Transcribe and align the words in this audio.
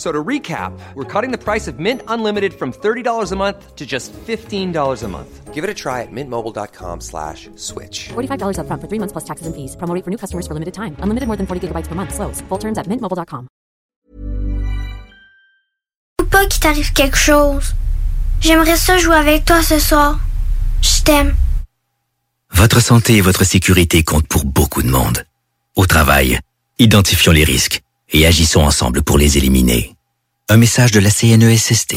So 0.00 0.10
to 0.10 0.24
recap, 0.24 0.72
we're 0.94 1.04
cutting 1.04 1.30
the 1.30 1.36
price 1.36 1.68
of 1.68 1.78
Mint 1.78 2.00
Unlimited 2.08 2.54
from 2.54 2.72
$30 2.72 3.32
a 3.32 3.36
month 3.36 3.76
to 3.76 3.84
just 3.84 4.14
$15 4.14 4.72
a 4.72 5.08
month. 5.08 5.52
Give 5.52 5.62
it 5.62 5.68
a 5.68 5.74
try 5.74 6.00
at 6.00 6.08
mintmobile.com 6.10 7.02
slash 7.02 7.50
switch. 7.56 8.08
$45 8.08 8.60
up 8.60 8.66
front 8.66 8.80
for 8.80 8.88
three 8.88 8.98
months 8.98 9.12
plus 9.12 9.24
taxes 9.24 9.46
and 9.46 9.54
fees. 9.54 9.76
Promo 9.76 9.94
rate 9.94 10.02
for 10.02 10.10
new 10.10 10.16
customers 10.16 10.46
for 10.46 10.54
limited 10.54 10.72
time. 10.72 10.96
Unlimited 11.02 11.26
more 11.26 11.36
than 11.36 11.46
40 11.46 11.68
gigabytes 11.68 11.86
per 11.86 11.94
month. 11.94 12.14
Slows. 12.14 12.40
Full 12.48 12.58
terms 12.58 12.78
at 12.78 12.88
mintmobile.com. 12.88 13.46
Faut 16.18 16.30
pas 16.30 16.46
qu'il 16.46 16.60
t'arrive 16.60 16.94
quelque 16.94 17.18
chose. 17.18 17.74
J'aimerais 18.40 18.76
ça 18.76 18.96
jouer 18.96 19.16
avec 19.16 19.44
toi 19.44 19.62
ce 19.62 19.78
soir. 19.78 20.18
Je 20.80 21.02
t'aime. 21.02 21.34
Votre 22.52 22.80
santé 22.80 23.16
et 23.16 23.20
votre 23.20 23.44
sécurité 23.44 24.02
comptent 24.02 24.28
pour 24.28 24.46
beaucoup 24.46 24.82
de 24.82 24.88
monde. 24.88 25.24
Au 25.76 25.84
travail, 25.84 26.40
identifions 26.78 27.32
les 27.32 27.44
risques 27.44 27.82
et 28.12 28.26
agissons 28.26 28.62
ensemble 28.62 29.02
pour 29.02 29.18
les 29.18 29.38
éliminer. 29.38 29.94
Un 30.48 30.56
message 30.56 30.90
de 30.90 31.00
la 31.00 31.10
CNESST. 31.10 31.96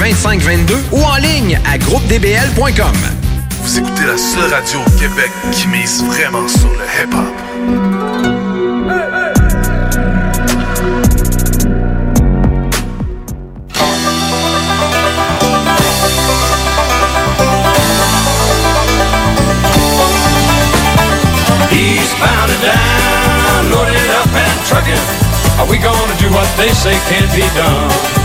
418-681-2522 0.01 0.75
ou 0.91 1.03
en 1.03 1.15
ligne 1.17 1.59
à 1.71 1.77
groupedbl.com. 1.77 2.95
Vous 3.63 3.77
écoutez 3.77 4.05
la 4.05 4.17
seule 4.17 4.51
radio 4.51 4.79
au 4.79 4.99
Québec 4.99 5.31
qui 5.51 5.67
mise 5.67 6.03
vraiment 6.03 6.47
sur 6.47 6.69
le 6.69 6.85
hip-hop. 7.03 7.51
Down, 22.61 23.71
loaded 23.71 24.09
up 24.11 24.27
and 24.27 24.65
trucking. 24.67 24.93
Are 25.57 25.67
we 25.67 25.79
gonna 25.79 26.15
do 26.19 26.29
what 26.29 26.47
they 26.57 26.69
say 26.69 26.93
can't 27.09 27.31
be 27.33 27.41
done? 27.55 28.20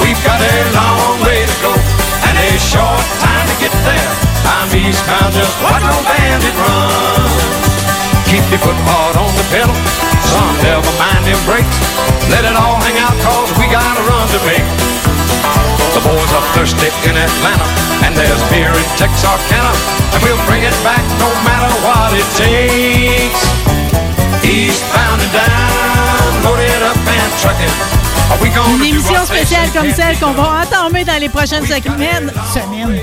We've 0.00 0.22
got 0.24 0.40
a 0.40 0.56
long 0.76 1.20
way 1.24 1.44
to 1.44 1.56
go 1.64 1.72
and 1.72 2.34
a 2.38 2.50
short 2.58 3.04
time 3.20 3.46
to 3.48 3.56
get 3.60 3.72
there. 3.84 4.10
I'm 4.44 4.68
eastbound, 4.72 5.32
just 5.32 5.54
watch 5.64 5.84
no 5.84 5.98
bandit 6.04 6.56
run. 6.56 7.28
Keep 8.28 8.44
your 8.50 8.62
foot 8.64 8.80
hard 8.88 9.16
on 9.20 9.30
the 9.36 9.46
pedal, 9.52 9.76
son, 10.32 10.52
never 10.64 10.92
mind 10.98 11.22
them 11.28 11.40
brakes. 11.46 11.78
Let 12.32 12.44
it 12.44 12.56
all 12.56 12.80
hang 12.82 12.98
out 13.04 13.16
cause 13.22 13.50
we 13.60 13.68
got 13.70 13.84
a 13.96 14.02
run 14.04 14.26
to 14.32 14.40
make. 14.48 14.66
The 15.94 16.02
boys 16.02 16.32
are 16.34 16.46
thirsty 16.58 16.90
in 17.06 17.14
Atlanta, 17.14 17.68
and 18.02 18.16
there's 18.18 18.42
beer 18.50 18.72
in 18.74 18.88
Texarkana, 18.98 19.70
and 20.10 20.18
we'll 20.26 20.40
bring 20.50 20.66
it 20.66 20.74
back 20.82 21.04
no 21.22 21.30
matter 21.46 21.70
what 21.86 22.10
it 22.10 22.26
takes. 22.34 23.42
Eastbound 24.42 25.22
and 25.22 25.32
down, 25.32 26.30
loaded 26.42 26.82
up 26.82 26.98
and 26.98 27.30
trucking. 27.38 28.13
Gonna 28.28 28.76
Une 28.76 28.84
émission 28.84 29.24
spéciale 29.26 29.68
comme 29.72 29.92
celle 29.92 30.18
qu'on 30.18 30.32
va 30.32 30.62
entamer 30.62 31.04
dans 31.04 31.20
les 31.20 31.28
prochaines 31.28 31.64
semaines. 31.66 32.32
Semaines. 32.52 33.00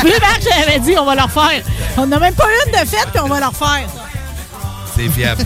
tu 0.00 0.06
veux, 0.06 0.20
Marc, 0.20 0.40
l'avais 0.58 0.78
dit, 0.80 0.94
on 0.98 1.04
va 1.04 1.14
leur 1.14 1.30
faire. 1.30 1.62
On 1.96 2.06
n'a 2.06 2.18
même 2.18 2.34
pas 2.34 2.46
une 2.66 2.72
de 2.72 2.78
fête, 2.78 3.08
puis 3.12 3.20
on 3.22 3.28
va 3.28 3.40
leur 3.40 3.54
faire. 3.54 3.86
C'est 4.96 5.08
fiable. 5.08 5.44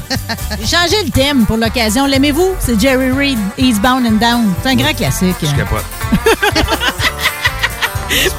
J'ai 0.60 0.76
changé 0.76 1.02
le 1.04 1.10
thème 1.10 1.44
pour 1.46 1.56
l'occasion. 1.56 2.06
L'aimez-vous? 2.06 2.54
C'est 2.60 2.80
Jerry 2.80 3.10
Reed, 3.10 3.38
Eastbound 3.58 4.06
and 4.06 4.12
Down. 4.24 4.54
C'est 4.62 4.70
un 4.70 4.76
grand 4.76 4.94
classique. 4.94 5.36
Je 5.42 5.54
capote. 5.56 5.84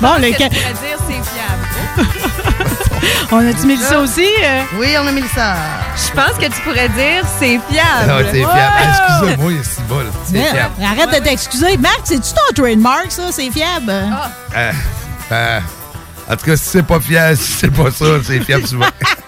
Bon, 0.01 0.15
le 0.19 0.31
que 0.31 0.37
ca- 0.37 0.49
tu 0.49 0.55
pourrais 0.57 0.73
dire? 0.73 0.97
C'est 1.07 1.21
fiable. 2.03 2.09
On 3.31 3.37
a-tu 3.49 3.65
mis 3.65 3.77
ça 3.77 3.99
aussi? 3.99 4.25
euh? 4.43 4.61
Oui, 4.77 4.89
on 5.01 5.07
a 5.07 5.11
mis 5.11 5.23
ça. 5.33 5.55
Je 5.95 6.11
pense 6.11 6.37
que 6.37 6.45
tu 6.45 6.61
pourrais 6.61 6.89
dire 6.89 7.23
c'est 7.39 7.59
fiable. 7.69 8.09
Ah, 8.09 8.19
c'est 8.31 8.39
fiable. 8.39 8.73
Excusez-moi, 8.89 9.51
il 9.51 9.57
y 9.57 9.59
a 9.59 9.63
six 9.63 9.81
balles. 9.89 10.11
C'est 10.25 10.43
fiable. 10.43 10.73
Arrête 10.83 11.19
de 11.19 11.23
t'excuser. 11.25 11.77
Marc, 11.77 12.01
c'est-tu 12.03 12.31
ton 12.33 12.53
trademark, 12.63 13.05
ça? 13.09 13.23
C'est 13.31 13.49
fiable. 13.49 13.91
Ah, 14.53 14.71
ah, 15.31 15.59
en 16.29 16.35
tout 16.35 16.45
cas, 16.45 16.55
si 16.55 16.63
c'est 16.69 16.83
pas 16.83 16.99
fiable, 16.99 17.37
si 17.37 17.51
c'est 17.53 17.71
pas 17.71 17.91
ça, 17.91 18.05
c'est 18.23 18.39
fiable 18.41 18.67
souvent. 18.67 18.85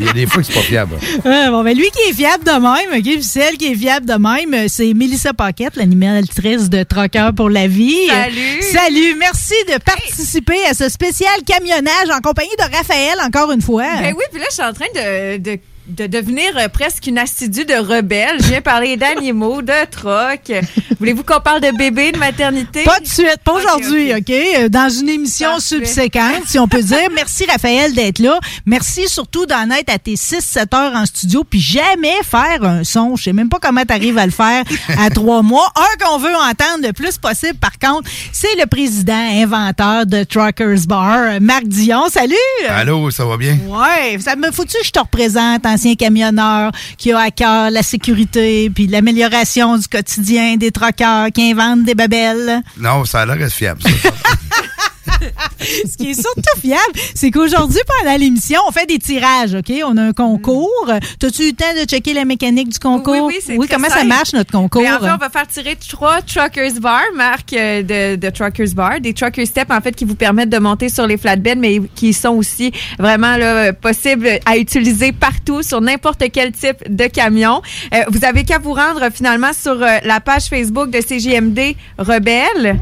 Il 0.00 0.06
y 0.06 0.08
a 0.08 0.12
des 0.14 0.26
fois 0.26 0.40
que 0.40 0.46
c'est 0.46 0.54
pas 0.54 0.60
fiable. 0.60 0.94
Ouais, 1.26 1.50
bon, 1.50 1.62
ben 1.62 1.76
lui 1.76 1.90
qui 1.90 2.08
est 2.08 2.14
fiable 2.14 2.42
de 2.42 2.52
même, 2.52 2.98
OK, 2.98 3.22
celle 3.22 3.58
qui 3.58 3.66
est 3.66 3.74
fiable 3.74 4.06
de 4.06 4.14
même, 4.14 4.54
euh, 4.54 4.66
c'est 4.66 4.94
Mélissa 4.94 5.34
Paquette, 5.34 5.76
l'animatrice 5.76 6.70
de 6.70 6.82
Troqueur 6.84 7.34
pour 7.34 7.50
la 7.50 7.66
vie. 7.66 8.06
Salut! 8.08 8.62
Salut! 8.62 9.14
Merci 9.18 9.54
de 9.68 9.78
participer 9.78 10.64
à 10.64 10.72
ce 10.72 10.88
spécial 10.88 11.34
camionnage 11.46 12.08
en 12.16 12.20
compagnie 12.20 12.48
de 12.58 12.74
Raphaël, 12.74 13.18
encore 13.26 13.52
une 13.52 13.60
fois. 13.60 13.84
Ben 14.00 14.14
oui, 14.16 14.24
puis 14.32 14.40
là, 14.40 14.46
je 14.48 14.54
suis 14.54 14.62
en 14.62 14.72
train 14.72 14.86
de, 14.94 15.36
de, 15.36 15.58
de 15.90 16.06
devenir 16.06 16.56
euh, 16.56 16.68
presque 16.68 17.06
une 17.06 17.18
assidue 17.18 17.64
de 17.64 17.74
rebelle. 17.74 18.36
Je 18.40 18.46
viens 18.48 18.60
parler 18.60 18.96
d'animaux, 18.96 19.62
de 19.62 19.72
troc. 19.90 20.52
Voulez-vous 20.98 21.24
qu'on 21.24 21.40
parle 21.40 21.60
de 21.60 21.76
bébé, 21.76 22.12
de 22.12 22.18
maternité? 22.18 22.84
Pas 22.84 23.00
de 23.00 23.06
suite, 23.06 23.38
pas 23.44 23.52
aujourd'hui, 23.52 24.12
OK? 24.14 24.30
Euh, 24.30 24.68
Dans 24.68 24.88
une 24.88 25.08
émission 25.08 25.48
Parfait. 25.50 25.60
subséquente, 25.76 26.42
si 26.46 26.58
on 26.58 26.68
peut 26.68 26.82
dire. 26.82 27.08
Merci, 27.14 27.44
Raphaël, 27.46 27.92
d'être 27.94 28.18
là. 28.18 28.38
Merci 28.66 29.08
surtout 29.08 29.46
d'en 29.46 29.70
être 29.70 29.92
à 29.92 29.98
tes 29.98 30.14
6-7 30.14 30.74
heures 30.76 30.94
en 30.94 31.06
studio, 31.06 31.44
puis 31.44 31.60
jamais 31.60 32.14
faire 32.22 32.62
un 32.62 32.84
son. 32.84 33.16
Je 33.16 33.24
sais 33.24 33.32
même 33.32 33.48
pas 33.48 33.58
comment 33.60 33.82
tu 33.84 33.92
arrives 33.92 34.18
à 34.18 34.26
le 34.26 34.32
faire 34.32 34.64
à 34.98 35.10
trois 35.14 35.42
mois. 35.42 35.70
Un 35.76 36.04
qu'on 36.04 36.18
veut 36.18 36.34
entendre 36.34 36.86
le 36.86 36.92
plus 36.92 37.18
possible, 37.18 37.58
par 37.58 37.78
contre, 37.78 38.10
c'est 38.32 38.54
le 38.58 38.66
président 38.66 39.12
inventeur 39.14 40.06
de 40.06 40.24
Truckers 40.24 40.86
Bar, 40.86 41.40
Marc 41.40 41.64
Dion. 41.64 42.08
Salut! 42.10 42.34
Allô, 42.68 43.10
ça 43.10 43.24
va 43.24 43.36
bien? 43.36 43.58
Ouais, 43.66 44.18
ça 44.20 44.36
me 44.36 44.50
faut-tu 44.50 44.78
que 44.78 44.84
je 44.86 44.90
te 44.90 44.98
représente, 45.00 45.64
ancien 45.80 45.94
camionneur 45.94 46.72
qui 46.98 47.12
a 47.12 47.18
à 47.20 47.30
cœur 47.30 47.70
la 47.70 47.82
sécurité 47.82 48.68
puis 48.70 48.86
l'amélioration 48.86 49.78
du 49.78 49.88
quotidien 49.88 50.56
des 50.56 50.70
troqueurs 50.70 51.28
qui 51.32 51.50
inventent 51.50 51.84
des 51.84 51.94
babelles? 51.94 52.60
Non, 52.76 53.04
ça 53.06 53.20
a 53.20 53.26
l'air 53.26 53.50
fiable, 53.50 53.80
ça. 53.82 53.88
Ce 55.60 55.96
qui 55.96 56.10
est 56.10 56.20
surtout 56.20 56.60
fiable, 56.60 56.80
c'est 57.14 57.30
qu'aujourd'hui, 57.30 57.80
pendant 57.86 58.16
l'émission, 58.16 58.60
on 58.68 58.72
fait 58.72 58.86
des 58.86 58.98
tirages, 58.98 59.54
OK? 59.54 59.72
On 59.84 59.96
a 59.96 60.02
un 60.02 60.12
concours. 60.12 60.90
T'as-tu 61.18 61.42
eu 61.42 61.46
le 61.50 61.52
temps 61.52 61.80
de 61.80 61.86
checker 61.86 62.14
la 62.14 62.24
mécanique 62.24 62.70
du 62.70 62.78
concours? 62.78 63.26
Oui, 63.26 63.34
oui, 63.36 63.38
c'est 63.44 63.56
très 63.56 63.68
comment 63.68 63.88
ça 63.88 64.04
marche, 64.04 64.32
notre 64.32 64.52
concours? 64.52 64.82
Mais 64.82 64.90
en 64.90 65.00
fait, 65.00 65.10
on 65.10 65.16
va 65.16 65.30
faire 65.30 65.46
tirer 65.46 65.76
trois 65.76 66.22
Truckers 66.22 66.80
Bar, 66.80 67.02
marque 67.14 67.52
euh, 67.52 67.82
de, 67.82 68.16
de 68.16 68.30
Truckers 68.30 68.74
Bar, 68.74 69.00
des 69.00 69.14
Trucker 69.14 69.46
Steps 69.46 69.70
en 69.70 69.80
fait 69.80 69.92
qui 69.92 70.04
vous 70.04 70.14
permettent 70.14 70.50
de 70.50 70.58
monter 70.58 70.88
sur 70.88 71.06
les 71.06 71.16
flatbeds, 71.16 71.58
mais 71.58 71.80
qui 71.94 72.12
sont 72.12 72.30
aussi 72.30 72.72
vraiment 72.98 73.36
là, 73.36 73.72
possibles 73.72 74.28
à 74.46 74.56
utiliser 74.56 75.12
partout 75.12 75.62
sur 75.62 75.80
n'importe 75.80 76.24
quel 76.32 76.52
type 76.52 76.82
de 76.88 77.06
camion. 77.06 77.62
Euh, 77.94 78.02
vous 78.08 78.24
avez 78.24 78.44
qu'à 78.44 78.58
vous 78.58 78.74
rendre 78.74 79.10
finalement 79.12 79.52
sur 79.52 79.82
euh, 79.82 79.98
la 80.04 80.20
page 80.20 80.44
Facebook 80.44 80.90
de 80.90 81.00
CGMD 81.00 81.76
Rebelle. 81.98 82.78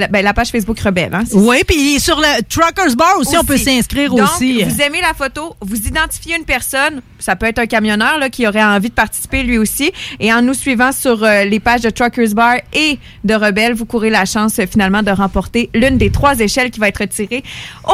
La, 0.00 0.08
ben, 0.08 0.24
la 0.24 0.34
page 0.34 0.48
Facebook 0.48 0.80
Rebelle, 0.80 1.14
hein, 1.14 1.24
Oui, 1.32 1.58
puis 1.66 2.00
sur 2.00 2.18
le 2.18 2.42
Truckers 2.48 2.96
Bar 2.96 3.18
aussi, 3.18 3.36
on 3.38 3.44
peut 3.44 3.56
s'inscrire 3.64 4.12
aussi. 4.24 4.62
Vous 4.64 4.80
aimez 4.82 5.00
la 5.00 5.14
photo, 5.14 5.54
vous 5.60 5.76
identifiez 5.76 6.36
une 6.36 6.44
personne, 6.44 7.02
ça 7.18 7.36
peut 7.36 7.46
être 7.46 7.58
un 7.58 7.66
camionneur 7.66 8.18
là, 8.18 8.30
qui 8.30 8.46
aurait 8.46 8.64
envie 8.64 8.88
de 8.88 8.94
participer 8.94 9.42
lui 9.42 9.58
aussi, 9.58 9.92
et 10.18 10.32
en 10.32 10.42
nous 10.42 10.54
suivant 10.54 10.90
sur 10.92 11.22
euh, 11.22 11.44
les 11.44 11.60
pages 11.60 11.82
de 11.82 11.90
Truckers 11.90 12.34
Bar 12.34 12.56
et 12.72 12.98
de 13.24 13.34
Rebelle, 13.34 13.74
vous 13.74 13.84
courez 13.84 14.10
la 14.10 14.24
chance 14.24 14.58
euh, 14.58 14.64
finalement 14.70 15.02
de 15.02 15.10
remporter 15.10 15.68
l'une 15.74 15.98
des 15.98 16.10
trois 16.10 16.38
échelles 16.40 16.70
qui 16.70 16.80
va 16.80 16.88
être 16.88 17.04
tirée 17.04 17.42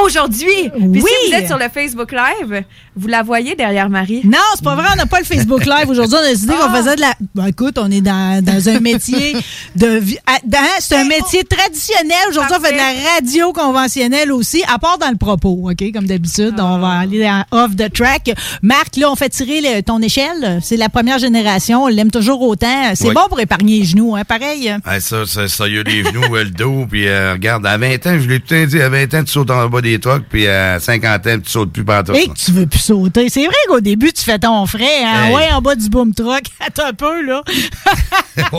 aujourd'hui. 0.05 0.70
Puis 0.70 0.82
Oui. 1.00 1.11
si 1.25 1.31
vous 1.31 1.37
êtes 1.37 1.47
sur 1.47 1.58
le 1.58 1.69
Facebook 1.73 2.12
Live, 2.12 2.62
vous 2.97 3.08
la 3.08 3.23
voyez 3.23 3.55
derrière 3.55 3.88
Marie. 3.91 4.20
Non, 4.25 4.38
c'est 4.55 4.64
pas 4.64 4.75
vrai, 4.75 4.87
on 4.93 4.97
n'a 4.97 5.06
pas 5.06 5.19
le 5.19 5.25
Facebook 5.25 5.64
Live 5.64 5.88
aujourd'hui. 5.88 6.17
On 6.20 6.25
a 6.25 6.29
décidé 6.31 6.55
qu'on 6.55 6.70
faisait 6.75 6.97
de 6.97 7.00
la. 7.00 7.14
Ben, 7.35 7.47
écoute, 7.47 7.79
on 7.79 7.91
est 7.91 8.00
dans, 8.00 8.43
dans 8.44 8.69
un 8.69 8.81
métier 8.81 9.35
de. 9.75 10.00
dans- 10.44 10.58
C'est 10.81 10.97
un 10.97 11.05
métier 11.05 11.43
traditionnel. 11.44 11.95
Aujourd'hui, 12.28 12.56
on 12.58 12.60
fait 12.62 12.72
de 12.72 12.76
la 12.76 13.10
radio 13.14 13.52
conventionnelle 13.54 14.31
aussi, 14.31 14.62
à 14.69 14.78
part 14.78 14.98
dans 14.98 15.08
le 15.08 15.16
propos, 15.16 15.70
OK? 15.70 15.93
Comme 15.94 16.06
d'habitude, 16.06 16.54
on 16.58 16.78
va 16.78 16.90
aller 17.00 17.26
en 17.28 17.44
off 17.52 17.75
the 17.75 17.90
track. 17.90 18.32
Marc, 18.62 18.96
là, 18.96 19.10
on 19.10 19.16
fait 19.16 19.31
tirer 19.31 19.60
le- 19.62 19.82
ton 19.82 20.00
échelle. 20.02 20.58
C'est 20.62 20.76
la 20.76 20.88
première 20.90 21.19
génération. 21.19 21.84
On 21.84 21.88
l'aime 21.88 22.10
toujours 22.10 22.43
autant. 22.43 22.93
C'est 22.94 23.08
Oui. 23.08 23.14
bon 23.14 23.22
pour 23.28 23.40
épargner 23.40 23.78
les 23.78 23.84
genoux, 23.84 24.14
hein? 24.14 24.25
Pareil. 24.25 24.75
Ouais, 24.87 25.00
ça, 25.00 25.25
ça, 25.26 25.48
ça, 25.48 25.69
il 25.69 25.76
y 25.76 25.78
a 25.78 25.82
les 25.84 26.04
genoux, 26.04 26.34
euh, 26.37 26.44
le 26.44 26.50
dos, 26.50 26.87
puis 26.90 27.08
euh, 27.08 27.32
regarde, 27.32 27.64
à 27.66 27.78
20 27.78 28.06
ans, 28.06 28.19
je 28.20 28.28
l'ai 28.28 28.40
tout 28.40 28.54
le 28.54 28.64
temps 28.64 28.70
dit, 28.70 28.82
à 28.82 28.88
20 28.90 29.14
ans, 29.14 29.25
tu 29.25 29.32
sautes 29.32 29.50
en 29.50 29.66
bas 29.69 29.81
des 29.81 29.98
trucks, 29.98 30.25
puis 30.28 30.46
à 30.48 30.78
50 30.78 31.26
ans, 31.26 31.38
tu 31.43 31.50
sautes 31.50 31.72
plus 31.72 31.84
partout. 31.84 32.12
Et 32.12 32.26
que 32.28 32.34
tu 32.34 32.52
veux 32.52 32.66
plus 32.66 32.78
sauter. 32.81 33.28
C'est 33.31 33.46
vrai 33.46 33.56
qu'au 33.69 33.81
début, 33.81 34.12
tu 34.12 34.22
fais 34.22 34.38
ton 34.38 34.66
frais, 34.66 35.02
hein? 35.04 35.28
Hey. 35.28 35.34
Ouais, 35.34 35.48
en 35.52 35.62
bas 35.62 35.75
du 35.75 35.88
boom 35.88 36.12
truck. 36.14 36.43
Attends 36.60 36.87
un 36.88 36.93
peu, 36.93 37.22
là. 37.22 37.43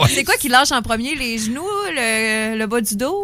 C'est 0.09 0.23
quoi 0.23 0.35
qui 0.39 0.49
lâche 0.49 0.71
en 0.71 0.81
premier, 0.81 1.13
les 1.15 1.37
genoux, 1.37 1.61
le, 1.95 2.57
le 2.57 2.65
bas 2.65 2.81
du 2.81 2.95
dos? 2.95 3.16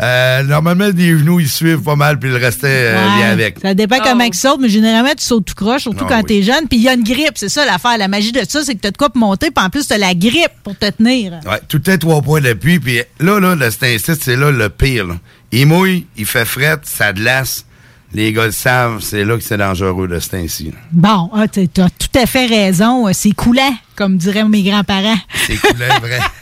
Euh, 0.00 0.42
normalement, 0.44 0.88
les 0.94 1.18
genoux, 1.18 1.38
ils 1.38 1.48
suivent 1.50 1.82
pas 1.82 1.96
mal, 1.96 2.18
puis 2.18 2.30
le 2.30 2.36
reste 2.36 2.64
euh, 2.64 2.94
Ouais, 2.94 3.16
vient 3.18 3.30
avec. 3.30 3.58
Ça 3.60 3.74
dépend 3.74 3.96
Oh. 4.00 4.04
comment 4.04 4.24
ils 4.24 4.32
sautent, 4.34 4.60
mais 4.60 4.70
généralement, 4.70 5.10
tu 5.10 5.22
sautes 5.22 5.44
tout 5.44 5.54
croche, 5.54 5.82
surtout 5.82 6.04
Ah 6.06 6.08
quand 6.08 6.18
oui. 6.20 6.24
t'es 6.26 6.42
jeune. 6.42 6.66
Puis 6.66 6.78
il 6.78 6.82
y 6.84 6.88
a 6.88 6.94
une 6.94 7.02
grippe, 7.04 7.32
c'est 7.36 7.50
ça 7.50 7.66
l'affaire. 7.66 7.98
La 7.98 8.08
magie 8.08 8.32
de 8.32 8.40
ça, 8.48 8.62
c'est 8.64 8.74
que 8.74 8.80
t'as 8.80 8.90
de 8.90 8.96
quoi 8.96 9.10
pour 9.10 9.20
monter, 9.20 9.50
puis 9.50 9.62
en 9.64 9.68
plus, 9.68 9.86
t'as 9.86 9.98
la 9.98 10.14
grippe 10.14 10.52
pour 10.64 10.74
te 10.78 10.88
tenir. 10.88 11.32
Ouais, 11.44 11.60
tout 11.68 11.78
temps 11.78 11.98
trois 11.98 12.22
points 12.22 12.40
d'appui, 12.40 12.78
puis 12.78 13.00
là, 13.20 13.38
là, 13.38 13.54
le 13.54 13.70
Stain 13.70 13.96
c'est 13.98 14.36
là 14.36 14.50
le 14.50 14.68
pire. 14.70 15.06
là. 15.06 15.14
Il 15.52 15.66
mouille, 15.66 16.06
il 16.16 16.24
fait 16.24 16.46
fret, 16.46 16.78
ça 16.84 17.12
glace. 17.12 17.66
Les 18.14 18.30
gars 18.32 18.44
le 18.46 18.52
savent, 18.52 19.00
c'est 19.00 19.24
là 19.24 19.36
que 19.38 19.42
c'est 19.42 19.56
dangereux, 19.56 20.06
le 20.06 20.20
Stain-ci. 20.20 20.64
là. 20.66 20.78
Bon, 20.92 21.30
ah, 21.34 21.48
t'as 21.48 21.66
t'as 21.66 21.88
tout 21.88 22.18
à 22.18 22.26
fait 22.26 22.44
raison. 22.46 23.08
Euh, 23.08 23.12
C'est 23.14 23.30
coulant, 23.32 23.74
comme 23.96 24.18
diraient 24.18 24.44
mes 24.44 24.62
grands-parents. 24.62 25.16
C'est 25.46 25.56
coulant, 25.56 25.98
vrai. 26.00 26.18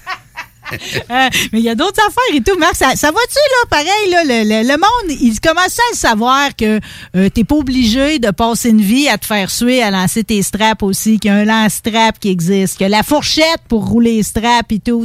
Euh, 1.11 1.29
mais 1.53 1.59
il 1.59 1.65
y 1.65 1.69
a 1.69 1.75
d'autres 1.75 2.01
affaires 2.07 2.35
et 2.37 2.41
tout. 2.41 2.57
Marc, 2.59 2.77
ça, 2.77 2.95
ça 2.95 3.09
va-tu, 3.11 3.35
là, 3.35 3.69
pareil, 3.69 4.11
là, 4.11 4.23
le, 4.25 4.45
le- 4.49 4.69
le 4.69 4.77
monde, 4.77 5.19
il 5.21 5.41
commence 5.41 5.77
à 5.79 5.83
le 5.93 5.97
savoir 5.97 6.55
que 6.57 6.79
euh, 7.17 7.29
t'es 7.31 7.43
pas 7.43 7.57
obligé 7.57 8.19
de 8.21 8.31
passer 8.31 8.69
une 8.71 8.81
vie 8.81 9.09
à 9.09 9.19
te 9.19 9.27
faire 9.27 9.51
suer, 9.51 9.83
à 9.83 9.91
lancer 9.91 10.23
tes 10.23 10.41
straps 10.43 10.83
aussi, 10.85 11.19
qu'il 11.19 11.31
y 11.33 11.35
a 11.35 11.39
un 11.39 11.45
lance-strap 11.45 12.19
qui 12.21 12.31
existe, 12.31 12.79
que 12.79 12.85
la 12.85 13.03
fourchette 13.03 13.61
pour 13.69 13.87
rouler 13.89 14.17
les 14.17 14.23
straps 14.23 14.71
et 14.71 14.79
tout. 14.79 15.05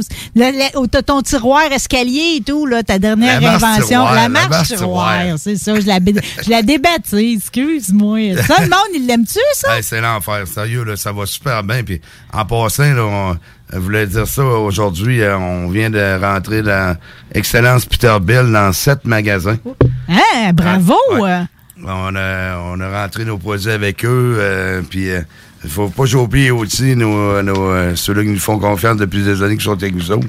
Oh, 0.76 0.86
T'as 0.86 1.02
ton 1.02 1.22
tiroir 1.22 1.72
escalier 1.72 2.36
et 2.36 2.42
tout, 2.42 2.66
là, 2.66 2.82
ta 2.84 2.98
dernière 3.00 3.40
La 3.40 3.54
invention. 3.54 3.86
tiroir, 3.86 4.14
la 4.14 4.28
marche 4.28 4.48
marche 4.50 4.68
tiroir, 4.68 5.18
tiroir. 5.20 5.38
c'est 5.38 5.56
ça. 5.56 5.80
Je 5.80 5.86
la, 5.86 5.98
je 6.44 6.50
la 6.50 6.62
débaptise, 6.62 7.38
excuse-moi. 7.42 8.36
Ça, 8.46 8.56
le 8.62 8.68
monde, 8.68 8.94
il 8.94 9.06
l'aime-tu, 9.06 9.40
ça? 9.54 9.76
Hey, 9.76 9.82
c'est 9.82 10.00
l'enfer, 10.00 10.46
sérieux, 10.46 10.84
là, 10.84 10.96
ça 10.96 11.12
va 11.12 11.26
super 11.26 11.64
bien. 11.64 11.82
Puis 11.82 12.00
en 12.32 12.44
passant, 12.44 12.92
là, 12.92 13.02
on, 13.04 13.36
je 13.72 13.78
voulais 13.78 14.06
dire 14.06 14.26
ça 14.28 14.44
aujourd'hui, 14.44 15.20
euh, 15.22 15.36
on 15.64 15.68
vient 15.68 15.90
de 15.90 16.20
rentrer 16.20 16.62
dans 16.62 16.96
Excellence 17.32 17.86
Peterbilt 17.86 18.50
dans 18.52 18.72
sept 18.72 19.04
magasins. 19.04 19.58
Hein, 20.08 20.52
bravo! 20.52 20.94
Ouais. 21.18 21.42
On 21.84 22.16
a, 22.16 22.58
on 22.58 22.80
a 22.80 23.02
rentré 23.02 23.24
nos 23.24 23.36
produits 23.38 23.70
avec 23.70 24.04
eux, 24.04 24.36
euh, 24.38 24.82
puis 24.88 25.08
il 25.64 25.70
faut 25.70 25.88
pas 25.88 26.04
oublier 26.14 26.50
aussi 26.50 26.96
nos, 26.96 27.42
nos, 27.42 27.70
euh, 27.70 27.94
ceux-là 27.94 28.22
qui 28.22 28.30
nous 28.30 28.38
font 28.38 28.58
confiance 28.58 28.96
depuis 28.96 29.22
des 29.22 29.42
années 29.42 29.56
qui 29.56 29.64
sont 29.64 29.72
avec 29.72 29.94
nous 29.94 30.10
autres. 30.10 30.26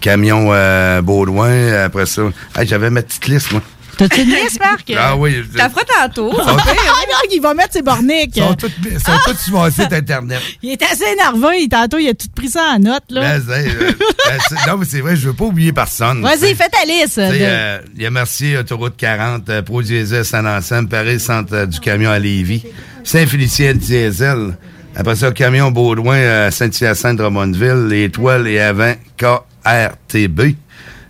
Camion 0.00 0.48
euh, 0.52 1.02
Baudouin, 1.02 1.72
après 1.84 2.06
ça. 2.06 2.22
Hey, 2.56 2.66
J'avais 2.66 2.90
ma 2.90 3.02
petite 3.02 3.26
liste, 3.26 3.52
moi. 3.52 3.62
T'as-tu 3.98 4.20
une 4.22 4.30
liste, 4.30 4.60
Marc? 4.60 4.92
Ah 4.96 5.16
oui. 5.16 5.42
T'as 5.56 5.70
fera 5.70 5.82
tantôt. 5.84 6.30
Ah, 6.38 6.52
non, 6.52 7.30
il 7.32 7.40
va 7.40 7.54
mettre 7.54 7.72
ses 7.72 7.82
borniques. 7.82 8.36
Ils 8.36 8.42
sont 8.42 9.12
tous 9.24 9.38
sur 9.42 9.52
mon 9.54 9.70
site 9.70 9.92
Internet. 9.92 10.40
Il 10.62 10.72
est 10.72 10.82
assez 10.82 11.04
énervé. 11.12 11.62
il- 11.62 11.68
Tantôt, 11.68 11.98
il 11.98 12.08
a 12.08 12.14
tout 12.14 12.26
pris 12.34 12.48
ça 12.50 12.74
en 12.74 12.78
note. 12.78 13.04
Là. 13.10 13.36
Euh, 13.36 13.38
ben, 14.28 14.38
non, 14.68 14.76
mais 14.78 14.84
c'est 14.84 15.00
vrai, 15.00 15.16
je 15.16 15.28
veux 15.28 15.34
pas 15.34 15.44
oublier 15.46 15.72
personne. 15.72 16.22
Vas-y, 16.22 16.54
fais 16.54 16.68
ta 16.68 16.84
liste. 16.86 17.18
De- 17.18 17.22
euh, 17.40 17.78
Il 17.96 18.02
y 18.02 18.06
a 18.06 18.10
Mercier, 18.10 18.58
Autoroute 18.58 18.96
40, 18.96 19.48
euh, 19.48 19.62
Pro 19.62 19.82
Diesel 19.82 20.24
Saint-Anselme, 20.24 20.88
Paris, 20.88 21.18
Centre 21.18 21.54
euh, 21.54 21.66
du 21.66 21.80
camion 21.80 22.10
à 22.10 22.18
Lévis, 22.18 22.64
Saint-Félicien 23.04 23.74
Diesel, 23.74 24.56
après 24.94 25.16
ça, 25.16 25.30
Camion 25.32 25.70
Baudouin, 25.70 26.50
Saint-Hyacinthe, 26.50 27.16
Drummondville, 27.18 27.86
L'Étoile 27.88 28.46
et 28.48 28.60
avant, 28.60 28.94
KRTB. 29.16 30.40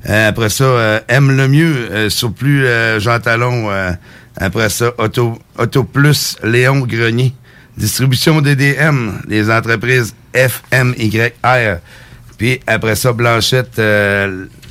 Euh, 0.08 0.28
après 0.28 0.50
ça, 0.50 0.64
euh, 0.64 1.00
Aime 1.08 1.36
le 1.36 1.48
mieux, 1.48 1.88
euh, 1.90 2.10
Surplus 2.10 2.64
euh, 2.64 3.00
Jean 3.00 3.18
Talon. 3.18 3.68
après 4.36 4.68
ça, 4.68 4.92
Auto, 4.98 5.38
Auto 5.58 5.84
Plus, 5.84 6.36
Léon 6.42 6.80
Grenier. 6.80 7.32
Distribution 7.76 8.40
DDM, 8.40 9.20
les 9.28 9.50
entreprises 9.50 10.14
FMYR. 10.34 11.78
Puis 12.38 12.60
après 12.66 12.96
ça, 12.96 13.12
Blanchette, 13.12 13.80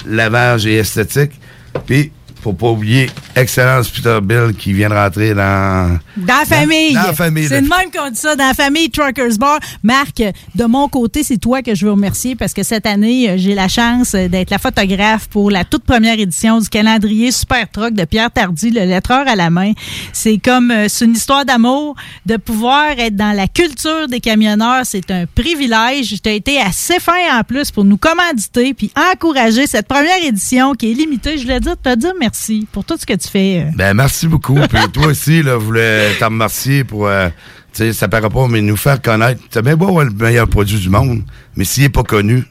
lavage 0.07 0.65
et 0.65 0.77
esthétique. 0.77 1.39
Puis, 1.86 2.12
faut 2.45 2.53
pas 2.53 2.69
oublier, 2.69 3.09
Excellence 3.35 3.89
Peterbilt 3.89 4.55
qui 4.55 4.71
vient 4.71 4.89
de 4.89 4.93
rentrer 4.93 5.33
dans... 5.33 5.97
Dans 6.15 6.37
la 6.37 6.45
famille. 6.45 6.93
Dans 6.93 7.01
la 7.01 7.13
famille. 7.13 7.47
C'est 7.47 7.61
de 7.61 7.67
même 7.67 7.89
qu'on 7.91 8.11
dit 8.11 8.19
ça, 8.19 8.35
dans 8.35 8.45
la 8.45 8.53
famille 8.53 8.91
Truckers 8.91 9.39
Bar. 9.39 9.57
Marc, 9.81 10.21
de 10.53 10.65
mon 10.65 10.87
côté, 10.87 11.23
c'est 11.23 11.39
toi 11.39 11.63
que 11.63 11.73
je 11.73 11.87
veux 11.87 11.93
remercier 11.93 12.35
parce 12.35 12.53
que 12.53 12.61
cette 12.61 12.85
année, 12.85 13.31
euh, 13.31 13.33
j'ai 13.37 13.55
la 13.55 13.67
chance 13.67 14.13
euh, 14.13 14.27
d'être 14.27 14.51
la 14.51 14.59
photographe 14.59 15.27
pour 15.27 15.49
la 15.49 15.63
toute 15.63 15.85
première 15.85 16.19
édition 16.19 16.59
du 16.59 16.69
calendrier 16.69 17.31
Super 17.31 17.67
Truck 17.71 17.95
de 17.95 18.05
Pierre 18.05 18.29
Tardy, 18.29 18.69
le 18.69 18.85
lettreur 18.85 19.27
à 19.27 19.35
la 19.35 19.49
main. 19.49 19.71
C'est 20.13 20.37
comme, 20.37 20.69
euh, 20.69 20.85
c'est 20.87 21.05
une 21.05 21.15
histoire 21.15 21.45
d'amour, 21.45 21.95
de 22.27 22.37
pouvoir 22.37 22.91
être 22.99 23.15
dans 23.15 23.35
la 23.35 23.47
culture 23.47 24.07
des 24.07 24.19
camionneurs. 24.19 24.81
C'est 24.83 25.09
un 25.09 25.25
privilège. 25.25 26.21
Tu 26.21 26.29
as 26.29 26.33
été 26.33 26.61
assez 26.61 26.99
fin 26.99 27.39
en 27.39 27.43
plus 27.43 27.71
pour 27.71 27.85
nous 27.85 27.97
commanditer 27.97 28.75
puis 28.75 28.91
encourager 29.11 29.65
cette 29.65 29.87
première 29.87 30.23
édition 30.23 30.73
qui 30.73 30.91
est 30.91 30.93
limitée. 30.93 31.39
Je 31.39 31.41
voulais 31.41 31.59
dire, 31.59 31.75
te 31.81 31.95
dire 31.95 32.13
merci 32.19 32.35
pour 32.72 32.84
tout 32.86 32.98
ce 32.98 33.06
que 33.06 33.13
tu 33.13 33.27
fais. 33.27 33.65
euh. 33.68 33.72
Ben, 33.75 33.94
merci 33.94 34.27
beaucoup. 34.27 34.56
Puis 34.56 34.80
toi 34.94 35.08
aussi, 35.08 35.42
là, 35.44 35.54
je 35.60 35.65
voulais 35.65 36.13
te 36.15 36.24
remercier 36.25 36.84
pour... 36.84 37.08
euh, 37.08 37.30
tu 37.74 37.84
sais, 37.84 37.94
ça 37.94 38.08
paraît 38.08 38.30
pas, 38.30 38.48
mais 38.48 38.62
nous 38.62 38.77
faire 38.77 39.01
connaître. 39.01 39.42
T'as 39.50 39.62
bien 39.62 39.75
beau 39.75 39.88
avoir 39.89 40.06
le 40.06 40.12
meilleur 40.12 40.48
produit 40.48 40.80
du 40.80 40.89
monde, 40.89 41.24
mais 41.58 41.65
s'il 41.65 41.84
est 41.84 41.89
pas 41.89 42.04
connu, 42.04 42.44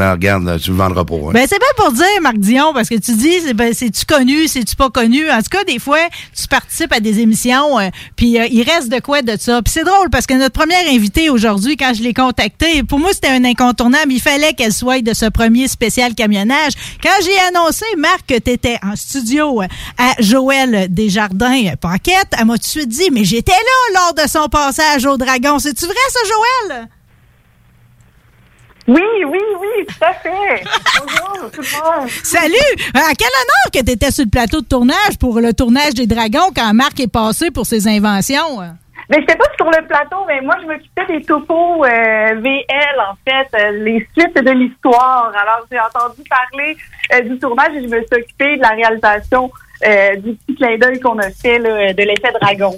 Mais 0.00 0.10
regarde, 0.12 0.58
tu 0.62 0.70
vendras 0.70 1.04
pas. 1.04 1.14
hein. 1.14 1.30
Ben, 1.34 1.46
c'est 1.46 1.58
bien 1.58 1.68
pour 1.76 1.92
dire, 1.92 2.06
Marc 2.22 2.38
Dion, 2.38 2.72
parce 2.72 2.88
que 2.88 2.94
tu 2.94 3.12
dis, 3.12 3.34
c'est 3.44 3.52
ben, 3.52 3.74
c'est-tu 3.74 4.06
connu, 4.06 4.48
c'est-tu 4.48 4.74
pas 4.74 4.88
connu? 4.88 5.30
En 5.30 5.42
tout 5.42 5.50
cas, 5.50 5.62
des 5.64 5.78
fois, 5.78 5.98
tu 6.34 6.48
participes 6.48 6.90
à 6.94 7.00
des 7.00 7.20
émissions, 7.20 7.78
euh, 7.78 7.90
puis 8.16 8.40
euh, 8.40 8.46
il 8.50 8.62
reste 8.62 8.88
de 8.88 8.98
quoi 8.98 9.20
de 9.20 9.36
ça. 9.38 9.60
Puis 9.60 9.74
c'est 9.74 9.84
drôle, 9.84 10.08
parce 10.08 10.24
que 10.24 10.32
notre 10.32 10.58
première 10.58 10.88
invitée 10.90 11.28
aujourd'hui, 11.28 11.76
quand 11.76 11.92
je 11.94 12.02
l'ai 12.02 12.14
contactée, 12.14 12.82
pour 12.82 12.98
moi, 12.98 13.10
c'était 13.12 13.28
un 13.28 13.44
incontournable. 13.44 14.10
Il 14.10 14.22
fallait 14.22 14.54
qu'elle 14.54 14.72
soit 14.72 15.02
de 15.02 15.12
ce 15.12 15.26
premier 15.26 15.68
spécial 15.68 16.14
camionnage. 16.14 16.72
Quand 17.02 17.10
j'ai 17.22 17.38
annoncé, 17.54 17.84
Marc, 17.98 18.24
que 18.26 18.38
tu 18.38 18.52
étais 18.52 18.78
en 18.82 18.96
studio 18.96 19.60
euh, 19.60 19.66
à 19.98 20.14
Joël 20.18 20.86
Desjardins 20.88 21.66
euh, 21.66 21.76
Paquette, 21.78 22.28
elle 22.38 22.46
m'a 22.46 22.54
tout 22.54 22.60
de 22.60 22.64
suite 22.64 22.88
dit, 22.88 23.10
mais 23.12 23.24
j'étais 23.24 23.52
là 23.52 24.00
lors 24.00 24.14
de 24.14 24.26
son 24.26 24.48
passage 24.48 25.04
au 25.04 25.18
Dragon. 25.18 25.58
C'est-tu 25.58 25.84
vrai, 25.84 25.94
ça, 26.08 26.20
Joël? 26.24 26.88
Oui, 28.90 29.24
oui, 29.24 29.38
oui, 29.60 29.86
tout 29.86 30.04
à 30.04 30.12
fait. 30.14 30.64
Bonjour, 30.98 31.48
tout 31.52 31.60
le 31.60 32.00
monde. 32.00 32.08
Salut! 32.24 32.56
Euh, 32.96 32.98
À 32.98 33.14
quel 33.16 33.28
honneur 33.28 33.70
que 33.72 33.84
tu 33.84 33.92
étais 33.92 34.10
sur 34.10 34.24
le 34.24 34.30
plateau 34.30 34.62
de 34.62 34.66
tournage 34.66 35.16
pour 35.20 35.38
le 35.40 35.52
tournage 35.52 35.94
des 35.94 36.08
Dragons 36.08 36.50
quand 36.56 36.74
Marc 36.74 36.98
est 36.98 37.06
passé 37.12 37.52
pour 37.52 37.66
ses 37.66 37.86
inventions? 37.86 38.58
Mais 39.08 39.18
j'étais 39.20 39.36
pas 39.36 39.44
sur 39.56 39.66
le 39.70 39.86
plateau, 39.86 40.24
mais 40.26 40.40
moi, 40.40 40.56
je 40.60 40.66
m'occupais 40.66 41.06
des 41.06 41.24
topos 41.24 41.84
euh, 41.84 42.34
VL, 42.40 42.96
en 42.98 43.14
fait, 43.24 43.48
euh, 43.60 43.70
les 43.84 44.08
suites 44.16 44.34
de 44.44 44.50
l'histoire. 44.50 45.32
Alors, 45.40 45.64
j'ai 45.70 45.78
entendu 45.78 46.22
parler 46.28 46.76
euh, 47.14 47.20
du 47.28 47.38
tournage 47.38 47.72
et 47.76 47.82
je 47.82 47.86
me 47.88 47.98
suis 48.00 48.22
occupée 48.22 48.56
de 48.56 48.62
la 48.62 48.70
réalisation 48.70 49.52
du 50.22 50.34
petit 50.34 50.56
clin 50.56 50.76
d'œil 50.76 51.00
qu'on 51.00 51.18
a 51.20 51.30
fait 51.30 51.58
là, 51.58 51.94
de 51.94 52.02
l'effet 52.02 52.32
dragon. 52.40 52.76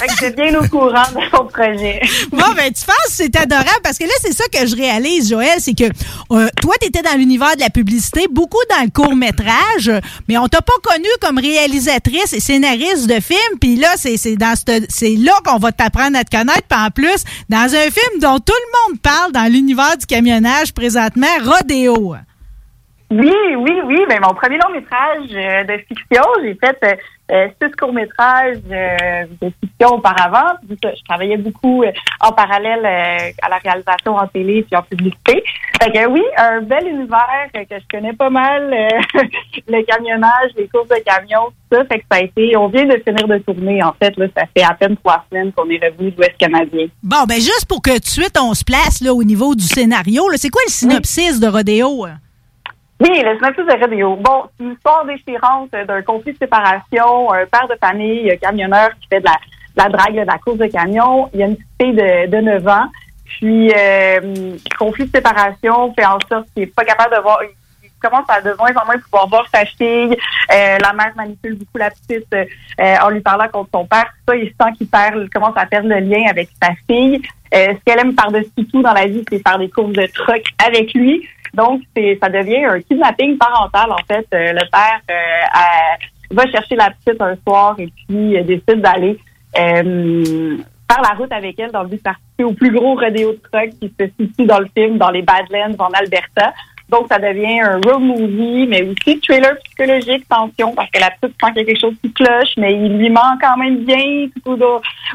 Fait 0.00 0.30
que 0.30 0.36
bien 0.36 0.58
au 0.58 0.66
courant 0.68 1.08
de 1.14 1.20
son 1.34 1.44
projet. 1.46 2.00
Bon, 2.30 2.52
ben, 2.56 2.72
tu 2.72 2.84
penses 2.84 2.96
c'est 3.08 3.34
adorable? 3.36 3.80
Parce 3.82 3.98
que 3.98 4.04
là, 4.04 4.10
c'est 4.20 4.34
ça 4.34 4.44
que 4.52 4.66
je 4.66 4.76
réalise, 4.76 5.28
Joël, 5.28 5.58
c'est 5.58 5.74
que 5.74 5.84
euh, 5.84 6.48
toi, 6.60 6.74
tu 6.80 6.88
étais 6.88 7.02
dans 7.02 7.16
l'univers 7.16 7.56
de 7.56 7.60
la 7.60 7.70
publicité, 7.70 8.26
beaucoup 8.30 8.62
dans 8.70 8.84
le 8.84 8.90
court-métrage, 8.90 9.90
mais 10.28 10.38
on 10.38 10.48
t'a 10.48 10.60
pas 10.60 10.72
connu 10.82 11.08
comme 11.20 11.38
réalisatrice 11.38 12.32
et 12.32 12.40
scénariste 12.40 13.06
de 13.06 13.20
film. 13.20 13.58
Puis 13.60 13.76
là, 13.76 13.94
c'est 13.96 14.16
c'est 14.16 14.36
dans 14.36 14.54
c'est 14.88 15.16
là 15.16 15.32
qu'on 15.44 15.58
va 15.58 15.72
t'apprendre 15.72 16.18
à 16.18 16.24
te 16.24 16.36
connaître. 16.36 16.62
Puis 16.68 16.78
en 16.78 16.90
plus, 16.90 17.24
dans 17.48 17.74
un 17.74 17.90
film 17.90 18.20
dont 18.20 18.38
tout 18.38 18.52
le 18.54 18.92
monde 18.92 19.00
parle 19.00 19.32
dans 19.32 19.50
l'univers 19.50 19.96
du 19.96 20.06
camionnage 20.06 20.72
présentement, 20.72 21.26
Rodéo. 21.44 22.16
Oui, 23.10 23.32
oui, 23.56 23.80
oui. 23.84 23.98
Ben, 24.08 24.20
mon 24.20 24.34
premier 24.34 24.58
long 24.58 24.72
métrage 24.72 25.28
euh, 25.32 25.62
de 25.62 25.78
fiction, 25.86 26.24
j'ai 26.42 26.54
fait 26.54 26.76
euh, 26.82 26.94
euh, 27.30 27.48
six 27.62 27.70
courts 27.76 27.92
métrages 27.92 28.58
de 28.58 29.52
fiction 29.60 29.96
auparavant. 29.96 30.56
Puis 30.66 30.76
Je 30.82 31.04
travaillais 31.08 31.36
beaucoup 31.36 31.84
en 32.20 32.32
parallèle 32.32 32.84
à 32.84 33.48
la 33.48 33.58
réalisation 33.58 34.16
en 34.16 34.26
télé 34.26 34.64
puis 34.64 34.76
en 34.76 34.82
publicité. 34.82 35.42
Fait 35.80 35.92
que 35.92 36.08
oui, 36.08 36.22
un 36.36 36.62
bel 36.62 36.86
univers 36.88 37.48
que 37.52 37.60
je 37.70 37.84
connais 37.96 38.12
pas 38.12 38.30
mal, 38.30 38.70
le 39.68 39.82
camionnage, 39.84 40.50
les 40.56 40.66
courses 40.68 40.88
de 40.88 41.02
camions, 41.04 41.48
tout 41.70 41.76
ça. 41.76 41.84
Fait 41.84 41.98
que 41.98 42.04
ça 42.10 42.18
a 42.18 42.22
été, 42.22 42.56
on 42.56 42.68
vient 42.68 42.86
de 42.86 43.02
finir 43.04 43.28
de 43.28 43.38
tourner 43.38 43.82
en 43.82 43.92
fait. 43.92 44.14
Ça 44.36 44.44
fait 44.56 44.64
à 44.64 44.74
peine 44.74 44.96
trois 44.96 45.24
semaines 45.30 45.52
qu'on 45.52 45.68
est 45.68 45.84
revenu 45.84 46.10
de 46.10 46.16
l'Ouest 46.16 46.36
canadien. 46.38 46.86
Bon, 47.02 47.24
ben 47.28 47.36
juste 47.36 47.66
pour 47.68 47.82
que 47.82 47.92
tout 47.92 47.98
de 47.98 48.06
suite 48.06 48.36
on 48.40 48.54
se 48.54 48.64
place 48.64 49.00
là, 49.00 49.12
au 49.12 49.22
niveau 49.22 49.54
du 49.54 49.64
scénario, 49.64 50.24
c'est 50.36 50.50
quoi 50.50 50.62
le 50.66 50.72
synopsis 50.72 51.38
de 51.38 51.46
Rodéo? 51.46 52.06
Oui, 52.98 53.22
le 53.22 53.36
synopsis 53.36 53.66
de 53.66 53.80
Rodeo. 53.80 54.16
Bon, 54.16 54.44
c'est 54.56 54.64
une 54.64 54.72
histoire 54.72 55.04
déchirante 55.04 55.68
euh, 55.74 55.84
d'un 55.84 56.02
conflit 56.02 56.32
de 56.32 56.38
séparation, 56.38 57.30
un 57.32 57.44
père 57.44 57.68
de 57.68 57.76
famille, 57.78 58.30
un 58.30 58.36
camionneur 58.36 58.90
qui 59.00 59.08
fait 59.08 59.20
de 59.20 59.26
la, 59.26 59.36
la 59.76 59.88
drague, 59.90 60.14
de 60.14 60.26
la 60.26 60.38
course 60.38 60.56
de 60.56 60.66
camion. 60.66 61.28
Il 61.34 61.40
y 61.40 61.42
a 61.42 61.46
une 61.46 61.56
petite 61.56 61.68
fille 61.80 61.92
de, 61.92 62.30
de 62.30 62.40
9 62.40 62.68
ans. 62.68 62.86
Puis, 63.26 63.70
euh, 63.76 64.56
conflit 64.78 65.04
de 65.04 65.10
séparation 65.10 65.92
fait 65.94 66.06
en 66.06 66.18
sorte 66.28 66.46
qu'il 66.54 66.62
n'est 66.62 66.66
pas 66.66 66.84
capable 66.84 67.16
de 67.16 67.20
voir... 67.20 67.38
Il 67.82 68.10
commence 68.10 68.28
à 68.28 68.40
de 68.40 68.54
moins 68.58 68.70
en 68.80 68.84
moins 68.84 68.98
pouvoir 68.98 69.28
voir 69.28 69.46
sa 69.52 69.64
fille. 69.64 70.16
Euh, 70.52 70.78
la 70.78 70.92
mère 70.92 71.12
manipule 71.16 71.56
beaucoup 71.56 71.78
la 71.78 71.90
petite 71.90 72.32
euh, 72.32 72.96
en 73.02 73.08
lui 73.08 73.20
parlant 73.20 73.48
contre 73.48 73.70
son 73.72 73.86
père. 73.86 74.04
Tout 74.26 74.34
ça, 74.34 74.36
il 74.36 74.48
sent 74.48 74.76
qu'il 74.76 74.86
perd, 74.86 75.28
commence 75.30 75.56
à 75.56 75.64
perdre 75.66 75.88
le 75.88 76.00
lien 76.00 76.24
avec 76.28 76.50
sa 76.62 76.72
fille. 76.86 77.20
Euh, 77.54 77.74
ce 77.74 77.84
qu'elle 77.84 78.00
aime 78.00 78.14
par-dessus 78.14 78.66
tout 78.70 78.82
dans 78.82 78.92
la 78.92 79.06
vie, 79.06 79.24
c'est 79.30 79.40
faire 79.46 79.58
des 79.58 79.70
courses 79.70 79.92
de 79.92 80.06
truck 80.12 80.44
avec 80.64 80.92
lui. 80.94 81.26
Donc, 81.56 81.80
c'est, 81.96 82.18
ça 82.22 82.28
devient 82.28 82.64
un 82.66 82.80
kidnapping 82.80 83.38
parental, 83.38 83.90
en 83.90 84.04
fait. 84.06 84.26
Euh, 84.34 84.52
le 84.52 84.70
père 84.70 85.00
euh, 85.10 86.34
va 86.34 86.50
chercher 86.50 86.76
la 86.76 86.90
petite 86.90 87.20
un 87.20 87.34
soir 87.46 87.74
et 87.78 87.88
puis 88.06 88.36
euh, 88.36 88.42
décide 88.42 88.82
d'aller 88.82 89.18
faire 89.54 91.02
la 91.02 91.16
route 91.16 91.32
avec 91.32 91.58
elle 91.58 91.72
dans 91.72 91.82
le 91.82 91.88
but 91.88 91.96
de 91.96 92.02
participer 92.02 92.44
au 92.44 92.52
plus 92.52 92.70
gros 92.70 92.94
rodéo 92.94 93.32
de 93.32 93.40
truck 93.50 93.70
qui 93.80 93.92
se 93.98 94.06
situe 94.20 94.44
dans 94.44 94.58
le 94.58 94.68
film, 94.76 94.98
dans 94.98 95.10
les 95.10 95.22
Badlands, 95.22 95.74
en 95.78 95.90
Alberta. 95.92 96.52
Donc, 96.90 97.06
ça 97.10 97.18
devient 97.18 97.60
un 97.60 97.80
road 97.80 98.02
movie, 98.02 98.66
mais 98.68 98.82
aussi 98.82 99.18
trailer 99.20 99.56
psychologique, 99.64 100.28
tension, 100.28 100.74
parce 100.74 100.90
que 100.90 101.00
la 101.00 101.10
petite 101.10 101.34
sent 101.42 101.52
quelque 101.54 101.80
chose 101.80 101.94
qui 102.02 102.12
cloche, 102.12 102.52
mais 102.58 102.74
il 102.74 102.98
lui 102.98 103.08
manque 103.08 103.40
quand 103.40 103.56
même 103.56 103.78
bien 103.78 104.28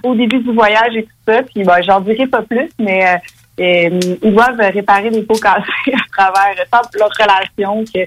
au, 0.03 0.15
début 0.15 0.39
du 0.39 0.51
voyage 0.51 0.95
et 0.95 1.03
tout 1.03 1.09
ça. 1.27 1.43
Puis, 1.43 1.63
ben, 1.63 1.81
j'en 1.83 2.01
dirai 2.01 2.25
pas 2.25 2.41
plus, 2.41 2.69
mais 2.79 3.21
ils 3.57 4.31
doivent 4.33 4.57
réparer 4.59 5.09
des 5.11 5.21
pots 5.23 5.35
cassés 5.35 5.63
à 5.93 6.17
travers 6.31 6.55
tant 6.71 6.81
leur 6.97 7.09
relation 7.19 7.83
que 7.93 7.99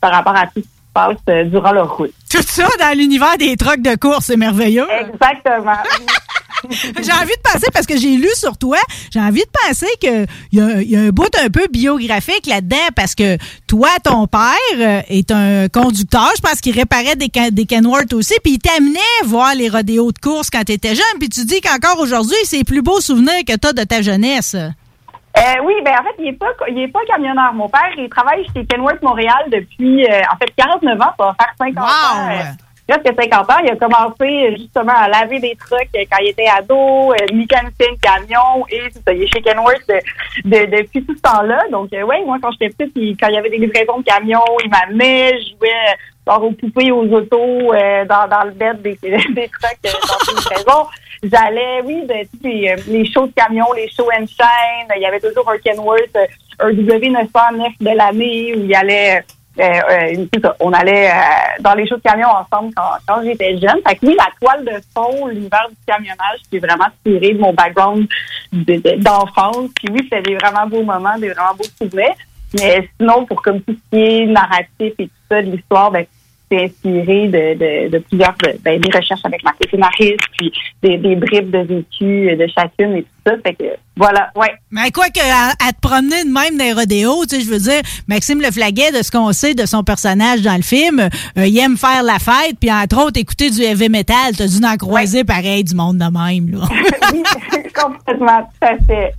par 0.00 0.12
rapport 0.12 0.36
à 0.36 0.46
tout 0.46 0.52
ce 0.56 0.60
qui 0.60 0.66
se 0.66 0.92
passe 0.94 1.16
euh, 1.28 1.44
durant 1.44 1.72
leur 1.72 1.96
route. 1.96 2.12
Tout 2.30 2.42
ça 2.42 2.68
dans 2.78 2.96
l'univers 2.96 3.36
des 3.38 3.56
trucks 3.56 3.82
de 3.82 3.96
course, 3.96 4.26
c'est 4.26 4.36
merveilleux. 4.36 4.86
Exactement. 4.90 5.72
j'ai 6.70 7.12
envie 7.12 7.34
de 7.36 7.42
penser, 7.52 7.66
parce 7.72 7.84
que 7.86 7.96
j'ai 7.98 8.16
lu 8.16 8.28
sur 8.34 8.56
toi, 8.56 8.78
j'ai 9.12 9.20
envie 9.20 9.42
de 9.42 9.50
penser 9.66 9.86
qu'il 10.00 10.26
y, 10.52 10.60
a- 10.60 10.82
y 10.82 10.96
a 10.96 11.00
un 11.00 11.08
bout 11.10 11.28
un 11.42 11.50
peu 11.50 11.66
biographique 11.70 12.46
là-dedans, 12.46 12.76
parce 12.96 13.14
que 13.14 13.36
toi, 13.66 13.90
ton 14.02 14.26
père 14.26 14.40
euh, 14.78 15.00
est 15.08 15.30
un 15.30 15.68
conducteur, 15.68 16.30
je 16.36 16.40
pense 16.40 16.60
qu'il 16.60 16.74
réparait 16.74 17.16
des, 17.16 17.28
can- 17.28 17.48
des 17.52 17.66
Kenworth 17.66 18.12
aussi, 18.14 18.34
puis 18.42 18.54
il 18.54 18.58
t'amenait 18.58 19.00
voir 19.26 19.54
les 19.54 19.68
rodéos 19.68 20.12
de 20.12 20.18
course 20.18 20.48
quand 20.50 20.64
tu 20.64 20.72
étais 20.72 20.94
jeune, 20.94 21.18
puis 21.18 21.28
tu 21.28 21.44
dis 21.44 21.60
qu'encore 21.60 22.00
aujourd'hui, 22.00 22.36
c'est 22.44 22.58
les 22.58 22.64
plus 22.64 22.82
beaux 22.82 23.00
souvenirs 23.00 23.42
que 23.46 23.56
tu 23.56 23.68
as 23.68 23.72
de 23.72 23.82
ta 23.84 24.00
jeunesse. 24.00 24.56
Euh, 25.36 25.62
oui, 25.64 25.74
ben 25.84 25.92
en 25.98 26.04
fait, 26.04 26.14
il 26.20 26.28
est 26.28 26.32
pas 26.38 26.52
il 26.68 26.78
est 26.78 26.88
pas 26.88 27.00
camionneur. 27.08 27.52
Mon 27.54 27.68
père, 27.68 27.90
il 27.98 28.08
travaille 28.08 28.46
chez 28.54 28.64
Kenworth 28.66 29.02
Montréal 29.02 29.44
depuis 29.48 30.06
euh, 30.06 30.20
en 30.32 30.36
fait 30.36 30.50
49 30.56 31.00
ans, 31.00 31.04
ça 31.18 31.24
va 31.24 31.34
faire 31.38 31.54
50 31.58 31.76
ans. 31.84 32.30
euh, 32.30 32.42
Presque 32.86 33.18
50 33.18 33.50
ans, 33.50 33.58
il 33.64 33.70
a 33.70 33.76
commencé 33.76 34.14
euh, 34.52 34.56
justement 34.58 34.92
à 34.94 35.08
laver 35.08 35.40
des 35.40 35.56
trucks 35.56 35.88
euh, 35.96 36.04
quand 36.10 36.18
il 36.20 36.28
était 36.28 36.46
ado, 36.46 37.12
euh, 37.12 37.16
mécanicien 37.32 37.92
de 37.92 37.98
camion, 38.00 38.64
et 38.70 38.82
c'est 38.92 39.02
ça, 39.02 39.12
il 39.14 39.22
est 39.22 39.32
chez 39.34 39.40
Kenworth 39.40 39.80
de- 39.88 40.50
de- 40.50 40.76
depuis 40.82 41.02
tout 41.04 41.16
ce 41.16 41.22
temps-là. 41.22 41.62
Donc, 41.72 41.92
euh, 41.94 42.02
ouais, 42.02 42.22
moi, 42.26 42.36
quand 42.42 42.50
j'étais 42.52 42.68
petite, 42.68 42.92
il- 42.96 43.16
quand 43.16 43.28
il 43.28 43.34
y 43.34 43.38
avait 43.38 43.48
des 43.50 43.56
livraisons 43.56 44.00
de 44.00 44.04
camions, 44.04 44.44
il 44.62 44.70
m'amenait, 44.70 45.30
je 45.40 45.56
jouais 45.56 45.96
genre 46.26 46.44
aux 46.44 46.52
poupées, 46.52 46.90
aux 46.90 47.06
autos, 47.12 47.72
euh, 47.74 48.04
dans, 48.04 48.28
dans 48.28 48.44
le 48.44 48.52
bed 48.52 48.80
des, 48.82 48.96
des 49.02 49.48
trucks 49.48 49.78
euh, 49.86 49.90
dans 50.08 50.32
les 50.32 50.34
livraisons. 50.40 50.86
J'allais, 51.22 51.80
oui, 51.84 52.02
de, 52.02 52.22
tous 52.30 52.46
les, 52.46 52.68
euh, 52.70 52.76
les 52.88 53.04
shows 53.10 53.26
de 53.26 53.32
camions, 53.32 53.72
les 53.74 53.88
shows 53.90 54.08
and 54.18 54.26
shine. 54.26 54.88
Il 54.96 55.02
y 55.02 55.06
avait 55.06 55.20
toujours 55.20 55.48
un 55.50 55.58
Kenworth, 55.58 56.16
euh, 56.16 56.26
un 56.60 56.70
W909 56.70 57.68
de 57.80 57.96
l'année 57.96 58.54
où 58.54 58.60
il 58.60 58.66
y 58.66 58.74
allait... 58.74 59.24
euh, 59.58 60.26
on 60.60 60.72
allait 60.72 61.10
dans 61.60 61.74
les 61.74 61.86
shows 61.86 61.96
de 61.96 62.02
camions 62.02 62.28
ensemble 62.28 62.72
quand, 62.76 62.90
quand 63.06 63.22
j'étais 63.22 63.56
jeune. 63.58 63.80
Fait 63.86 63.94
que 63.96 64.06
oui, 64.06 64.16
la 64.18 64.28
toile 64.40 64.64
de 64.64 64.80
fond, 64.94 65.26
l'univers 65.28 65.66
du 65.70 65.76
camionnage, 65.86 66.40
qui 66.50 66.56
est 66.56 66.60
vraiment 66.60 66.88
tiré 67.06 67.32
de 67.34 67.38
mon 67.40 67.52
background 67.54 68.06
de- 68.52 68.76
de- 68.76 69.02
d'enfance. 69.02 69.70
Puis 69.76 69.88
oui, 69.92 70.00
c'était 70.04 70.22
des 70.22 70.34
vraiment 70.36 70.66
beaux 70.66 70.82
moments, 70.82 71.16
des 71.18 71.28
vraiment 71.30 71.54
beaux 71.54 71.64
souvenirs. 71.80 72.14
Mais 72.60 72.88
sinon, 73.00 73.24
pour 73.26 73.40
comme 73.42 73.60
tout 73.62 73.72
ce 73.74 73.96
qui 73.96 74.02
est 74.04 74.26
narratif 74.26 74.92
et 74.98 75.06
tout 75.06 75.10
ça 75.34 75.42
de 75.42 75.50
l'histoire, 75.50 75.90
ben, 75.90 76.04
c'est 76.50 76.64
inspiré 76.64 77.28
de, 77.28 77.54
de, 77.88 77.90
de 77.90 77.98
plusieurs 78.00 78.34
de- 78.44 78.58
ben, 78.62 78.78
des 78.78 78.90
recherches 78.96 79.20
avec 79.24 79.42
ma 79.42 79.52
scénariste, 79.70 80.20
puis 80.38 80.52
des, 80.82 80.98
des 80.98 81.16
bribes 81.16 81.50
de 81.50 81.58
vécu 81.58 82.36
de 82.36 82.46
chacune 82.54 82.96
et 82.96 83.02
tout 83.02 83.08
ça. 83.26 83.32
Fait 83.42 83.54
que 83.54 83.64
voilà, 83.96 84.30
ouais. 84.36 84.52
Mais 84.70 84.90
quoi 84.90 85.06
que 85.08 85.20
à, 85.20 85.52
à 85.66 85.72
te 85.72 85.80
promener 85.80 86.22
de 86.24 86.28
même 86.30 86.58
dans 86.58 86.64
les 86.64 86.72
rodéos, 86.74 87.24
tu 87.26 87.36
sais, 87.36 87.40
je 87.40 87.48
veux 87.50 87.58
dire, 87.60 87.80
Maxime 88.08 88.40
Le 88.42 88.50
Flaguet, 88.50 88.92
de 88.92 89.02
ce 89.02 89.10
qu'on 89.10 89.32
sait 89.32 89.54
de 89.54 89.64
son 89.66 89.82
personnage 89.84 90.42
dans 90.42 90.56
le 90.56 90.62
film, 90.62 91.00
euh, 91.00 91.46
il 91.46 91.58
aime 91.58 91.78
faire 91.78 92.02
la 92.02 92.18
fête, 92.18 92.56
puis 92.60 92.70
entre 92.70 93.02
autres 93.02 93.18
écouter 93.18 93.50
du 93.50 93.62
heavy 93.62 93.88
metal. 93.88 94.36
T'as 94.36 94.46
dû 94.46 94.64
en 94.64 94.76
croiser 94.76 95.24
pareil 95.24 95.64
du 95.64 95.74
monde 95.74 95.96
de 95.98 96.04
même, 96.04 96.50
là. 96.60 96.66
Complètement, 97.74 98.42
tout 98.42 98.66
à 98.68 98.76
fait, 98.86 99.14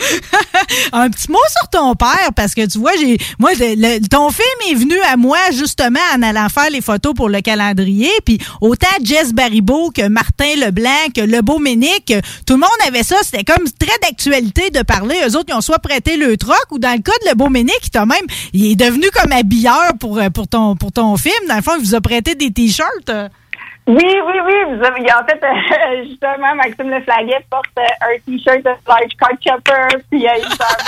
Un 0.92 1.10
petit 1.10 1.30
mot 1.30 1.38
sur 1.50 1.68
ton 1.70 1.94
père, 1.94 2.30
parce 2.34 2.54
que 2.54 2.66
tu 2.66 2.78
vois, 2.78 2.92
j'ai, 2.98 3.18
moi, 3.38 3.50
le- 3.58 4.06
ton 4.08 4.30
film 4.30 4.46
est 4.70 4.74
venu 4.74 4.98
à 5.10 5.16
moi 5.16 5.38
justement 5.52 6.00
en 6.16 6.22
allant 6.22 6.48
faire 6.48 6.70
les 6.70 6.80
photos 6.80 7.14
pour 7.14 7.28
le 7.28 7.40
calendrier, 7.40 8.10
puis 8.24 8.38
autant 8.60 8.86
Jess 9.02 9.32
Baribeau 9.32 9.90
que 9.90 10.08
Martin 10.08 10.56
Leblanc, 10.56 11.10
que 11.14 11.20
Le 11.20 11.42
Beau 11.42 11.58
Ménic, 11.58 12.12
tout 12.46 12.54
le 12.54 12.60
monde 12.60 12.70
avait 12.86 13.02
ça. 13.02 13.16
C'était 13.22 13.44
comme 13.44 13.64
très 13.78 13.96
d'actualité 14.02 14.70
de 14.70 14.82
parler. 14.82 15.16
Eux 15.28 15.36
autres, 15.36 15.46
ils 15.50 15.54
ont 15.54 15.60
soit 15.60 15.78
prêté 15.80 16.16
le 16.16 16.36
troc, 16.36 16.64
ou 16.70 16.78
dans 16.78 16.92
le 16.92 17.02
cas 17.02 17.12
de 17.24 17.30
Le 17.30 17.34
Beau 17.34 17.48
Ménic, 17.48 17.78
il 17.92 18.00
même, 18.00 18.26
il 18.52 18.72
est 18.72 18.76
devenu 18.76 19.10
comme 19.10 19.32
habilleur 19.32 19.92
pour, 19.98 20.18
euh, 20.18 20.30
pour 20.30 20.48
ton, 20.48 20.76
pour 20.76 20.92
ton 20.92 21.16
film. 21.16 21.34
Dans 21.48 21.56
le 21.56 21.62
fond, 21.62 21.72
il 21.78 21.84
vous 21.84 21.94
a 21.94 22.00
prêté 22.00 22.34
des 22.34 22.50
t-shirts. 22.50 23.10
Oui, 23.90 24.06
oui, 24.24 24.34
oui. 24.46 24.54
Vous 24.68 24.84
avez, 24.84 25.02
en 25.12 25.24
fait, 25.26 25.42
euh, 25.42 26.04
justement, 26.08 26.54
Maxime 26.54 26.90
Leflaguet 26.90 27.44
porte 27.50 27.66
euh, 27.76 28.06
un 28.06 28.18
T-shirt 28.24 28.58
de 28.58 28.70
Large 28.86 29.16
Card 29.18 29.36
Chopper, 29.44 29.98
puis 30.08 30.28
euh, 30.28 30.30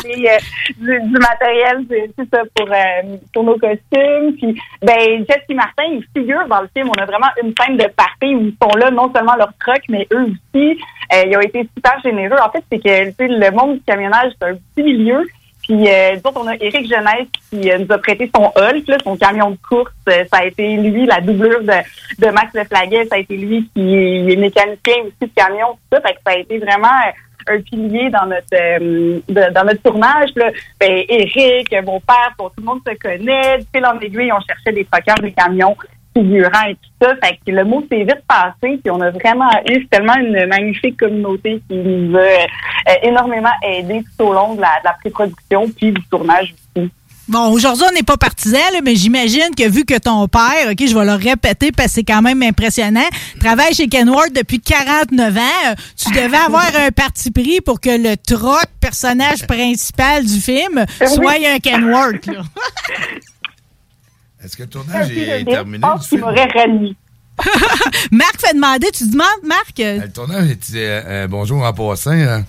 il 0.04 0.28
euh, 0.28 0.38
du, 0.78 1.08
du 1.08 1.18
matériel, 1.18 1.84
c'est 1.90 2.12
c'est 2.16 2.30
ça, 2.30 2.42
pour, 2.54 2.68
euh, 2.70 3.16
pour 3.34 3.42
nos 3.42 3.58
costumes. 3.58 4.36
Puis, 4.38 4.56
ben, 4.82 5.24
Jesse 5.28 5.56
Martin, 5.56 5.82
il 5.90 6.04
figure 6.16 6.46
dans 6.46 6.60
le 6.60 6.68
film. 6.72 6.90
On 6.90 7.02
a 7.02 7.04
vraiment 7.04 7.26
une 7.42 7.52
scène 7.58 7.76
de 7.76 7.88
party 7.88 8.36
où 8.36 8.42
ils 8.42 8.56
sont 8.62 8.78
là, 8.78 8.92
non 8.92 9.12
seulement 9.12 9.34
leur 9.34 9.52
truck, 9.58 9.82
mais 9.88 10.06
eux 10.12 10.22
aussi. 10.22 10.78
Ils 11.14 11.36
ont 11.36 11.40
été 11.40 11.68
super 11.76 12.00
généreux. 12.02 12.38
En 12.40 12.50
fait, 12.50 12.64
c'est 12.70 12.78
que 12.78 13.22
le 13.24 13.50
monde 13.50 13.74
du 13.78 13.82
camionnage, 13.82 14.32
c'est 14.40 14.48
un 14.48 14.54
petit 14.54 14.82
milieu. 14.84 15.26
Puis, 15.72 15.88
euh, 15.88 16.16
autres, 16.16 16.38
on 16.38 16.46
a 16.46 16.54
Éric 16.56 16.86
Jeunesse 16.86 17.28
qui 17.48 17.70
euh, 17.70 17.78
nous 17.78 17.90
a 17.94 17.96
prêté 17.96 18.30
son 18.34 18.52
Hulk, 18.54 18.86
là, 18.88 18.98
son 19.02 19.16
camion 19.16 19.52
de 19.52 19.56
course. 19.56 19.90
Euh, 20.06 20.22
ça 20.30 20.40
a 20.40 20.44
été 20.44 20.76
lui, 20.76 21.06
la 21.06 21.22
doublure 21.22 21.62
de, 21.62 22.30
Max 22.30 22.52
Leflaguet. 22.52 23.06
Ça 23.06 23.14
a 23.14 23.18
été 23.18 23.38
lui 23.38 23.70
qui 23.74 23.94
est 23.94 24.36
mécanicien 24.36 24.96
aussi 25.04 25.14
de 25.22 25.30
camion, 25.34 25.68
tout 25.90 25.98
ça. 25.98 26.02
Ça 26.02 26.32
a 26.32 26.36
été 26.36 26.58
vraiment 26.58 26.88
euh, 26.88 27.54
un 27.54 27.60
pilier 27.62 28.10
dans 28.10 28.26
notre 28.26 29.52
dans 29.52 29.64
notre 29.64 29.82
tournage. 29.82 30.28
Là. 30.36 30.50
Ben, 30.78 31.04
Éric, 31.08 31.74
mon 31.86 32.00
père, 32.00 32.34
tout 32.36 32.50
le 32.58 32.64
monde 32.64 32.80
se 32.86 32.94
connaît. 32.98 33.58
De 33.58 33.64
fil 33.74 33.86
en 33.86 33.96
on 33.96 34.40
cherchait 34.46 34.72
des 34.72 34.84
truckers, 34.84 35.22
des 35.22 35.32
camions 35.32 35.74
figurants 36.16 36.66
et 36.68 36.74
tout 36.74 36.90
ça. 37.06 37.14
Fait 37.22 37.38
que 37.44 37.52
le 37.52 37.64
mot 37.64 37.84
s'est 37.90 38.04
vite 38.04 38.22
passé. 38.28 38.78
Puis 38.82 38.90
on 38.90 39.00
a 39.00 39.10
vraiment 39.10 39.50
eu 39.68 39.86
tellement 39.86 40.16
une 40.16 40.46
magnifique 40.46 40.98
communauté 40.98 41.62
qui 41.68 41.76
nous 41.76 42.16
a 42.16 42.20
euh, 42.20 42.46
énormément 43.02 43.52
aidé 43.62 44.02
tout 44.18 44.26
au 44.26 44.32
long 44.32 44.54
de 44.54 44.60
la, 44.60 44.80
de 44.80 44.84
la 44.84 44.92
pré-production 45.00 45.68
puis 45.76 45.92
du 45.92 46.02
tournage 46.10 46.54
aussi. 46.76 46.90
Bon, 47.28 47.50
aujourd'hui, 47.52 47.84
on 47.88 47.94
n'est 47.94 48.02
pas 48.02 48.16
partisan, 48.16 48.58
mais 48.82 48.96
j'imagine 48.96 49.54
que 49.56 49.68
vu 49.68 49.84
que 49.84 49.96
ton 49.96 50.26
père, 50.26 50.70
OK, 50.70 50.78
je 50.84 50.94
vais 50.94 51.04
le 51.04 51.14
répéter 51.14 51.70
parce 51.70 51.88
que 51.88 51.94
c'est 51.94 52.02
quand 52.02 52.20
même 52.20 52.42
impressionnant, 52.42 53.06
travaille 53.38 53.72
chez 53.74 53.86
Kenworth 53.86 54.32
depuis 54.34 54.60
49 54.60 55.36
ans, 55.36 55.40
euh, 55.40 55.74
tu 55.96 56.10
devais 56.10 56.36
avoir 56.36 56.66
un 56.76 56.90
parti 56.90 57.30
pris 57.30 57.60
pour 57.60 57.80
que 57.80 57.90
le 57.90 58.16
troc, 58.16 58.66
personnage 58.80 59.46
principal 59.46 60.24
du 60.24 60.40
film, 60.40 60.84
soit 61.06 61.36
un 61.54 61.58
Kenworth. 61.60 62.26
là. 62.26 62.42
Est-ce 64.44 64.56
que 64.56 64.62
le 64.62 64.68
tournage 64.68 65.10
est 65.10 65.40
je 65.40 65.44
terminé 65.44 65.78
pense 65.80 66.08
qu'il 66.08 66.18
m'aurait 66.20 66.48
renié. 66.54 66.96
Marc 68.10 68.40
fait 68.40 68.54
demander, 68.54 68.88
tu 68.92 69.08
demandes, 69.08 69.26
Marc? 69.44 69.78
euh, 69.80 70.00
Le 70.02 70.10
tournage 70.12 70.50
est... 70.50 70.70
euh, 70.76 71.02
euh, 71.06 71.26
bonjour 71.28 71.62
en 71.62 71.72
passant. 71.72 72.10
hein. 72.12 72.44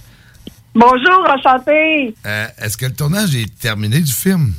Bonjour, 0.76 1.26
enchanté. 1.30 2.16
Euh, 2.26 2.48
Est-ce 2.60 2.78
que 2.78 2.86
le 2.88 2.94
tournage 2.94 3.36
est 3.36 3.60
terminé 3.60 4.00
du 4.00 4.12
film? 4.12 4.54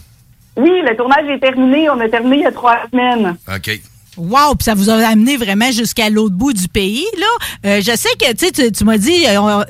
Oui, 0.57 0.71
le 0.89 0.97
tournage 0.97 1.29
est 1.29 1.41
terminé. 1.41 1.91
On 1.91 1.99
a 2.01 2.09
terminé 2.09 2.37
il 2.37 2.43
y 2.43 2.47
a 2.47 2.53
trois 2.53 2.79
semaines. 2.91 3.37
OK. 3.53 3.81
Wow, 4.17 4.55
puis 4.55 4.65
ça 4.65 4.75
vous 4.75 4.89
a 4.91 4.95
amené 5.09 5.37
vraiment 5.37 5.73
jusqu'à 5.73 6.09
l'autre 6.09 6.37
bout 6.37 6.53
du 6.53 6.69
pays, 6.69 7.05
là. 7.19 7.27
Euh, 7.67 7.81
je 7.81 7.97
sais 7.97 8.11
que, 8.17 8.33
tu 8.33 8.47
sais, 8.47 8.71
tu- 8.71 8.85
m'as 8.85 8.97
dit, 8.97 9.27
euh, 9.27 9.65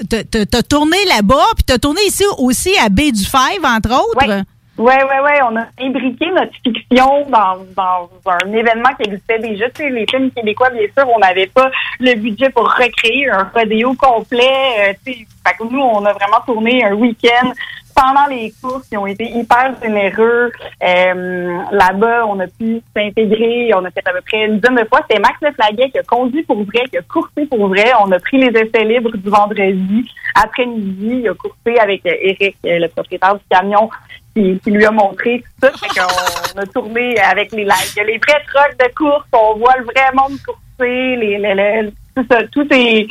t'as 0.44 0.62
tourné 0.62 0.99
là-bas, 1.09 1.47
puis 1.56 1.64
t'as 1.64 1.78
tourné 1.78 2.02
ici 2.06 2.25
aussi 2.37 2.71
à 2.78 2.90
Baie 2.90 3.11
du 3.11 3.25
Five, 3.25 3.64
entre 3.64 3.90
autres. 3.92 4.44
Oui, 4.76 4.93
oui, 4.93 5.16
oui. 5.25 5.33
On 5.49 5.57
a 5.57 5.66
imbriqué 5.81 6.31
notre 6.31 6.52
fiction 6.64 7.26
dans, 7.28 7.59
dans 7.76 8.11
un 8.26 8.52
événement 8.52 8.90
qui 8.99 9.09
existait 9.09 9.38
déjà. 9.38 9.71
Tu 9.71 9.83
sais, 9.85 9.90
les 9.90 10.07
films 10.11 10.31
québécois, 10.33 10.71
bien 10.71 10.87
sûr, 10.97 11.09
on 11.14 11.19
n'avait 11.21 11.47
pas 11.47 11.71
le 12.00 12.14
budget 12.14 12.50
pour 12.50 12.64
recréer 12.64 13.28
un 13.31 13.45
rodéo 13.54 13.95
complet. 13.95 14.43
Euh, 14.81 14.93
tu 15.07 15.12
sais, 15.12 15.26
fait 15.47 15.54
que 15.57 15.64
nous, 15.64 15.81
on 15.81 16.04
a 16.04 16.12
vraiment 16.12 16.40
tourné 16.45 16.85
un 16.85 16.95
week-end 16.95 17.52
pendant 17.95 18.26
les 18.26 18.52
courses. 18.61 18.88
Ils 18.90 18.99
ont 18.99 19.07
été 19.07 19.25
hyper 19.31 19.75
généreux. 19.81 20.50
Euh, 20.83 21.59
Là-bas, 21.71 22.26
on 22.26 22.40
a 22.40 22.49
pu 22.49 22.83
s'intégrer. 22.97 23.71
On 23.76 23.85
a 23.85 23.90
fait 23.93 24.07
à 24.09 24.12
peu 24.12 24.21
près 24.23 24.47
une 24.47 24.59
dizaine 24.59 24.75
de 24.75 24.85
fois. 24.88 25.02
C'était 25.09 25.21
Max 25.21 25.37
Leflaguet 25.40 25.90
qui 25.90 25.99
a 25.99 26.02
conduit 26.02 26.43
pour 26.43 26.62
vrai, 26.64 26.83
qui 26.90 26.99
a 26.99 27.02
coursé 27.02 27.47
pour 27.47 27.69
vrai. 27.69 27.93
On 28.04 28.11
a 28.11 28.19
pris 28.19 28.38
les 28.38 28.49
essais 28.49 28.85
libres 28.85 29.16
du 29.16 29.28
vendredi 29.28 30.11
après-midi. 30.35 31.21
Il 31.23 31.28
a 31.28 31.35
coursé 31.35 31.78
avec 31.78 32.04
euh, 32.07 32.12
Eric, 32.21 32.57
euh, 32.66 32.78
le 32.81 32.88
propriétaire 32.88 33.37
du 33.37 33.45
camion, 33.49 33.88
qui, 34.34 34.58
qui 34.62 34.70
lui 34.70 34.84
a 34.84 34.90
montré 34.90 35.42
tout 35.42 35.68
ça. 35.68 35.72
Fait 35.78 36.00
qu'on 36.00 36.58
a 36.62 36.66
tourné 36.66 37.18
avec 37.20 37.52
les 37.52 37.64
lives. 37.64 37.92
Il 37.94 37.98
y 37.98 38.00
a 38.00 38.04
les 38.04 38.18
vrais 38.18 38.42
trucks 38.52 38.78
de 38.78 38.94
course. 38.94 39.24
On 39.32 39.58
voit 39.58 39.76
le 39.78 39.84
vrai 39.84 40.10
monde 40.14 40.38
courser. 40.44 41.16
Les, 41.16 41.38
les, 41.38 41.54
les- 41.54 41.90
tout 42.16 42.24
ça, 42.30 42.38
tout 42.52 42.66
est 42.72 43.06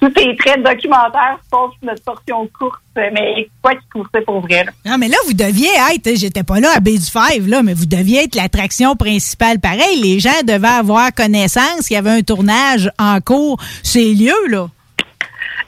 tous 0.00 0.12
ces 0.16 0.36
traits 0.36 0.62
documentaires 0.62 1.38
sauf 1.50 1.70
notre 1.82 2.02
portion 2.02 2.46
course, 2.58 2.78
mais 2.96 3.48
quoi 3.62 3.74
qui 3.74 3.86
coursait 3.92 4.20
pour 4.26 4.40
vrai. 4.40 4.64
là. 4.64 4.72
Non, 4.84 4.98
mais 4.98 5.08
là, 5.08 5.16
vous 5.26 5.32
deviez 5.32 5.68
être, 5.94 6.16
j'étais 6.18 6.42
pas 6.42 6.60
là 6.60 6.68
à 6.76 6.80
Baie 6.80 6.98
du 6.98 7.04
Five, 7.10 7.48
là, 7.48 7.62
mais 7.62 7.72
vous 7.74 7.86
deviez 7.86 8.24
être 8.24 8.34
l'attraction 8.34 8.96
principale. 8.96 9.60
Pareil, 9.60 10.00
les 10.02 10.20
gens 10.20 10.42
devaient 10.44 10.66
avoir 10.68 11.14
connaissance 11.14 11.86
qu'il 11.86 11.94
y 11.94 11.98
avait 11.98 12.10
un 12.10 12.22
tournage 12.22 12.90
en 12.98 13.18
cours 13.20 13.58
ces 13.82 14.12
lieux, 14.14 14.32
là. 14.48 14.66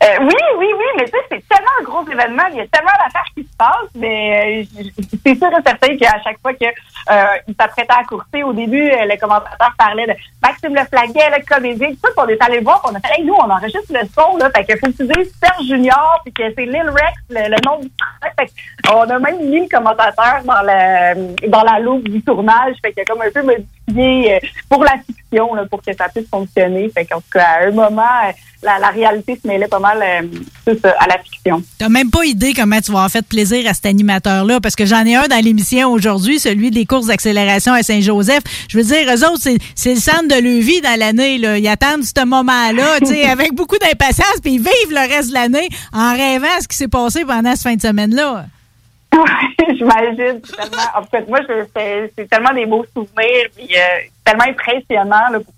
Euh, 0.04 0.06
oui, 0.20 0.34
oui, 0.58 0.66
oui, 0.76 0.84
mais 0.98 1.04
tu 1.06 1.12
sais, 1.12 1.24
c'est 1.30 1.48
tellement 1.48 1.70
un 1.80 1.82
gros 1.82 2.06
événement, 2.10 2.42
il 2.50 2.58
y 2.58 2.60
a 2.60 2.66
tellement 2.66 2.90
d'affaires 2.92 3.24
qui 3.34 3.44
se 3.44 3.56
passent, 3.56 3.94
mais 3.94 4.66
euh, 4.76 4.82
c'est 5.24 5.34
sûr 5.34 5.48
et 5.48 5.62
certain 5.64 5.96
qu'à 5.96 6.22
chaque 6.22 6.38
fois 6.42 6.52
qu'il 6.52 7.54
s'apprêtait 7.58 7.92
à 7.92 8.04
courser, 8.04 8.42
au 8.42 8.52
début, 8.52 8.90
euh, 8.90 9.06
le 9.06 9.18
commentateur 9.18 9.72
parlait 9.78 10.06
de 10.06 10.12
Maxime 10.42 10.74
Le 10.74 10.84
Flaguet, 10.84 11.38
le 11.38 11.44
comédien, 11.46 11.90
tout 11.90 11.96
ça, 12.02 12.10
on 12.18 12.28
est 12.28 12.42
allé 12.42 12.60
voir, 12.60 12.82
on 12.84 12.94
a 12.94 13.00
fait, 13.00 13.18
hey, 13.20 13.24
nous, 13.24 13.34
on 13.34 13.50
enregistre 13.50 13.90
le 13.90 14.06
son, 14.14 14.36
là, 14.36 14.50
fait 14.54 14.64
qu'il 14.64 14.78
faut 14.78 14.88
utiliser 14.88 15.32
Serge 15.42 15.66
Junior, 15.66 16.20
puis 16.24 16.32
que 16.34 16.42
c'est 16.54 16.66
Lil 16.66 16.90
Rex, 16.90 17.16
le, 17.30 17.66
nom 17.66 17.80
du 17.80 17.90
fait 18.36 18.52
qu'on 18.86 19.00
a 19.00 19.18
même 19.18 19.48
mis 19.48 19.62
le 19.62 19.68
commentateur 19.68 20.42
dans 20.44 20.60
la, 20.60 21.14
dans 21.14 21.62
la 21.62 21.78
loupe 21.80 22.06
du 22.06 22.20
tournage, 22.22 22.76
fait 22.82 22.92
qu'il 22.92 23.00
a 23.00 23.04
comme 23.06 23.22
un 23.22 23.30
peu 23.30 23.42
euh, 23.88 24.38
pour 24.68 24.82
la 24.84 24.94
fiction, 25.06 25.54
là, 25.54 25.64
pour 25.66 25.80
que 25.80 25.94
ça 25.96 26.08
puisse 26.08 26.28
fonctionner, 26.28 26.90
fait 26.90 27.04
qu'en 27.04 27.18
tout 27.18 27.30
cas, 27.32 27.44
à 27.60 27.66
un 27.66 27.70
moment, 27.70 28.02
euh, 28.02 28.32
la, 28.62 28.78
la 28.78 28.88
réalité 28.88 29.38
se 29.40 29.46
mêlait 29.46 29.68
pas 29.68 29.78
mal 29.78 30.02
euh, 30.02 30.74
ça, 30.82 30.94
à 30.98 31.06
la 31.06 31.18
fiction. 31.18 31.62
T'as 31.78 31.88
même 31.88 32.10
pas 32.10 32.24
idée 32.24 32.52
comment 32.52 32.80
tu 32.80 32.90
vas 32.90 32.98
avoir 32.98 33.10
fait 33.10 33.24
plaisir 33.26 33.68
à 33.68 33.74
cet 33.74 33.86
animateur-là, 33.86 34.60
parce 34.60 34.74
que 34.74 34.86
j'en 34.86 35.04
ai 35.04 35.14
un 35.14 35.28
dans 35.28 35.42
l'émission 35.42 35.92
aujourd'hui, 35.92 36.40
celui 36.40 36.70
des 36.70 36.84
courses 36.84 37.06
d'accélération 37.06 37.72
à 37.72 37.82
Saint-Joseph. 37.82 38.42
Je 38.68 38.78
veux 38.78 38.84
dire, 38.84 39.06
eux 39.14 39.24
autres, 39.24 39.42
c'est, 39.74 39.94
le 39.94 40.00
centre 40.00 40.28
de 40.28 40.42
leur 40.42 40.62
vie 40.62 40.80
dans 40.80 40.98
l'année. 40.98 41.36
Ils 41.36 41.68
attendent 41.68 42.02
ce 42.02 42.24
moment-là, 42.24 42.96
avec 43.30 43.54
beaucoup 43.54 43.78
d'impatience, 43.78 44.40
puis 44.42 44.54
ils 44.54 44.58
vivent 44.58 44.90
le 44.90 45.14
reste 45.14 45.28
de 45.28 45.34
l'année 45.34 45.68
en 45.92 46.12
rêvant 46.12 46.46
à 46.58 46.60
ce 46.60 46.68
qui 46.68 46.76
s'est 46.76 46.88
passé 46.88 47.24
pendant 47.24 47.52
cette 47.52 47.62
fin 47.62 47.74
de 47.76 47.82
semaine-là. 47.82 48.46
J'imagine. 49.76 50.40
en 50.94 51.02
fait, 51.04 51.26
moi, 51.28 51.40
c'est 51.48 52.28
tellement 52.28 52.52
des 52.52 52.66
beaux 52.66 52.84
souvenirs, 52.92 53.46
puis 53.54 53.68
euh, 53.74 54.00
tellement 54.24 54.44
impressionnant 54.44 55.28
là, 55.32 55.40
pour 55.40 55.52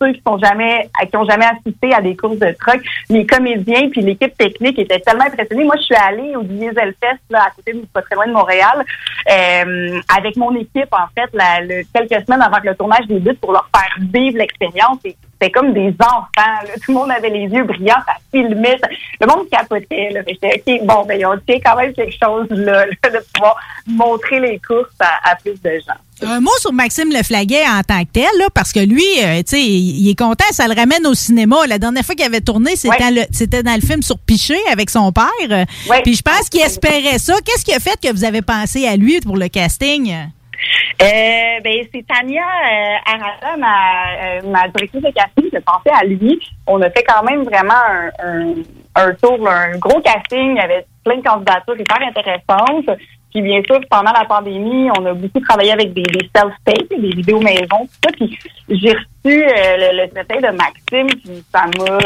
ceux 0.00 0.12
qui 0.14 0.22
sont 0.26 0.38
jamais, 0.38 0.88
qui 1.08 1.16
ont 1.16 1.24
jamais 1.24 1.44
assisté 1.46 1.94
à 1.94 2.00
des 2.00 2.16
courses 2.16 2.38
de 2.38 2.52
truck. 2.58 2.82
Les 3.08 3.24
comédiens 3.24 3.88
puis 3.90 4.00
l'équipe 4.00 4.36
technique 4.36 4.78
étaient 4.78 4.98
tellement 4.98 5.24
impressionnés. 5.26 5.62
Moi, 5.64 5.76
je 5.76 5.82
suis 5.82 5.94
allée 5.94 6.34
au 6.34 6.42
Diesel 6.42 6.94
Fest 7.00 7.20
là, 7.30 7.44
à 7.46 7.50
côté 7.50 7.72
de 7.74 7.84
pas 7.92 8.02
très 8.02 8.16
loin 8.16 8.26
de 8.26 8.32
Montréal, 8.32 8.84
euh, 9.30 10.00
avec 10.16 10.36
mon 10.36 10.54
équipe 10.56 10.92
en 10.92 11.06
fait, 11.14 11.28
la- 11.34 11.60
le- 11.60 11.82
quelques 11.94 12.24
semaines 12.26 12.42
avant 12.42 12.60
que 12.60 12.66
le 12.68 12.74
tournage 12.74 13.06
débute 13.06 13.38
pour 13.40 13.52
leur 13.52 13.68
faire 13.74 13.94
vivre 14.12 14.38
l'expérience. 14.38 14.98
C'était 15.42 15.50
comme 15.52 15.72
des 15.74 15.88
enfants. 16.00 16.28
là. 16.36 16.68
Tout 16.84 16.92
le 16.92 16.94
monde 16.94 17.10
avait 17.10 17.30
les 17.30 17.46
yeux 17.46 17.64
brillants, 17.64 17.96
ça 18.06 18.12
filmait. 18.32 18.78
ça- 18.80 18.88
le 19.20 19.26
monde 19.26 19.48
capotait. 19.50 20.10
Là. 20.12 20.20
J'étais, 20.28 20.62
OK, 20.66 20.86
bon, 20.86 21.04
ben, 21.04 21.26
on 21.26 21.36
tient 21.38 21.58
quand 21.64 21.76
même 21.76 21.92
quelque 21.92 22.12
chose 22.12 22.46
là, 22.50 22.86
là, 22.86 23.10
de 23.10 23.24
pouvoir 23.34 23.56
montrer 23.86 24.38
les 24.38 24.60
courses 24.64 24.86
à, 25.00 25.30
à 25.32 25.34
plus 25.36 25.60
de 25.60 25.70
gens. 25.84 26.28
Un 26.30 26.38
mot 26.38 26.52
sur 26.60 26.72
Maxime 26.72 27.10
Leflaguet 27.10 27.64
en 27.66 27.82
tant 27.82 28.04
que 28.04 28.10
tel, 28.12 28.28
là, 28.38 28.46
parce 28.54 28.72
que 28.72 28.78
lui, 28.78 29.02
euh, 29.24 29.38
tu 29.38 29.56
sais, 29.56 29.60
il 29.60 30.02
il 30.06 30.10
est 30.10 30.18
content, 30.18 30.44
ça 30.52 30.68
le 30.68 30.74
ramène 30.74 31.04
au 31.06 31.14
cinéma. 31.14 31.56
La 31.66 31.78
dernière 31.78 32.04
fois 32.04 32.14
qu'il 32.14 32.24
avait 32.24 32.40
tourné, 32.40 32.76
c'était 32.76 33.62
dans 33.64 33.74
le 33.74 33.80
film 33.84 34.02
sur 34.02 34.18
Piché 34.20 34.56
avec 34.70 34.88
son 34.90 35.10
père. 35.10 35.66
Puis 36.04 36.14
je 36.14 36.22
pense 36.22 36.48
qu'il 36.48 36.60
espérait 36.60 37.18
ça. 37.18 37.34
Qu'est-ce 37.44 37.64
qui 37.64 37.72
a 37.74 37.80
fait 37.80 37.98
que 38.00 38.12
vous 38.12 38.24
avez 38.24 38.42
pensé 38.42 38.86
à 38.86 38.94
lui 38.96 39.20
pour 39.20 39.36
le 39.36 39.48
casting? 39.48 40.14
Euh, 41.02 41.60
ben, 41.64 41.86
c'est 41.92 42.06
Tania 42.06 42.42
euh, 42.42 43.12
Arata, 43.12 43.56
ma, 43.56 44.36
euh, 44.38 44.40
ma 44.44 44.68
directrice 44.68 45.02
de 45.02 45.10
casting, 45.10 45.48
a 45.56 45.60
pensé 45.60 45.90
à 45.92 46.04
lui. 46.04 46.38
On 46.66 46.80
a 46.80 46.90
fait 46.90 47.04
quand 47.04 47.22
même 47.24 47.42
vraiment 47.42 47.74
un, 48.22 48.54
un, 48.94 49.14
tour, 49.14 49.48
un 49.48 49.76
gros 49.78 50.00
casting. 50.00 50.58
Avait 50.60 50.86
plein 51.04 51.16
de 51.16 51.22
candidatures 51.22 51.80
hyper 51.80 51.98
intéressantes. 52.06 52.98
Puis 53.32 53.40
bien 53.40 53.62
sûr, 53.66 53.80
pendant 53.90 54.12
la 54.12 54.26
pandémie, 54.26 54.90
on 54.98 55.06
a 55.06 55.14
beaucoup 55.14 55.40
travaillé 55.40 55.72
avec 55.72 55.92
des, 55.94 56.04
self-tapes, 56.36 57.00
des 57.00 57.10
vidéos 57.10 57.40
maison, 57.40 57.80
tout 57.80 57.98
ça. 58.04 58.10
Puis 58.12 58.38
j'ai 58.68 58.90
reçu 58.90 59.06
le, 59.24 60.02
le 60.02 60.08
conseil 60.08 60.42
de 60.42 60.56
Maxime, 60.56 61.20
puis 61.20 61.42
ça 61.50 61.62
m'a... 61.78 61.98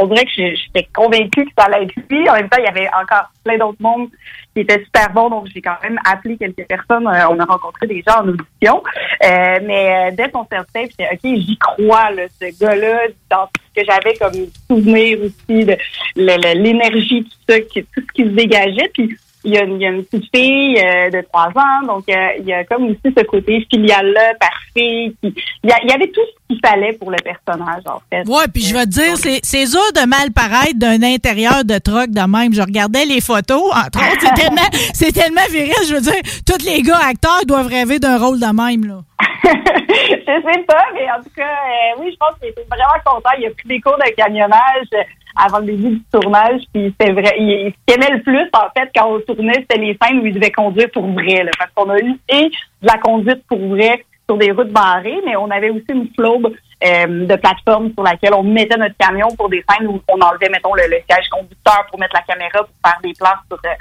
on 0.00 0.06
dirait 0.06 0.24
que 0.24 0.30
j'étais 0.34 0.88
convaincue 0.94 1.44
que 1.44 1.50
ça 1.56 1.64
allait 1.64 1.84
être 1.84 1.94
lui. 2.10 2.28
En 2.28 2.34
même 2.34 2.48
temps, 2.48 2.58
il 2.58 2.64
y 2.64 2.68
avait 2.68 2.88
encore 2.88 3.30
plein 3.44 3.58
d'autres 3.58 3.80
mondes 3.80 4.08
qui 4.54 4.62
étaient 4.62 4.82
super 4.84 5.12
bons, 5.12 5.30
donc 5.30 5.46
j'ai 5.54 5.60
quand 5.60 5.76
même 5.82 5.98
appelé 6.04 6.36
quelques 6.36 6.66
personnes. 6.66 7.06
Euh, 7.06 7.28
on 7.30 7.38
a 7.38 7.44
rencontré 7.44 7.86
des 7.86 8.02
gens 8.06 8.22
en 8.22 8.28
audition. 8.28 8.82
Euh, 9.24 9.58
mais 9.64 10.10
euh, 10.10 10.10
dès 10.16 10.30
son 10.30 10.46
self-tape, 10.50 10.90
j'étais 10.90 11.08
OK, 11.12 11.40
j'y 11.40 11.58
crois, 11.58 12.10
là, 12.10 12.22
ce 12.40 12.60
gars-là, 12.60 13.00
dans 13.30 13.46
ce 13.46 13.80
que 13.80 13.86
j'avais 13.86 14.14
comme 14.14 14.46
souvenir 14.68 15.18
aussi, 15.20 15.64
de 15.64 15.76
l'énergie, 16.16 17.24
tout 17.24 17.52
ça, 17.52 17.60
tout 17.60 18.02
ce 18.02 18.12
qui 18.14 18.22
se 18.22 18.28
dégageait. 18.28 18.90
Puis 18.92 19.16
il 19.44 19.54
y 19.54 19.58
a, 19.58 19.62
une 19.62 20.04
petite 20.04 20.28
fille 20.34 20.74
de 20.74 21.20
trois 21.32 21.48
ans, 21.56 21.86
donc 21.86 22.04
il 22.08 22.44
y 22.44 22.52
a 22.52 22.64
comme 22.64 22.86
aussi 22.86 23.14
ce 23.16 23.22
côté 23.22 23.64
filial-là, 23.70 24.34
parfait. 24.34 25.12
Il, 25.22 25.30
y 25.64 25.72
il 25.84 25.90
y 25.90 25.92
avait 25.92 26.08
tout 26.08 26.20
qu'il 26.48 26.58
fallait 26.64 26.92
pour 26.94 27.10
le 27.10 27.18
personnage, 27.18 27.82
en 27.86 28.00
fait. 28.10 28.28
Ouais, 28.28 28.46
puis 28.52 28.62
je 28.62 28.74
vais 28.74 28.84
te 28.84 28.90
dire, 28.90 29.16
c'est, 29.16 29.40
c'est 29.42 29.64
dur 29.66 29.92
de 29.94 30.06
mal 30.06 30.32
paraître 30.32 30.76
d'un 30.76 31.02
intérieur 31.02 31.64
de 31.64 31.78
truck 31.78 32.10
de 32.10 32.26
même. 32.26 32.54
Je 32.54 32.62
regardais 32.62 33.04
les 33.04 33.20
photos, 33.20 33.70
entre 33.70 33.98
autres, 33.98 34.20
c'est 34.20 34.34
tellement, 34.34 34.68
c'est 34.94 35.12
tellement 35.12 35.46
viril. 35.50 35.74
Je 35.88 35.94
veux 35.94 36.00
dire, 36.00 36.20
tous 36.46 36.64
les 36.64 36.82
gars 36.82 37.00
acteurs 37.08 37.44
doivent 37.46 37.68
rêver 37.68 37.98
d'un 37.98 38.18
rôle 38.18 38.40
de 38.40 38.46
même, 38.46 38.86
là. 38.86 39.00
je 39.44 40.24
sais 40.24 40.62
pas, 40.66 40.84
mais 40.94 41.10
en 41.10 41.22
tout 41.22 41.30
cas, 41.34 41.42
euh, 41.42 42.00
oui, 42.00 42.10
je 42.12 42.16
pense 42.16 42.38
qu'il 42.38 42.48
était 42.48 42.66
vraiment 42.70 43.00
content. 43.04 43.30
Il 43.38 43.46
a 43.46 43.50
pris 43.50 43.68
des 43.68 43.80
cours 43.80 43.96
de 43.96 44.14
camionnage 44.14 44.88
avant 45.36 45.58
le 45.58 45.66
début 45.66 45.90
du 45.90 46.02
tournage, 46.12 46.62
puis 46.72 46.94
c'est 47.00 47.12
vrai. 47.12 47.34
Il, 47.38 47.72
ce 47.72 47.94
qu'il 47.94 48.02
aimait 48.02 48.16
le 48.16 48.22
plus, 48.22 48.48
en 48.52 48.68
fait, 48.76 48.90
quand 48.94 49.12
on 49.12 49.20
tournait, 49.20 49.54
c'était 49.54 49.78
les 49.78 49.96
scènes 50.00 50.20
où 50.20 50.26
il 50.26 50.34
devait 50.34 50.50
conduire 50.50 50.90
pour 50.92 51.06
vrai, 51.06 51.44
là, 51.44 51.50
parce 51.58 51.70
qu'on 51.74 51.90
a 51.90 51.98
eu 51.98 52.18
et 52.28 52.48
de 52.48 52.86
la 52.86 52.98
conduite 52.98 53.44
pour 53.48 53.58
vrai 53.68 54.04
sur 54.28 54.36
des 54.36 54.52
routes 54.52 54.70
barrées, 54.70 55.20
mais 55.24 55.36
on 55.36 55.50
avait 55.50 55.70
aussi 55.70 55.86
une 55.88 56.08
flobe 56.14 56.52
euh, 56.84 57.26
de 57.26 57.36
plateforme 57.36 57.92
sur 57.94 58.02
laquelle 58.02 58.34
on 58.34 58.42
mettait 58.42 58.76
notre 58.76 58.96
camion 58.98 59.28
pour 59.36 59.48
des 59.48 59.64
scènes 59.68 59.88
où 59.88 60.00
on 60.08 60.20
enlevait, 60.20 60.50
mettons, 60.50 60.74
le, 60.74 60.82
le 60.82 60.98
siège 61.10 61.28
conducteur 61.30 61.86
pour 61.90 61.98
mettre 61.98 62.14
la 62.14 62.22
caméra 62.22 62.58
pour 62.58 62.74
faire 62.84 63.00
des 63.02 63.14
plans 63.14 63.40
sur, 63.48 63.58
euh, 63.64 63.74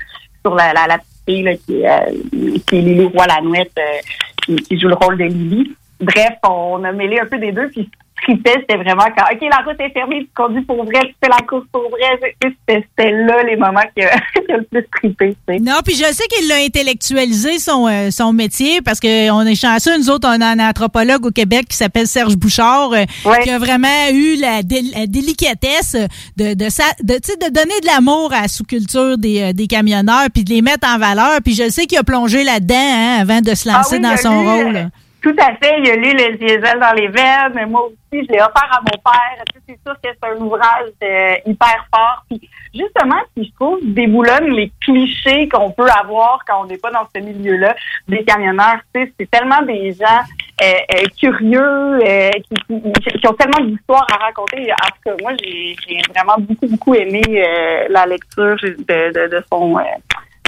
sur 0.46 0.56
la, 0.56 0.74
la, 0.74 0.88
la 0.88 0.98
petite 0.98 1.24
fille 1.28 1.44
là, 1.44 1.56
qui, 1.56 1.86
euh, 1.86 2.58
qui 2.66 2.78
est 2.78 2.82
Lily 2.82 3.06
Roy-Lanouette, 3.06 3.78
euh, 3.78 4.00
qui, 4.46 4.56
qui 4.56 4.80
joue 4.80 4.88
le 4.88 4.96
rôle 4.96 5.18
de 5.18 5.26
Lily. 5.26 5.76
Bref, 6.00 6.38
on 6.48 6.84
a 6.84 6.92
mêlé 6.92 7.20
un 7.20 7.26
peu 7.26 7.40
des 7.40 7.52
deux, 7.52 7.70
puis 7.70 7.90
tripait, 8.22 8.56
c'était 8.60 8.76
vraiment 8.78 9.06
quand, 9.18 9.24
OK, 9.32 9.40
la 9.50 9.64
route 9.66 9.80
est 9.80 9.92
fermée, 9.94 10.20
tu 10.22 10.30
conduis 10.36 10.62
pour 10.64 10.84
vrai, 10.86 11.00
tu 11.04 11.16
fais 11.24 11.30
la 11.30 11.46
course 11.46 11.66
pour 11.72 11.90
vrai. 11.90 12.34
C'était 12.68 13.12
là 13.12 13.44
les 13.44 13.56
moments 13.56 13.82
qui 13.96 14.04
a, 14.04 14.16
le 14.50 14.64
plus 14.64 14.86
trippé. 14.96 15.36
Non, 15.62 15.76
puis 15.86 15.96
je 15.96 16.04
sais 16.14 16.26
qu'il 16.28 16.52
a 16.52 16.56
intellectualisé 16.66 17.60
son, 17.60 17.88
euh, 17.88 18.10
son 18.12 18.34
métier 18.34 18.82
parce 18.82 19.00
qu'on 19.00 19.42
est 19.46 19.56
chanceux. 19.60 19.98
Nous 19.98 20.10
autres, 20.10 20.28
on 20.28 20.42
a 20.42 20.48
un 20.48 20.60
anthropologue 20.70 21.26
au 21.26 21.32
Québec 21.32 21.68
qui 21.70 21.78
s'appelle 21.78 22.08
Serge 22.08 22.36
Bouchard, 22.36 22.92
euh, 22.94 23.04
qui 23.44 23.50
a 23.50 23.60
vraiment 23.60 24.10
eu 24.12 24.36
la, 24.38 24.64
dé- 24.64 24.82
la 24.96 25.06
délicatesse 25.08 25.96
de, 26.38 26.54
de, 26.54 26.70
sa- 26.70 26.84
de, 27.04 27.14
de 27.16 27.52
donner 27.54 27.80
de 27.82 27.86
l'amour 27.88 28.34
à 28.34 28.42
la 28.44 28.48
sous-culture 28.48 29.18
des, 29.18 29.42
euh, 29.42 29.54
des 29.54 29.68
camionneurs 29.68 30.28
puis 30.34 30.44
de 30.44 30.50
les 30.54 30.62
mettre 30.62 30.88
en 30.88 30.98
valeur. 30.98 31.40
Puis 31.44 31.54
je 31.56 31.70
sais 31.70 31.86
qu'il 31.86 31.98
a 31.98 32.04
plongé 32.04 32.44
là-dedans 32.44 32.76
hein, 32.78 33.18
avant 33.22 33.42
de 33.42 33.54
se 33.56 33.68
lancer 33.70 33.96
Ah 33.96 33.98
oui, 33.98 34.00
dans 34.02 34.18
son 34.18 34.44
rôle. 34.44 34.90
Euh, 35.26 35.30
Tout 35.32 35.36
à 35.40 35.56
fait. 35.56 35.80
Il 35.80 35.90
a 35.90 35.96
lu 35.96 36.14
le 36.14 36.38
diesel 36.38 36.80
dans 36.80 36.94
les 36.94 37.08
veines. 37.08 37.70
Moi 37.70 37.86
aussi, 37.88 38.26
je 38.26 38.32
l'ai 38.32 38.40
offert 38.40 38.70
à 38.72 38.80
mon 38.82 39.02
père. 39.04 39.44
C'est 39.68 39.80
sûr 39.86 39.94
que 40.02 40.10
c'est 40.10 40.30
un 40.30 40.38
ouvrage 40.38 40.90
euh, 41.04 41.36
hyper 41.46 41.86
fort? 41.94 42.24
Puis 42.30 42.50
justement, 42.74 43.20
si 43.36 43.46
je 43.46 43.54
trouve 43.56 43.80
déboulonne 43.84 44.52
les 44.52 44.72
clichés 44.82 45.50
qu'on 45.50 45.72
peut 45.72 45.90
avoir 45.90 46.40
quand 46.48 46.62
on 46.62 46.66
n'est 46.68 46.78
pas 46.78 46.92
dans 46.92 47.06
ce 47.14 47.22
milieu-là 47.22 47.76
des 48.08 48.24
camionneurs. 48.24 48.80
C'est 48.94 49.30
tellement 49.30 49.62
des 49.64 49.92
gens 49.94 50.22
euh, 50.62 50.66
euh, 50.96 51.04
curieux 51.20 51.60
euh, 51.62 52.32
qui, 52.32 52.56
qui- 52.68 53.20
qui 53.20 53.28
ont 53.28 53.34
tellement 53.34 53.66
d'histoires 53.66 54.08
à 54.12 54.26
raconter. 54.26 54.72
En 54.72 54.76
tout 54.88 55.02
cas, 55.06 55.16
moi, 55.22 55.34
j'ai 55.42 55.76
vraiment 56.14 56.36
beaucoup, 56.40 56.68
beaucoup 56.68 56.96
aimé 56.96 57.22
euh, 57.28 57.88
la 57.90 58.06
lecture 58.06 58.56
de, 58.64 58.76
de, 59.12 59.36
de 59.36 59.44
son... 59.52 59.78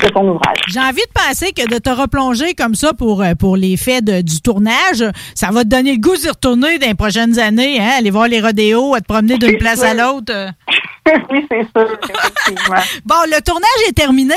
de 0.08 0.30
ouvrage. 0.30 0.58
J'ai 0.68 0.80
envie 0.80 1.02
de 1.02 1.14
penser 1.14 1.52
que 1.52 1.68
de 1.68 1.78
te 1.78 1.90
replonger 1.90 2.54
comme 2.54 2.76
ça 2.76 2.94
pour, 2.94 3.22
euh, 3.22 3.34
pour 3.36 3.58
les 3.58 3.78
faits 3.78 4.04
de- 4.04 4.22
du 4.22 4.42
tournage, 4.42 5.04
ça 5.36 5.50
va 5.52 5.64
te 5.64 5.70
donner 5.70 5.94
le 5.94 6.00
goût 6.00 6.16
d'y 6.16 6.30
retourner 6.30 6.78
dans 6.80 6.88
les 6.88 6.94
prochaines 6.96 7.38
années, 7.40 7.80
hein? 7.80 7.92
aller 8.00 8.12
voir 8.12 8.28
les 8.28 8.42
rodéos, 8.42 8.94
à 8.96 9.02
te 9.02 9.06
promener 9.06 9.38
d'une 9.38 9.58
place 9.58 9.84
à 9.84 9.94
l'autre. 9.94 10.34
oui, 11.32 11.46
c'est 11.52 11.62
sûr, 11.76 11.90
effectivement. 12.04 12.76
Bon, 13.06 13.16
le 13.28 13.42
tournage 13.42 13.90
est 13.90 13.94
terminé. 13.94 14.36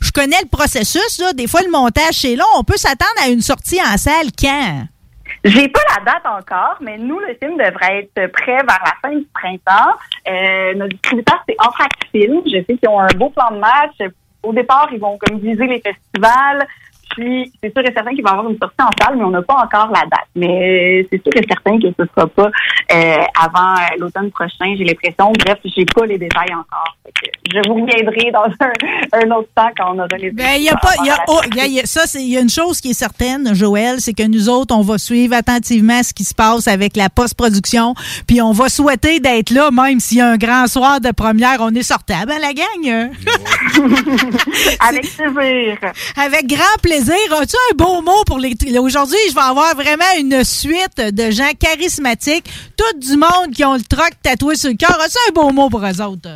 Je 0.00 0.10
connais 0.10 0.40
le 0.42 0.48
processus. 0.48 1.18
Là. 1.20 1.32
Des 1.32 1.46
fois, 1.46 1.60
le 1.62 1.70
montage, 1.70 2.12
c'est 2.14 2.36
long. 2.36 2.44
On 2.56 2.64
peut 2.64 2.76
s'attendre 2.76 3.12
à 3.24 3.28
une 3.28 3.40
sortie 3.42 3.80
en 3.82 3.96
salle 3.96 4.28
quand? 4.38 4.84
J'ai 5.44 5.68
pas 5.68 5.80
la 5.98 6.04
date 6.12 6.22
encore, 6.24 6.76
mais 6.80 6.96
nous, 6.96 7.18
le 7.18 7.36
film 7.42 7.58
devrait 7.58 8.08
être 8.16 8.32
prêt 8.32 8.56
vers 8.66 8.80
la 8.82 8.92
fin 9.02 9.14
du 9.14 9.26
printemps. 9.34 9.92
Euh, 10.26 10.72
notre 10.74 10.92
distributeur, 10.92 11.44
c'est 11.46 11.56
Entrac 11.60 11.90
Film. 12.12 12.40
Je 12.46 12.58
sais 12.66 12.78
qu'ils 12.78 12.88
ont 12.88 12.98
un 13.00 13.08
beau 13.18 13.28
plan 13.28 13.50
de 13.50 13.58
match. 13.58 14.10
Au 14.44 14.52
départ, 14.52 14.88
ils 14.92 15.00
vont 15.00 15.18
comme 15.18 15.38
viser 15.38 15.66
les 15.66 15.80
festivals. 15.80 16.66
Puis, 17.16 17.52
c'est 17.62 17.72
sûr 17.72 17.82
et 17.88 17.92
certain 17.94 18.10
qu'il 18.10 18.22
va 18.22 18.30
y 18.30 18.32
avoir 18.34 18.50
une 18.50 18.58
sortie 18.58 18.74
en 18.80 18.90
salle, 19.04 19.16
mais 19.16 19.24
on 19.24 19.30
n'a 19.30 19.42
pas 19.42 19.54
encore 19.64 19.88
la 19.92 20.00
date. 20.02 20.26
Mais 20.36 21.06
c'est 21.10 21.22
sûr 21.22 21.32
et 21.36 21.46
certain 21.48 21.78
que 21.78 21.88
ce 21.98 22.04
sera 22.14 22.26
pas 22.26 22.50
euh, 22.92 23.16
avant 23.40 23.74
euh, 23.74 23.96
l'automne 23.98 24.30
prochain, 24.30 24.74
j'ai 24.76 24.84
l'impression. 24.84 25.32
Bref, 25.32 25.58
j'ai 25.64 25.84
pas 25.86 26.06
les 26.06 26.18
détails 26.18 26.52
encore. 26.54 26.96
Je 27.52 27.58
vous 27.68 27.74
reviendrai 27.74 28.30
dans 28.32 28.44
un, 28.44 29.18
un 29.22 29.30
autre 29.36 29.48
temps 29.54 29.70
quand 29.76 29.92
on 29.94 29.98
aura 29.98 30.16
les 30.18 30.30
Ben, 30.30 30.54
il 30.56 30.62
y 30.64 30.68
a 30.68 30.76
pas, 30.76 30.90
il 31.02 31.06
y 31.06 31.10
a, 31.10 31.18
oh, 31.28 31.40
il 31.50 31.56
y 31.56 31.60
a- 31.60 31.66
il 31.66 31.72
y 31.74 31.80
a- 31.80 31.86
ça, 31.86 32.02
c'est, 32.06 32.22
il 32.22 32.30
y 32.30 32.36
a 32.36 32.40
une 32.40 32.50
chose 32.50 32.80
qui 32.80 32.90
est 32.90 32.94
certaine, 32.98 33.54
Joël, 33.54 34.00
c'est 34.00 34.12
que 34.14 34.26
nous 34.26 34.48
autres, 34.48 34.74
on 34.74 34.80
va 34.82 34.98
suivre 34.98 35.34
attentivement 35.34 36.02
ce 36.02 36.12
qui 36.12 36.24
se 36.24 36.34
passe 36.34 36.66
avec 36.68 36.96
la 36.96 37.08
post-production, 37.10 37.94
puis 38.26 38.40
on 38.42 38.52
va 38.52 38.68
souhaiter 38.68 39.20
d'être 39.20 39.50
là, 39.50 39.70
même 39.70 40.00
s'il 40.00 40.18
y 40.18 40.20
a 40.20 40.28
un 40.30 40.36
grand 40.36 40.66
soir 40.66 41.00
de 41.00 41.10
première, 41.12 41.58
on 41.60 41.70
est 41.74 41.82
sortable, 41.82 42.32
hein, 42.32 42.38
la 42.40 42.52
gang? 42.52 43.10
Avec 44.80 45.02
plaisir. 45.16 45.78
Avec 46.16 46.46
grand 46.46 46.78
plaisir. 46.82 47.03
As-tu 47.12 47.56
un 47.70 47.76
beau 47.76 48.00
mot 48.00 48.24
pour 48.26 48.38
les, 48.38 48.54
aujourd'hui, 48.78 49.18
je 49.28 49.34
vais 49.34 49.40
avoir 49.42 49.74
vraiment 49.74 50.04
une 50.18 50.42
suite 50.42 50.96
de 50.96 51.30
gens 51.30 51.50
charismatiques, 51.60 52.50
tout 52.78 52.98
du 52.98 53.18
monde 53.18 53.52
qui 53.54 53.62
ont 53.62 53.74
le 53.74 53.82
troc 53.82 54.10
tatoué 54.22 54.54
sur 54.54 54.70
le 54.70 54.76
cœur. 54.76 54.98
As-tu 54.98 55.18
un 55.28 55.32
beau 55.34 55.50
mot 55.50 55.68
pour 55.68 55.84
eux 55.84 56.00
autres? 56.00 56.30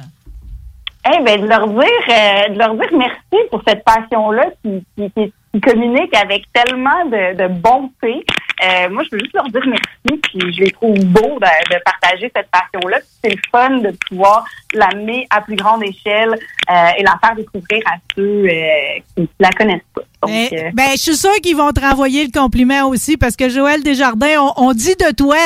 Eh 1.06 1.22
ben, 1.22 1.40
de 1.40 1.46
leur 1.46 1.68
dire, 1.68 1.80
euh, 2.10 2.48
de 2.52 2.58
leur 2.58 2.74
dire 2.74 2.88
merci 2.92 3.48
pour 3.50 3.62
cette 3.66 3.82
passion-là 3.82 4.50
qui, 4.62 4.84
qui, 4.94 5.10
qui, 5.12 5.60
communique 5.62 6.14
avec 6.14 6.44
tellement 6.52 7.06
de, 7.06 7.48
bonté. 7.48 8.26
Euh, 8.62 8.90
moi, 8.90 9.02
je 9.04 9.16
veux 9.16 9.20
juste 9.20 9.34
leur 9.34 9.48
dire 9.48 9.64
merci, 9.64 10.20
puis 10.22 10.52
je 10.52 10.64
les 10.64 10.70
trouve 10.70 10.98
beaux 11.06 11.38
de, 11.40 11.74
de 11.74 11.82
partager 11.82 12.30
cette 12.36 12.48
passion-là. 12.50 12.98
C'est 13.24 13.30
le 13.30 13.40
fun 13.50 13.78
de 13.78 13.96
pouvoir 14.06 14.44
l'amener 14.74 15.26
à 15.30 15.40
plus 15.40 15.56
grande 15.56 15.82
échelle 15.82 16.30
euh, 16.70 16.88
et 16.98 17.02
la 17.02 17.18
faire 17.22 17.34
découvrir 17.36 17.82
à 17.86 17.96
ceux 18.14 18.44
euh, 18.44 19.00
qui 19.14 19.22
ne 19.22 19.26
la 19.40 19.50
connaissent 19.50 19.80
pas. 19.94 20.02
Donc, 20.22 20.52
euh, 20.52 20.70
ben, 20.74 20.90
je 20.92 21.00
suis 21.00 21.16
sûre 21.16 21.34
qu'ils 21.42 21.56
vont 21.56 21.70
te 21.72 21.80
renvoyer 21.80 22.26
le 22.26 22.32
compliment 22.32 22.88
aussi 22.88 23.16
parce 23.16 23.36
que 23.36 23.48
Joël 23.48 23.82
Desjardins, 23.82 24.40
on, 24.40 24.52
on 24.56 24.72
dit 24.72 24.96
de 24.96 25.14
toi 25.14 25.36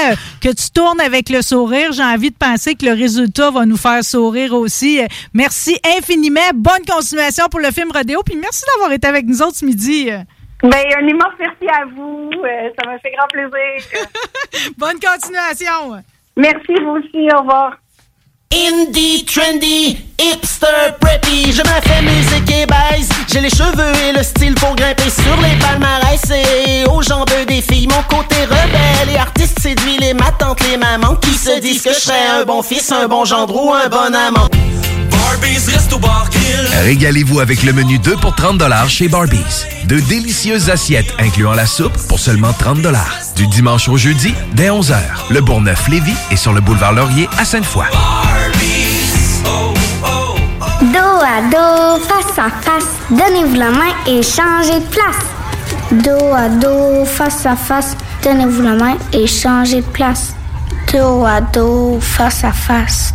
que 0.41 0.49
tu 0.49 0.71
tournes 0.71 1.01
avec 1.01 1.29
le 1.29 1.43
sourire. 1.43 1.93
J'ai 1.93 2.03
envie 2.03 2.31
de 2.31 2.37
penser 2.37 2.75
que 2.75 2.87
le 2.87 2.93
résultat 2.93 3.51
va 3.51 3.67
nous 3.67 3.77
faire 3.77 4.03
sourire 4.03 4.55
aussi. 4.55 5.01
Merci 5.35 5.79
infiniment. 5.97 6.41
Bonne 6.55 6.85
continuation 6.89 7.47
pour 7.51 7.61
le 7.61 7.71
film 7.71 7.91
Rodéo. 7.93 8.23
Puis 8.25 8.37
merci 8.37 8.65
d'avoir 8.75 8.93
été 8.93 9.07
avec 9.07 9.27
nous 9.27 9.43
autres 9.43 9.57
ce 9.57 9.65
midi. 9.65 10.11
Ben, 10.63 10.85
un 10.97 11.07
immense 11.07 11.35
merci 11.39 11.69
à 11.69 11.85
vous. 11.85 12.31
Ça 12.79 12.89
m'a 12.89 12.99
fait 12.99 13.13
grand 13.17 13.29
plaisir. 13.29 13.99
Bonne 14.79 14.99
continuation. 15.01 16.03
Merci, 16.37 16.75
vous 16.83 16.93
aussi. 16.93 17.29
Au 17.35 17.41
revoir. 17.41 17.77
Indie, 18.55 19.25
trendy, 19.25 19.97
hipster, 20.19 20.95
preppy, 21.01 21.53
je 21.53 21.63
me 21.63 21.81
fais 21.81 22.03
musique 22.03 22.51
et 22.51 22.67
baise. 22.67 23.09
J'ai 23.33 23.41
les 23.41 23.49
cheveux 23.49 23.93
et 24.07 24.13
le 24.13 24.23
style 24.23 24.55
pour 24.57 24.77
grimper 24.77 25.09
sur 25.09 25.41
les 25.41 25.59
palmarès 25.59 26.21
et 26.31 26.85
aux 26.85 27.01
jambes 27.01 27.31
des 27.49 27.63
filles. 27.63 27.89
Mon 27.89 28.03
côté 28.15 28.37
rebelle 28.45 29.15
et 29.15 29.17
artiste 29.17 29.59
séduit 29.59 29.97
les 29.99 30.13
ma 30.13 30.31
tante, 30.33 30.61
les 30.69 30.77
mamans 30.77 31.17
qui 31.17 31.33
se 31.33 31.61
disent 31.61 31.81
que 31.81 31.95
je 31.95 32.01
serais 32.01 32.27
un 32.41 32.45
bon 32.45 32.63
fils, 32.63 32.93
un 32.93 33.09
bon 33.09 33.25
gendre 33.25 33.57
ou 33.57 33.73
un 33.73 33.89
bon 33.89 34.15
amant. 34.15 34.49
Régalez-vous 36.85 37.41
avec 37.41 37.63
le 37.63 37.73
menu 37.73 37.99
2 37.99 38.17
pour 38.17 38.35
30 38.35 38.63
chez 38.89 39.09
Barbies. 39.09 39.67
De 39.85 40.01
délicieuses 40.01 40.71
assiettes 40.71 41.15
incluant 41.19 41.53
la 41.53 41.67
soupe 41.67 41.97
pour 42.09 42.19
seulement 42.19 42.53
30 42.53 42.79
Du 43.37 43.47
dimanche 43.47 43.89
au 43.89 43.97
jeudi, 43.97 44.35
dès 44.55 44.69
11h. 44.69 44.97
Le 45.31 45.41
Bourgneuf-Lévis 45.41 46.17
est 46.31 46.37
sur 46.37 46.53
le 46.53 46.61
boulevard 46.61 46.93
Laurier 46.93 47.29
à 47.39 47.45
Sainte-Foy. 47.45 47.87
Dos 50.83 50.99
à 50.99 51.41
dos, 51.51 52.03
face 52.05 52.39
à 52.39 52.51
face, 52.51 52.89
donnez-vous 53.11 53.55
la 53.55 53.71
main 53.71 53.95
et 54.07 54.23
changez 54.23 54.81
de 54.81 54.87
place. 54.87 55.33
Dos 55.93 56.35
à 56.35 56.49
dos, 56.49 57.05
face 57.05 57.47
à 57.47 57.55
face, 57.55 57.97
donnez-vous 58.25 58.63
la 58.63 58.75
main 58.75 58.97
et 59.13 59.27
changez 59.27 59.83
de 59.83 59.87
place. 59.87 60.35
Dos 60.93 61.25
à 61.25 61.41
dos, 61.41 61.99
face 62.01 62.45
à 62.45 62.53
face, 62.53 63.15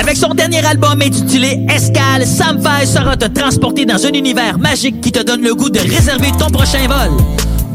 Avec 0.00 0.16
son 0.16 0.32
dernier 0.32 0.64
album 0.64 1.02
intitulé 1.02 1.66
Escale, 1.68 2.26
Sam 2.26 2.62
Fay 2.62 2.86
sera 2.86 3.18
te 3.18 3.26
transporter 3.26 3.84
dans 3.84 4.06
un 4.06 4.12
univers 4.12 4.58
magique 4.58 5.02
qui 5.02 5.12
te 5.12 5.22
donne 5.22 5.42
le 5.42 5.54
goût 5.54 5.68
de 5.68 5.78
réserver 5.78 6.32
ton 6.38 6.46
prochain 6.50 6.88
vol. 6.88 7.10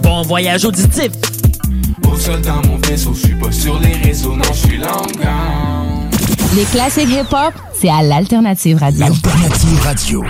Bon 0.02 0.24
voyage 0.24 0.66
auditif. 0.66 1.12
Au 2.12 2.18
sol 2.18 2.42
dans 2.42 2.68
mon 2.68 2.78
vaisseau, 2.78 3.14
je 3.14 3.28
suis 3.28 3.36
pas 3.36 3.52
sur 3.52 3.80
les 3.80 3.94
réseaux, 3.94 4.36
non, 4.36 4.44
je 4.54 4.68
suis. 4.68 4.80
Les 6.56 6.64
classiques 6.72 7.10
hip-hop, 7.10 7.54
c'est 7.80 7.90
à 7.90 8.02
l'Alternative 8.02 8.80
Radio. 8.80 9.02
L'Alternative 9.02 9.80
Radio. 9.84 10.24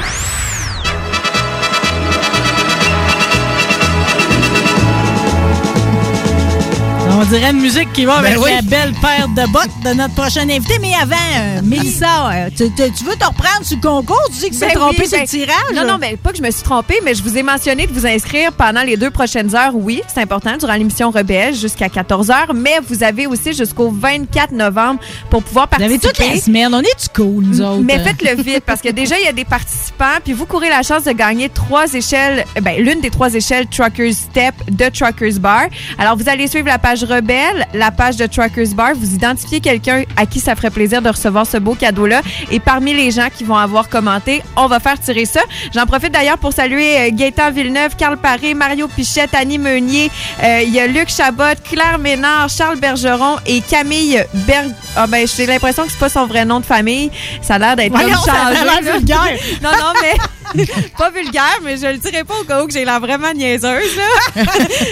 On 7.18 7.24
dirait 7.24 7.52
une 7.52 7.62
musique 7.62 7.94
qui 7.94 8.04
va 8.04 8.20
Ben 8.22 8.26
avec 8.34 8.44
oui. 8.44 8.52
la 8.54 8.62
belle 8.62 8.94
paire 9.02 9.28
de 9.30 9.50
bottes 9.52 9.70
de 9.86 9.94
notre 9.94 10.14
prochain 10.16 10.42
invité. 10.50 10.80
Mais 10.82 10.92
avant, 11.02 11.16
euh, 11.16 11.62
Mélissa, 11.64 12.30
euh, 12.30 12.50
tu, 12.50 12.70
tu- 12.76 12.92
tu 12.92 13.04
veux 13.06 13.16
te 13.16 13.24
reprendre 13.26 13.64
sur 13.64 13.78
le 13.78 13.82
concours? 13.82 14.22
Tu 14.34 14.40
dis 14.40 14.50
que 14.50 14.56
c'est 14.56 14.68
Ben 14.68 14.74
trompé 14.76 14.98
oui, 15.00 15.08
sur 15.08 15.18
ben- 15.18 15.22
le 15.22 15.28
tirage? 15.28 15.56
Non, 15.76 15.86
non, 15.88 15.98
mais 16.00 16.18
pas 16.18 16.32
que 16.32 16.38
je 16.38 16.44
me 16.44 16.52
suis 16.52 16.64
trompée, 16.64 17.00
mais 17.06 17.16
je 17.16 17.24
vous 17.24 17.38
ai 17.38 17.42
mentionné 17.44 17.88
de 17.88 17.94
vous 17.94 18.06
inscrire 18.06 18.52
pendant 18.52 18.82
les 18.84 18.98
deux 18.98 19.12
prochaines 19.12 19.56
heures. 19.56 19.72
Oui, 19.76 20.02
c'est 20.14 20.20
important, 20.22 20.58
durant 20.58 20.74
l'émission 20.74 21.10
Rebelle 21.10 21.56
jusqu'à 21.56 21.88
14 21.88 22.28
h. 22.28 22.54
Mais 22.54 22.80
vous 22.86 23.02
avez 23.02 23.28
aussi 23.28 23.54
jusqu'au 23.54 23.90
24 23.92 24.52
novembre 24.52 25.00
pour 25.30 25.42
pouvoir 25.42 25.70
Vous 25.78 25.84
avez 25.84 25.98
participer. 25.98 26.26
toute 26.26 26.36
la 26.36 26.42
semaine. 26.42 26.74
On 26.76 26.82
est-tu 26.82 27.08
cool, 27.16 27.46
nous 27.46 27.62
autres? 27.62 27.82
Mais 27.82 27.98
faites-le 28.00 28.42
vite 28.44 28.64
parce 28.66 28.82
que 28.82 28.90
déjà, 28.90 29.18
il 29.18 29.24
y 29.24 29.30
a 29.30 29.34
des 29.34 29.46
participants, 29.46 30.20
puis 30.22 30.34
vous 30.34 30.46
courez 30.46 30.68
la 30.70 30.84
chance 30.84 31.06
de 31.06 31.12
gagner 31.14 31.48
trois 31.48 31.94
échelles, 31.94 32.44
euh, 32.58 32.62
ben, 32.62 32.78
l'une 32.84 33.00
des 33.00 33.10
trois 33.10 33.34
échelles 33.34 33.68
Truckers 33.68 34.12
Step 34.14 34.54
de 34.70 34.90
Truckers 34.90 35.40
Bar. 35.40 35.68
Alors, 35.98 36.18
vous 36.18 36.28
allez 36.28 36.48
suivre 36.48 36.68
la 36.68 36.78
page 36.78 37.05
Rebelle, 37.06 37.66
la 37.74 37.92
page 37.92 38.18
de 38.18 38.26
Truckers 38.26 38.74
Bar, 38.76 38.92
vous 38.96 39.14
identifiez 39.14 39.60
quelqu'un 39.60 40.04
à 40.18 40.26
qui 40.26 40.40
ça 40.40 40.56
ferait 40.56 40.70
plaisir 40.70 41.02
de 41.02 41.10
recevoir 41.10 41.46
ce 41.46 41.58
beau 41.58 41.76
cadeau-là, 41.76 42.22
et 42.52 42.60
parmi 42.60 42.94
les 42.94 43.12
gens 43.12 43.28
qui 43.36 43.44
vont 43.44 43.56
avoir 43.56 43.90
commenté, 43.90 44.44
on 44.56 44.68
va 44.68 44.80
faire 44.80 45.00
tirer 45.00 45.26
ça. 45.26 45.42
J'en 45.74 45.86
profite 45.86 46.12
d'ailleurs 46.12 46.38
pour 46.38 46.54
saluer 46.54 46.98
euh, 46.98 47.10
Gaëtan 47.12 47.52
Villeneuve, 47.52 47.96
Carl 47.96 48.18
Paré, 48.18 48.54
Mario 48.54 48.88
Pichette, 48.88 49.34
Annie 49.34 49.58
Meunier, 49.58 50.12
euh, 50.44 50.62
il 50.64 50.74
y 50.74 50.80
a 50.80 50.88
Luc 50.88 51.10
Chabot, 51.10 51.44
Claire 51.64 52.00
Ménard, 52.00 52.50
Charles 52.50 52.80
Bergeron 52.80 53.38
et 53.46 53.62
Camille 53.62 54.24
Berg... 54.34 54.72
Ah 54.96 55.08
ben, 55.08 55.28
j'ai 55.28 55.46
l'impression 55.46 55.84
que 55.84 55.92
c'est 55.92 56.00
pas 56.00 56.10
son 56.10 56.26
vrai 56.26 56.46
nom 56.46 56.60
de 56.60 56.66
famille. 56.66 57.12
Ça 57.42 57.56
a 57.56 57.60
l'air 57.60 57.76
d'être 57.76 57.92
comme 57.92 58.10
ça 58.12 58.32
a 58.32 58.54
changé. 58.54 58.64
l'air 58.64 58.82
là. 58.82 58.92
vulgaire. 58.94 59.40
non, 59.62 59.72
non, 59.72 59.94
mais 60.02 60.16
pas 60.98 61.10
vulgaire, 61.10 61.60
mais 61.64 61.78
je 61.78 61.88
le 61.88 61.98
dirai 61.98 62.24
pas 62.24 62.36
au 62.40 62.44
cas 62.44 62.64
où 62.64 62.68
que 62.68 62.74
j'ai 62.74 62.86
l'air 62.86 63.00
vraiment 63.00 63.34
niaiseuse. 63.34 63.96
Là. 63.96 64.44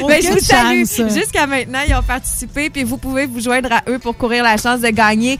mais 0.07 0.21
je 0.21 0.27
Aucune 0.27 0.39
vous 0.39 0.85
salue. 0.85 1.09
Jusqu'à 1.13 1.47
maintenant, 1.47 1.79
ils 1.87 1.93
ont 1.95 2.03
participé, 2.03 2.69
puis 2.69 2.83
vous 2.83 2.97
pouvez 2.97 3.25
vous 3.25 3.39
joindre 3.39 3.71
à 3.71 3.83
eux 3.89 3.99
pour 3.99 4.17
courir 4.17 4.43
la 4.43 4.57
chance 4.57 4.81
de 4.81 4.89
gagner 4.89 5.39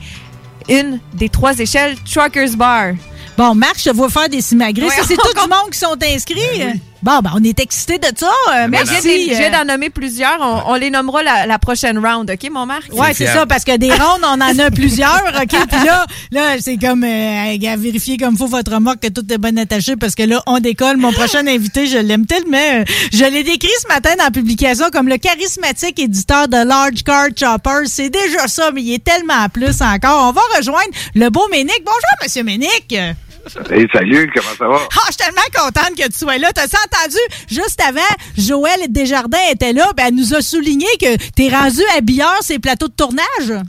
une 0.68 1.00
des 1.12 1.28
trois 1.28 1.58
échelles 1.58 1.96
Truckers 2.10 2.56
Bar. 2.56 2.92
Bon, 3.36 3.54
Marc, 3.54 3.80
je 3.84 3.90
vois 3.90 4.08
faire 4.08 4.28
des 4.28 4.40
simagrées. 4.40 4.86
Ouais, 4.86 5.02
c'est 5.06 5.16
tout 5.16 5.32
du 5.32 5.48
monde 5.48 5.70
qui 5.72 5.78
sont 5.78 5.96
inscrits. 6.02 6.80
Bon, 7.04 7.18
ben, 7.22 7.32
on 7.36 7.44
est 7.44 7.60
excités 7.60 7.98
de 7.98 8.06
ça. 8.16 8.26
Euh, 8.26 8.66
Mais 8.68 8.78
merci. 8.82 8.94
j'ai 9.02 9.28
des- 9.28 9.34
j'ai 9.34 9.46
euh, 9.46 9.50
d'en 9.50 9.64
nommer 9.66 9.90
plusieurs. 9.90 10.38
On, 10.40 10.72
on 10.72 10.74
les 10.76 10.88
nommera 10.90 11.22
la, 11.22 11.44
la 11.46 11.58
prochaine 11.58 11.98
round, 11.98 12.30
OK, 12.30 12.50
mon 12.50 12.64
Marc? 12.64 12.90
Ouais, 12.92 13.12
c'est 13.12 13.26
ça, 13.26 13.44
parce 13.46 13.62
que 13.62 13.76
des 13.76 13.90
rondes, 13.90 14.22
on 14.22 14.40
en 14.40 14.58
a 14.58 14.70
plusieurs, 14.70 15.22
OK? 15.40 15.48
Puis 15.68 15.84
là, 15.84 16.06
là 16.32 16.54
c'est 16.60 16.78
comme 16.78 17.04
euh, 17.04 17.56
à 17.72 17.76
vérifier 17.76 18.16
comme 18.16 18.36
faut 18.38 18.46
votre 18.46 18.72
remorque 18.72 19.00
que 19.00 19.08
tout 19.08 19.24
est 19.30 19.36
bien 19.38 19.54
attaché 19.58 19.96
parce 19.96 20.14
que 20.14 20.22
là, 20.22 20.42
on 20.46 20.58
décolle. 20.60 20.96
Mon 20.96 21.12
prochain 21.12 21.46
invité, 21.46 21.86
je 21.86 21.98
l'aime 21.98 22.24
tellement. 22.26 22.56
euh, 22.56 22.84
Je 23.12 23.24
l'ai 23.24 23.42
décrit 23.42 23.68
ce 23.82 23.88
matin 23.88 24.14
dans 24.16 24.24
la 24.24 24.30
publication 24.30 24.86
comme 24.92 25.08
le 25.08 25.18
charismatique 25.18 25.98
éditeur 25.98 26.48
de 26.48 26.56
Large 26.66 27.04
Car 27.04 27.26
Choppers. 27.38 27.82
C'est 27.86 28.08
déjà 28.10 28.48
ça, 28.48 28.70
mais 28.72 28.82
il 28.82 28.94
est 28.94 29.04
tellement 29.04 29.48
plus 29.52 29.82
encore. 29.82 30.28
On 30.28 30.32
va 30.32 30.40
rejoindre 30.56 30.90
le 31.14 31.28
beau 31.28 31.46
Ménic. 31.50 31.82
Bonjour, 31.84 32.16
Monsieur 32.22 32.44
Ménic. 32.44 32.94
Hey, 33.70 33.86
salut, 33.92 34.30
comment 34.34 34.54
ça 34.58 34.68
va? 34.68 34.78
Ah, 34.96 35.00
je 35.08 35.12
suis 35.12 35.16
tellement 35.16 35.40
contente 35.54 35.96
que 35.96 36.06
tu 36.10 36.18
sois 36.18 36.38
là. 36.38 36.50
T'as 36.54 36.64
entendu? 36.64 37.18
Juste 37.48 37.80
avant, 37.86 38.00
Joël 38.38 38.80
Desjardins 38.88 39.38
était 39.52 39.72
là. 39.72 39.92
Ben, 39.96 40.06
elle 40.08 40.14
nous 40.14 40.34
a 40.34 40.40
souligné 40.42 40.86
que 41.00 41.16
t'es 41.32 41.48
rendu 41.48 41.80
habilleur 41.96 42.34
ces 42.40 42.58
plateaux 42.58 42.88
de 42.88 42.94
tournage. 42.94 43.62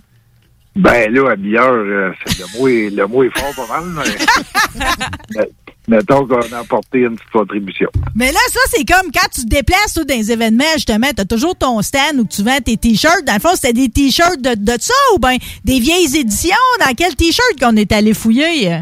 Ben 0.75 1.13
là, 1.13 1.31
habilleur, 1.31 1.71
euh, 1.73 2.11
c'est- 2.25 2.39
le, 2.39 2.59
mot 2.59 2.67
est, 2.67 2.89
le 2.89 3.07
mot 3.07 3.23
est 3.23 3.37
fort 3.37 3.53
pas 3.67 3.79
mal, 3.81 3.85
mais 3.95 4.85
mais- 5.35 5.49
mettons 5.87 6.27
qu'on 6.27 6.41
a 6.53 6.59
apporté 6.59 6.99
une 6.99 7.15
petite 7.15 7.31
contribution. 7.31 7.89
Mais 8.13 8.31
là, 8.31 8.39
ça, 8.51 8.59
c'est 8.73 8.83
comme 8.85 9.09
quand 9.13 9.27
tu 9.33 9.41
te 9.43 9.47
déplaces 9.47 9.93
toi, 9.93 10.03
dans 10.03 10.15
les 10.15 10.31
événements, 10.31 10.65
justement, 10.73 11.07
t'as 11.15 11.23
toujours 11.25 11.55
ton 11.55 11.81
stand 11.81 12.19
où 12.19 12.25
tu 12.25 12.43
vends 12.43 12.59
tes 12.59 12.75
t-shirts. 12.75 13.23
Dans 13.25 13.35
le 13.35 13.39
fond, 13.39 13.51
c'était 13.55 13.71
des 13.73 13.87
t-shirts 13.89 14.41
de, 14.41 14.55
de 14.55 14.75
ça 14.79 14.93
ou 15.13 15.19
bien 15.19 15.37
des 15.63 15.79
vieilles 15.79 16.17
éditions? 16.17 16.55
Dans 16.85 16.93
quel 16.93 17.15
t-shirt 17.15 17.57
qu'on 17.59 17.75
est 17.77 17.91
allé 17.93 18.13
fouiller? 18.13 18.81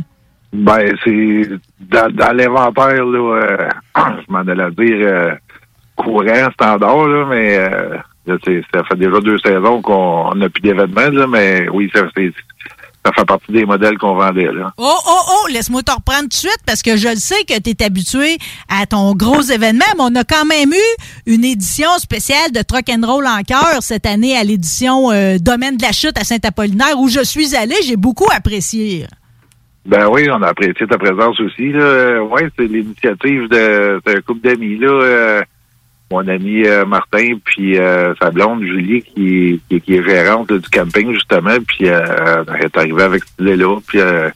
Ben, 0.54 0.96
c'est 1.04 1.50
dans, 1.80 2.38
l'inventaire, 2.38 3.04
là, 3.06 3.42
euh, 3.42 3.70
je 3.98 4.32
m'en 4.32 4.42
allais 4.42 4.72
dire 4.78 5.08
euh, 5.08 5.32
courant, 5.96 6.52
standard, 6.54 7.08
là, 7.08 7.26
mais 7.28 7.58
euh, 7.58 7.98
ça 8.72 8.84
fait 8.84 8.96
déjà 8.96 9.20
deux 9.20 9.40
saisons 9.40 9.82
qu'on 9.82 10.36
n'a 10.36 10.50
plus 10.50 10.62
d'événements, 10.62 11.10
là, 11.10 11.26
mais 11.26 11.68
oui, 11.70 11.90
ça, 11.92 12.02
ça 12.06 13.12
fait 13.16 13.26
partie 13.26 13.52
des 13.52 13.66
modèles 13.66 13.98
qu'on 13.98 14.14
vendait, 14.14 14.52
là. 14.52 14.72
Oh, 14.78 14.96
oh, 15.08 15.22
oh, 15.28 15.48
laisse-moi 15.52 15.82
te 15.82 15.92
reprendre 15.92 16.22
tout 16.22 16.28
de 16.28 16.34
suite 16.36 16.60
parce 16.68 16.84
que 16.84 16.98
je 16.98 17.08
le 17.08 17.16
sais 17.16 17.44
que 17.46 17.60
tu 17.60 17.72
es 17.72 17.84
habitué 17.84 18.38
à 18.70 18.86
ton 18.86 19.16
gros 19.16 19.42
événement, 19.42 19.86
mais 19.98 20.04
on 20.04 20.16
a 20.16 20.24
quand 20.24 20.46
même 20.46 20.72
eu 20.72 21.34
une 21.34 21.46
édition 21.46 21.90
spéciale 21.98 22.52
de 22.52 22.62
Truck 22.62 22.90
and 22.90 23.06
Roll 23.08 23.26
en 23.26 23.42
cœur 23.42 23.82
cette 23.82 24.06
année 24.06 24.38
à 24.38 24.44
l'édition 24.44 25.10
Domaine 25.40 25.78
de 25.78 25.82
la 25.82 25.94
Chute 25.94 26.18
à 26.20 26.24
Saint-Apollinaire 26.24 27.00
où 27.00 27.08
je 27.08 27.24
suis 27.24 27.56
allé. 27.56 27.74
J'ai 27.84 27.98
beaucoup 27.98 28.30
apprécié. 28.32 29.08
Ben 29.86 30.08
oui, 30.10 30.28
on 30.32 30.42
a 30.42 30.48
apprécié 30.48 30.88
ta 30.88 30.98
présence 30.98 31.40
aussi. 31.42 31.72
Là. 31.74 32.22
Ouais, 32.24 32.48
c'est 32.58 32.68
l'initiative 32.68 33.50
de- 33.50 34.02
d'un 34.06 34.22
couple 34.22 34.42
d'amis. 34.42 34.78
là. 34.78 34.88
Euh, 34.90 35.42
mon 36.12 36.28
ami 36.28 36.64
euh, 36.68 36.86
Martin, 36.86 37.38
puis 37.44 37.78
euh, 37.80 38.14
sa 38.22 38.30
blonde 38.30 38.62
Julie, 38.64 39.02
qui, 39.02 39.60
qui, 39.68 39.82
qui 39.82 39.96
est 39.96 40.04
gérante 40.04 40.52
là, 40.52 40.58
du 40.60 40.70
camping, 40.70 41.12
justement, 41.12 41.56
puis 41.68 41.90
euh, 41.90 42.44
elle 42.56 42.66
est 42.66 42.78
arrivée 42.78 43.02
avec 43.04 43.24
cette 43.24 43.40
idée-là, 43.40 43.80
puis 43.88 44.00
euh, 44.00 44.30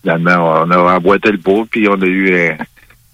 finalement, 0.00 0.62
on 0.66 0.70
a 0.72 0.78
emboîté 0.96 1.30
le 1.30 1.38
pot, 1.38 1.64
puis 1.70 1.86
on 1.88 1.94
a 2.02 2.06
eu 2.06 2.34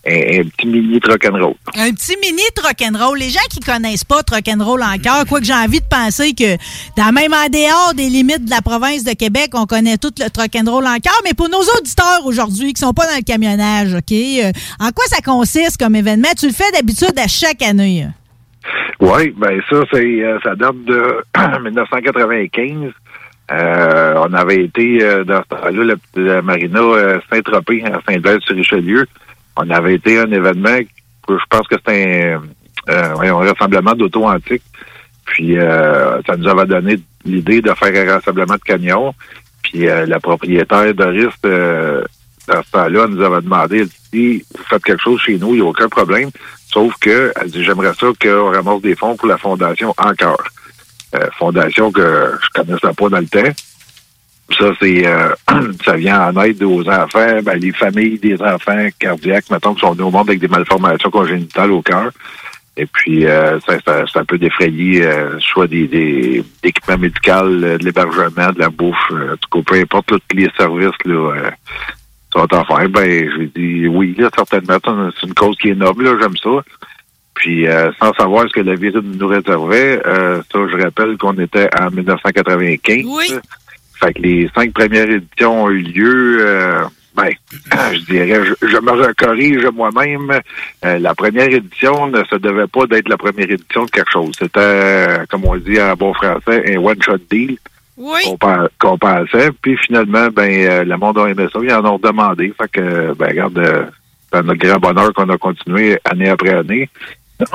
un, 0.09 0.43
petit 0.45 0.67
mini 0.67 1.01
rock'n'roll. 1.07 1.55
Un 1.75 1.93
petit 1.93 2.17
mini 2.21 2.43
rock'n'roll. 2.63 3.19
Les 3.19 3.31
gens 3.31 3.47
qui 3.51 3.61
connaissent 3.61 4.05
pas 4.05 4.23
rock'n'roll 4.31 4.83
en 4.83 4.99
cœur, 4.99 5.25
quoique 5.29 5.45
j'ai 5.45 5.55
envie 5.55 5.81
de 5.81 5.87
penser 5.89 6.35
que 6.35 6.57
dans 6.97 7.13
même 7.13 7.33
en 7.33 7.49
dehors 7.49 7.95
des 7.95 8.09
limites 8.09 8.45
de 8.45 8.51
la 8.51 8.63
province 8.63 9.05
de 9.05 9.13
Québec, 9.13 9.51
on 9.55 9.67
connaît 9.67 9.99
tout 9.99 10.13
le 10.19 10.27
rock'n'roll 10.37 10.87
en 10.87 10.99
cœur. 10.99 11.21
Mais 11.25 11.35
pour 11.35 11.49
nos 11.49 11.63
auditeurs 11.79 12.23
aujourd'hui 12.25 12.73
qui 12.73 12.81
sont 12.81 12.93
pas 12.93 13.07
dans 13.07 13.17
le 13.17 13.23
camionnage, 13.23 13.95
OK? 13.95 14.13
euh, 14.13 14.53
en 14.81 14.91
quoi 14.91 15.05
ça 15.07 15.21
consiste 15.25 15.79
comme 15.79 15.95
événement? 15.95 16.29
Tu 16.39 16.47
le 16.47 16.53
fais 16.53 16.71
d'habitude 16.73 17.19
à 17.19 17.29
chaque 17.29 17.63
année. 17.63 18.07
Oui, 19.01 19.33
ben 19.37 19.61
ça, 19.71 19.83
c'est 19.93 20.23
euh, 20.23 20.39
ça 20.43 20.55
date 20.55 20.85
de 20.85 21.25
1995. 21.63 22.93
Euh, 23.51 24.15
on 24.17 24.35
avait 24.35 24.65
été 24.65 24.99
dans 25.25 25.43
ce 25.43 25.57
temps-là, 25.57 25.95
la, 26.17 26.23
la 26.23 26.43
marina 26.43 26.81
Saint-Tropez 27.31 27.83
à 27.85 28.01
Saint-Blaise-sur-Richelieu. 28.07 29.07
On 29.61 29.69
avait 29.71 29.95
été 29.95 30.19
à 30.19 30.23
un 30.23 30.33
événement 30.33 30.79
je 31.29 31.45
pense 31.51 31.67
que 31.69 31.77
c'était 31.77 32.33
un, 32.33 32.43
euh, 32.89 33.17
un 33.21 33.35
rassemblement 33.35 33.95
d'auto 33.95 34.25
antiques. 34.25 34.63
Puis 35.27 35.59
euh, 35.59 36.23
ça 36.23 36.37
nous 36.37 36.49
avait 36.49 36.67
donné 36.67 36.99
l'idée 37.25 37.61
de 37.61 37.73
faire 37.75 38.09
un 38.09 38.15
rassemblement 38.15 38.55
de 38.55 38.61
camions. 38.61 39.15
Puis 39.63 39.89
euh, 39.89 40.07
la 40.07 40.21
propriétaire 40.21 40.95
Doris, 40.95 41.35
euh, 41.45 42.03
dans 42.47 42.63
ce 42.63 42.71
temps-là, 42.71 43.07
nous 43.09 43.23
avait 43.23 43.43
demandé, 43.43 43.81
elle 43.81 43.89
dit, 44.13 44.45
vous 44.57 44.65
faites 44.65 44.83
quelque 44.83 45.03
chose 45.03 45.21
chez 45.21 45.37
nous, 45.37 45.55
il 45.55 45.61
n'y 45.61 45.67
a 45.67 45.69
aucun 45.69 45.89
problème. 45.89 46.31
Sauf 46.67 46.95
que, 46.99 47.33
elle 47.37 47.51
dit, 47.51 47.63
j'aimerais 47.63 47.93
ça 47.95 48.07
qu'on 48.21 48.51
ramasse 48.51 48.81
des 48.81 48.95
fonds 48.95 49.17
pour 49.17 49.29
la 49.29 49.37
fondation 49.37 49.95
encore. 49.99 50.43
Euh, 51.15 51.27
fondation 51.39 51.91
que 51.91 52.33
je 52.43 52.61
connaissais 52.61 52.95
pas 52.95 53.09
dans 53.09 53.19
le 53.19 53.27
temps. 53.27 53.53
Ça, 54.57 54.73
c'est 54.81 55.07
euh, 55.07 55.35
ça 55.85 55.97
vient 55.97 56.29
en 56.29 56.43
aide 56.43 56.63
aux 56.63 56.89
enfants, 56.89 57.41
ben, 57.43 57.59
les 57.59 57.73
familles 57.73 58.19
des 58.19 58.41
enfants 58.41 58.89
cardiaques, 58.99 59.51
mettons, 59.51 59.75
qui 59.75 59.81
sont 59.81 59.95
nés 59.95 60.03
au 60.03 60.11
monde 60.11 60.29
avec 60.29 60.41
des 60.41 60.49
malformations 60.49 61.11
congénitales 61.11 61.73
au 61.73 61.83
cœur. 61.83 62.11
Et 62.79 62.87
puis, 62.87 63.27
euh, 63.27 63.59
ça, 63.61 64.07
ça, 64.07 64.25
peut 64.25 64.39
défrayer 64.39 65.05
euh, 65.05 65.37
soit 65.41 65.67
des, 65.67 65.89
des 65.89 66.45
équipements 66.63 66.97
médicaux, 66.97 67.33
euh, 67.33 67.77
de 67.77 67.85
l'hébergement, 67.85 68.53
de 68.53 68.59
la 68.61 68.71
bouffe, 68.71 68.97
euh, 69.11 69.35
en 69.35 69.37
tout 69.37 69.49
cas, 69.51 69.73
peu 69.73 69.81
importe 69.81 70.07
tous 70.07 70.37
les 70.37 70.49
services 70.57 70.91
là, 71.05 71.35
euh, 71.35 71.51
sont 72.33 72.55
offerts. 72.55 72.89
Ben, 72.89 73.29
j'ai 73.37 73.47
dit 73.47 73.89
oui, 73.89 74.15
là, 74.17 74.31
certainement, 74.35 74.79
c'est 75.21 75.27
une 75.27 75.35
cause 75.35 75.57
qui 75.59 75.71
est 75.71 75.75
noble, 75.75 76.21
j'aime 76.21 76.37
ça. 76.37 76.63
Puis, 77.35 77.67
euh, 77.67 77.91
sans 78.01 78.13
savoir 78.15 78.47
ce 78.49 78.53
que 78.53 78.61
la 78.61 78.75
vie 78.75 78.93
nous 78.95 79.27
réservait, 79.27 80.01
euh, 80.07 80.41
ça, 80.53 80.59
je 80.71 80.83
rappelle 80.83 81.17
qu'on 81.19 81.35
était 81.35 81.69
en 81.81 81.91
1995. 81.91 83.05
Oui. 83.07 83.35
Fait 84.01 84.13
que 84.15 84.23
les 84.23 84.49
cinq 84.55 84.73
premières 84.73 85.09
éditions 85.11 85.65
ont 85.65 85.71
eu 85.71 85.81
lieu, 85.83 86.39
euh, 86.41 86.83
ben, 87.17 87.31
je 87.93 87.99
dirais, 88.07 88.41
je, 88.45 88.67
je 88.69 88.77
me 88.77 89.13
corrige 89.15 89.67
moi-même. 89.75 90.31
euh, 90.85 90.99
la 90.99 91.15
première 91.15 91.49
édition 91.49 92.07
ne 92.09 92.23
se 92.25 92.37
devait 92.37 92.67
pas 92.69 92.87
d'être 92.87 93.09
la 93.09 93.17
première 93.17 93.51
édition 93.51 93.85
de 93.87 93.91
quelque 93.91 94.11
chose. 94.13 94.33
C'était, 94.39 94.61
euh, 94.61 95.25
comme 95.29 95.45
on 95.45 95.57
dit 95.57 95.81
en 95.81 95.95
bon 95.95 96.15
français, 96.15 96.63
un 96.75 96.79
one-shot 96.79 97.19
deal. 97.31 97.57
qu'on 98.23 98.37
pen- 98.37 98.69
qu'on 98.79 98.97
pensait. 98.97 99.51
Puis 99.61 99.77
finalement, 99.79 100.29
ben 100.33 100.49
euh, 100.49 100.85
le 100.85 100.97
monde 100.97 101.19
a 101.19 101.27
aimé 101.29 101.47
ça. 101.53 101.59
Ils 101.61 101.73
en 101.75 101.85
ont 101.85 101.99
demandé. 101.99 102.55
Fait 102.57 102.71
que, 102.71 103.13
ben 103.15 103.27
regarde, 103.31 103.91
c'est 104.33 104.45
notre 104.45 104.61
grand 104.61 104.79
bonheur 104.79 105.13
qu'on 105.13 105.29
a 105.31 105.37
continué 105.37 105.99
année 106.05 106.29
après 106.29 106.51
année. 106.55 106.89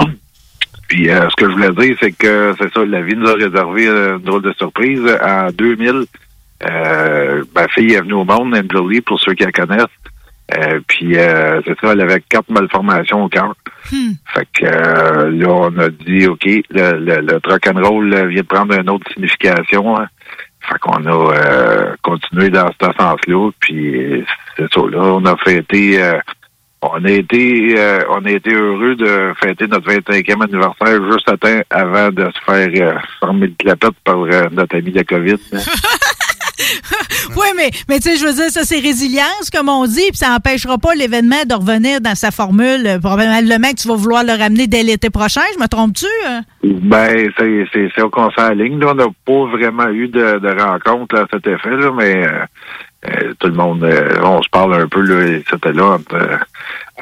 Puis 0.89 1.09
euh, 1.09 1.29
ce 1.29 1.35
que 1.37 1.49
je 1.49 1.53
voulais 1.55 1.71
dire, 1.71 1.97
c'est 2.01 2.11
que 2.11 2.53
c'est 2.59 2.71
ça, 2.73 2.85
la 2.85 3.01
vie 3.01 3.15
nous 3.15 3.27
a 3.29 3.33
réservé 3.35 3.87
une 3.87 4.17
drôle 4.19 4.41
de 4.41 4.51
surprise. 4.53 5.01
En 5.23 5.49
2000, 5.51 6.03
euh, 6.69 7.43
ma 7.55 7.67
fille 7.69 7.93
est 7.93 8.01
venue 8.01 8.13
au 8.13 8.25
monde, 8.25 8.55
Angelie, 8.55 9.01
pour 9.01 9.19
ceux 9.19 9.33
qui 9.33 9.43
la 9.43 9.51
connaissent. 9.51 9.85
Euh, 10.57 10.79
puis 10.87 11.17
euh, 11.17 11.61
c'est 11.65 11.79
ça, 11.79 11.93
elle 11.93 12.01
avait 12.01 12.21
quatre 12.29 12.49
malformations 12.49 13.23
au 13.23 13.29
cœur. 13.29 13.53
Fait 14.33 14.47
que 14.53 14.65
euh, 14.65 15.31
là, 15.31 15.47
on 15.49 15.77
a 15.79 15.89
dit 15.89 16.27
OK, 16.27 16.45
le, 16.45 16.99
le, 16.99 17.21
le 17.21 17.87
roll 17.87 18.13
euh, 18.13 18.27
vient 18.27 18.41
de 18.41 18.47
prendre 18.47 18.77
une 18.77 18.89
autre 18.89 19.09
signification. 19.13 19.97
hein. 19.97 20.07
Fait 20.61 20.79
qu'on 20.79 21.05
a 21.05 21.33
euh, 21.33 21.93
continué 22.01 22.49
dans 22.49 22.69
ce 22.79 22.85
sens-là. 22.99 23.49
Puis 23.59 24.23
c'est 24.57 24.71
ça, 24.73 24.81
là, 24.91 24.99
on 24.99 25.25
a 25.25 25.35
fêté 25.37 26.01
euh, 26.03 26.19
on 26.81 27.03
a 27.05 27.09
été 27.11 27.75
euh, 27.77 27.99
on 28.09 28.23
a 28.25 28.29
été 28.31 28.53
heureux 28.53 28.95
de 28.95 29.33
fêter 29.41 29.67
notre 29.67 29.89
25e 29.89 30.43
anniversaire 30.43 30.99
juste 31.11 31.29
à 31.29 31.37
temps 31.37 31.61
avant 31.69 32.09
de 32.11 32.29
se 32.29 32.41
faire 32.51 33.01
former 33.21 33.47
le 33.47 33.53
clapette 33.57 33.95
par 34.03 34.17
notre 34.51 34.75
ami 34.77 34.91
de 34.91 34.97
la 34.97 35.03
COVID. 35.05 35.37
Oui, 37.35 37.47
mais, 37.57 37.71
mais 37.89 37.99
tu 37.99 38.09
sais, 38.09 38.17
je 38.17 38.25
veux 38.25 38.33
dire, 38.33 38.49
ça, 38.49 38.63
c'est 38.63 38.79
résilience, 38.79 39.49
comme 39.51 39.69
on 39.69 39.85
dit, 39.85 40.07
puis 40.09 40.17
ça 40.17 40.29
n'empêchera 40.29 40.77
pas 40.77 40.93
l'événement 40.93 41.43
de 41.47 41.55
revenir 41.55 42.01
dans 42.01 42.15
sa 42.15 42.31
formule. 42.31 42.85
Euh, 42.85 42.99
Probablement 42.99 43.71
que 43.71 43.81
tu 43.81 43.87
vas 43.87 43.95
vouloir 43.95 44.23
le 44.23 44.33
ramener 44.33 44.67
dès 44.67 44.83
l'été 44.83 45.09
prochain, 45.09 45.41
je 45.55 45.59
me 45.61 45.67
trompe-tu? 45.67 46.05
euh? 46.27 46.39
Ben, 46.63 47.29
c'est 47.37 47.67
c'est 47.73 48.09
qu'on 48.09 48.29
s'enligne. 48.31 48.79
Là, 48.79 48.87
on 48.91 48.95
n'a 48.95 49.07
pas 49.25 49.45
vraiment 49.57 49.87
eu 49.89 50.07
de, 50.07 50.39
de 50.39 50.61
rencontre 50.61 51.15
à 51.17 51.25
cet 51.31 51.47
effet, 51.47 51.69
là, 51.71 51.91
mais 51.95 52.27
euh, 52.27 52.45
euh, 53.09 53.33
tout 53.39 53.47
le 53.47 53.53
monde, 53.53 53.87
on 54.23 54.41
se 54.41 54.49
parle 54.49 54.75
un 54.81 54.87
peu, 54.87 55.01
là, 55.01 55.39
c'était 55.49 55.73
là, 55.73 55.97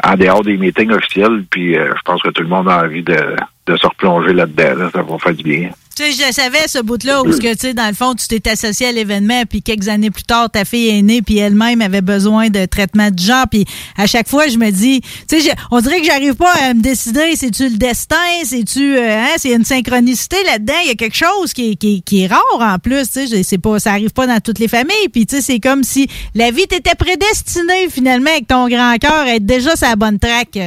en 0.03 0.15
dehors 0.15 0.43
des 0.43 0.57
meetings 0.57 0.91
officiels, 0.91 1.43
puis 1.49 1.75
je 1.75 2.01
pense 2.05 2.21
que 2.21 2.29
tout 2.29 2.41
le 2.43 2.49
monde 2.49 2.69
a 2.69 2.83
envie 2.83 3.03
de, 3.03 3.35
de 3.67 3.77
se 3.77 3.85
replonger 3.87 4.33
là-dedans. 4.33 4.83
Là, 4.83 4.89
ça 4.93 5.01
va 5.01 5.17
faire 5.19 5.33
du 5.33 5.43
bien. 5.43 5.69
Sais, 6.01 6.13
je 6.13 6.33
savais, 6.33 6.67
ce 6.67 6.79
bout-là, 6.79 7.21
où, 7.21 7.25
que, 7.25 7.53
tu 7.53 7.59
sais, 7.59 7.73
dans 7.75 7.87
le 7.87 7.93
fond, 7.93 8.15
tu 8.15 8.25
t'es 8.27 8.49
associé 8.49 8.87
à 8.87 8.91
l'événement, 8.91 9.43
puis 9.47 9.61
quelques 9.61 9.87
années 9.87 10.09
plus 10.09 10.23
tard, 10.23 10.49
ta 10.49 10.65
fille 10.65 10.89
est 10.89 11.03
née, 11.03 11.21
puis 11.21 11.37
elle-même 11.37 11.79
avait 11.79 12.01
besoin 12.01 12.49
de 12.49 12.65
traitement 12.65 13.11
de 13.11 13.19
genre, 13.19 13.45
puis 13.47 13.65
à 13.95 14.07
chaque 14.07 14.27
fois, 14.27 14.47
je 14.47 14.57
me 14.57 14.71
dis, 14.71 15.01
tu 15.29 15.39
sais, 15.39 15.53
on 15.69 15.79
dirait 15.79 15.99
que 15.99 16.07
j'arrive 16.07 16.33
pas 16.33 16.51
à 16.53 16.73
me 16.73 16.81
décider, 16.81 17.35
c'est-tu 17.35 17.69
le 17.69 17.77
destin, 17.77 18.15
c'est-tu, 18.43 18.97
euh, 18.97 19.15
hein, 19.15 19.35
c'est 19.37 19.51
une 19.51 19.63
synchronicité 19.63 20.37
là-dedans, 20.43 20.73
il 20.85 20.87
y 20.87 20.91
a 20.91 20.95
quelque 20.95 21.15
chose 21.15 21.53
qui 21.53 21.77
est, 22.11 22.27
rare 22.27 22.41
en 22.59 22.79
plus, 22.79 23.07
tu 23.11 23.27
sais, 23.27 23.43
c'est 23.43 23.59
pas, 23.59 23.77
ça 23.77 23.91
arrive 23.91 24.09
pas 24.09 24.25
dans 24.25 24.39
toutes 24.39 24.57
les 24.57 24.67
familles, 24.67 25.09
puis 25.13 25.27
tu 25.27 25.35
sais, 25.35 25.41
c'est 25.43 25.59
comme 25.59 25.83
si 25.83 26.07
la 26.33 26.49
vie 26.49 26.65
t'était 26.65 26.95
prédestinée, 26.95 27.89
finalement, 27.91 28.31
avec 28.31 28.47
ton 28.47 28.67
grand 28.67 28.97
cœur, 28.97 29.19
à 29.27 29.35
être 29.35 29.45
déjà 29.45 29.75
sur 29.75 29.87
la 29.87 29.95
bonne 29.95 30.17
track. 30.17 30.57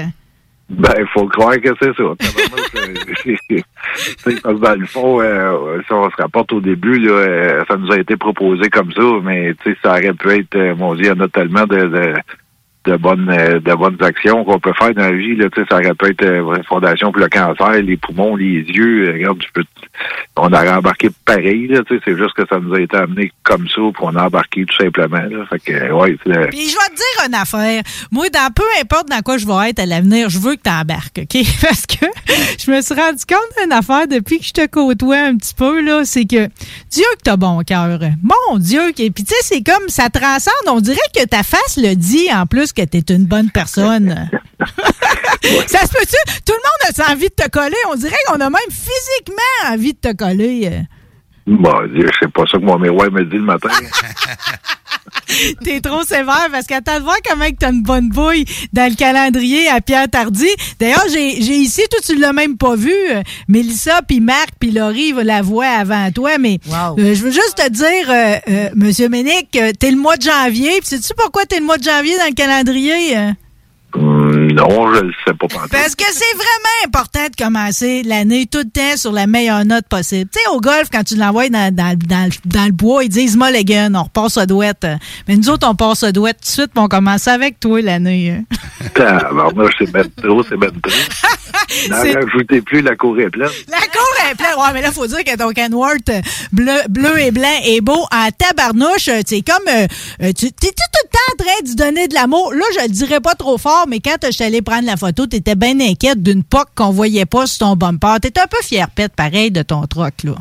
Ben, 0.70 0.94
il 0.98 1.06
faut 1.08 1.26
croire 1.26 1.60
que 1.60 1.74
c'est 1.80 1.94
ça. 1.94 2.04
Parce 4.24 4.40
que 4.40 4.60
dans 4.60 4.80
le 4.80 4.86
fond, 4.86 5.20
euh, 5.20 5.80
si 5.86 5.92
on 5.92 6.10
se 6.10 6.16
rapporte 6.16 6.52
au 6.52 6.60
début, 6.60 6.98
là, 6.98 7.12
euh, 7.12 7.64
ça 7.68 7.76
nous 7.76 7.92
a 7.92 7.98
été 7.98 8.16
proposé 8.16 8.70
comme 8.70 8.90
ça, 8.92 9.02
mais 9.22 9.54
ça 9.82 9.90
aurait 9.90 10.14
pu 10.14 10.30
être, 10.30 10.56
euh, 10.56 10.74
mon 10.74 10.94
Dieu, 10.94 11.04
il 11.04 11.08
y 11.08 11.10
en 11.12 11.20
a 11.20 11.28
tellement 11.28 11.66
de, 11.66 12.14
de, 12.86 12.96
bonnes 12.96 13.28
euh, 13.28 13.60
de 13.60 13.74
bonnes 13.74 14.02
actions 14.02 14.42
qu'on 14.44 14.58
peut 14.58 14.72
faire 14.78 14.94
dans 14.94 15.02
la 15.02 15.12
vie. 15.12 15.36
Là, 15.36 15.48
ça 15.54 15.76
aurait 15.76 15.94
pu 15.94 16.06
être 16.06 16.24
euh, 16.24 16.62
Fondation 16.66 17.12
pour 17.12 17.20
le 17.20 17.28
cancer, 17.28 17.82
les 17.82 17.98
poumons, 17.98 18.34
les 18.34 18.62
yeux. 18.62 19.12
regarde, 19.12 19.38
tu 19.38 19.52
peux, 19.52 19.64
on 20.36 20.52
aurait 20.52 20.70
embarqué 20.72 21.08
pareil. 21.24 21.68
Là, 21.68 21.80
tu 21.86 21.94
sais, 21.96 22.02
c'est 22.04 22.16
juste 22.16 22.34
que 22.34 22.42
ça 22.48 22.58
nous 22.60 22.74
a 22.74 22.80
été 22.80 22.96
amené 22.96 23.32
comme 23.42 23.66
ça, 23.68 23.74
puis 23.76 24.02
on 24.02 24.16
a 24.16 24.24
embarqué 24.26 24.64
tout 24.66 24.76
simplement. 24.76 25.18
Là, 25.18 25.44
fait 25.50 25.58
que, 25.60 25.92
ouais, 25.92 26.16
Puis 26.16 26.68
je 26.68 26.74
vais 26.74 26.88
te 26.90 26.96
dire 26.96 27.26
une 27.28 27.34
affaire. 27.34 27.82
Moi, 28.10 28.28
dans 28.30 28.50
peu 28.52 28.64
importe 28.80 29.08
dans 29.08 29.20
quoi 29.22 29.38
je 29.38 29.46
vais 29.46 29.70
être 29.70 29.78
à 29.80 29.86
l'avenir, 29.86 30.28
je 30.30 30.38
veux 30.38 30.56
que 30.56 30.62
tu 30.64 30.70
embarques, 30.70 31.18
OK? 31.22 31.42
Parce 31.62 31.86
que 31.86 32.06
je 32.58 32.70
me 32.70 32.80
suis 32.80 32.94
rendu 32.94 33.24
compte 33.28 33.62
d'une 33.62 33.72
affaire 33.72 34.06
depuis 34.08 34.38
que 34.38 34.44
je 34.44 34.52
te 34.52 34.66
côtoie 34.66 35.16
un 35.18 35.36
petit 35.36 35.54
peu, 35.54 35.80
là, 35.82 36.02
c'est 36.04 36.24
que 36.24 36.48
Dieu 36.90 37.04
que 37.18 37.22
t'as 37.24 37.36
bon 37.36 37.60
cœur. 37.62 37.98
Mon 38.22 38.58
Dieu. 38.58 38.90
que- 38.92 39.08
Puis 39.10 39.24
tu 39.24 39.34
sais, 39.34 39.40
c'est 39.42 39.62
comme 39.62 39.88
ça 39.88 40.08
transcende. 40.10 40.52
On 40.68 40.80
dirait 40.80 40.96
que 41.14 41.24
ta 41.24 41.42
face 41.42 41.76
le 41.76 41.94
dit 41.94 42.28
en 42.32 42.46
plus 42.46 42.72
que 42.72 42.82
t'es 42.82 43.02
une 43.14 43.24
bonne 43.26 43.50
personne. 43.50 44.28
ça 45.66 45.80
se 45.86 45.88
peut-tu? 45.92 46.16
Tout 46.46 46.52
le 46.52 46.92
monde 46.94 47.08
a 47.08 47.12
envie 47.12 47.28
de 47.28 47.34
te 47.34 47.48
coller. 47.50 47.76
On 47.90 47.96
dirait 47.96 48.16
qu'on 48.26 48.40
a 48.40 48.50
même 48.50 48.70
physiquement 48.70 49.72
envie 49.72 49.83
de 49.92 49.98
te 49.98 50.12
coller. 50.14 50.70
bon, 51.46 51.74
Dieu, 51.94 52.08
c'est 52.20 52.32
pas 52.32 52.44
ça 52.50 52.58
que 52.58 52.64
mon 52.64 52.78
miroir 52.78 53.10
me 53.12 53.24
dit 53.24 53.36
le 53.36 53.42
matin. 53.42 53.68
T'es 55.64 55.80
trop 55.80 56.02
sévère 56.02 56.48
parce 56.50 56.66
qu'attends 56.66 56.98
de 56.98 57.02
voir 57.04 57.16
comment 57.28 57.46
que 57.46 57.56
t'as 57.58 57.70
une 57.72 57.82
bonne 57.82 58.08
bouille 58.08 58.44
dans 58.72 58.88
le 58.90 58.96
calendrier 58.96 59.68
à 59.68 59.80
Pierre 59.80 60.08
Tardy. 60.08 60.48
D'ailleurs, 60.78 61.04
j'ai 61.12 61.42
j'ai 61.42 61.56
ici, 61.56 61.82
toi, 61.90 62.00
tu 62.04 62.16
l'as 62.16 62.32
même 62.32 62.56
pas 62.56 62.74
vu. 62.76 62.92
euh, 63.10 63.22
Mélissa, 63.48 64.00
puis 64.02 64.20
Marc, 64.20 64.50
puis 64.58 64.70
Laurie 64.70 65.12
la 65.12 65.42
voient 65.42 65.66
avant 65.66 66.10
toi. 66.10 66.38
Mais 66.38 66.58
euh, 66.70 67.14
je 67.14 67.22
veux 67.22 67.30
juste 67.30 67.56
te 67.56 67.68
dire, 67.70 68.10
euh, 68.10 68.36
euh, 68.48 68.70
Monsieur 68.74 69.08
Ménic, 69.08 69.56
euh, 69.56 69.72
t'es 69.78 69.90
le 69.90 69.96
mois 69.96 70.16
de 70.16 70.22
janvier. 70.22 70.80
Puis 70.80 70.88
sais-tu 70.88 71.12
pourquoi 71.16 71.44
t'es 71.46 71.58
le 71.58 71.66
mois 71.66 71.78
de 71.78 71.84
janvier 71.84 72.16
dans 72.18 72.26
le 72.28 72.34
calendrier? 72.34 73.16
Non, 74.34 74.94
je 74.94 75.00
le 75.00 75.12
sais 75.26 75.34
pas. 75.34 75.46
Parce 75.70 75.94
que 75.94 76.04
c'est 76.12 76.34
vraiment 76.36 76.84
important 76.86 77.24
de 77.30 77.36
commencer 77.42 78.02
l'année 78.02 78.46
tout 78.46 78.58
le 78.58 78.70
temps 78.70 78.96
sur 78.96 79.12
la 79.12 79.26
meilleure 79.26 79.64
note 79.64 79.86
possible. 79.88 80.28
Tu 80.32 80.40
sais, 80.40 80.48
au 80.48 80.60
golf, 80.60 80.88
quand 80.92 81.04
tu 81.04 81.16
l'envoies 81.16 81.48
dans, 81.48 81.74
dans, 81.74 81.96
dans, 81.98 82.24
le- 82.30 82.50
dans 82.50 82.64
le 82.66 82.72
bois, 82.72 83.04
ils 83.04 83.08
disent 83.08 83.36
Mulligan, 83.36 83.92
on 83.94 84.02
repasse 84.04 84.36
à 84.36 84.46
douette. 84.46 84.86
Mais 85.28 85.36
nous 85.36 85.48
autres, 85.50 85.66
on 85.68 85.74
passe 85.74 86.02
à 86.02 86.12
douette 86.12 86.36
tout 86.38 86.46
de 86.46 86.52
suite, 86.52 86.70
puis 86.74 86.82
on 86.82 86.88
commence 86.88 87.28
avec 87.28 87.60
toi 87.60 87.80
l'année. 87.80 88.30
hein. 88.30 88.44
Tabarnouche, 88.94 89.72
c'est 89.78 89.90
ben 89.90 90.06
trop, 90.22 90.42
c'est 90.42 90.56
ben 90.56 90.70
trop. 90.82 90.92
N'en 91.88 91.96
rajoutez 91.96 92.60
plus, 92.60 92.82
la 92.82 92.94
cour 92.96 93.18
est 93.20 93.30
pleine. 93.30 93.48
La 93.70 93.78
cour 93.78 94.30
est 94.30 94.34
pleine. 94.34 94.54
Ouais, 94.58 94.72
mais 94.72 94.82
là, 94.82 94.92
faut 94.92 95.06
dire 95.06 95.24
que 95.24 95.36
ton 95.36 95.50
Kenworth 95.50 96.10
bleu, 96.52 96.72
bleu 96.88 97.18
et 97.20 97.30
blanc 97.30 97.48
est 97.64 97.80
beau 97.80 98.04
en 98.12 98.28
tabarnouche. 98.36 99.08
C'est 99.26 99.42
comme, 99.42 99.66
euh, 99.68 99.86
euh, 100.22 100.32
tu 100.36 100.52
t'es 100.52 100.68
tout 100.68 101.00
le 101.04 101.08
temps 101.10 101.18
en 101.32 101.44
train 101.44 101.62
de 101.64 101.74
donner 101.74 102.08
de 102.08 102.14
l'amour? 102.14 102.52
Là, 102.54 102.64
je 102.76 102.82
le 102.82 102.88
dirais 102.88 103.20
pas 103.20 103.34
trop 103.34 103.56
fort, 103.58 103.86
mais 103.88 104.00
quand 104.00 104.23
je 104.26 104.32
suis 104.32 104.44
allé 104.44 104.62
prendre 104.62 104.86
la 104.86 104.96
photo, 104.96 105.26
t'étais 105.26 105.54
bien 105.54 105.78
inquiète 105.80 106.22
d'une 106.22 106.42
poque 106.44 106.68
qu'on 106.74 106.90
voyait 106.90 107.26
pas 107.26 107.46
sur 107.46 107.66
ton 107.66 107.76
bumper. 107.76 108.16
T'étais 108.20 108.40
un 108.40 108.46
peu 108.46 108.56
fier 108.62 108.88
pète, 108.90 109.14
pareil, 109.14 109.50
de 109.50 109.62
ton 109.62 109.82
troc, 109.86 110.14
là. 110.24 110.34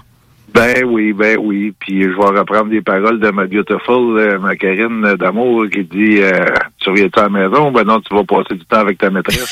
Ben 0.53 0.83
oui, 0.85 1.13
ben 1.13 1.37
oui. 1.41 1.73
Puis 1.79 2.03
je 2.03 2.09
vais 2.09 2.39
reprendre 2.39 2.69
des 2.69 2.81
paroles 2.81 3.19
de 3.19 3.29
ma 3.31 3.47
beautiful, 3.47 4.19
euh, 4.19 4.37
ma 4.39 4.55
Karine 4.55 5.15
d'amour, 5.15 5.65
qui 5.73 5.83
dit 5.83 6.21
euh, 6.21 6.45
Tu 6.79 6.89
reviens-tu 6.91 7.19
à 7.19 7.23
la 7.23 7.29
maison? 7.29 7.71
Ben 7.71 7.83
non, 7.83 7.99
tu 8.01 8.13
vas 8.13 8.23
passer 8.23 8.53
du 8.55 8.65
temps 8.65 8.77
avec 8.81 8.99
ta 8.99 9.09
maîtresse. 9.09 9.51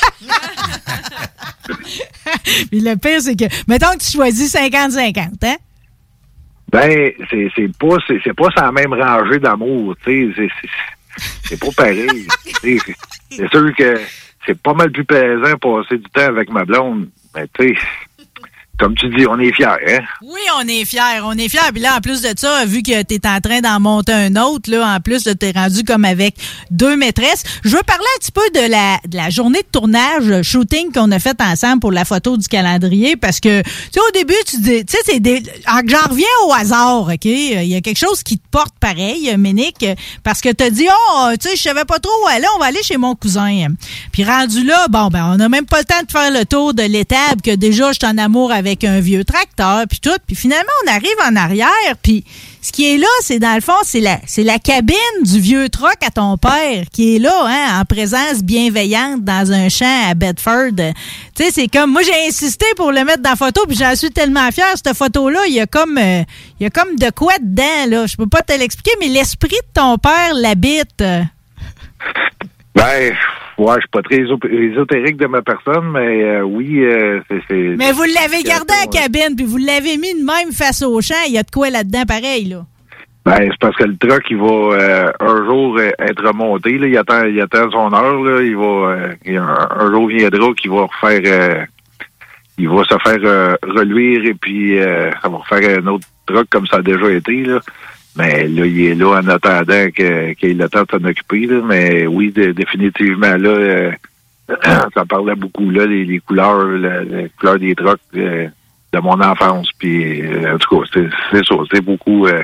Puis 2.70 2.80
le 2.80 2.96
pire, 2.96 3.20
c'est 3.20 3.36
que, 3.36 3.44
mettons 3.68 3.90
que 3.92 4.04
tu 4.04 4.12
choisis 4.12 4.54
50-50, 4.54 5.18
hein? 5.44 5.56
ben, 6.70 7.12
c'est 7.30 7.48
c'est 7.54 7.76
pas 7.78 7.96
c'est 8.06 8.18
c'est 8.24 8.34
pas 8.34 8.48
sa 8.56 8.72
même 8.72 8.92
rangée 8.94 9.38
d'amour, 9.38 9.94
tu 10.04 10.32
sais. 10.32 10.34
C'est- 10.36 10.48
c'est- 10.60 10.68
C'est 11.44 11.60
pas 11.60 11.66
pareil. 11.76 12.26
Tu 12.62 12.80
c'est 13.30 13.48
sûr 13.50 13.74
que 13.76 14.00
c'est 14.46 14.60
pas 14.60 14.74
mal 14.74 14.90
plus 14.90 15.04
plaisant 15.04 15.56
passer 15.58 15.98
du 15.98 16.10
temps 16.10 16.22
avec 16.22 16.50
ma 16.50 16.64
blonde. 16.64 17.08
Mais 17.34 17.46
tu 17.48 17.74
sais, 17.74 17.80
comme 18.78 18.94
tu 18.96 19.08
dis, 19.10 19.26
on 19.28 19.38
est 19.38 19.52
fiers, 19.54 19.66
hein? 19.66 20.00
Oui, 20.22 20.40
on 20.58 20.66
est 20.66 20.84
fiers, 20.84 21.20
on 21.22 21.32
est 21.34 21.48
fiers. 21.48 21.60
Puis 21.72 21.80
là, 21.82 21.96
en 21.96 22.00
plus 22.00 22.20
de 22.22 22.32
ça, 22.36 22.64
vu 22.64 22.82
que 22.82 23.02
tu 23.02 23.20
en 23.28 23.40
train 23.40 23.60
d'en 23.60 23.78
monter 23.78 24.12
un 24.12 24.34
autre, 24.36 24.70
là, 24.70 24.96
en 24.96 25.00
plus, 25.00 25.22
tu 25.22 25.46
es 25.46 25.52
rendu 25.52 25.84
comme 25.84 26.04
avec 26.04 26.34
deux 26.70 26.96
maîtresses. 26.96 27.44
Je 27.64 27.76
veux 27.76 27.82
parler 27.86 28.04
un 28.16 28.18
petit 28.18 28.32
peu 28.32 28.40
de 28.54 28.68
la, 28.68 28.98
de 29.06 29.16
la 29.16 29.30
journée 29.30 29.60
de 29.60 29.68
tournage 29.70 30.24
euh, 30.28 30.42
shooting 30.42 30.90
qu'on 30.92 31.12
a 31.12 31.18
fait 31.20 31.40
ensemble 31.40 31.80
pour 31.80 31.92
la 31.92 32.04
photo 32.04 32.36
du 32.36 32.48
calendrier 32.48 33.14
parce 33.14 33.38
que, 33.38 33.62
tu 33.62 33.70
sais, 33.92 34.00
au 34.00 34.10
début, 34.12 34.34
tu 34.48 34.56
dis, 34.60 34.84
tu 34.84 34.96
sais, 34.96 35.02
c'est 35.04 35.20
des, 35.20 35.42
en- 35.68 35.86
j'en 35.86 36.08
reviens 36.10 36.26
au 36.46 36.52
hasard, 36.52 37.02
OK? 37.08 37.24
Il 37.24 37.64
y 37.64 37.76
a 37.76 37.80
quelque 37.82 37.98
chose 38.00 38.22
qui 38.24 38.38
te 38.38 38.48
porte 38.50 38.74
pareil, 38.80 39.30
euh, 39.30 39.36
Ménic, 39.36 39.76
euh, 39.84 39.94
parce 40.24 40.40
que 40.40 40.48
tu 40.48 40.68
dit, 40.72 40.88
oh, 40.90 41.28
tu 41.40 41.48
sais, 41.50 41.56
je 41.56 41.62
savais 41.62 41.84
pas 41.84 41.98
trop 42.00 42.12
où 42.24 42.26
aller, 42.28 42.46
on 42.56 42.58
va 42.58 42.66
aller 42.66 42.82
chez 42.82 42.96
mon 42.96 43.14
cousin. 43.14 43.66
Puis 44.12 44.24
rendu 44.24 44.64
là, 44.64 44.86
bon, 44.88 45.06
ben, 45.08 45.30
on 45.32 45.36
n'a 45.36 45.48
même 45.48 45.66
pas 45.66 45.78
le 45.78 45.84
temps 45.84 46.02
de 46.04 46.10
faire 46.10 46.32
le 46.32 46.44
tour 46.46 46.74
de 46.74 46.82
l'étable 46.82 47.42
que 47.42 47.54
déjà, 47.54 47.92
je 47.92 47.98
suis 48.02 48.06
en 48.10 48.18
amour 48.18 48.50
avec 48.50 48.61
un 48.84 49.00
vieux 49.00 49.24
tracteur, 49.24 49.84
puis 49.88 50.00
tout. 50.00 50.16
Puis 50.26 50.36
finalement, 50.36 50.72
on 50.84 50.90
arrive 50.90 51.16
en 51.28 51.36
arrière, 51.36 51.96
puis 52.02 52.24
ce 52.60 52.70
qui 52.70 52.94
est 52.94 52.96
là, 52.96 53.08
c'est 53.22 53.38
dans 53.38 53.54
le 53.54 53.60
fond, 53.60 53.76
c'est 53.82 54.00
la, 54.00 54.18
c'est 54.26 54.44
la 54.44 54.58
cabine 54.58 54.96
du 55.22 55.40
vieux 55.40 55.68
truck 55.68 55.96
à 56.06 56.10
ton 56.10 56.36
père 56.38 56.84
qui 56.92 57.16
est 57.16 57.18
là, 57.18 57.44
hein, 57.44 57.80
en 57.80 57.84
présence 57.84 58.42
bienveillante 58.42 59.24
dans 59.24 59.52
un 59.52 59.68
champ 59.68 60.10
à 60.10 60.14
Bedford. 60.14 60.76
Tu 61.34 61.44
sais, 61.44 61.50
c'est 61.50 61.68
comme, 61.68 61.92
moi, 61.92 62.02
j'ai 62.02 62.28
insisté 62.28 62.66
pour 62.76 62.92
le 62.92 63.04
mettre 63.04 63.22
dans 63.22 63.30
la 63.30 63.36
photo, 63.36 63.62
puis 63.66 63.76
j'en 63.76 63.94
suis 63.96 64.10
tellement 64.10 64.50
fière, 64.52 64.74
cette 64.76 64.96
photo-là, 64.96 65.40
il 65.48 65.54
y 65.54 65.60
a 65.60 65.66
comme, 65.66 65.98
euh, 65.98 66.22
il 66.60 66.62
y 66.62 66.66
a 66.66 66.70
comme 66.70 66.96
de 66.96 67.10
quoi 67.10 67.34
dedans, 67.40 67.86
là. 67.88 68.06
Je 68.06 68.16
peux 68.16 68.28
pas 68.28 68.42
te 68.42 68.52
l'expliquer, 68.52 68.92
mais 69.00 69.08
l'esprit 69.08 69.50
de 69.50 69.72
ton 69.74 69.98
père 69.98 70.34
l'habite. 70.34 71.02
Ben, 72.74 73.14
ouais, 73.64 73.74
je 73.76 73.80
suis 73.80 73.88
pas 73.90 74.02
très 74.02 74.18
éso- 74.18 74.38
ésotérique 74.50 75.16
de 75.16 75.26
ma 75.26 75.42
personne, 75.42 75.90
mais 75.92 76.22
euh, 76.24 76.42
oui, 76.42 76.84
euh, 76.84 77.20
c'est... 77.48 77.74
Mais 77.76 77.92
vous 77.92 78.02
l'avez 78.04 78.42
gardé 78.42 78.72
à 78.72 78.84
la 78.84 78.90
Ouais. 78.90 79.00
cabine, 79.00 79.36
puis 79.36 79.44
vous 79.46 79.58
l'avez 79.58 79.96
mis 79.96 80.14
de 80.20 80.24
même 80.24 80.52
face 80.52 80.82
au 80.82 81.00
champ. 81.00 81.14
Il 81.26 81.32
y 81.34 81.38
a 81.38 81.42
de 81.42 81.50
quoi 81.50 81.70
là-dedans 81.70 82.04
pareil, 82.06 82.44
là? 82.46 82.64
Ben, 83.24 83.38
c'est 83.38 83.58
parce 83.60 83.76
que 83.76 83.84
le 83.84 83.96
truck, 83.96 84.24
il 84.30 84.36
va 84.36 84.46
euh, 84.46 85.12
un 85.20 85.44
jour 85.46 85.80
être 85.80 86.26
remonté. 86.26 86.76
Là, 86.78 86.86
il, 86.88 86.96
attend, 86.98 87.24
il 87.24 87.40
attend 87.40 87.70
son 87.70 87.92
heure. 87.94 88.20
Là, 88.22 88.42
il 88.42 88.56
va, 88.56 88.96
il- 89.24 89.36
un, 89.36 89.68
un 89.78 89.90
jour 89.92 90.08
viendra 90.08 90.52
qu'il 90.54 90.70
va 90.72 90.82
refaire... 90.82 91.66
il 92.58 92.68
va 92.68 92.82
se 92.84 92.96
faire 93.08 93.56
reluire 93.62 94.24
et 94.26 94.34
puis 94.34 94.76
ça 95.22 95.28
va 95.28 95.36
refaire 95.38 95.78
un 95.78 95.86
autre 95.86 96.06
truck 96.26 96.46
comme 96.50 96.66
ça 96.66 96.78
a 96.78 96.82
déjà 96.82 97.10
été. 97.10 97.44
Là. 97.44 97.60
Mais 98.16 98.46
là, 98.46 98.66
il 98.66 98.80
est 98.86 98.94
là 98.94 99.20
en 99.22 99.28
attendant 99.28 99.90
qu'il 99.90 100.04
ait 100.06 100.36
le 100.54 100.68
temps 100.68 100.82
de 100.82 100.90
s'en 100.90 101.04
occuper. 101.08 101.46
Là. 101.46 101.60
Mais 101.64 102.06
oui, 102.06 102.30
dé- 102.30 102.52
définitivement, 102.52 103.36
là, 103.36 103.48
euh, 103.48 103.92
ça 104.94 105.04
parlait 105.08 105.34
beaucoup, 105.34 105.70
là, 105.70 105.86
les, 105.86 106.18
couleurs, 106.20 106.64
la- 106.66 107.04
les 107.04 107.30
couleurs 107.38 107.58
des 107.58 107.74
trucks 107.74 108.00
euh, 108.16 108.48
de 108.92 108.98
mon 109.00 109.20
enfance. 109.20 109.70
Puis, 109.78 110.20
euh, 110.22 110.54
en 110.54 110.58
tout 110.58 110.80
cas, 110.80 110.86
c'est 110.92 111.08
c'est 111.30 111.44
ça, 111.46 111.54
c'est 111.72 111.80
beaucoup... 111.80 112.26
euh, 112.26 112.42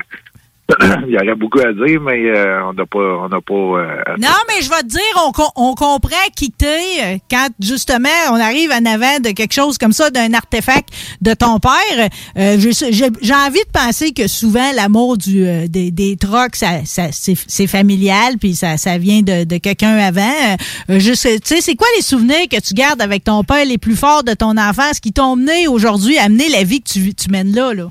il 1.07 1.13
y 1.13 1.17
aurait 1.17 1.35
beaucoup 1.35 1.59
à 1.59 1.73
dire, 1.73 1.99
mais 2.01 2.19
euh, 2.29 2.63
on 2.65 2.73
n'a 2.73 2.85
pas... 2.85 2.99
On 2.99 3.29
n'a 3.29 3.41
pas 3.41 3.53
euh, 3.53 4.03
Non, 4.19 4.27
mais 4.47 4.61
je 4.61 4.69
vais 4.69 4.81
te 4.81 4.87
dire, 4.87 5.01
on, 5.17 5.31
on 5.55 5.73
comprend 5.75 6.15
qui 6.35 6.51
t'es 6.51 6.67
euh, 7.03 7.17
quand 7.29 7.47
justement 7.59 8.09
on 8.31 8.35
arrive 8.39 8.71
en 8.71 8.85
avant 8.85 9.19
de 9.19 9.29
quelque 9.31 9.53
chose 9.53 9.77
comme 9.77 9.93
ça, 9.93 10.09
d'un 10.09 10.33
artefact 10.33 10.89
de 11.21 11.33
ton 11.33 11.59
père. 11.59 12.09
Euh, 12.37 12.57
j'ai 12.59 13.33
envie 13.33 13.59
de 13.59 13.71
penser 13.73 14.11
que 14.11 14.27
souvent 14.27 14.71
l'amour 14.75 15.17
du 15.17 15.45
des, 15.67 15.91
des 15.91 16.17
trucks, 16.17 16.55
ça, 16.55 16.85
ça, 16.85 17.07
c'est 17.11 17.67
familial, 17.67 18.35
puis 18.39 18.55
ça, 18.55 18.77
ça 18.77 18.97
vient 18.97 19.21
de, 19.21 19.43
de 19.43 19.57
quelqu'un 19.57 19.97
avant. 19.97 20.55
Je 20.89 21.13
sais- 21.13 21.39
tu 21.39 21.55
sais, 21.55 21.61
c'est 21.61 21.75
quoi 21.75 21.87
les 21.97 22.01
souvenirs 22.03 22.47
que 22.49 22.59
tu 22.59 22.73
gardes 22.73 23.01
avec 23.01 23.23
ton 23.23 23.43
père 23.43 23.65
les 23.65 23.77
plus 23.77 23.95
forts 23.95 24.23
de 24.23 24.33
ton 24.33 24.57
enfance 24.57 24.99
qui 24.99 25.11
t'ont 25.13 25.35
mené 25.35 25.67
aujourd'hui 25.67 26.17
à 26.17 26.29
mener 26.29 26.49
la 26.49 26.63
vie 26.63 26.81
que 26.81 26.89
tu, 26.89 27.13
tu 27.13 27.29
mènes 27.29 27.53
là, 27.53 27.73
là? 27.73 27.85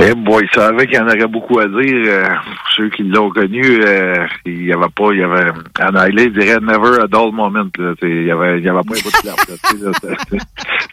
Eh 0.00 0.14
boy, 0.14 0.44
il 0.44 0.54
savait 0.54 0.86
qu'il 0.86 0.94
y 0.96 1.00
en 1.00 1.08
aurait 1.08 1.26
beaucoup 1.26 1.58
à 1.58 1.66
dire. 1.66 1.76
euh, 2.06 2.24
pour 2.28 2.70
ceux 2.76 2.88
qui 2.90 3.02
l'ont 3.02 3.30
connu, 3.30 3.62
euh, 3.84 4.26
il 4.46 4.66
y 4.66 4.72
avait 4.72 4.86
pas, 4.94 5.10
il 5.12 5.18
y 5.18 5.22
avait, 5.24 5.50
en 5.80 5.94
anglais, 5.96 6.26
il 6.26 6.32
dirait 6.32 6.60
never 6.60 7.00
a 7.02 7.06
dull 7.08 7.32
moment. 7.32 7.64
Là, 7.78 7.94
il 8.02 8.22
y 8.24 8.30
avait, 8.30 8.58
il 8.58 8.64
y 8.64 8.68
avait 8.68 8.78
pas 8.78 8.94
un 8.94 9.02
bout 9.02 9.10
de 9.10 9.92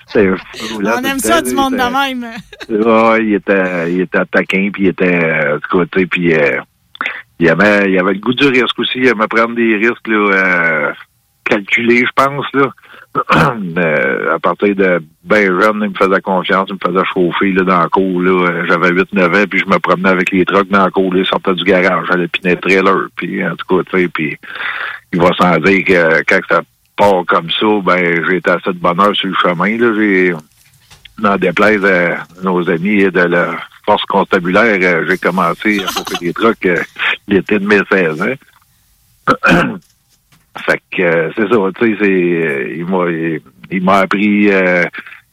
c'était- 0.08 0.36
fou, 0.58 0.80
là, 0.80 0.96
On 1.00 1.04
aime 1.04 1.20
ça 1.20 1.42
du 1.42 1.54
monde 1.54 1.74
de 1.74 1.78
même. 1.78 2.26
Ouais, 2.70 3.26
il 3.26 3.34
était, 3.36 3.92
il 3.94 4.02
était 4.02 4.26
taquin, 4.26 4.70
puis 4.74 4.84
il 4.84 4.88
était, 4.88 5.24
euh, 5.24 5.60
tu 5.72 6.00
sais, 6.00 6.06
puis 6.08 6.34
euh, 6.34 6.58
il 7.40 7.50
avait, 7.50 7.92
il 7.92 8.00
avait 8.00 8.14
le 8.14 8.20
goût 8.20 8.34
du 8.34 8.48
risque 8.48 8.80
aussi. 8.80 8.98
Il 9.00 9.08
aimait 9.08 9.28
prendre 9.30 9.54
des 9.56 9.76
risques, 9.76 10.08
là, 10.08 10.16
euh, 10.32 10.94
calculés, 11.44 12.06
je 12.08 12.24
pense, 12.24 12.46
là. 12.56 12.72
Euh, 13.78 14.36
à 14.36 14.40
partir 14.40 14.76
de 14.76 15.04
ben 15.24 15.60
jeune, 15.60 15.82
il 15.84 15.90
me 15.90 15.94
faisait 15.96 16.22
confiance, 16.22 16.70
il 16.70 16.76
me 16.76 16.80
faisait 16.80 17.06
chauffer, 17.14 17.52
là, 17.52 17.64
dans 17.64 17.80
la 17.80 17.90
cour, 17.90 18.22
là. 18.22 18.50
Euh, 18.50 18.66
J'avais 18.68 18.92
8-9 18.92 19.44
ans, 19.44 19.46
puis 19.50 19.60
je 19.60 19.66
me 19.66 19.78
promenais 19.80 20.10
avec 20.10 20.32
les 20.32 20.46
trucks 20.46 20.70
dans 20.70 20.86
la 20.86 20.92
cour, 20.92 21.14
là, 21.14 21.20
il 21.20 21.26
sortait 21.26 21.54
du 21.54 21.64
garage, 21.64 22.08
j'allais 22.10 22.28
piner 22.28 22.56
le 22.56 22.62
trailer, 22.62 23.08
puis 23.16 23.46
en 23.46 23.56
tout 23.56 23.78
cas, 23.78 23.84
tu 23.92 24.02
sais, 24.02 24.08
puis 24.08 24.38
il 25.12 25.20
va 25.20 25.30
sans 25.38 25.58
dire 25.58 25.84
que 25.84 26.24
quand 26.24 26.40
ça 26.48 26.62
part 26.96 27.26
comme 27.28 27.50
ça, 27.50 27.66
ben, 27.84 28.26
j'ai 28.28 28.38
été 28.38 28.50
assez 28.52 28.72
de 28.72 28.80
bonheur 28.80 29.16
sur 29.16 29.28
le 29.28 29.36
chemin, 29.36 29.78
là. 29.78 29.94
J'ai, 29.98 30.34
n'en 31.20 31.38
déplaise 31.38 31.84
à 31.86 32.24
nos 32.44 32.70
amis 32.70 33.04
de 33.04 33.22
la 33.22 33.58
force 33.86 34.06
constabulaire, 34.06 34.80
euh, 34.82 35.06
j'ai 35.08 35.18
commencé 35.18 35.84
à 35.84 35.88
faire 35.88 36.20
des 36.20 36.34
trucs 36.34 36.66
euh, 36.66 36.82
l'été 37.28 37.60
de 37.60 37.68
mes 37.68 37.82
16 37.92 38.22
ans. 38.22 39.76
fait 40.58 40.82
que 40.92 41.02
euh, 41.02 41.32
c'est 41.36 41.50
ça, 41.50 41.58
tu 41.80 41.86
sais, 41.86 41.98
c'est 42.00 42.06
euh, 42.06 42.76
il 42.76 42.86
m'a 42.86 43.10
il, 43.10 43.42
il 43.72 43.84
m'a 43.84 43.98
appris 44.00 44.50
euh, 44.52 44.84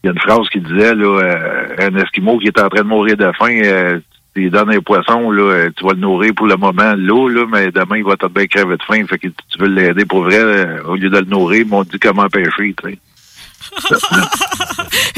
il 0.02 0.06
y 0.06 0.08
a 0.08 0.12
une 0.12 0.18
phrase 0.18 0.48
qui 0.50 0.60
disait 0.60 0.94
là 0.94 1.06
euh, 1.06 1.76
un 1.78 1.96
esquimau 1.96 2.38
qui 2.38 2.48
est 2.48 2.60
en 2.60 2.68
train 2.68 2.82
de 2.82 2.88
mourir 2.88 3.16
de 3.16 3.30
faim 3.38 3.60
euh, 3.64 4.00
tu 4.34 4.40
lui 4.40 4.50
donnes 4.50 4.70
un 4.70 4.80
poisson 4.80 5.30
là, 5.30 5.68
tu 5.76 5.84
vas 5.84 5.92
le 5.92 6.00
nourrir 6.00 6.32
pour 6.34 6.46
le 6.46 6.56
moment 6.56 6.94
l'eau 6.96 7.28
là, 7.28 7.44
mais 7.50 7.70
demain 7.70 7.98
il 7.98 8.04
va 8.04 8.16
te 8.16 8.26
bien 8.26 8.46
crever 8.46 8.76
de 8.76 8.82
faim, 8.82 9.04
fait 9.06 9.18
que 9.18 9.28
tu 9.28 9.58
veux 9.58 9.68
l'aider 9.68 10.06
pour 10.06 10.22
vrai 10.24 10.80
au 10.86 10.96
lieu 10.96 11.10
de 11.10 11.18
le 11.18 11.26
nourrir, 11.26 11.60
ils 11.60 11.68
m'ont 11.68 11.84
dit 11.84 11.98
comment 11.98 12.28
pêcher, 12.28 12.74
tu 12.82 12.90
sais. 12.90 12.98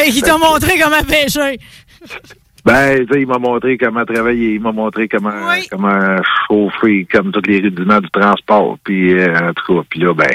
Et 0.05 0.11
qui 0.11 0.23
t'ont 0.23 0.39
montré 0.39 0.79
comment 0.79 1.03
pêcher. 1.03 1.59
Ben, 2.65 3.07
tu 3.07 3.13
sais, 3.13 3.21
il 3.21 3.27
m'a 3.27 3.39
montré 3.39 3.77
comment 3.77 4.05
travailler, 4.07 4.55
il 4.55 4.61
m'a 4.61 4.73
montré 4.73 5.07
comment 5.09 5.31
comment 5.71 6.17
chauffer, 6.49 7.07
comme 7.13 7.31
tous 7.31 7.43
les 7.47 7.61
rudiments 7.61 8.01
du 8.01 8.09
transport. 8.11 8.79
Puis 8.85 9.13
euh, 9.13 9.49
en 9.51 9.53
tout 9.53 9.75
cas, 9.75 9.83
puis 9.91 10.01
là, 10.01 10.15
ben, 10.15 10.31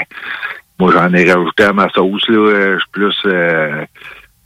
moi 0.78 0.92
j'en 0.92 1.12
ai 1.12 1.30
rajouté 1.32 1.64
à 1.64 1.72
ma 1.72 1.88
sauce 1.90 2.28
là. 2.28 2.36
euh, 2.38 2.74
Je 2.74 2.78
suis 2.78 2.90
plus 2.92 3.18
euh, 3.26 3.84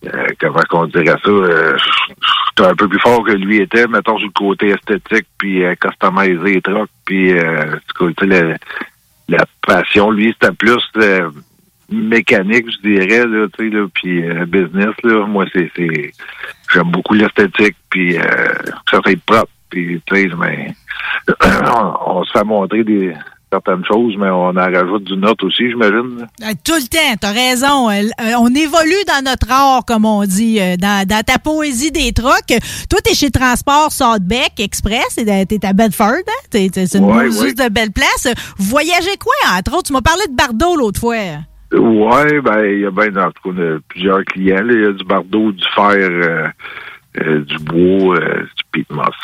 euh, 0.07 0.27
comment 0.41 0.63
qu'on 0.71 0.87
dirait 0.87 1.05
ça, 1.23 1.29
euh, 1.31 1.77
suis 2.57 2.67
un 2.67 2.75
peu 2.75 2.89
plus 2.89 3.01
fort 3.01 3.25
que 3.25 3.33
lui 3.33 3.59
était, 3.61 3.87
mettons 3.87 4.17
sur 4.19 4.29
le 4.29 4.33
côté 4.33 4.69
esthétique, 4.71 5.27
puis 5.39 5.65
euh, 5.65 5.75
customiser 5.75 6.55
les 6.55 6.63
trucks, 6.63 6.91
puis 7.05 7.33
euh, 7.39 7.77
tu 7.99 8.15
sais, 8.19 8.27
la, 8.27 8.57
la 9.29 9.45
passion, 9.67 10.11
lui, 10.11 10.35
c'était 10.39 10.55
plus 10.55 10.79
euh, 10.97 11.31
mécanique, 12.03 12.67
je 12.71 12.89
dirais, 12.89 13.27
là, 13.27 13.47
tu 13.59 13.69
sais, 13.71 13.75
là, 13.75 13.87
puis 13.95 14.23
euh, 14.29 14.45
business, 14.47 14.95
là. 15.03 15.27
Moi, 15.27 15.45
c'est, 15.53 15.71
c'est, 15.77 16.13
j'aime 16.73 16.91
beaucoup 16.91 17.15
l'esthétique, 17.15 17.77
puis 17.91 18.17
euh, 18.19 18.23
ça 18.91 19.01
soit 19.05 19.19
propre, 19.27 19.51
puis 19.71 20.01
tu 20.07 20.17
sais, 20.17 20.29
mais 20.39 20.69
on, 21.29 21.95
on 22.19 22.25
se 22.25 22.33
fait 22.33 22.45
montrer 22.45 22.85
des 22.85 23.13
certaines 23.53 23.85
choses, 23.85 24.17
mais 24.19 24.31
on 24.31 24.49
en 24.49 24.55
rajoute 24.55 25.05
du 25.05 25.17
note 25.17 25.41
aussi, 25.45 25.71
j'imagine. 25.71 26.27
Euh, 26.43 26.53
Tout 26.65 26.73
le 26.75 26.89
temps, 26.89 27.15
t'as 27.21 27.31
raison. 27.31 27.89
Euh, 27.89 28.03
on 28.41 28.49
évolue 28.53 29.05
dans 29.07 29.23
notre 29.25 29.49
art, 29.49 29.85
comme 29.87 30.05
on 30.07 30.25
dit, 30.25 30.59
dans, 30.79 31.07
dans 31.07 31.23
ta 31.23 31.39
poésie 31.39 31.93
des 31.93 32.13
trucks. 32.13 32.49
Toi, 32.91 32.99
t'es 33.05 33.15
chez 33.15 33.31
Transport 33.31 33.93
Sodbeck 33.93 34.59
Express, 34.59 35.15
t'es 35.15 35.65
à 35.67 35.73
Bedford, 35.73 36.07
hein? 36.27 36.47
T'es- 36.51 36.69
C'est 36.75 36.99
une 36.99 37.05
Ouais, 37.05 37.29
ouais. 37.29 37.53
de 37.55 37.69
belle 37.73 37.93
place. 37.93 38.27
Vous 38.59 38.65
voyagez 38.71 39.17
quoi, 39.21 39.35
entre 39.57 39.73
autres? 39.75 39.85
Tu 39.85 39.93
m'as 39.93 40.01
parlé 40.03 40.23
de 40.29 40.35
Bardot 40.35 40.75
l'autre 40.75 40.99
fois. 40.99 41.15
Ouais, 41.73 42.41
ben, 42.41 42.65
il 42.67 42.81
y 42.81 42.87
a 42.87 42.91
bien, 42.91 43.11
on 43.45 43.59
a 43.59 43.79
plusieurs 43.89 44.25
clients. 44.25 44.65
Il 44.69 44.81
y 44.83 44.87
a 44.87 44.93
du 44.93 45.05
bardeau, 45.05 45.51
du 45.53 45.65
fer, 45.75 45.93
euh, 45.97 46.49
euh, 47.21 47.41
du 47.41 47.59
bois, 47.59 48.17
euh, 48.21 48.43
du 48.43 48.63
peat 48.73 48.91
moss. 48.91 49.15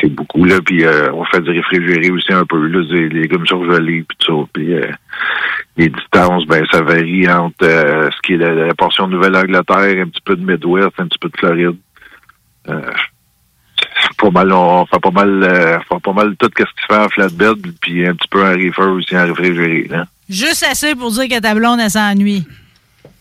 c'est- 0.00 0.08
beaucoup, 0.08 0.44
là. 0.44 0.60
Puis 0.64 0.84
euh, 0.84 1.12
on 1.12 1.24
fait 1.24 1.40
du 1.40 1.50
réfrigéré 1.50 2.10
aussi 2.10 2.32
un 2.32 2.44
peu, 2.44 2.66
là, 2.68 2.82
des 2.84 3.08
légumes 3.08 3.46
surgelés, 3.46 4.04
puis 4.08 4.16
tout 4.18 4.42
ça. 4.42 4.48
Puis 4.52 4.74
euh, 4.74 4.90
les 5.76 5.88
distances, 5.88 6.46
ben, 6.46 6.64
ça 6.70 6.82
varie 6.82 7.28
entre 7.28 7.64
euh, 7.64 8.10
ce 8.10 8.20
qui 8.22 8.34
est 8.34 8.38
la, 8.38 8.54
la 8.54 8.74
portion 8.74 9.08
Nouvelle-Angleterre, 9.08 10.02
un 10.02 10.08
petit 10.08 10.22
peu 10.24 10.36
de 10.36 10.44
Midwest, 10.44 10.92
un 10.98 11.06
petit 11.06 11.18
peu 11.18 11.28
de 11.28 11.36
Floride. 11.36 11.76
Pas 14.18 14.30
mal, 14.30 14.50
on 14.52 14.86
fait 14.86 15.00
pas 15.00 15.10
mal, 15.10 15.42
on 15.90 15.94
fait 15.94 16.02
pas 16.02 16.12
mal 16.12 16.36
tout 16.36 16.48
ce 16.56 16.62
qui 16.64 16.70
se 16.70 16.86
fait 16.94 16.98
en 17.00 17.08
flatbed, 17.08 17.58
puis 17.80 18.06
un 18.06 18.14
petit 18.14 18.28
peu 18.28 18.42
en 18.42 18.52
reefer 18.52 18.82
aussi 18.82 19.16
en 19.16 19.26
réfrigéré, 19.26 19.86
là. 19.90 20.06
Juste 20.28 20.64
assez 20.68 20.94
pour 20.94 21.10
dire 21.10 21.28
que 21.28 21.38
ta 21.40 21.54
blonde, 21.54 21.80
elle 21.80 21.90
s'ennuie. 21.90 22.44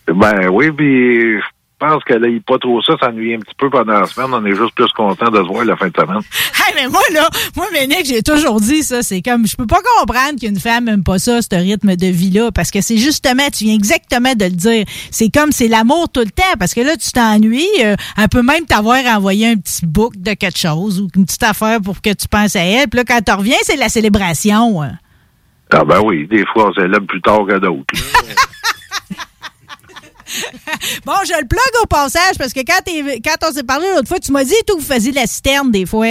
Ben 0.07 0.47
oui, 0.49 0.71
puis 0.71 1.37
je 1.39 1.41
pense 1.79 2.03
qu'elle 2.05 2.21
n'aille 2.21 2.39
pas 2.39 2.57
trop 2.57 2.81
ça, 2.81 2.93
s'ennuyer 2.99 3.35
un 3.35 3.39
petit 3.39 3.53
peu 3.57 3.69
pendant 3.69 3.99
la 4.01 4.05
semaine. 4.05 4.29
On 4.33 4.45
est 4.45 4.55
juste 4.55 4.73
plus 4.75 4.91
content 4.95 5.29
de 5.29 5.37
se 5.37 5.47
voir 5.47 5.65
la 5.65 5.75
fin 5.75 5.87
de 5.87 5.95
semaine. 5.95 6.21
Hey, 6.67 6.73
mais 6.75 6.87
moi, 6.89 7.01
là, 7.13 7.29
moi, 7.55 7.67
Ménic, 7.73 8.05
j'ai 8.07 8.23
toujours 8.23 8.59
dit 8.59 8.81
ça. 8.81 9.03
C'est 9.03 9.21
comme, 9.21 9.45
je 9.45 9.55
peux 9.55 9.67
pas 9.67 9.81
comprendre 9.99 10.39
qu'une 10.39 10.59
femme 10.59 10.87
aime 10.87 11.03
pas 11.03 11.19
ça, 11.19 11.39
ce 11.43 11.55
rythme 11.55 11.95
de 11.95 12.07
vie-là, 12.07 12.51
parce 12.51 12.71
que 12.71 12.81
c'est 12.81 12.97
justement, 12.97 13.43
tu 13.55 13.65
viens 13.65 13.75
exactement 13.75 14.33
de 14.33 14.45
le 14.45 14.51
dire. 14.51 14.83
C'est 15.11 15.29
comme, 15.29 15.51
c'est 15.51 15.67
l'amour 15.67 16.09
tout 16.11 16.21
le 16.21 16.31
temps, 16.31 16.43
parce 16.57 16.73
que 16.73 16.81
là, 16.81 16.97
tu 16.97 17.11
t'ennuies. 17.11 17.67
euh, 17.83 17.95
elle 18.17 18.29
peut 18.29 18.41
même 18.41 18.65
t'avoir 18.65 18.97
envoyé 19.15 19.47
un 19.49 19.57
petit 19.57 19.85
book 19.85 20.13
de 20.17 20.33
quelque 20.33 20.57
chose 20.57 20.99
ou 21.01 21.07
une 21.15 21.25
petite 21.27 21.43
affaire 21.43 21.79
pour 21.81 22.01
que 22.01 22.13
tu 22.13 22.27
penses 22.27 22.55
à 22.55 22.61
elle. 22.63 22.87
Puis 22.87 22.97
là, 22.97 23.03
quand 23.07 23.19
tu 23.23 23.31
reviens, 23.31 23.57
c'est 23.61 23.75
la 23.77 23.89
célébration. 23.89 24.81
hein. 24.81 24.93
Ah 25.72 25.84
ben 25.84 25.99
oui, 26.03 26.28
des 26.28 26.45
fois, 26.53 26.70
on 26.70 26.74
s'élève 26.74 27.05
plus 27.05 27.22
tard 27.22 27.45
que 27.47 27.57
d'autres. 27.57 27.86
Bon, 31.05 31.13
je 31.26 31.39
le 31.39 31.47
plug 31.47 31.82
au 31.84 31.86
passage, 31.86 32.38
parce 32.38 32.51
que 32.51 32.59
quand, 32.61 32.80
quand 33.24 33.47
on 33.47 33.53
s'est 33.53 33.63
parlé 33.63 33.88
l'autre 33.95 34.07
fois, 34.07 34.20
tu 34.20 34.32
m'as 34.32 34.43
dit, 34.43 34.55
tout, 34.68 34.78
vous 34.78 34.84
faisiez 34.86 35.11
de 35.11 35.16
la 35.16 35.28
citerne 35.28 35.72
des 35.72 35.86
fois. 35.86 36.05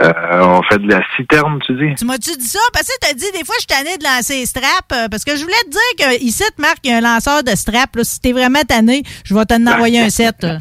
Euh, 0.00 0.12
on 0.40 0.62
fait 0.62 0.78
de 0.78 0.88
la 0.88 1.02
citerne, 1.16 1.58
tu 1.66 1.74
dis? 1.74 1.94
Tu 1.96 2.04
m'as-tu 2.04 2.36
dit 2.36 2.46
ça? 2.46 2.60
Parce 2.72 2.86
que 2.86 2.92
tu 3.02 3.10
as 3.10 3.14
dit, 3.14 3.30
des 3.32 3.44
fois, 3.44 3.54
je 3.58 3.66
suis 3.66 3.66
tanné 3.84 3.98
de 3.98 4.04
lancer 4.04 4.38
les 4.40 4.46
straps. 4.46 4.92
euh, 4.92 5.08
parce 5.08 5.24
que 5.24 5.36
je 5.36 5.42
voulais 5.42 5.54
te 5.66 5.70
dire 5.70 5.80
que 5.98 6.22
ici, 6.24 6.42
Marc, 6.58 6.78
il 6.84 6.90
y 6.90 6.94
a 6.94 6.98
un 6.98 7.00
lanceur 7.00 7.42
de 7.42 7.54
straps. 7.54 7.96
Là, 7.96 8.04
si 8.04 8.20
t'es 8.20 8.32
vraiment 8.32 8.62
tanné, 8.62 9.02
je 9.24 9.34
vais 9.34 9.44
t'en 9.44 9.64
envoyer 9.66 10.00
un 10.00 10.10
set. 10.10 10.46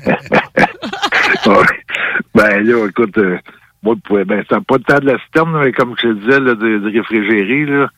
Ouais. 1.46 1.56
ben 2.34 2.64
là, 2.66 2.88
écoute, 2.88 3.18
euh, 3.18 3.38
moi, 3.84 3.96
ben, 4.26 4.44
c'est 4.50 4.66
pas 4.66 4.78
le 4.78 4.84
temps 4.84 5.00
de 5.00 5.06
la 5.12 5.20
citerne, 5.20 5.60
mais 5.64 5.72
comme 5.72 5.94
je 6.02 6.08
te 6.08 6.14
disais, 6.14 6.40
là, 6.40 6.56
de, 6.56 6.80
de 6.80 6.92
réfrigérer, 6.98 7.66
là. 7.66 7.90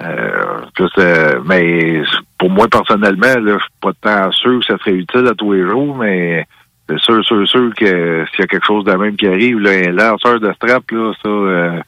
Euh, 0.00 0.62
je 0.78 0.84
sais, 0.96 1.34
mais 1.44 2.02
pour 2.38 2.48
moi, 2.48 2.66
personnellement, 2.68 3.38
là, 3.40 3.58
je 3.58 3.62
suis 3.62 3.72
pas 3.80 3.92
tant 4.00 4.32
sûr 4.32 4.60
que 4.60 4.64
ça 4.64 4.78
serait 4.78 4.94
utile 4.94 5.26
à 5.26 5.34
tous 5.34 5.52
les 5.52 5.68
jours, 5.68 5.96
mais 5.98 6.46
c'est 6.88 6.98
sûr, 6.98 7.22
sûr, 7.24 7.46
sûr 7.46 7.70
que 7.76 8.24
s'il 8.30 8.40
y 8.40 8.42
a 8.42 8.46
quelque 8.46 8.66
chose 8.66 8.84
de 8.84 8.92
même 8.92 9.16
qui 9.16 9.26
arrive, 9.26 9.58
là, 9.60 9.70
un 9.70 9.92
lanceur 9.92 10.40
de 10.40 10.50
strap, 10.54 10.90
là, 10.90 11.12
ça, 11.22 11.28
euh, 11.28 11.80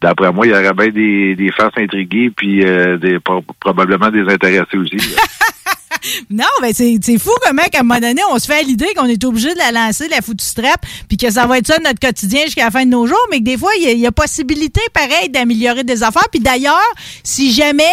d'après 0.00 0.32
moi, 0.32 0.46
il 0.46 0.50
y 0.50 0.54
aurait 0.54 0.72
bien 0.74 0.88
des, 0.88 1.36
des 1.36 1.52
faces 1.52 1.78
intriguées, 1.78 2.30
puis 2.36 2.64
euh, 2.66 2.96
des, 2.96 3.20
pro- 3.20 3.44
probablement 3.60 4.10
des 4.10 4.22
intéressés 4.22 4.76
aussi. 4.76 4.96
Non, 6.30 6.44
mais 6.62 6.72
c'est 6.72 6.96
c'est 7.02 7.18
fou 7.18 7.30
comment, 7.46 7.62
qu'à 7.72 7.80
un 7.80 7.82
moment 7.82 8.00
donné, 8.00 8.20
on 8.30 8.38
se 8.38 8.46
fait 8.46 8.62
l'idée 8.62 8.88
qu'on 8.96 9.06
est 9.06 9.22
obligé 9.24 9.52
de 9.54 9.58
la 9.58 9.72
lancer, 9.72 10.08
la 10.08 10.20
foutue 10.20 10.44
strap, 10.44 10.84
puis 11.08 11.16
que 11.16 11.30
ça 11.30 11.46
va 11.46 11.58
être 11.58 11.66
ça 11.66 11.78
notre 11.78 12.00
quotidien 12.00 12.42
jusqu'à 12.44 12.64
la 12.66 12.70
fin 12.70 12.84
de 12.84 12.90
nos 12.90 13.06
jours, 13.06 13.26
mais 13.30 13.38
que 13.38 13.44
des 13.44 13.56
fois, 13.58 13.70
il 13.80 13.98
y 13.98 14.06
a- 14.06 14.12
possibilité, 14.12 14.80
pareil, 14.92 15.28
d'améliorer 15.28 15.82
des 15.84 16.02
affaires. 16.02 16.28
Puis 16.30 16.40
d'ailleurs, 16.40 16.78
si 17.22 17.52
jamais 17.52 17.84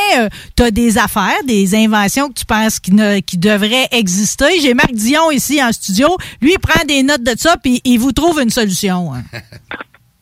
tu 0.56 0.64
as 0.64 0.72
des 0.72 0.98
affaires, 0.98 1.44
des 1.46 1.74
inventions 1.76 2.30
que 2.30 2.34
tu 2.34 2.46
penses 2.46 2.80
qui, 2.80 2.92
devraient 3.38 3.88
exister, 3.92 4.60
j'ai 4.62 4.74
Marc 4.74 4.92
Dion 4.94 5.32
ici 5.32 5.62
en 5.64 5.72
studio. 5.72 6.08
Lui, 6.42 6.54
il 6.54 6.60
prend 6.60 6.84
des 6.86 7.04
notes 7.04 7.24
de 7.24 7.34
ça, 7.38 7.58
puis 7.58 7.82
il 7.86 7.98
vous 8.00 8.12
trouve 8.12 8.40
une 8.42 8.50
solution. 8.50 9.14
hein. 9.14 9.24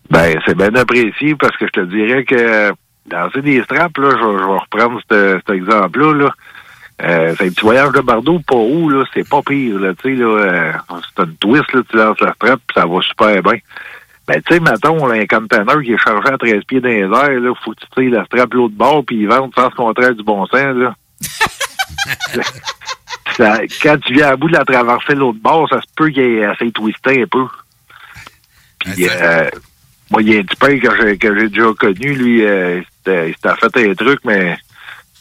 Ben, 0.10 0.40
c'est 0.46 0.58
bien 0.58 0.74
apprécié 0.74 1.36
parce 1.40 1.56
que 1.58 1.68
je 1.68 1.82
te 1.82 1.86
dirais 1.86 2.24
que 2.26 2.72
lancer 3.12 3.42
des 3.44 3.62
straps, 3.64 3.96
là, 4.00 4.10
je, 4.12 4.26
vais- 4.26 4.58
reprendre 4.60 5.00
ce- 5.10 5.40
cet 5.46 5.56
exemple-là. 5.56 6.14
Là. 6.14 6.30
Euh, 7.02 7.34
c'est 7.38 7.46
un 7.46 7.50
petit 7.50 7.62
voyage 7.62 7.92
de 7.94 8.02
Bardo, 8.02 8.40
pas 8.46 8.56
où, 8.56 8.90
là, 8.90 9.06
c'est 9.14 9.28
pas 9.28 9.42
pire, 9.42 9.80
là, 9.80 9.94
tu 10.02 10.10
sais, 10.10 10.16
là, 10.22 10.26
euh, 10.26 10.74
c'est 11.16 11.24
une 11.24 11.36
twist, 11.38 11.72
là, 11.74 11.82
tu 11.90 11.96
lances 11.96 12.20
la 12.20 12.34
strap, 12.34 12.60
puis 12.68 12.76
ça 12.76 12.86
va 12.86 13.02
super 13.02 13.42
bien. 13.42 13.60
Ben, 14.28 14.42
tu 14.46 14.54
sais, 14.54 14.60
mettons, 14.60 15.08
là, 15.08 15.16
un 15.16 15.26
container 15.26 15.82
qui 15.82 15.94
est 15.94 15.98
chargé 15.98 16.28
à 16.30 16.38
13 16.38 16.64
pieds 16.68 16.82
dans 16.82 16.90
les 16.90 17.00
airs, 17.04 17.40
là, 17.40 17.54
faut 17.64 17.72
que 17.72 17.80
tu 17.80 17.88
tires 17.96 18.12
la 18.20 18.26
strap 18.26 18.54
l'autre 18.54 18.76
bord, 18.76 19.04
puis 19.06 19.16
ils 19.22 19.28
vendent 19.30 19.54
sans 19.56 19.70
ce 19.70 19.76
contraire 19.76 20.14
du 20.14 20.24
bon 20.24 20.46
sens, 20.48 20.76
là. 20.76 20.96
Ça- 23.38 23.62
quand 23.82 23.98
tu 24.00 24.14
viens 24.14 24.30
à 24.30 24.36
bout 24.36 24.48
de 24.50 24.54
la 24.58 24.66
traverser 24.66 25.16
l'autre 25.16 25.40
bord, 25.42 25.70
ça 25.70 25.80
se 25.80 25.88
peut 25.96 26.10
qu'il 26.10 26.24
ait 26.24 26.46
assez 26.46 26.72
twisté 26.72 27.22
un 27.24 27.28
peu. 27.28 27.46
Puis, 28.80 29.08
euh, 29.10 29.50
moi, 30.12 30.22
il 30.22 30.34
y 30.34 30.38
a 30.38 30.40
un 30.40 30.44
petit 30.44 30.56
père 30.58 30.80
que 30.82 31.02
j'ai, 31.02 31.18
que 31.18 31.40
j'ai 31.40 31.50
déjà 31.50 31.74
connu, 31.80 32.14
lui, 32.16 32.46
euh, 32.46 32.82
il 33.08 33.34
s'était 33.34 33.56
fait 33.56 33.90
un 33.90 33.94
truc, 33.94 34.20
mais 34.26 34.58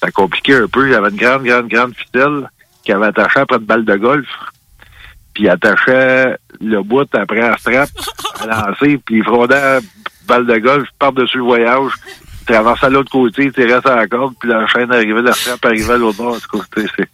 ça 0.02 0.10
compliqué 0.10 0.54
un 0.54 0.66
peu. 0.68 0.88
Il 0.88 0.94
avait 0.94 1.10
une 1.10 1.16
grande, 1.16 1.44
grande, 1.44 1.68
grande 1.68 1.94
ficelle 1.94 2.48
qu'il 2.84 2.94
avait 2.94 3.06
attachée 3.06 3.40
après 3.40 3.56
une 3.56 3.64
balle 3.64 3.84
de 3.84 3.96
golf. 3.96 4.26
Puis 5.34 5.44
il 5.44 5.48
attachait 5.50 6.36
le 6.60 6.82
bout 6.82 7.08
après 7.14 7.40
la 7.40 7.56
strap 7.58 7.88
à 8.40 8.46
lancer, 8.46 8.98
puis 9.04 9.18
il 9.18 9.24
fraudait 9.24 9.54
la 9.60 9.80
balle 10.26 10.46
de 10.46 10.58
golf 10.58 10.88
par-dessus 10.98 11.38
le 11.38 11.44
voyage. 11.44 11.92
Il 12.42 12.54
traversait 12.54 12.86
à 12.86 12.90
l'autre 12.90 13.10
côté, 13.10 13.44
il 13.44 13.52
tirait 13.52 13.80
sur 13.80 13.94
la 13.94 14.06
corde, 14.08 14.34
puis 14.40 14.48
la 14.48 14.66
chaîne 14.66 14.90
arrivait, 14.92 15.22
la 15.22 15.32
strap 15.32 15.64
arrivait 15.66 15.92
à 15.94 15.96
l'autre 15.98 16.18
bord. 16.18 16.36
C'est- 16.74 17.08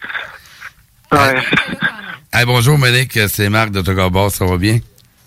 Ouais. 1.12 1.42
Hey, 2.32 2.44
bonjour, 2.46 2.76
Monique. 2.76 3.16
C'est 3.28 3.48
Marc 3.48 3.70
de 3.70 3.80
Togobar. 3.80 4.28
Ça 4.32 4.44
va 4.44 4.56
bien? 4.56 4.80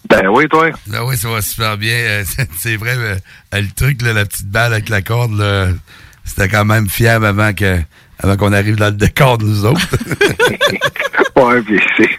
Ben 0.10 0.28
oui, 0.28 0.46
toi. 0.50 0.70
Ben 0.88 1.04
oui, 1.06 1.16
ça 1.16 1.30
va 1.30 1.42
super 1.42 1.78
bien. 1.78 1.94
Euh, 1.96 2.24
c'est- 2.26 2.50
C'est 2.58 2.76
vrai, 2.76 2.96
euh, 2.98 3.16
le 3.54 3.72
truc, 3.74 4.02
là, 4.02 4.12
la 4.12 4.26
petite 4.26 4.48
balle 4.50 4.74
avec 4.74 4.90
la 4.90 5.02
corde, 5.02 5.38
là, 5.38 5.68
c'était 6.28 6.48
quand 6.50 6.66
même 6.66 6.88
fiable 6.90 7.26
avant 7.26 7.54
que 7.54 7.80
avant 8.20 8.36
qu'on 8.38 8.54
arrive 8.54 8.76
dans 8.76 8.88
le 8.88 8.92
décor, 8.94 9.38
nous 9.40 9.66
autres. 9.66 9.88
ouais, 11.36 11.62
puis 11.62 11.80
c'est, 11.96 12.10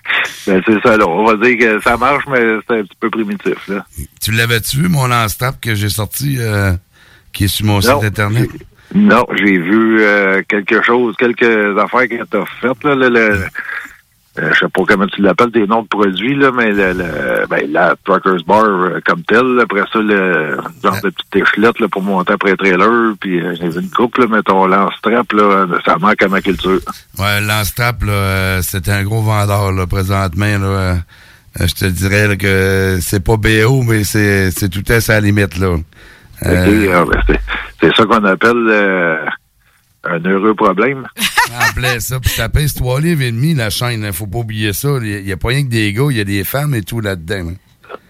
ben 0.47 0.63
ça, 0.83 0.97
là. 0.97 1.07
On 1.09 1.25
va 1.25 1.35
dire 1.37 1.59
que 1.59 1.81
ça 1.83 1.97
marche, 1.97 2.25
mais 2.31 2.39
c'est 2.69 2.79
un 2.79 2.83
petit 2.83 2.97
peu 3.01 3.11
primitif, 3.11 3.67
là. 3.69 3.85
tu 4.21 4.31
l'avais-tu 4.33 4.77
vu, 4.79 4.89
mon 4.89 5.07
lance-trap 5.09 5.61
que 5.61 5.75
j'ai 5.75 5.89
sorti, 5.89 6.37
euh, 6.39 6.73
qui 7.33 7.45
est 7.45 7.49
sur 7.49 7.67
mon 7.67 7.75
Non. 7.75 7.81
site 7.81 8.05
Internet? 8.05 8.49
Non, 8.95 9.27
j'ai 9.37 9.59
vu 9.59 10.01
euh, 10.01 10.41
quelque 10.49 10.83
chose, 10.83 11.15
quelques 11.19 11.43
affaires 11.79 12.09
que 12.09 12.25
t'as 12.25 12.45
faites, 12.61 12.85
là, 12.85 12.95
le, 12.95 13.09
le- 13.09 13.45
euh, 14.39 14.51
je 14.53 14.59
sais 14.61 14.68
pas 14.68 14.82
comment 14.86 15.07
tu 15.07 15.20
l'appelles, 15.22 15.51
tes 15.51 15.66
noms 15.66 15.82
de 15.82 15.89
produits, 15.89 16.34
là, 16.34 16.51
mais 16.55 16.72
le, 16.72 16.93
le- 16.93 17.47
ben, 17.49 17.70
la 17.72 17.95
Truckers 18.05 18.45
Bar 18.47 18.64
euh, 18.64 19.01
comme 19.07 19.22
tel, 19.22 19.45
là, 19.57 19.62
après 19.64 19.82
ça, 19.93 19.99
le 19.99 20.57
genre 20.82 20.97
de 21.03 21.11
petite 21.11 21.36
échelette 21.36 21.80
là, 21.80 21.89
pour 21.89 22.03
monter 22.03 22.32
après 22.32 22.51
le 22.53 22.57
trailer, 22.57 23.14
puis 23.20 23.41
euh, 23.41 23.55
j'ai 23.61 23.68
vu 23.68 23.80
une 23.80 23.91
coupe, 23.91 24.16
là, 24.18 24.26
mais 24.30 24.43
ton 24.43 24.66
lance-trap, 24.66 25.32
là, 25.32 25.66
ça 25.84 25.97
manque 25.99 26.22
à 26.22 26.28
ma 26.28 26.41
culture. 26.41 26.80
Ouais, 27.18 27.41
lance-trap, 27.41 28.03
là, 28.05 28.12
euh, 28.12 28.61
c'est 28.62 28.89
un 28.89 29.03
gros 29.05 29.22
vendeur, 29.22 29.72
là, 29.72 29.86
présentement, 29.86 30.59
là. 30.59 30.66
euh, 30.66 30.95
je 31.61 31.74
te 31.74 31.84
dirais 31.86 32.28
là, 32.28 32.36
que 32.36 32.99
c'est 33.01 33.24
pas 33.24 33.36
BO, 33.36 33.82
mais 33.82 34.05
c'est 34.05 34.51
c'est 34.53 34.68
tout 34.68 34.84
à 34.93 35.01
sa 35.01 35.18
limite, 35.20 35.59
là. 35.59 35.76
Euh, 36.47 37.05
ben, 37.05 37.20
c'est, 37.80 37.97
ça 37.97 38.05
qu'on 38.05 38.22
appelle 38.24 38.68
un 40.05 40.18
heureux 40.20 40.55
problème. 40.55 41.07
En 41.51 41.72
plein 41.74 41.99
ça. 42.01 42.20
Puis 42.20 42.30
ça 42.30 42.49
pèse 42.49 42.74
trois 42.74 43.01
livres 43.01 43.22
et 43.22 43.32
demi, 43.32 43.55
la 43.55 43.70
chaîne. 43.70 44.05
hein. 44.05 44.12
Faut 44.12 44.26
pas 44.26 44.38
oublier 44.38 44.72
ça. 44.72 44.88
Il 45.03 45.24
n'y 45.24 45.32
a, 45.32 45.36
pas 45.36 45.49
rien 45.49 45.64
que 45.64 45.68
des 45.68 45.92
gars, 45.92 46.07
il 46.11 46.16
y 46.16 46.20
a 46.20 46.24
des 46.24 46.44
femmes 46.44 46.74
et 46.74 46.82
tout 46.82 47.01
là-dedans. 47.01 47.53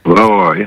Ouais, 0.04 0.22
ouais. 0.22 0.66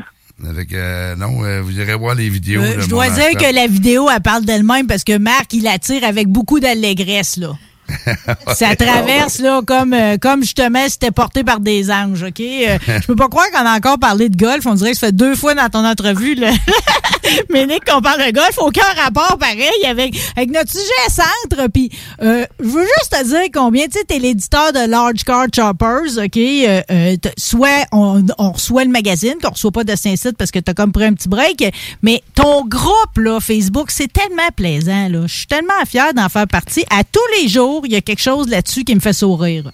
Avec, 0.49 0.74
euh, 0.74 1.15
non, 1.15 1.43
euh, 1.43 1.61
vous 1.61 1.80
irez 1.80 1.95
voir 1.95 2.15
les 2.15 2.30
vidéos. 2.30 2.61
Euh, 2.63 2.80
je 2.80 2.89
dois 2.89 3.09
dire 3.09 3.32
que 3.38 3.53
la 3.53 3.67
vidéo, 3.67 4.07
elle 4.09 4.22
parle 4.22 4.43
d'elle-même 4.43 4.88
parce 4.88 5.03
que 5.03 5.17
Marc, 5.17 5.53
il 5.53 5.63
la 5.63 5.78
tire 5.78 6.03
avec 6.03 6.28
beaucoup 6.28 6.59
d'allégresse, 6.59 7.38
là. 7.38 7.51
Ça 8.56 8.76
traverse, 8.76 9.40
là, 9.40 9.62
comme, 9.66 9.94
euh, 9.94 10.18
comme 10.18 10.42
justement 10.42 10.86
c'était 10.88 11.12
porté 11.12 11.44
par 11.44 11.60
des 11.60 11.92
anges, 11.92 12.24
OK? 12.24 12.40
Euh, 12.40 12.78
je 12.88 13.06
peux 13.06 13.16
pas 13.16 13.28
croire 13.28 13.50
qu'on 13.52 13.66
a 13.66 13.76
encore 13.76 14.00
parlé 14.00 14.30
de 14.30 14.38
golf. 14.38 14.66
On 14.66 14.76
dirait 14.76 14.92
que 14.92 14.98
ça 14.98 15.08
fait 15.08 15.16
deux 15.16 15.36
fois 15.36 15.56
dans 15.56 15.70
ton 15.70 15.86
entrevue, 15.86 16.36
là. 16.36 16.52
Nick, 17.50 17.86
qu'on 17.86 18.02
parle 18.02 18.26
de 18.26 18.32
golf, 18.32 18.58
aucun 18.58 18.88
rapport 18.98 19.38
pareil 19.38 19.86
avec, 19.88 20.16
avec 20.36 20.52
notre 20.52 20.72
sujet 20.72 21.10
centre. 21.10 21.68
Puis, 21.72 21.92
euh, 22.22 22.46
je 22.60 22.66
veux 22.66 22.84
juste 22.84 23.12
te 23.12 23.24
dire 23.24 23.50
combien, 23.54 23.86
tu 23.86 24.00
sais, 24.00 24.04
t'es 24.06 24.20
l'éditeur 24.20 24.74
de 24.74 24.90
Large 24.90 25.24
Car 25.26 25.46
Choppers, 25.54 26.18
OK? 26.18 26.38
Euh, 26.38 26.82
euh, 26.92 27.16
soit 27.38 27.86
on, 27.92 28.26
on 28.38 28.52
reçoit 28.52 28.84
le 28.84 28.92
magazine, 28.92 29.36
qu'on 29.42 29.52
reçoit 29.52 29.72
pas 29.72 29.84
de 29.84 29.96
Saint-Site 29.96 30.38
parce 30.38 30.52
que 30.52 30.60
t'as 30.60 30.74
comme 30.74 30.92
pris 30.92 31.06
un 31.06 31.14
petit 31.14 31.30
break, 31.30 31.64
mais 32.02 32.22
ton 32.36 32.66
groupe, 32.66 33.18
là, 33.18 33.40
Facebook, 33.40 33.92
c'est 33.92 34.12
tellement 34.12 34.50
plaisant, 34.56 35.08
là. 35.10 35.22
Je 35.28 35.34
suis 35.34 35.48
tellement 35.48 35.74
fière 35.88 36.14
d'en 36.14 36.30
faire 36.30 36.48
partie. 36.48 36.84
À 36.90 37.04
tous 37.04 37.20
les 37.42 37.48
jours, 37.48 37.70
il 37.86 37.91
y 37.91 37.95
a 37.95 38.01
quelque 38.01 38.22
chose 38.22 38.49
là-dessus 38.49 38.84
qui 38.84 38.93
me 38.95 38.99
fait 38.99 39.13
sourire. 39.13 39.65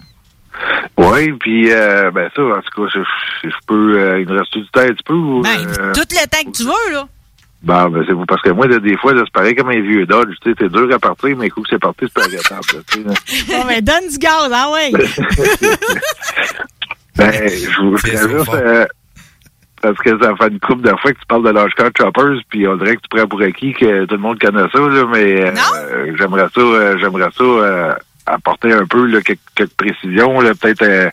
Oui, 0.96 1.32
puis 1.32 1.70
euh, 1.72 2.10
ben 2.10 2.28
ça, 2.34 2.42
en 2.42 2.60
tout 2.60 2.82
cas, 2.82 2.90
je, 2.94 3.00
je- 3.42 3.48
je 3.50 3.54
peux, 3.66 3.98
euh, 4.00 4.20
il 4.20 4.26
me 4.28 4.38
reste 4.38 4.52
du 4.56 4.66
temps 4.72 4.80
un 4.80 4.88
petit 4.88 5.04
peu. 5.04 5.14
ou, 5.14 5.42
Ben, 5.42 5.50
euh, 5.80 5.92
tout 5.94 6.00
le 6.00 6.26
temps 6.28 6.50
que 6.50 6.56
tu 6.56 6.64
veux, 6.64 6.92
là. 6.92 7.06
ben, 7.62 7.88
ben, 7.88 8.04
c'est 8.06 8.12
vous, 8.14 8.26
parce 8.26 8.42
que 8.42 8.50
moi, 8.50 8.66
des 8.66 8.96
fois, 8.96 9.12
c'est 9.16 9.32
pareil 9.32 9.54
comme 9.54 9.68
un 9.70 9.80
vieux 9.80 10.06
Dodge, 10.06 10.34
tu 10.42 10.50
sais, 10.50 10.56
c'est 10.58 10.72
dur 10.72 10.88
à 10.92 10.98
partir, 10.98 11.36
mais 11.36 11.48
coup 11.50 11.62
que 11.62 11.68
c'est 11.70 11.78
parti, 11.78 12.06
c'est 12.06 12.12
pas 12.14 12.26
là. 12.26 13.14
Bon, 13.48 13.64
ben, 13.66 13.80
donne 13.84 14.08
du 14.10 14.18
gaz, 14.18 14.50
ah 14.52 14.70
ouais. 14.72 14.90
Ben, 17.16 17.32
je 17.48 17.80
vous 17.82 17.96
juste, 17.96 18.54
euh, 18.54 18.86
parce 19.80 19.98
que 19.98 20.10
ça 20.20 20.34
fait 20.36 20.48
une 20.48 20.60
couple 20.60 20.82
de 20.82 20.96
fois 20.96 21.12
que 21.12 21.18
tu 21.18 21.26
parles 21.26 21.44
de 21.44 21.50
Large 21.50 21.72
Car 21.76 21.90
Choppers, 21.96 22.40
puis 22.48 22.66
on 22.66 22.76
dirait 22.76 22.96
que 22.96 23.02
tu 23.02 23.08
prends 23.10 23.26
pour 23.26 23.40
acquis 23.42 23.72
que 23.72 24.04
tout 24.04 24.14
le 24.14 24.20
monde 24.20 24.38
connaît 24.38 24.68
ça, 24.72 24.78
là, 24.78 25.04
mais 25.12 25.46
euh, 25.46 26.16
j'aimerais 26.18 26.48
ça, 26.54 26.60
euh, 26.60 26.98
j'aimerais 26.98 27.30
ça 27.36 27.44
euh, 27.44 27.92
apporter 28.26 28.72
un 28.72 28.86
peu 28.86 29.06
là, 29.06 29.20
quelques, 29.20 29.40
quelques 29.54 29.74
précisions, 29.74 30.38
peut-être 30.38 30.82
euh, 30.82 31.10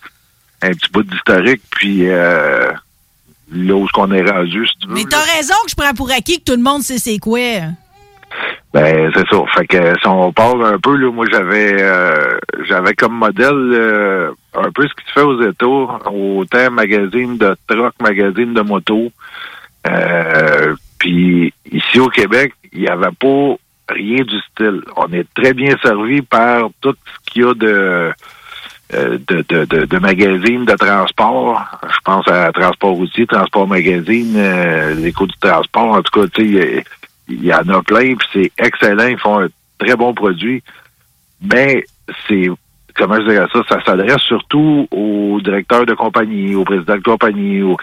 un 0.61 0.69
petit 0.69 0.89
bout 0.91 1.03
d'historique, 1.03 1.61
puis 1.71 2.07
euh, 2.07 2.71
là 3.51 3.73
où 3.75 3.85
est-ce 3.85 3.91
qu'on 3.91 4.11
est 4.11 4.29
rendu, 4.29 4.67
si 4.67 4.77
tu 4.79 4.87
veux. 4.87 4.95
Mais 4.95 5.05
t'as 5.09 5.21
raison 5.21 5.55
que 5.65 5.71
je 5.71 5.75
prends 5.75 5.93
pour 5.93 6.11
acquis 6.11 6.39
que 6.39 6.51
tout 6.51 6.57
le 6.57 6.63
monde 6.63 6.81
sait 6.81 6.97
c'est 6.97 7.19
quoi. 7.19 7.39
Ben 8.73 9.09
c'est 9.15 9.27
ça. 9.29 9.37
Fait 9.55 9.67
que 9.67 9.97
si 9.99 10.07
on 10.07 10.33
parle 10.33 10.65
un 10.65 10.77
peu, 10.79 10.95
là, 10.97 11.11
moi 11.11 11.25
j'avais 11.31 11.81
euh, 11.81 12.37
j'avais 12.67 12.93
comme 12.93 13.13
modèle 13.13 13.53
euh, 13.53 14.31
un 14.53 14.69
peu 14.71 14.85
ce 14.87 14.93
qui 14.93 15.07
se 15.07 15.13
fait 15.13 15.21
aux 15.21 15.41
États, 15.41 16.09
autant 16.11 16.71
magazine 16.71 17.37
de 17.37 17.55
truck, 17.67 17.93
magazine 18.01 18.53
de 18.53 18.61
moto. 18.61 19.11
Euh, 19.87 20.75
Puis 20.99 21.53
ici 21.71 21.99
au 21.99 22.09
Québec, 22.09 22.53
il 22.73 22.81
n'y 22.81 22.87
avait 22.87 23.15
pas 23.17 23.55
rien 23.87 24.23
du 24.23 24.39
style. 24.51 24.81
On 24.97 25.11
est 25.13 25.27
très 25.33 25.53
bien 25.53 25.75
servi 25.81 26.21
par 26.21 26.69
tout 26.81 26.95
ce 27.05 27.31
qu'il 27.31 27.43
y 27.43 27.45
a 27.45 27.53
de 27.53 28.11
de, 28.91 29.85
de, 29.85 29.99
magazines 29.99 30.65
de 30.65 30.73
transport. 30.73 31.61
Je 31.83 31.97
pense 32.03 32.27
à 32.27 32.51
Transport 32.51 32.91
routier, 32.93 33.25
Transport 33.25 33.67
magazine, 33.67 34.33
euh, 34.37 34.93
l'écho 34.95 35.25
du 35.25 35.35
transport. 35.39 35.95
En 35.95 36.01
tout 36.01 36.21
cas, 36.21 36.27
tu 36.33 36.53
sais, 36.55 36.83
il 37.27 37.43
y 37.43 37.53
en 37.53 37.67
a 37.69 37.81
plein, 37.81 38.15
puis 38.15 38.27
c'est 38.33 38.51
excellent. 38.57 39.07
Ils 39.07 39.19
font 39.19 39.41
un 39.41 39.47
très 39.77 39.95
bon 39.95 40.13
produit. 40.13 40.63
Mais 41.41 41.83
c'est, 42.27 42.49
comment 42.95 43.15
je 43.15 43.29
dirais 43.29 43.47
ça, 43.51 43.61
ça 43.67 43.83
s'adresse 43.83 44.21
surtout 44.21 44.87
aux 44.91 45.39
directeurs 45.41 45.85
de 45.85 45.93
compagnie, 45.93 46.55
aux 46.55 46.63
présidents 46.63 46.95
de 46.95 47.01
compagnie. 47.01 47.61
Aux, 47.61 47.77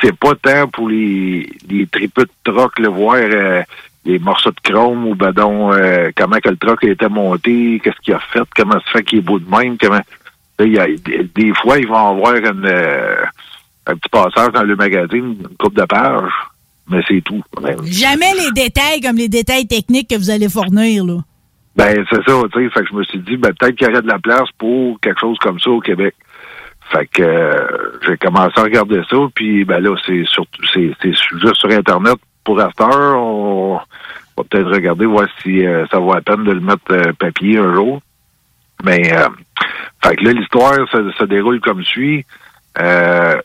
c'est 0.00 0.16
pas 0.16 0.34
tant 0.34 0.68
pour 0.68 0.88
les, 0.88 1.50
les 1.68 1.86
tripes 1.86 2.18
de 2.18 2.28
troc, 2.44 2.78
le 2.78 2.88
voir 2.88 3.16
euh, 3.16 3.62
les 4.04 4.18
morceaux 4.18 4.50
de 4.50 4.60
chrome 4.60 5.06
ou 5.06 5.14
ben 5.14 5.32
donc, 5.32 5.74
euh, 5.74 6.10
comment 6.16 6.38
que 6.38 6.50
le 6.50 6.56
troc 6.56 6.84
a 6.84 6.88
été 6.88 7.08
monté, 7.08 7.80
qu'est-ce 7.82 8.00
qu'il 8.00 8.14
a 8.14 8.20
fait, 8.20 8.42
comment 8.56 8.80
ça 8.80 8.92
fait 8.92 9.02
qu'il 9.04 9.18
est 9.18 9.22
beau 9.22 9.38
de 9.38 9.48
même, 9.48 9.76
comment... 9.78 10.00
Là, 10.58 10.66
y 10.66 10.78
a, 10.78 10.86
des, 10.86 11.22
des 11.34 11.54
fois, 11.54 11.78
ils 11.78 11.86
vont 11.86 12.08
avoir 12.08 12.34
une, 12.34 12.66
euh, 12.66 13.16
un 13.86 13.94
petit 13.94 14.08
passage 14.10 14.52
dans 14.52 14.64
le 14.64 14.74
magazine, 14.74 15.36
une 15.38 15.56
coupe 15.56 15.74
de 15.74 15.84
pages, 15.84 16.32
mais 16.88 17.00
c'est 17.06 17.20
tout. 17.22 17.42
Jamais 17.84 18.32
les 18.34 18.50
détails 18.52 19.00
comme 19.00 19.16
les 19.16 19.28
détails 19.28 19.66
techniques 19.66 20.08
que 20.08 20.16
vous 20.16 20.30
allez 20.30 20.48
fournir, 20.48 21.04
là. 21.04 21.18
Ben, 21.76 22.04
c'est 22.10 22.22
ça, 22.28 22.42
tu 22.52 22.64
sais. 22.64 22.70
Fait 22.70 22.80
que 22.80 22.88
je 22.90 22.94
me 22.94 23.04
suis 23.04 23.20
dit, 23.20 23.36
ben, 23.36 23.52
peut-être 23.54 23.76
qu'il 23.76 23.86
y 23.86 23.90
aurait 23.90 24.02
de 24.02 24.08
la 24.08 24.18
place 24.18 24.48
pour 24.58 24.98
quelque 25.00 25.20
chose 25.20 25.38
comme 25.38 25.60
ça 25.60 25.70
au 25.70 25.80
Québec. 25.80 26.14
Fait 26.90 27.06
que 27.06 27.22
euh, 27.22 27.98
j'ai 28.06 28.16
commencé 28.16 28.54
à 28.56 28.62
regarder 28.62 29.02
ça, 29.08 29.16
puis 29.34 29.64
ben 29.64 29.78
là, 29.78 29.94
c'est 30.06 30.24
surtout 30.24 30.62
c'est, 30.72 30.94
juste 31.02 31.56
sur 31.56 31.70
Internet 31.70 32.16
pour 32.44 32.58
After. 32.58 32.84
On 32.84 33.78
va 34.36 34.44
peut-être 34.44 34.70
regarder, 34.70 35.04
voir 35.04 35.28
si 35.42 35.66
euh, 35.66 35.86
ça 35.88 35.98
vaut 35.98 36.14
la 36.14 36.22
peine 36.22 36.44
de 36.44 36.52
le 36.52 36.60
mettre 36.60 36.90
euh, 36.90 37.12
papier 37.18 37.58
un 37.58 37.74
jour. 37.74 38.00
Mais 38.84 39.12
Fait 40.02 40.16
que 40.16 40.24
là, 40.24 40.32
l'histoire 40.32 40.74
se, 40.90 41.10
se 41.10 41.24
déroule 41.24 41.60
comme 41.60 41.84
suit. 41.84 42.24
Euh, 42.80 43.40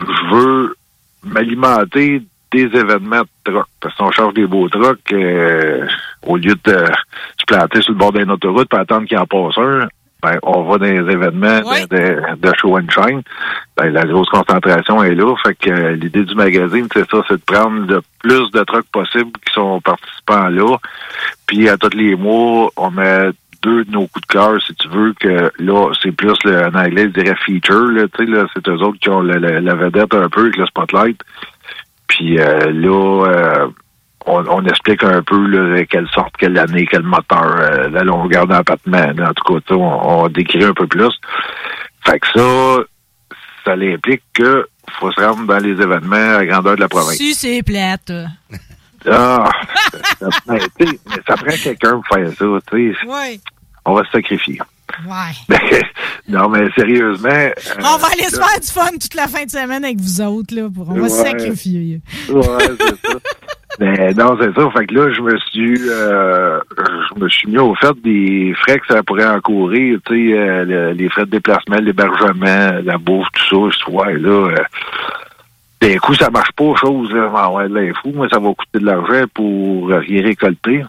je 0.00 0.34
veux 0.34 0.76
m'alimenter 1.24 2.22
des 2.54 2.78
événements 2.78 3.22
de 3.22 3.52
truck. 3.52 3.66
Parce 3.80 3.94
qu'on 3.96 4.10
charge 4.10 4.34
des 4.34 4.46
beaux 4.46 4.68
trucks, 4.68 5.12
euh, 5.12 5.86
au 6.26 6.36
lieu 6.36 6.54
de 6.64 6.72
euh, 6.72 6.86
se 7.38 7.44
planter 7.46 7.82
sur 7.82 7.92
le 7.92 7.98
bord 7.98 8.12
d'une 8.12 8.30
autoroute 8.30 8.68
pour 8.68 8.78
attendre 8.78 9.06
qu'il 9.06 9.18
en 9.18 9.26
passe 9.26 9.58
un, 9.58 9.88
ben, 10.22 10.38
on 10.42 10.62
va 10.62 10.78
dans 10.78 10.86
les 10.86 11.12
événements 11.12 11.60
de, 11.90 11.96
de, 11.96 12.36
de 12.36 12.52
show 12.58 12.78
and 12.78 12.88
shine. 12.90 13.20
Ben, 13.76 13.90
la 13.92 14.04
grosse 14.04 14.28
concentration 14.30 15.02
est 15.02 15.14
là. 15.14 15.34
Fait 15.44 15.54
que 15.54 15.70
euh, 15.70 15.92
l'idée 15.96 16.24
du 16.24 16.34
magazine, 16.34 16.88
c'est 16.94 17.08
ça, 17.10 17.22
c'est 17.28 17.36
de 17.36 17.42
prendre 17.44 17.86
le 17.86 18.00
plus 18.22 18.50
de 18.52 18.62
trucks 18.64 18.90
possible 18.90 19.30
qui 19.46 19.52
sont 19.52 19.80
participants 19.82 20.48
là. 20.48 20.76
Puis 21.46 21.68
à 21.68 21.76
tous 21.76 21.94
les 21.94 22.16
mois, 22.16 22.70
on 22.76 22.90
met 22.90 23.30
deux 23.62 23.84
de 23.84 23.90
nos 23.92 24.06
coups 24.06 24.26
de 24.28 24.32
cœur, 24.32 24.62
si 24.62 24.74
tu 24.74 24.88
veux, 24.88 25.14
que 25.18 25.50
là, 25.58 25.90
c'est 26.02 26.12
plus 26.12 26.36
le, 26.44 26.66
en 26.66 26.74
anglais, 26.74 27.04
je 27.14 27.20
dirais 27.22 27.36
feature, 27.46 27.86
là, 27.92 28.02
tu 28.14 28.24
sais, 28.26 28.30
là, 28.30 28.46
c'est 28.52 28.68
eux 28.68 28.76
autres 28.82 28.98
qui 29.00 29.08
ont 29.08 29.22
la, 29.22 29.38
la- 29.38 29.60
la 29.60 29.74
vedette 29.74 30.14
un 30.14 30.28
peu 30.28 30.42
avec 30.42 30.56
le 30.58 30.66
spotlight. 30.66 31.18
Puis 32.16 32.38
euh, 32.38 32.70
là, 32.70 33.26
euh, 33.26 33.68
on, 34.24 34.46
on 34.46 34.64
explique 34.66 35.02
un 35.02 35.20
peu 35.22 35.46
là, 35.46 35.84
quelle 35.86 36.08
sorte, 36.10 36.36
quelle 36.38 36.56
année, 36.58 36.86
quel 36.88 37.02
moteur, 37.02 37.56
euh, 37.58 37.88
la 37.88 38.04
longueur 38.04 38.46
d'empattement. 38.46 39.12
En 39.18 39.32
tout 39.34 39.58
cas, 39.58 39.74
on, 39.74 40.22
on 40.22 40.28
décrit 40.28 40.62
un 40.62 40.72
peu 40.72 40.86
plus. 40.86 41.10
Fait 42.04 42.20
que 42.20 42.26
ça, 42.28 42.84
ça 43.64 43.72
implique 43.72 44.22
que 44.32 44.68
faut 45.00 45.10
se 45.10 45.20
rendre 45.20 45.44
dans 45.46 45.58
les 45.58 45.72
événements 45.72 46.36
à 46.36 46.46
grandeur 46.46 46.76
de 46.76 46.82
la 46.82 46.88
province. 46.88 47.16
Si 47.16 47.34
c'est 47.34 47.62
plate. 47.64 48.12
Ah, 49.10 49.50
ça, 50.20 50.28
ben, 50.46 50.58
mais 50.78 50.86
ça 51.26 51.34
prend 51.34 51.56
quelqu'un 51.62 52.00
pour 52.00 52.06
faire 52.06 52.28
ça, 52.28 52.44
tu 52.70 52.94
sais. 52.94 53.40
On 53.84 53.94
va 53.94 54.04
se 54.04 54.10
sacrifier. 54.12 54.60
Ouais. 55.06 55.56
non, 56.28 56.48
mais 56.48 56.68
sérieusement. 56.76 57.28
euh, 57.30 57.50
On 57.78 57.96
va 57.96 58.06
aller 58.12 58.24
se 58.28 58.36
faire 58.36 58.60
du 58.60 58.66
fun 58.68 58.90
toute 59.00 59.14
la 59.14 59.26
fin 59.26 59.44
de 59.44 59.50
semaine 59.50 59.84
avec 59.84 59.98
vous 59.98 60.20
autres. 60.20 60.54
Là, 60.54 60.68
pour, 60.72 60.88
on 60.90 60.94
va 60.94 61.08
se 61.08 61.22
sacrifier. 61.22 62.00
Ouais, 62.30 62.42
c'est 62.78 63.10
ça. 63.12 63.18
Mais 63.80 64.14
non, 64.14 64.36
c'est 64.40 64.54
ça. 64.54 64.70
Fait 64.70 64.86
que 64.86 64.94
là, 64.94 65.12
je 65.12 65.20
me 65.20 65.36
suis 65.50 65.88
euh, 65.88 66.60
je 67.16 67.20
me 67.20 67.28
suis 67.28 67.48
mis 67.48 67.58
au 67.58 67.74
fait 67.74 67.92
des 68.04 68.54
frais 68.62 68.78
que 68.78 68.86
ça 68.86 69.02
pourrait 69.02 69.26
encourir, 69.26 69.98
tu 70.06 70.30
sais, 70.30 70.38
euh, 70.38 70.64
le- 70.64 70.92
les 70.92 71.08
frais 71.08 71.24
de 71.24 71.30
déplacement, 71.30 71.76
l'hébergement, 71.76 72.72
la 72.84 72.98
bouffe, 72.98 73.26
tout 73.50 73.72
ça. 73.72 73.90
Ouais, 73.90 74.16
là, 74.16 74.54
d'un 75.80 75.96
coup, 75.98 76.14
ça 76.14 76.30
marche 76.30 76.52
pas, 76.52 76.72
chose, 76.80 77.10
là. 77.10 77.32
Ah 77.34 77.50
ouais, 77.52 77.68
là, 77.68 77.80
fou, 78.00 78.12
moi, 78.14 78.28
ça 78.30 78.38
va 78.38 78.50
coûter 78.54 78.78
de 78.78 78.86
l'argent 78.86 79.24
pour 79.34 79.88
rien 79.88 80.22
récolter. 80.22 80.82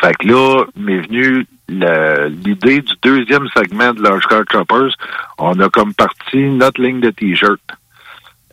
Fait 0.00 0.14
que 0.16 0.28
là, 0.28 0.64
m'est 0.76 1.00
venue 1.00 1.46
l'idée 1.68 2.80
du 2.82 2.92
deuxième 3.02 3.46
segment 3.56 3.92
de 3.92 4.02
Large 4.02 4.26
Car 4.28 4.42
Choppers. 4.50 4.94
On 5.38 5.58
a 5.60 5.68
comme 5.68 5.94
parti 5.94 6.38
notre 6.48 6.80
ligne 6.82 7.00
de 7.00 7.10
T-shirt. 7.10 7.60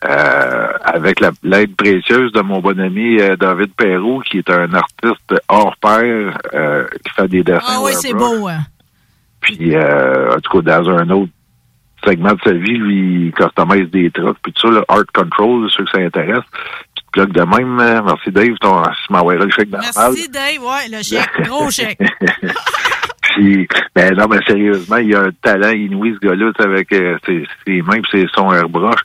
Euh, 0.03 0.67
avec 0.83 1.19
la- 1.19 1.31
l'aide 1.41 1.75
précieuse 1.75 2.31
de 2.31 2.41
mon 2.41 2.59
bon 2.59 2.79
ami 2.79 3.19
euh, 3.19 3.35
David 3.37 3.73
Perrault, 3.75 4.19
qui 4.19 4.37
est 4.37 4.49
un 4.51 4.71
artiste 4.73 5.33
hors 5.47 5.75
pair, 5.77 6.37
euh, 6.53 6.85
qui 7.03 7.11
fait 7.13 7.27
des 7.27 7.43
dessins. 7.43 7.61
Ah 7.67 7.79
oui, 7.81 7.91
c'est 7.95 8.13
beau. 8.13 8.47
hein. 8.47 8.59
Puis, 9.41 9.75
en 9.75 10.39
tout 10.41 10.61
cas, 10.61 10.79
dans 10.79 10.89
un 10.89 11.09
autre 11.09 11.31
segment 12.05 12.33
de 12.33 12.39
sa 12.43 12.51
vie, 12.51 12.77
lui, 12.77 13.25
il 13.27 13.31
customise 13.31 13.89
des 13.89 14.11
trucs. 14.11 14.37
Puis 14.43 14.53
tout 14.53 14.67
ça, 14.67 14.73
le 14.79 14.83
Art 14.87 15.05
Control, 15.13 15.67
ceux 15.71 15.85
que 15.85 15.91
ça 15.91 15.99
intéresse. 15.99 16.43
Plug 17.15 17.31
de 17.31 17.41
même. 17.43 17.79
euh, 17.79 18.01
Merci 18.05 18.29
Dave, 18.29 18.55
ton, 18.59 18.81
tu 18.83 19.13
m'envoierais 19.13 19.45
le 19.45 19.51
chèque 19.51 19.69
dans. 19.69 19.79
Merci, 19.79 20.27
Dave. 20.29 20.61
Ouais, 20.61 20.89
le 20.91 21.01
chèque. 21.01 21.29
Gros 21.47 21.71
chèque. 21.71 21.97
Puis, 23.21 23.67
ben 23.95 24.13
non, 24.15 24.27
mais 24.29 24.39
sérieusement, 24.47 24.97
il 24.97 25.15
a 25.15 25.21
un 25.23 25.31
talent 25.41 25.71
inouï, 25.71 26.15
ce 26.21 26.27
gars-là, 26.27 26.51
avec 26.59 26.91
euh, 26.93 27.17
ses, 27.25 27.45
ses 27.65 27.81
mains 27.81 27.95
et 27.97 28.01
ses 28.11 28.27
sons 28.33 28.51
airbrush. 28.53 28.99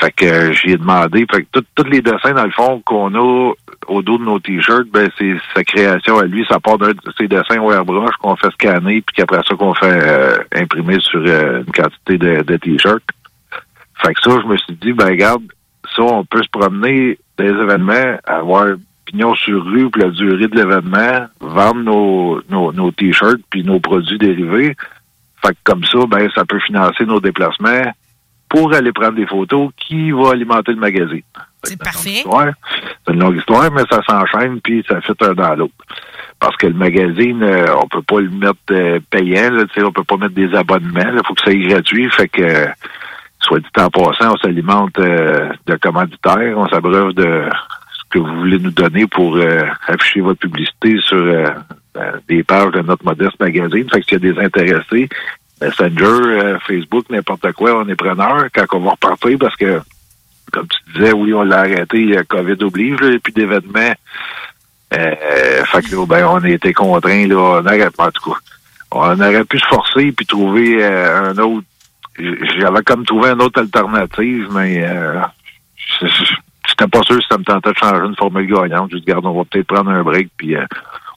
Fait 0.00 0.10
que 0.12 0.24
euh, 0.26 0.52
j'y 0.52 0.72
ai 0.72 0.76
demandé. 0.76 1.26
Fait 1.30 1.42
que 1.42 1.60
tous 1.74 1.84
les 1.90 2.02
dessins, 2.02 2.32
dans 2.34 2.44
le 2.44 2.50
fond, 2.50 2.80
qu'on 2.84 3.14
a 3.14 3.52
au 3.88 4.02
dos 4.02 4.18
de 4.18 4.24
nos 4.24 4.38
t-shirts, 4.38 4.88
ben 4.92 5.10
c'est 5.18 5.36
sa 5.54 5.62
création 5.64 6.18
à 6.18 6.24
lui. 6.24 6.44
Ça 6.48 6.58
part 6.60 6.78
de 6.78 6.94
ses 7.18 7.28
dessins 7.28 7.60
au 7.60 7.72
airbrush 7.72 8.14
qu'on 8.20 8.36
fait 8.36 8.50
scanner, 8.52 9.02
puis 9.02 9.14
qu'après 9.16 9.40
ça, 9.48 9.54
qu'on 9.56 9.74
fait 9.74 9.86
euh, 9.86 10.36
imprimer 10.54 10.98
sur 11.00 11.20
euh, 11.26 11.62
une 11.66 11.72
quantité 11.72 12.18
de, 12.18 12.42
de 12.42 12.56
t-shirts. 12.56 13.02
Fait 14.02 14.14
que 14.14 14.20
ça, 14.20 14.38
je 14.42 14.46
me 14.46 14.56
suis 14.56 14.74
dit, 14.74 14.92
ben 14.92 15.06
regarde, 15.06 15.42
ça, 15.96 16.02
on 16.02 16.24
peut 16.24 16.42
se 16.42 16.48
promener 16.48 17.18
dans 17.38 17.44
les 17.44 17.50
événements, 17.50 18.18
avoir 18.24 18.66
pignon 19.06 19.34
sur 19.34 19.64
rue 19.64 19.90
pour 19.90 20.02
la 20.02 20.10
durée 20.10 20.48
de 20.48 20.56
l'événement, 20.56 21.26
vendre 21.40 21.80
nos, 21.80 22.42
nos, 22.50 22.72
nos 22.72 22.90
t-shirts 22.90 23.40
puis 23.50 23.64
nos 23.64 23.80
produits 23.80 24.18
dérivés. 24.18 24.76
Fait 25.42 25.52
que 25.52 25.58
comme 25.64 25.84
ça, 25.84 25.98
ben, 26.08 26.28
ça 26.34 26.44
peut 26.44 26.58
financer 26.60 27.04
nos 27.06 27.20
déplacements 27.20 27.92
pour 28.48 28.72
aller 28.74 28.92
prendre 28.92 29.14
des 29.14 29.26
photos 29.26 29.70
qui 29.76 30.10
va 30.10 30.30
alimenter 30.30 30.72
le 30.72 30.78
magazine? 30.78 31.22
C'est 31.62 31.78
parfait. 31.78 32.22
C'est 32.24 33.12
une 33.12 33.20
longue 33.20 33.36
histoire, 33.36 33.70
mais 33.72 33.82
ça 33.90 34.00
s'enchaîne 34.08 34.60
puis 34.60 34.84
ça 34.88 35.00
fait 35.00 35.20
un 35.22 35.34
dans 35.34 35.54
l'autre. 35.54 35.74
Parce 36.38 36.56
que 36.56 36.66
le 36.66 36.74
magazine, 36.74 37.42
euh, 37.42 37.74
on 37.82 37.88
peut 37.88 38.02
pas 38.02 38.20
le 38.20 38.30
mettre 38.30 38.58
euh, 38.70 39.00
payant, 39.10 39.50
là, 39.50 39.64
on 39.84 39.92
peut 39.92 40.04
pas 40.04 40.16
mettre 40.16 40.34
des 40.34 40.54
abonnements, 40.54 41.12
il 41.12 41.20
faut 41.26 41.34
que 41.34 41.40
ça 41.40 41.50
soit 41.50 41.68
gratuit. 41.68 42.10
Fait 42.10 42.28
que, 42.28 42.66
soit 43.46 43.60
dit 43.60 43.66
en 43.78 43.90
passant, 43.90 44.34
on 44.34 44.36
s'alimente 44.38 44.98
euh, 44.98 45.50
de 45.66 45.76
commanditaires, 45.76 46.58
on 46.58 46.68
s'abreuve 46.68 47.12
de 47.14 47.44
ce 47.92 48.02
que 48.10 48.18
vous 48.18 48.36
voulez 48.40 48.58
nous 48.58 48.70
donner 48.70 49.06
pour 49.06 49.36
euh, 49.36 49.62
afficher 49.86 50.20
votre 50.20 50.40
publicité 50.40 50.96
sur 51.00 51.16
euh, 51.16 51.46
euh, 51.96 52.12
des 52.28 52.42
pages 52.42 52.72
de 52.72 52.82
notre 52.82 53.04
modeste 53.04 53.38
magazine. 53.40 53.88
Fait 53.90 54.00
que 54.00 54.06
s'il 54.06 54.24
y 54.24 54.28
a 54.28 54.32
des 54.32 54.40
intéressés, 54.40 55.08
Messenger, 55.60 56.04
euh, 56.04 56.58
Facebook, 56.66 57.06
n'importe 57.08 57.52
quoi, 57.52 57.78
on 57.78 57.88
est 57.88 57.96
preneur 57.96 58.48
quand 58.54 58.66
on 58.72 58.80
va 58.80 58.90
repartir 58.90 59.38
parce 59.38 59.56
que, 59.56 59.80
comme 60.52 60.66
tu 60.68 60.92
disais, 60.92 61.12
oui, 61.12 61.32
on 61.32 61.42
l'a 61.42 61.60
arrêté, 61.60 62.16
a 62.16 62.24
COVID 62.24 62.62
oblige, 62.62 63.00
là, 63.00 63.12
et 63.12 63.18
puis 63.18 63.32
d'événements. 63.32 63.94
Euh, 64.94 65.64
fait 65.64 65.82
que 65.82 66.06
ben, 66.06 66.26
on 66.26 66.44
a 66.44 66.48
été 66.48 66.72
contraints, 66.72 67.26
là, 67.26 67.36
on 67.36 67.66
aurait, 67.66 67.86
en 67.86 68.10
tout 68.10 68.30
cas, 68.30 68.38
on 68.90 69.20
aurait 69.20 69.44
pu 69.44 69.58
se 69.58 69.66
forcer 69.66 70.12
puis 70.12 70.26
trouver 70.26 70.82
euh, 70.82 71.30
un 71.30 71.38
autre. 71.38 71.66
J'avais 72.18 72.82
comme 72.82 73.04
trouvé 73.04 73.30
une 73.30 73.42
autre 73.42 73.60
alternative, 73.60 74.48
mais 74.52 74.84
euh, 74.86 75.20
j'étais 76.68 76.86
pas 76.88 77.02
sûr 77.02 77.20
si 77.20 77.26
ça 77.28 77.38
me 77.38 77.44
tentait 77.44 77.70
de 77.72 77.76
changer 77.76 78.04
une 78.06 78.16
formule 78.16 78.46
gagnante. 78.46 78.90
Je 78.92 78.96
dis, 78.98 79.04
regarde, 79.06 79.26
on 79.26 79.36
va 79.38 79.44
peut-être 79.44 79.66
prendre 79.66 79.90
un 79.90 80.02
break 80.02 80.28
puis 80.36 80.56
euh, 80.56 80.64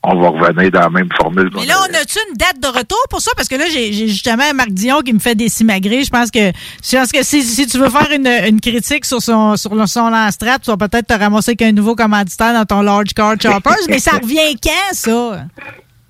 on 0.03 0.19
va 0.19 0.29
revenir 0.29 0.71
dans 0.71 0.79
la 0.81 0.89
même 0.89 1.09
formule. 1.19 1.49
Mais 1.55 1.65
là, 1.65 1.75
on 1.81 1.93
a-tu 1.93 2.19
une 2.29 2.35
date 2.37 2.59
de 2.61 2.67
retour 2.67 2.99
pour 3.09 3.19
ça? 3.21 3.31
Parce 3.35 3.47
que 3.49 3.55
là, 3.55 3.65
j'ai 3.71 3.91
j'ai 3.91 4.07
justement 4.07 4.43
Marc 4.55 4.69
Dion 4.69 5.01
qui 5.01 5.13
me 5.13 5.19
fait 5.19 5.35
des 5.35 5.49
simagrées. 5.49 6.03
Je 6.03 6.09
pense 6.09 6.31
que, 6.31 6.51
je 6.83 6.97
pense 6.97 7.11
que 7.11 7.23
si, 7.23 7.43
si 7.43 7.67
tu 7.67 7.77
veux 7.77 7.89
faire 7.89 8.09
une, 8.13 8.27
une 8.27 8.61
critique 8.61 9.03
sur 9.05 9.21
son, 9.21 9.57
sur 9.57 9.75
le- 9.75 9.87
son 9.87 10.09
lance-trap, 10.09 10.61
tu 10.61 10.71
vas 10.71 10.77
peut-être 10.77 11.07
te 11.07 11.13
ramasser 11.19 11.55
qu'un 11.55 11.71
nouveau 11.73 11.95
commanditaire 11.95 12.53
dans 12.53 12.65
ton 12.65 12.81
Large 12.81 13.13
Car 13.15 13.33
Choppers. 13.41 13.75
mais 13.89 13.99
ça 13.99 14.17
revient 14.17 14.55
quand, 14.63 14.93
ça? 14.93 15.41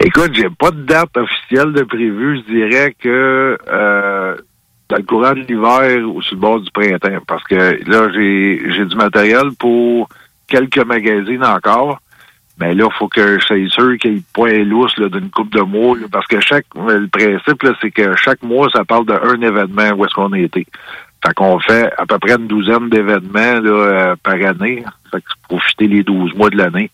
Écoute, 0.01 0.31
j'ai 0.33 0.49
pas 0.49 0.71
de 0.71 0.83
date 0.83 1.09
officielle 1.17 1.73
de 1.73 1.83
prévu. 1.83 2.41
Je 2.47 2.53
dirais 2.53 2.95
que 3.01 3.57
euh, 3.69 4.35
dans 4.89 4.97
le 4.97 5.03
courant 5.03 5.33
de 5.33 5.41
l'hiver 5.41 6.07
ou 6.09 6.21
sur 6.21 6.35
le 6.35 6.41
bord 6.41 6.59
du 6.59 6.71
printemps. 6.71 7.21
Parce 7.27 7.43
que 7.43 7.79
là, 7.89 8.09
j'ai 8.13 8.61
j'ai 8.71 8.85
du 8.85 8.95
matériel 8.95 9.51
pour 9.57 10.09
quelques 10.47 10.83
magazines 10.85 11.45
encore. 11.45 11.99
Mais 12.59 12.73
là, 12.73 12.89
faut 12.97 13.07
que 13.07 13.39
sois 13.39 13.69
sûr 13.69 13.97
qu'il 13.97 14.13
y 14.13 14.17
ait 14.17 14.21
point 14.33 14.51
lousse 14.63 14.95
d'une 14.95 15.29
coupe 15.29 15.53
de 15.53 15.61
mois. 15.61 15.97
là, 15.97 16.07
parce 16.11 16.27
que 16.27 16.41
chaque 16.41 16.65
le 16.75 17.07
principe, 17.07 17.65
c'est 17.81 17.91
que 17.91 18.15
chaque 18.17 18.43
mois, 18.43 18.67
ça 18.73 18.83
parle 18.83 19.05
d'un 19.05 19.41
événement 19.41 19.91
où 19.95 20.03
est-ce 20.03 20.13
qu'on 20.13 20.33
a 20.33 20.39
été. 20.39 20.67
Fait 21.25 21.33
qu'on 21.33 21.59
fait 21.59 21.91
à 21.97 22.05
peu 22.05 22.17
près 22.19 22.35
une 22.35 22.47
douzaine 22.47 22.89
d'événements 22.89 23.61
euh, 23.65 24.15
par 24.23 24.33
année. 24.33 24.83
Fait 25.11 25.21
que 25.21 25.27
c'est 25.29 25.47
profiter 25.47 25.87
les 25.87 26.03
12 26.03 26.33
mois 26.35 26.49
de 26.49 26.57
l'année. 26.57 26.89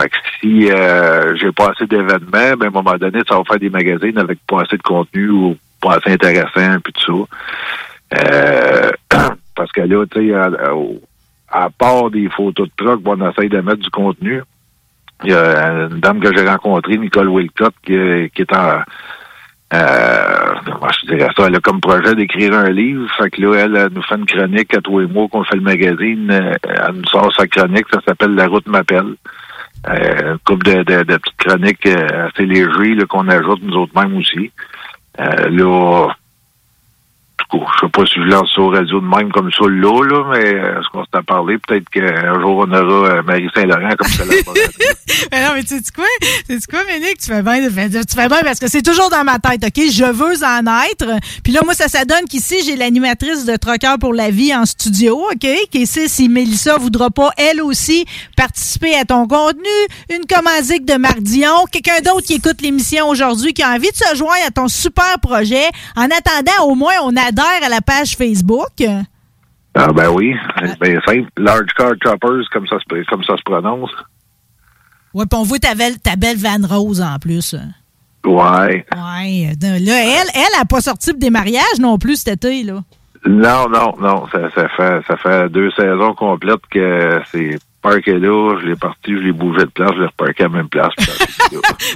Fait 0.00 0.08
que 0.08 0.16
si 0.40 0.70
euh, 0.70 1.36
j'ai 1.36 1.52
pas 1.52 1.70
assez 1.70 1.86
d'événements, 1.86 2.56
ben, 2.56 2.62
à 2.62 2.66
un 2.66 2.70
moment 2.70 2.96
donné, 2.96 3.20
ça 3.28 3.36
va 3.36 3.44
faire 3.44 3.58
des 3.58 3.70
magazines 3.70 4.18
avec 4.18 4.38
pas 4.46 4.62
assez 4.62 4.76
de 4.76 4.82
contenu 4.82 5.30
ou 5.30 5.56
pas 5.82 5.96
assez 5.96 6.12
intéressant, 6.12 6.80
puis 6.82 6.92
tout 6.94 7.26
ça. 8.12 8.20
Euh, 8.20 8.90
parce 9.56 9.72
que 9.72 9.82
là, 9.82 10.04
tu 10.10 10.28
sais, 10.28 10.34
à, 11.48 11.70
part 11.70 12.10
des 12.10 12.28
photos 12.30 12.68
de 12.68 12.72
truck, 12.76 13.00
on 13.04 13.30
essaye 13.30 13.48
de 13.48 13.60
mettre 13.60 13.82
du 13.82 13.90
contenu. 13.90 14.42
Il 15.24 15.30
y 15.30 15.34
a 15.34 15.88
une 15.90 16.00
dame 16.00 16.20
que 16.20 16.34
j'ai 16.34 16.48
rencontrée, 16.48 16.96
Nicole 16.96 17.28
Wilcott, 17.28 17.74
qui, 17.84 17.94
est 17.94 18.52
en... 18.54 18.80
Euh, 19.74 20.54
comment 20.66 20.92
je 20.92 21.06
dirais 21.06 21.30
ça, 21.34 21.46
elle 21.46 21.56
a 21.56 21.60
comme 21.60 21.80
projet 21.80 22.14
d'écrire 22.14 22.52
un 22.52 22.68
livre. 22.68 23.08
Fait 23.16 23.30
que 23.30 23.40
là, 23.40 23.64
elle, 23.64 23.88
nous 23.92 24.02
fait 24.02 24.16
une 24.16 24.26
chronique 24.26 24.76
à 24.76 24.80
tous 24.82 24.98
les 24.98 25.06
mois 25.06 25.28
qu'on 25.28 25.44
fait 25.44 25.56
le 25.56 25.62
magazine. 25.62 26.30
Euh, 26.30 26.52
Elle 26.62 26.96
nous 26.96 27.06
sort 27.06 27.32
sa 27.34 27.46
chronique, 27.46 27.86
ça 27.90 28.00
s'appelle 28.06 28.34
La 28.34 28.48
route 28.48 28.66
m'appelle. 28.66 29.14
Euh, 29.88 30.32
une 30.32 30.38
couple 30.40 30.84
de, 30.84 31.02
petites 31.02 31.36
chroniques 31.38 31.86
euh, 31.86 32.28
assez 32.28 32.46
légers 32.46 32.94
là, 32.94 33.04
qu'on 33.06 33.28
ajoute 33.28 33.62
nous 33.62 33.74
autres 33.74 34.00
mêmes 34.00 34.16
aussi. 34.16 34.52
Là, 35.18 35.48
coup, 35.64 36.21
je 37.60 37.86
sais 37.86 37.90
pas 37.90 38.06
si 38.06 38.14
je 38.14 38.28
lance 38.28 38.50
ça 38.54 38.60
au 38.60 38.68
radio 38.68 39.00
de 39.00 39.06
même 39.06 39.30
comme 39.32 39.50
ça 39.52 39.64
là, 39.68 40.04
là 40.04 40.24
mais 40.32 40.54
euh, 40.54 40.82
ce 40.82 40.88
qu'on 40.88 41.04
s'est 41.04 41.22
parlé, 41.26 41.58
peut-être 41.58 41.88
qu'un 41.90 42.40
jour 42.40 42.64
on 42.66 42.72
aura 42.72 43.08
euh, 43.08 43.22
Marie 43.22 43.48
Saint-Laurent 43.54 43.94
comme 43.98 44.08
ça. 44.08 44.24
mais 45.32 45.42
non, 45.42 45.54
mais 45.54 45.62
tu 45.62 45.76
sais 45.76 45.82
quoi? 45.94 46.04
Tu 46.48 46.58
quoi, 46.70 46.84
Ménic? 46.84 47.18
Tu 47.18 47.26
fais 47.26 47.42
bien, 47.42 47.68
tu 47.68 48.14
fais 48.14 48.28
bien 48.28 48.40
parce 48.42 48.58
que 48.58 48.68
c'est 48.68 48.82
toujours 48.82 49.10
dans 49.10 49.24
ma 49.24 49.38
tête, 49.38 49.64
OK? 49.64 49.84
Je 49.90 50.04
veux 50.04 50.44
en 50.44 50.66
être. 50.90 51.20
Puis 51.42 51.52
là, 51.52 51.60
moi, 51.64 51.74
ça, 51.74 51.88
ça 51.88 52.04
donne 52.04 52.24
qu'ici, 52.28 52.56
j'ai 52.64 52.76
l'animatrice 52.76 53.44
de 53.44 53.56
Troqueur 53.56 53.98
pour 53.98 54.14
la 54.14 54.30
vie 54.30 54.54
en 54.54 54.64
studio, 54.64 55.26
OK? 55.30 55.46
Qui 55.70 55.86
sait 55.86 56.08
si 56.08 56.28
Mélissa 56.28 56.78
voudra 56.78 57.10
pas, 57.10 57.30
elle 57.36 57.62
aussi, 57.62 58.04
participer 58.36 58.94
à 58.94 59.04
ton 59.04 59.26
contenu, 59.26 59.62
une 60.10 60.24
commandique 60.26 60.84
de 60.84 60.94
Mardion, 60.94 61.64
quelqu'un 61.70 62.00
d'autre 62.00 62.26
qui 62.26 62.34
écoute 62.34 62.60
l'émission 62.62 63.08
aujourd'hui, 63.08 63.52
qui 63.52 63.62
a 63.62 63.70
envie 63.70 63.90
de 63.90 63.96
se 63.96 64.16
joindre 64.16 64.44
à 64.46 64.50
ton 64.50 64.68
super 64.68 65.18
projet. 65.20 65.64
En 65.96 66.04
attendant, 66.04 66.66
au 66.66 66.74
moins, 66.74 66.94
on 67.02 67.16
à 67.62 67.68
la 67.68 67.80
page 67.80 68.16
Facebook. 68.16 68.82
Ah 69.74 69.88
ben 69.92 70.10
oui, 70.10 70.34
ben 70.80 71.00
simple. 71.06 71.28
Large 71.36 71.70
Car 71.76 71.92
Choppers, 72.02 72.44
comme 72.52 72.66
ça, 72.66 72.76
se- 72.78 73.04
comme 73.08 73.24
ça 73.24 73.36
se 73.36 73.42
prononce. 73.42 73.90
Ouais, 75.14 75.24
puis 75.26 75.38
on 75.38 75.42
voit 75.44 75.58
ta 75.58 75.74
belle, 75.74 75.98
ta 75.98 76.16
belle 76.16 76.36
Van 76.36 76.58
Rose 76.66 77.00
en 77.00 77.18
plus. 77.18 77.54
Ouais. 78.24 78.86
Ouais. 78.94 79.52
Là, 79.60 79.76
elle, 79.78 80.28
elle 80.34 80.60
a 80.60 80.64
pas 80.68 80.80
sorti 80.80 81.12
des 81.14 81.30
mariages 81.30 81.78
non 81.80 81.98
plus 81.98 82.16
cet 82.16 82.44
été, 82.44 82.62
là. 82.64 82.80
Non, 83.26 83.68
non, 83.68 83.94
non. 84.00 84.26
Ça, 84.32 84.50
ça 84.54 84.68
fait 84.68 85.00
ça 85.06 85.16
fait 85.16 85.48
deux 85.48 85.70
saisons 85.72 86.14
complètes 86.14 86.66
que 86.70 87.20
c'est 87.30 87.58
parqué 87.82 88.12
là, 88.18 88.56
je 88.60 88.66
l'ai 88.68 88.76
parti, 88.76 89.10
je 89.10 89.18
l'ai 89.18 89.32
bougé 89.32 89.60
de 89.64 89.70
place, 89.70 89.90
je 89.94 90.00
l'ai 90.00 90.06
reparqué 90.06 90.44
à 90.44 90.48
la 90.48 90.54
même 90.54 90.68
place. 90.68 90.92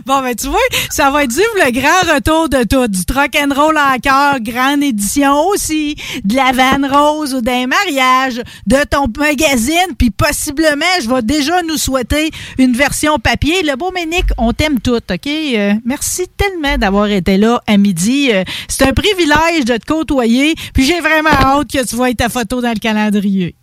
Bon, 0.04 0.20
ben, 0.20 0.34
tu 0.34 0.48
vois, 0.48 0.58
ça 0.90 1.10
va 1.10 1.24
être 1.24 1.30
du 1.30 1.40
le 1.64 1.70
grand 1.70 2.14
retour 2.14 2.48
de 2.48 2.62
tout. 2.64 2.86
Du 2.88 3.00
rock 3.14 3.36
and 3.36 3.54
roll 3.54 3.76
en 3.78 3.98
cœur, 3.98 4.40
grande 4.40 4.82
édition 4.82 5.46
aussi, 5.48 5.96
de 6.24 6.36
la 6.36 6.52
Van 6.52 6.86
Rose 6.86 7.34
ou 7.34 7.40
d'un 7.40 7.66
mariage, 7.66 8.42
de 8.66 8.76
ton 8.88 9.06
magazine, 9.18 9.94
puis 9.98 10.10
possiblement, 10.10 10.84
je 11.02 11.08
vais 11.08 11.22
déjà 11.22 11.62
nous 11.62 11.76
souhaiter 11.78 12.30
une 12.58 12.72
version 12.72 13.18
papier. 13.18 13.62
Le 13.62 13.76
beau 13.76 13.90
Ménic, 13.92 14.24
on 14.38 14.52
t'aime 14.52 14.80
tout, 14.80 14.96
OK? 14.96 15.26
Euh, 15.26 15.72
merci 15.84 16.24
tellement 16.36 16.76
d'avoir 16.76 17.06
été 17.08 17.36
là 17.38 17.60
à 17.66 17.76
midi. 17.76 18.30
Euh, 18.32 18.44
C'est 18.68 18.86
un 18.86 18.92
privilège 18.92 19.64
de 19.64 19.76
te 19.76 19.86
côtoyer, 19.86 20.54
puis 20.74 20.84
j'ai 20.84 21.00
vraiment 21.00 21.30
hâte 21.30 21.70
que 21.72 21.84
tu 21.86 21.96
vois 21.96 22.12
ta 22.14 22.28
photo 22.28 22.60
dans 22.60 22.72
le 22.72 22.78
calendrier. 22.80 23.54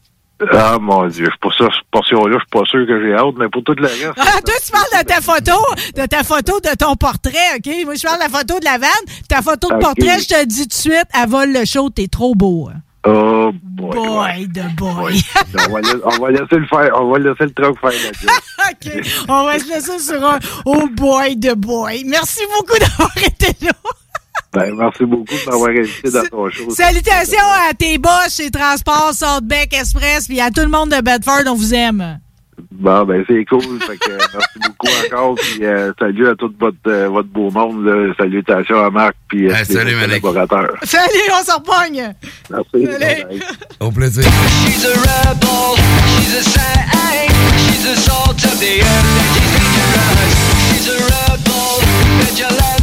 Ah 0.51 0.77
mon 0.79 1.07
Dieu, 1.07 1.29
pour 1.41 1.53
ça, 1.53 1.67
portion-là, 1.91 2.33
je 2.35 2.39
suis 2.39 2.49
pas 2.51 2.65
sûr 2.69 2.85
que 2.87 3.01
j'ai 3.01 3.13
hâte, 3.13 3.35
mais 3.37 3.47
pour 3.49 3.63
tout 3.63 3.73
le 3.77 3.83
reste. 3.87 4.11
Ah, 4.17 4.41
toi, 4.45 4.53
tu 4.65 4.71
parles 4.71 5.03
de 5.03 5.07
ta 5.07 5.21
photo, 5.21 5.53
de 5.95 6.05
ta 6.05 6.23
photo 6.23 6.59
de 6.59 6.75
ton 6.77 6.95
portrait, 6.95 7.55
OK? 7.57 7.69
Moi, 7.85 7.93
je 7.95 8.03
parle 8.03 8.17
de 8.17 8.23
la 8.23 8.29
photo 8.29 8.59
de 8.59 8.65
la 8.65 8.77
vanne. 8.77 8.89
Ta 9.29 9.41
photo 9.41 9.69
de 9.69 9.79
portrait, 9.79 10.19
je 10.19 10.27
te 10.27 10.45
dis 10.45 10.63
tout 10.63 10.67
de 10.67 10.73
suite, 10.73 11.05
elle 11.13 11.29
vole 11.29 11.53
le 11.53 11.65
show, 11.65 11.89
t'es 11.89 12.07
trop 12.07 12.35
beau. 12.35 12.69
hein. 12.73 12.79
Oh 13.05 13.51
boy. 13.61 13.97
Boy 13.97 14.47
de 14.47 14.61
boy. 14.77 15.21
on, 15.67 15.73
va 15.73 15.81
laisser, 15.81 15.97
on 16.05 16.17
va 16.21 16.31
laisser 16.31 16.55
le 16.55 16.67
faire, 16.67 16.89
on 17.01 17.11
va 17.11 17.19
laisser 17.19 17.43
le 17.43 17.51
truc 17.51 17.77
faire 17.81 17.89
la 17.91 18.11
job. 18.21 18.31
OK. 18.71 19.25
On 19.27 19.43
va 19.43 19.59
se 19.59 19.67
laisser 19.67 19.99
sur 19.99 20.25
un 20.25 20.39
oh 20.65 20.87
boy 20.89 21.35
de 21.35 21.53
boy. 21.53 22.03
Merci 22.05 22.39
beaucoup 22.57 22.79
d'avoir 22.79 23.11
été 23.17 23.47
là. 23.65 23.71
Ben, 24.53 24.75
merci 24.75 25.05
beaucoup 25.05 25.33
de 25.33 25.49
m'avoir 25.49 25.69
invité 25.69 26.11
dans 26.11 26.25
ton 26.25 26.49
show. 26.49 26.69
Salutations 26.69 27.37
à 27.69 27.73
tes 27.73 27.97
boss 27.97 28.35
chez 28.37 28.51
Transport, 28.51 29.11
Saltbeck 29.13 29.73
Express, 29.73 30.27
puis 30.27 30.39
à 30.39 30.51
tout 30.51 30.61
le 30.61 30.67
monde 30.67 30.89
de 30.91 31.01
Bedford, 31.01 31.43
on 31.47 31.55
vous 31.55 31.73
aime. 31.73 32.19
Bon, 32.71 33.03
ben, 33.03 33.23
c'est 33.27 33.45
cool. 33.45 33.81
Fait 33.87 33.97
que, 33.97 34.11
euh, 34.11 34.17
merci 34.17 34.59
beaucoup 34.59 34.87
encore. 35.05 35.35
Puis, 35.35 35.65
euh, 35.65 35.91
salut 35.97 36.27
à 36.27 36.35
tout 36.35 36.53
votre, 36.59 36.77
euh, 36.87 37.09
votre 37.09 37.29
beau 37.29 37.49
monde. 37.49 37.85
Là. 37.85 38.13
Salutations 38.17 38.83
à 38.85 38.89
Marc. 38.89 39.15
Puis, 39.27 39.49
euh, 39.49 39.53
tous 39.65 39.73
les 40.09 40.19
collaborateurs. 40.19 40.77
Salut, 40.83 41.31
on 41.39 41.43
s'en 41.43 41.57
repogne. 41.57 42.13
Merci. 42.49 42.87
Salut. 42.99 43.41
Au 43.79 43.91
plaisir. 43.91 44.23
She's 44.65 44.85
a 44.85 44.89
rebel, 44.89 45.77
she's 46.17 46.35
a 46.35 46.43
saint, 46.43 47.29
she's 47.57 47.85
a 47.87 47.95
salt 47.95 48.43
of 48.43 48.59
the 48.59 48.81
earth 48.81 49.33
she's 49.33 49.59
dangerous. 49.93 50.33
She's 50.69 50.87
a 50.89 52.47
rebel, 52.47 52.82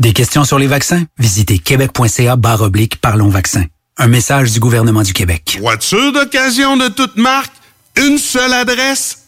Des 0.00 0.14
questions 0.14 0.44
sur 0.44 0.58
les 0.58 0.66
vaccins? 0.66 1.02
Visitez 1.18 1.58
québec.ca 1.58 2.36
barre 2.36 2.62
oblique 2.62 2.96
Parlons 3.02 3.28
vaccins. 3.28 3.66
Un 3.98 4.08
message 4.08 4.50
du 4.50 4.58
gouvernement 4.58 5.02
du 5.02 5.12
Québec. 5.12 5.58
Voiture 5.60 6.10
d'occasion 6.14 6.78
de 6.78 6.88
toute 6.88 7.18
marque, 7.18 7.52
une 7.96 8.16
seule 8.16 8.54
adresse, 8.54 9.26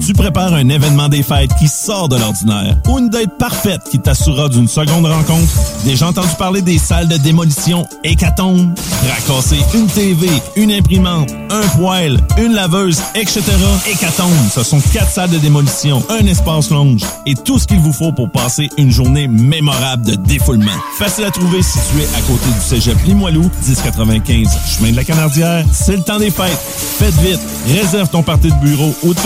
Tu 0.00 0.14
prépares 0.14 0.54
un 0.54 0.68
événement 0.70 1.10
des 1.10 1.22
fêtes 1.22 1.50
qui 1.58 1.68
sort 1.68 2.08
de 2.08 2.16
l'ordinaire 2.16 2.78
ou 2.88 2.98
une 2.98 3.10
date 3.10 3.36
parfaite 3.38 3.82
qui 3.90 3.98
t'assurera 3.98 4.48
d'une 4.48 4.66
seconde 4.66 5.04
rencontre. 5.04 5.52
Déjà 5.84 6.08
entendu 6.08 6.34
parler 6.38 6.62
des 6.62 6.78
salles 6.78 7.08
de 7.08 7.18
démolition 7.18 7.86
Hécatombe? 8.02 8.74
Racasser 9.06 9.58
une 9.74 9.88
TV, 9.88 10.28
une 10.56 10.72
imprimante, 10.72 11.30
un 11.50 11.66
poêle, 11.76 12.18
une 12.38 12.54
laveuse, 12.54 13.02
etc. 13.14 13.42
Hécatombe, 13.86 14.32
ce 14.54 14.62
sont 14.62 14.80
quatre 14.92 15.10
salles 15.10 15.30
de 15.30 15.38
démolition, 15.38 16.02
un 16.08 16.24
espace 16.24 16.70
lounge 16.70 17.02
et 17.26 17.34
tout 17.34 17.58
ce 17.58 17.66
qu'il 17.66 17.80
vous 17.80 17.92
faut 17.92 18.12
pour 18.12 18.30
passer 18.30 18.70
une 18.78 18.90
journée 18.90 19.28
mémorable 19.28 20.06
de 20.06 20.14
défoulement. 20.14 20.72
Facile 20.98 21.26
à 21.26 21.30
trouver 21.30 21.62
situé 21.62 22.06
à 22.16 22.22
côté 22.22 22.46
du 22.46 22.60
cégep 22.64 22.96
Limoilou, 23.04 23.50
1095 23.66 24.48
chemin 24.66 24.92
de 24.92 24.96
la 24.96 25.04
Canardière. 25.04 25.64
C'est 25.72 25.96
le 25.96 26.02
temps 26.02 26.18
des 26.18 26.30
fêtes. 26.30 26.58
Faites 26.98 27.14
vite. 27.16 27.40
Réserve 27.68 28.08
ton 28.08 28.22
party 28.22 28.48
de 28.48 28.66
bureau 28.66 28.94
ou 29.02 29.12
de 29.12 29.25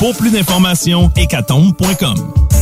Pour 0.00 0.16
plus 0.16 0.32
d'informations, 0.32 1.12
hécatombe.com. 1.16 2.61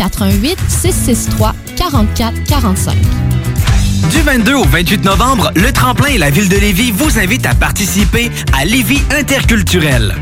88 0.01 0.57
663 0.67 1.53
44 1.77 2.43
45. 2.45 2.95
Du 4.09 4.21
22 4.21 4.55
au 4.55 4.65
28 4.65 5.05
novembre, 5.05 5.51
le 5.55 5.71
Tremplin 5.71 6.07
et 6.07 6.17
la 6.17 6.31
Ville 6.31 6.49
de 6.49 6.57
Lévis 6.57 6.89
vous 6.89 7.19
invitent 7.19 7.45
à 7.45 7.53
participer 7.53 8.31
à 8.57 8.65
Lévis 8.65 9.03
Interculturel. 9.15 10.15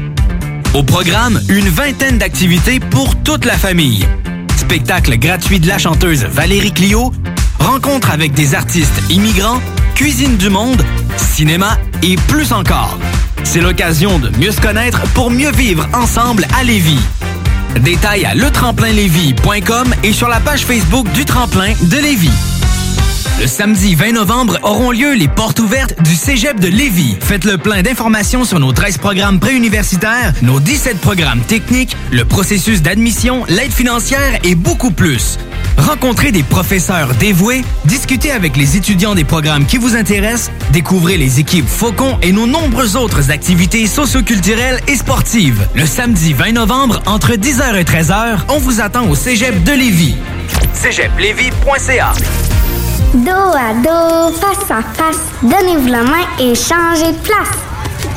Au 0.73 0.83
programme, 0.83 1.39
une 1.47 1.69
vingtaine 1.69 2.17
d'activités 2.17 2.81
pour 2.81 3.15
toute 3.23 3.45
la 3.45 3.57
famille. 3.57 4.05
Spectacle 4.57 5.17
gratuit 5.17 5.61
de 5.61 5.67
la 5.67 5.77
chanteuse 5.77 6.25
Valérie 6.25 6.73
Clio, 6.73 7.13
rencontre 7.59 8.11
avec 8.11 8.33
des 8.33 8.55
artistes 8.55 9.01
immigrants, 9.09 9.61
cuisine 9.95 10.35
du 10.35 10.49
monde, 10.49 10.83
cinéma 11.15 11.77
et 12.03 12.17
plus 12.27 12.51
encore. 12.51 12.99
C'est 13.45 13.61
l'occasion 13.61 14.19
de 14.19 14.29
mieux 14.37 14.51
se 14.51 14.59
connaître 14.59 15.01
pour 15.13 15.31
mieux 15.31 15.51
vivre 15.51 15.87
ensemble 15.93 16.45
à 16.59 16.65
Lévis. 16.65 16.99
Détails 17.81 18.25
à 18.25 18.35
letremplinlévis.com 18.35 19.93
et 20.03 20.13
sur 20.13 20.27
la 20.27 20.39
page 20.39 20.65
Facebook 20.65 21.09
du 21.13 21.25
Tremplin 21.25 21.73
de 21.81 21.97
Lévis. 21.97 22.31
Le 23.39 23.47
samedi 23.47 23.95
20 23.95 24.13
novembre 24.13 24.59
auront 24.63 24.91
lieu 24.91 25.13
les 25.13 25.29
portes 25.29 25.59
ouvertes 25.59 26.01
du 26.01 26.13
Cégep 26.13 26.59
de 26.59 26.67
Lévis. 26.67 27.15
Faites 27.21 27.45
le 27.45 27.57
plein 27.57 27.81
d'informations 27.81 28.43
sur 28.43 28.59
nos 28.59 28.73
13 28.73 28.97
programmes 28.97 29.39
préuniversitaires, 29.39 30.33
nos 30.41 30.59
17 30.59 30.99
programmes 30.99 31.39
techniques, 31.41 31.95
le 32.11 32.25
processus 32.25 32.81
d'admission, 32.81 33.45
l'aide 33.47 33.71
financière 33.71 34.39
et 34.43 34.55
beaucoup 34.55 34.91
plus. 34.91 35.37
Rencontrez 35.79 36.31
des 36.31 36.43
professeurs 36.43 37.15
dévoués, 37.15 37.63
discutez 37.85 38.31
avec 38.31 38.57
les 38.57 38.75
étudiants 38.75 39.15
des 39.15 39.23
programmes 39.23 39.65
qui 39.65 39.77
vous 39.77 39.95
intéressent, 39.95 40.51
découvrez 40.71 41.15
les 41.15 41.39
équipes 41.39 41.67
Faucon 41.67 42.17
et 42.21 42.33
nos 42.33 42.45
nombreuses 42.45 42.97
autres 42.97 43.31
activités 43.31 43.87
socioculturelles 43.87 44.81
et 44.87 44.95
sportives. 44.95 45.67
Le 45.73 45.85
samedi 45.85 46.33
20 46.33 46.51
novembre, 46.51 47.01
entre 47.05 47.31
10h 47.31 47.75
et 47.75 47.83
13h, 47.83 48.39
on 48.49 48.59
vous 48.59 48.81
attend 48.81 49.07
au 49.07 49.15
Cégep 49.15 49.63
de 49.63 49.71
Lévis. 49.71 50.15
cégeplevy.ca 50.73 52.13
Dos 53.13 53.31
à 53.31 53.73
dos, 53.73 54.35
face 54.35 54.69
à 54.69 54.83
face, 54.83 55.19
donnez-vous 55.41 55.87
la 55.87 56.03
main 56.03 56.25
et 56.39 56.53
changez 56.55 57.13
de 57.13 57.17
place. 57.17 57.57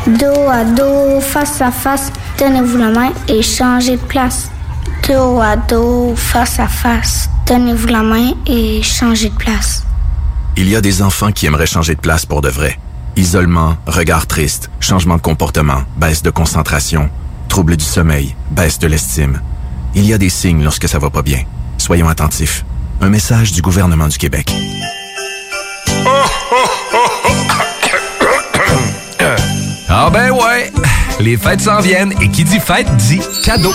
Dos 0.06 0.48
à 0.50 0.64
dos, 0.64 1.20
face 1.20 1.60
à 1.60 1.70
face, 1.70 2.12
donnez-vous 2.38 2.76
la 2.76 2.90
main 2.90 3.12
et 3.28 3.40
changez 3.40 3.96
de 3.96 4.02
place. 4.02 4.50
Dos 5.08 5.40
à 5.40 5.56
dos, 5.56 6.14
face 6.16 6.58
à 6.60 6.68
face, 6.68 7.30
donnez-vous 7.52 7.88
la 7.88 8.02
main 8.02 8.30
et 8.46 8.82
changez 8.82 9.28
de 9.28 9.34
place. 9.34 9.84
Il 10.56 10.70
y 10.70 10.74
a 10.74 10.80
des 10.80 11.02
enfants 11.02 11.32
qui 11.32 11.44
aimeraient 11.44 11.66
changer 11.66 11.94
de 11.94 12.00
place 12.00 12.24
pour 12.24 12.40
de 12.40 12.48
vrai. 12.48 12.78
Isolement, 13.16 13.76
regard 13.86 14.26
triste, 14.26 14.70
changement 14.80 15.16
de 15.16 15.20
comportement, 15.20 15.82
baisse 15.98 16.22
de 16.22 16.30
concentration, 16.30 17.10
trouble 17.50 17.76
du 17.76 17.84
sommeil, 17.84 18.34
baisse 18.52 18.78
de 18.78 18.86
l'estime. 18.86 19.42
Il 19.94 20.06
y 20.06 20.14
a 20.14 20.18
des 20.18 20.30
signes 20.30 20.64
lorsque 20.64 20.88
ça 20.88 20.98
va 20.98 21.10
pas 21.10 21.20
bien. 21.20 21.42
Soyons 21.76 22.08
attentifs. 22.08 22.64
Un 23.02 23.10
message 23.10 23.52
du 23.52 23.60
gouvernement 23.60 24.08
du 24.08 24.16
Québec. 24.16 24.50
Ah 29.90 30.08
ben 30.10 30.30
ouais, 30.30 30.72
les 31.20 31.36
fêtes 31.36 31.60
s'en 31.60 31.80
viennent 31.80 32.14
et 32.22 32.30
qui 32.30 32.44
dit 32.44 32.60
fête 32.60 32.88
dit 32.96 33.20
cadeau. 33.44 33.74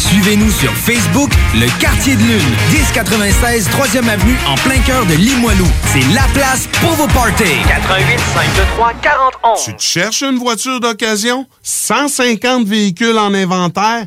Suivez-nous 0.00 0.50
sur 0.50 0.72
Facebook, 0.72 1.30
Le 1.54 1.66
Quartier 1.78 2.16
de 2.16 2.22
Lune, 2.22 2.54
1096 2.72 3.68
3e 3.68 4.08
Avenue 4.08 4.36
en 4.48 4.54
plein 4.56 4.78
cœur 4.78 5.04
de 5.04 5.14
Limoilou. 5.14 5.66
C'est 5.92 6.14
la 6.14 6.22
place 6.32 6.66
pour 6.80 6.92
vos 6.92 7.06
parties. 7.08 7.44
88 7.68 8.18
523 8.18 8.92
41. 9.02 9.54
Tu 9.62 9.74
te 9.76 9.82
cherches 9.82 10.22
une 10.22 10.38
voiture 10.38 10.80
d'occasion? 10.80 11.46
150 11.62 12.66
véhicules 12.66 13.18
en 13.18 13.34
inventaire? 13.34 14.06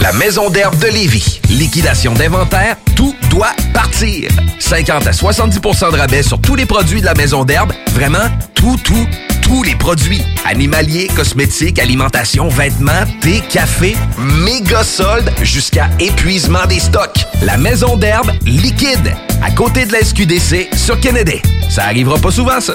La 0.00 0.12
Maison 0.12 0.50
d'herbe 0.50 0.78
de 0.78 0.86
Lévis. 0.86 1.40
Liquidation 1.48 2.14
d'inventaire, 2.14 2.76
tout 2.94 3.12
doit 3.28 3.56
partir. 3.74 4.30
50 4.60 5.04
à 5.04 5.10
70% 5.10 5.90
de 5.90 5.96
rabais 5.96 6.22
sur 6.22 6.40
tous 6.40 6.54
les 6.54 6.64
produits 6.64 7.00
de 7.00 7.06
la 7.06 7.14
Maison 7.14 7.44
d'herbe. 7.44 7.72
Vraiment, 7.92 8.30
tout, 8.54 8.76
tout, 8.84 9.06
tous 9.42 9.64
les 9.64 9.74
produits. 9.74 10.22
Animaliers, 10.44 11.08
cosmétiques, 11.08 11.80
alimentation, 11.80 12.46
vêtements, 12.46 13.04
thé, 13.20 13.42
café, 13.50 13.96
méga 14.16 14.84
soldes 14.84 15.32
jusqu'à 15.42 15.88
épuisement 15.98 16.64
des 16.66 16.78
stocks. 16.78 17.26
La 17.42 17.56
Maison 17.56 17.96
d'herbe 17.96 18.30
liquide, 18.44 19.12
à 19.42 19.50
côté 19.50 19.86
de 19.86 19.92
la 19.92 20.04
SQDC 20.04 20.68
sur 20.76 21.00
Kennedy. 21.00 21.42
Ça 21.68 21.82
arrivera 21.86 22.16
pas 22.18 22.30
souvent, 22.30 22.60
ça. 22.60 22.74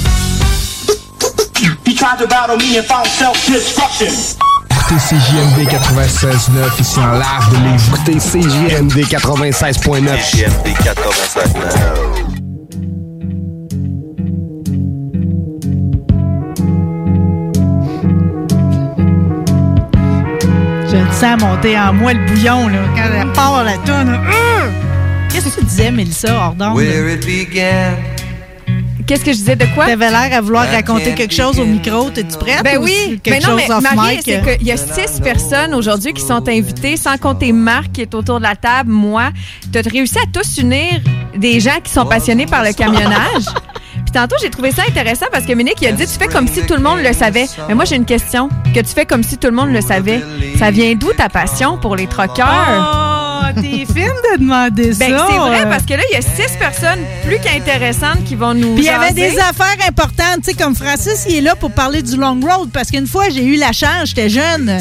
He 1.85 1.93
tried 1.95 2.17
to 2.19 2.27
battle 2.27 2.57
me 2.57 2.77
and 2.77 2.85
found 2.85 3.07
self-destruction. 3.07 4.07
CJMD 4.91 5.69
96.9 5.69 6.79
ici 6.79 6.99
en 6.99 7.13
live 7.13 7.49
de 7.49 7.57
Lévis. 7.63 7.87
Écoutez 7.87 8.17
CJMD 8.19 8.97
96.9. 9.05 10.19
CJMD 10.31 10.67
96.9. 10.67 12.41
Je 20.89 20.97
le 20.97 21.11
sens 21.13 21.41
monter 21.41 21.79
en 21.79 21.93
moi 21.93 22.13
le 22.13 22.25
bouillon 22.27 22.67
là, 22.67 22.79
quand 22.95 23.09
elle 23.17 23.31
part 23.31 23.63
la 23.63 23.77
tonne. 23.77 24.19
Qu'est-ce 25.29 25.47
que 25.55 25.59
tu 25.61 25.65
disais, 25.65 25.91
Mélissa, 25.91 26.35
hors 26.35 26.55
d'onde? 26.55 26.75
Qu'est-ce 29.11 29.25
que 29.25 29.33
je 29.33 29.39
disais 29.39 29.57
de 29.57 29.65
quoi? 29.75 29.87
T'avais 29.87 30.09
l'air 30.09 30.29
à 30.31 30.39
vouloir 30.39 30.65
raconter 30.71 31.13
quelque 31.13 31.33
chose 31.33 31.59
au 31.59 31.65
micro. 31.65 32.09
T'es-tu 32.11 32.37
prête? 32.37 32.63
Ben 32.63 32.77
ou 32.77 32.85
oui. 32.85 33.19
Quelque 33.21 33.29
Mais 33.29 33.39
non, 33.41 33.59
chose 33.59 33.67
mais 33.67 33.73
off 33.73 33.93
Marie, 33.93 34.19
c'est 34.23 34.41
qu'il 34.41 34.65
y 34.65 34.71
a 34.71 34.77
six 34.77 35.19
personnes 35.19 35.73
aujourd'hui 35.73 36.13
qui 36.13 36.21
sont 36.21 36.47
invitées, 36.47 36.95
sans 36.95 37.17
compter 37.17 37.51
Marc 37.51 37.91
qui 37.91 38.03
est 38.03 38.15
autour 38.15 38.37
de 38.37 38.43
la 38.43 38.55
table, 38.55 38.89
moi. 38.89 39.31
Tu 39.69 39.77
as 39.77 39.81
réussi 39.81 40.17
à 40.17 40.21
tous 40.31 40.59
unir 40.59 41.01
des 41.35 41.59
gens 41.59 41.81
qui 41.83 41.91
sont 41.91 42.05
passionnés 42.05 42.45
par 42.45 42.63
le 42.63 42.71
camionnage? 42.71 43.47
Puis 43.95 44.13
tantôt, 44.13 44.37
j'ai 44.41 44.49
trouvé 44.49 44.71
ça 44.71 44.83
intéressant 44.87 45.25
parce 45.29 45.45
que 45.45 45.51
Ménic, 45.51 45.75
il 45.81 45.89
a 45.89 45.91
dit 45.91 46.05
Tu 46.05 46.17
fais 46.17 46.27
comme 46.27 46.47
si 46.47 46.65
tout 46.65 46.75
le 46.75 46.81
monde 46.81 46.99
le 46.99 47.11
savait. 47.11 47.47
Mais 47.67 47.75
moi, 47.75 47.83
j'ai 47.83 47.97
une 47.97 48.05
question. 48.05 48.47
Que 48.73 48.79
tu 48.79 48.93
fais 48.95 49.05
comme 49.05 49.23
si 49.23 49.37
tout 49.37 49.47
le 49.47 49.55
monde 49.55 49.73
le 49.73 49.81
savait. 49.81 50.21
Ça 50.57 50.71
vient 50.71 50.95
d'où 50.95 51.11
ta 51.11 51.27
passion 51.27 51.77
pour 51.77 51.97
les 51.97 52.07
troqueurs? 52.07 53.10
T'es 53.55 53.85
fine 53.93 54.13
de 54.33 54.39
demander 54.39 54.93
ça. 54.93 55.07
Ben, 55.07 55.17
c'est 55.29 55.37
vrai 55.37 55.69
parce 55.69 55.83
que 55.83 55.93
là, 55.93 56.03
il 56.11 56.13
y 56.13 56.17
a 56.17 56.21
six 56.21 56.55
personnes 56.57 56.99
plus 57.25 57.39
qu'intéressantes 57.39 58.23
qui 58.25 58.35
vont 58.35 58.53
nous. 58.53 58.75
Puis 58.75 58.83
il 58.83 58.87
y 58.87 58.89
avait 58.89 59.13
des 59.13 59.37
affaires 59.39 59.77
importantes, 59.87 60.43
tu 60.43 60.51
sais, 60.51 60.53
comme 60.53 60.75
Francis, 60.75 61.25
il 61.27 61.35
est 61.35 61.41
là 61.41 61.55
pour 61.55 61.71
parler 61.71 62.01
du 62.01 62.17
long 62.17 62.39
road, 62.41 62.69
parce 62.71 62.89
qu'une 62.89 63.07
fois, 63.07 63.29
j'ai 63.29 63.43
eu 63.43 63.55
la 63.55 63.71
chance, 63.71 64.09
j'étais 64.09 64.29
jeune, 64.29 64.79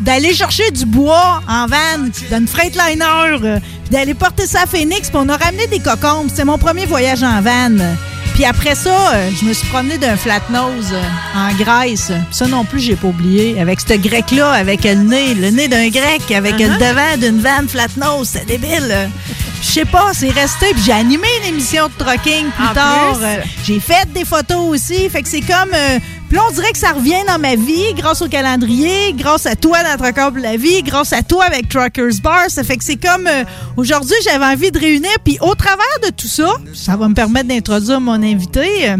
d'aller 0.00 0.34
chercher 0.34 0.70
du 0.70 0.84
bois 0.86 1.40
en 1.48 1.66
van, 1.66 2.08
d'une 2.30 2.48
Freightliner, 2.48 3.04
euh, 3.42 3.58
puis 3.60 3.90
d'aller 3.90 4.14
porter 4.14 4.46
ça 4.46 4.62
à 4.62 4.66
Phoenix, 4.66 5.10
puis 5.10 5.18
on 5.20 5.28
a 5.28 5.36
ramené 5.36 5.66
des 5.66 5.80
cocombes. 5.80 6.28
C'était 6.28 6.44
mon 6.44 6.58
premier 6.58 6.86
voyage 6.86 7.22
en 7.22 7.40
van. 7.40 7.76
Puis 8.40 8.48
après 8.48 8.74
ça, 8.74 9.12
euh, 9.12 9.30
je 9.38 9.44
me 9.44 9.52
suis 9.52 9.68
promené 9.68 9.98
d'un 9.98 10.16
flat 10.16 10.40
nose 10.48 10.94
euh, 10.94 11.02
en 11.36 11.52
Grèce. 11.62 12.10
Ça 12.30 12.46
non 12.46 12.64
plus, 12.64 12.80
j'ai 12.80 12.96
pas 12.96 13.08
oublié. 13.08 13.60
Avec 13.60 13.82
ce 13.82 13.92
grec-là, 13.92 14.52
avec 14.52 14.84
le 14.84 14.94
nez, 14.94 15.34
le 15.34 15.50
nez 15.50 15.68
d'un 15.68 15.90
grec, 15.90 16.22
avec 16.34 16.58
le 16.58 16.70
Uh-huh. 16.70 16.78
devant 16.78 17.16
d'une 17.18 17.38
van 17.38 17.68
flat 17.68 17.88
nose. 17.98 18.30
C'est 18.32 18.46
débile. 18.46 19.10
Je 19.60 19.66
sais 19.66 19.84
pas, 19.84 20.12
c'est 20.14 20.30
resté. 20.30 20.68
Puis 20.72 20.84
j'ai 20.86 20.92
animé 20.92 21.26
une 21.42 21.50
émission 21.50 21.88
de 21.88 21.92
trucking 22.02 22.46
plus 22.56 22.66
En 22.66 22.72
tard. 22.72 23.18
Euh, 23.20 23.42
j'ai 23.62 23.78
fait 23.78 24.10
des 24.14 24.24
photos 24.24 24.68
aussi. 24.68 25.10
Fait 25.10 25.20
que 25.20 25.28
c'est 25.28 25.42
comme. 25.42 25.72
Puis 26.30 26.38
on 26.38 26.52
dirait 26.52 26.70
que 26.72 26.78
ça 26.78 26.92
revient 26.92 27.22
dans 27.28 27.38
ma 27.38 27.56
vie 27.56 27.92
grâce 27.94 28.22
au 28.22 28.28
calendrier, 28.28 29.12
grâce 29.14 29.44
à 29.46 29.56
toi 29.56 29.78
dans 29.82 29.96
Trucker 30.02 30.28
pour 30.32 30.38
la 30.42 30.56
vie, 30.56 30.82
grâce 30.82 31.12
à 31.12 31.22
toi 31.22 31.44
avec 31.44 31.68
Truckers 31.68 32.20
Bar. 32.22 32.44
Ça 32.48 32.62
fait 32.64 32.76
que 32.78 32.84
c'est 32.84 32.96
comme. 32.96 33.26
euh, 33.26 33.44
Aujourd'hui, 33.76 34.14
j'avais 34.24 34.44
envie 34.46 34.70
de 34.70 34.78
réunir. 34.78 35.10
Puis 35.24 35.36
au 35.40 35.54
travers 35.54 35.84
de 36.04 36.10
tout 36.10 36.28
ça, 36.28 36.54
ça 36.72 36.96
va 36.96 37.08
me 37.08 37.14
permettre 37.14 37.48
d'introduire 37.48 38.00
mon 38.00 38.22
invité. 38.22 38.88
euh, 38.90 38.96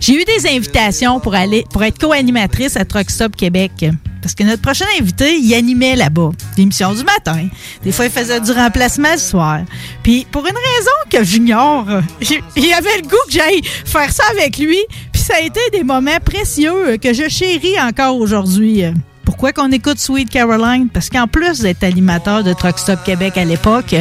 j'ai 0.00 0.14
eu 0.14 0.24
des 0.24 0.48
invitations 0.48 1.20
pour 1.20 1.34
aller 1.34 1.64
pour 1.72 1.84
être 1.84 1.98
co-animatrice 1.98 2.76
à 2.76 2.84
Truck 2.84 3.08
Stop 3.10 3.36
Québec. 3.36 3.86
Parce 4.22 4.34
que 4.34 4.44
notre 4.44 4.62
prochain 4.62 4.86
invité, 5.00 5.36
il 5.36 5.54
animait 5.54 5.96
là-bas. 5.96 6.30
L'émission 6.56 6.92
du 6.92 7.04
matin. 7.04 7.48
Des 7.82 7.92
fois, 7.92 8.06
il 8.06 8.10
faisait 8.10 8.40
du 8.40 8.52
remplacement 8.52 9.12
le 9.12 9.18
soir. 9.18 9.60
Puis, 10.02 10.26
pour 10.30 10.42
une 10.46 10.52
raison 10.52 10.90
que 11.10 11.24
j'ignore, 11.24 11.86
il 12.56 12.72
avait 12.72 12.96
le 12.98 13.08
goût 13.08 13.16
que 13.26 13.32
j'aille 13.32 13.62
faire 13.64 14.12
ça 14.12 14.24
avec 14.30 14.58
lui. 14.58 14.78
Puis, 15.12 15.22
ça 15.22 15.34
a 15.36 15.40
été 15.40 15.60
des 15.72 15.84
moments 15.84 16.20
précieux 16.24 16.96
que 16.98 17.12
je 17.12 17.28
chéris 17.28 17.80
encore 17.80 18.16
aujourd'hui. 18.16 18.84
Pourquoi 19.24 19.52
qu'on 19.52 19.70
écoute 19.70 19.98
Sweet 19.98 20.28
Caroline? 20.28 20.88
Parce 20.92 21.08
qu'en 21.08 21.26
plus 21.26 21.60
d'être 21.60 21.84
animateur 21.84 22.42
de 22.42 22.52
Truck 22.52 22.78
Stop 22.78 23.04
Québec 23.04 23.38
à 23.38 23.44
l'époque, 23.44 23.94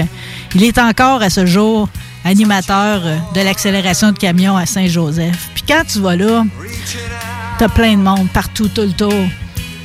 il 0.55 0.63
est 0.63 0.77
encore 0.77 1.21
à 1.21 1.29
ce 1.29 1.45
jour 1.45 1.87
animateur 2.25 3.01
de 3.33 3.41
l'accélération 3.41 4.11
de 4.11 4.17
camions 4.17 4.57
à 4.57 4.65
Saint-Joseph. 4.65 5.49
Puis 5.53 5.63
quand 5.67 5.83
tu 5.87 5.99
vas 5.99 6.15
là, 6.15 6.43
t'as 7.57 7.69
plein 7.69 7.95
de 7.95 8.01
monde 8.01 8.27
partout, 8.33 8.67
tout 8.67 8.81
le 8.81 8.91
tour. 8.91 9.13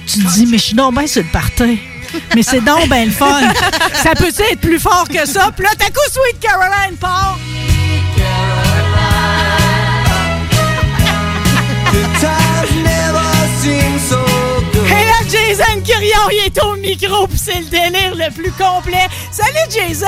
Tu 0.07 0.19
te 0.23 0.33
dis, 0.35 0.47
mais 0.47 0.59
je 0.59 0.63
suis 0.65 0.75
donc 0.75 0.95
bien 0.95 1.07
sur 1.07 1.23
le 1.23 1.29
party. 1.29 1.81
Mais 2.35 2.43
c'est 2.43 2.61
donc 2.61 2.89
bien 2.89 3.07
le 3.07 3.11
fun. 3.11 3.41
ça 4.03 4.15
peut 4.15 4.29
être 4.29 4.61
plus 4.61 4.79
fort 4.79 5.07
que 5.09 5.27
ça? 5.27 5.51
Puis 5.57 5.65
là, 5.65 5.71
t'as 5.77 5.87
coup 5.87 6.01
Sweet 6.13 6.41
Caroline 6.41 6.97
part. 6.99 7.39
Et 14.87 15.05
là, 15.07 15.19
Jason 15.29 15.81
Curion, 15.85 16.31
il 16.33 16.47
est 16.47 16.63
au 16.63 16.77
micro, 16.77 17.27
puis 17.27 17.39
c'est 17.39 17.61
le 17.61 17.67
délire 17.67 18.15
le 18.15 18.33
plus 18.33 18.53
complet. 18.53 19.09
Salut, 19.31 19.71
Jason! 19.71 20.07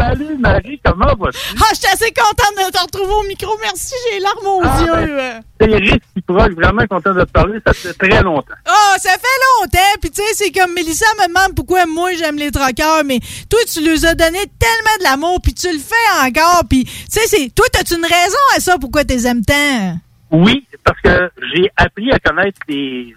Salut 0.00 0.38
Marie, 0.38 0.80
comment 0.84 1.14
vas-tu? 1.18 1.38
Ah, 1.60 1.64
je 1.72 1.76
suis 1.76 1.86
assez 1.92 2.10
contente 2.12 2.56
de 2.56 2.72
te 2.72 2.80
retrouver 2.82 3.12
au 3.12 3.22
micro. 3.28 3.50
Merci, 3.60 3.92
j'ai 4.08 4.16
les 4.18 4.22
larmes 4.22 4.46
aux 4.46 4.62
Ah, 4.64 4.80
yeux. 4.82 5.16
ben, 5.16 5.42
C'est 5.60 5.76
réciproque, 5.76 6.52
vraiment 6.54 6.86
content 6.88 7.12
de 7.12 7.20
te 7.24 7.30
parler, 7.30 7.58
ça 7.66 7.72
fait 7.74 7.92
très 7.92 8.22
longtemps. 8.22 8.54
Ah, 8.66 8.94
ça 8.98 9.10
fait 9.10 9.38
longtemps. 9.60 9.98
Puis 10.00 10.10
tu 10.10 10.22
sais, 10.22 10.32
c'est 10.34 10.52
comme 10.52 10.72
Mélissa 10.72 11.04
me 11.18 11.28
demande 11.28 11.54
pourquoi 11.54 11.84
moi 11.86 12.14
j'aime 12.14 12.36
les 12.36 12.50
troqueurs, 12.50 13.04
mais 13.04 13.20
toi 13.50 13.60
tu 13.70 13.84
leur 13.84 14.02
as 14.06 14.14
donné 14.14 14.38
tellement 14.58 14.96
de 15.00 15.04
l'amour, 15.04 15.38
puis 15.42 15.52
tu 15.52 15.70
le 15.70 15.78
fais 15.78 16.26
encore. 16.26 16.62
Puis 16.68 16.84
tu 16.84 16.92
sais, 17.10 17.26
c'est 17.26 17.54
toi 17.54 17.66
t'as 17.70 17.82
une 17.94 18.02
raison 18.04 18.38
à 18.56 18.60
ça 18.60 18.78
pourquoi 18.80 19.04
tu 19.04 19.14
les 19.14 19.26
aimes 19.26 19.44
tant? 19.44 19.98
Oui, 20.30 20.64
parce 20.84 21.00
que 21.02 21.30
j'ai 21.52 21.70
appris 21.76 22.10
à 22.12 22.18
connaître 22.20 22.58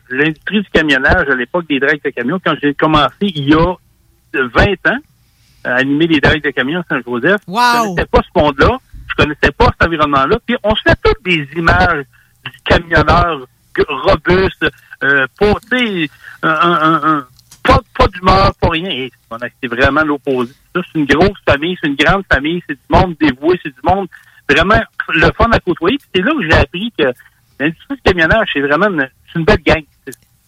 l'industrie 0.10 0.62
du 0.64 0.70
camionnage 0.74 1.30
à 1.30 1.36
l'époque 1.36 1.66
des 1.70 1.80
drags 1.80 2.02
de 2.04 2.10
camions 2.10 2.40
quand 2.44 2.56
j'ai 2.62 2.74
commencé 2.74 3.14
il 3.22 3.50
y 3.50 3.54
a 3.54 3.74
20 4.34 4.66
ans 4.92 4.98
animer 5.64 6.08
les 6.08 6.20
drags 6.20 6.42
de 6.42 6.50
camions 6.52 6.82
à 6.82 6.84
Saint-Joseph. 6.90 7.42
Wow. 7.48 7.60
Je 7.62 7.82
connaissais 7.88 8.06
pas 8.12 8.20
ce 8.22 8.40
monde-là, 8.40 8.78
je 9.10 9.16
connaissais 9.24 9.52
pas 9.58 9.66
cet 9.80 9.88
environnement-là. 9.88 10.38
Puis 10.46 10.56
on 10.64 10.76
se 10.76 10.82
fait 10.82 10.98
toutes 11.04 11.24
des 11.24 11.48
images 11.56 12.06
du 12.46 12.52
camionneur 12.66 13.46
robuste, 13.88 14.66
euh, 15.04 15.26
pas, 15.40 15.54
tu 15.72 15.78
sais, 16.04 16.10
un, 16.44 16.50
un- 16.50 17.02
un- 17.18 17.28
pas, 17.64 17.80
pas 17.98 18.08
d'humeur, 18.08 18.54
pas 18.60 18.70
rien. 18.70 19.08
C'est 19.62 19.68
vraiment 19.70 20.04
l'opposé. 20.04 20.54
C'est 20.76 20.82
une 20.96 21.06
grosse 21.06 21.38
famille, 21.48 21.78
c'est 21.82 21.88
une 21.88 21.96
grande 21.96 22.24
famille, 22.32 22.62
c'est 22.68 22.74
du 22.76 22.82
monde 22.90 23.16
dévoué, 23.20 23.60
c'est 23.64 23.70
du 23.74 23.80
monde 23.84 24.08
vraiment 24.50 24.82
le 25.10 25.32
fun 25.38 25.50
à 25.52 25.60
côtoyer. 25.60 25.98
Puis 25.98 26.08
c'est 26.16 26.22
là 26.22 26.32
que 26.34 26.44
j'ai 26.44 26.54
appris 26.58 26.94
que 26.98 27.06
l'industrie 27.60 27.96
du 27.96 28.02
camionnage, 28.02 28.50
c'est 28.54 28.60
vraiment 28.62 28.88
une, 28.90 29.10
c'est 29.32 29.40
une 29.40 29.46
belle 29.46 29.64
gang. 29.66 29.84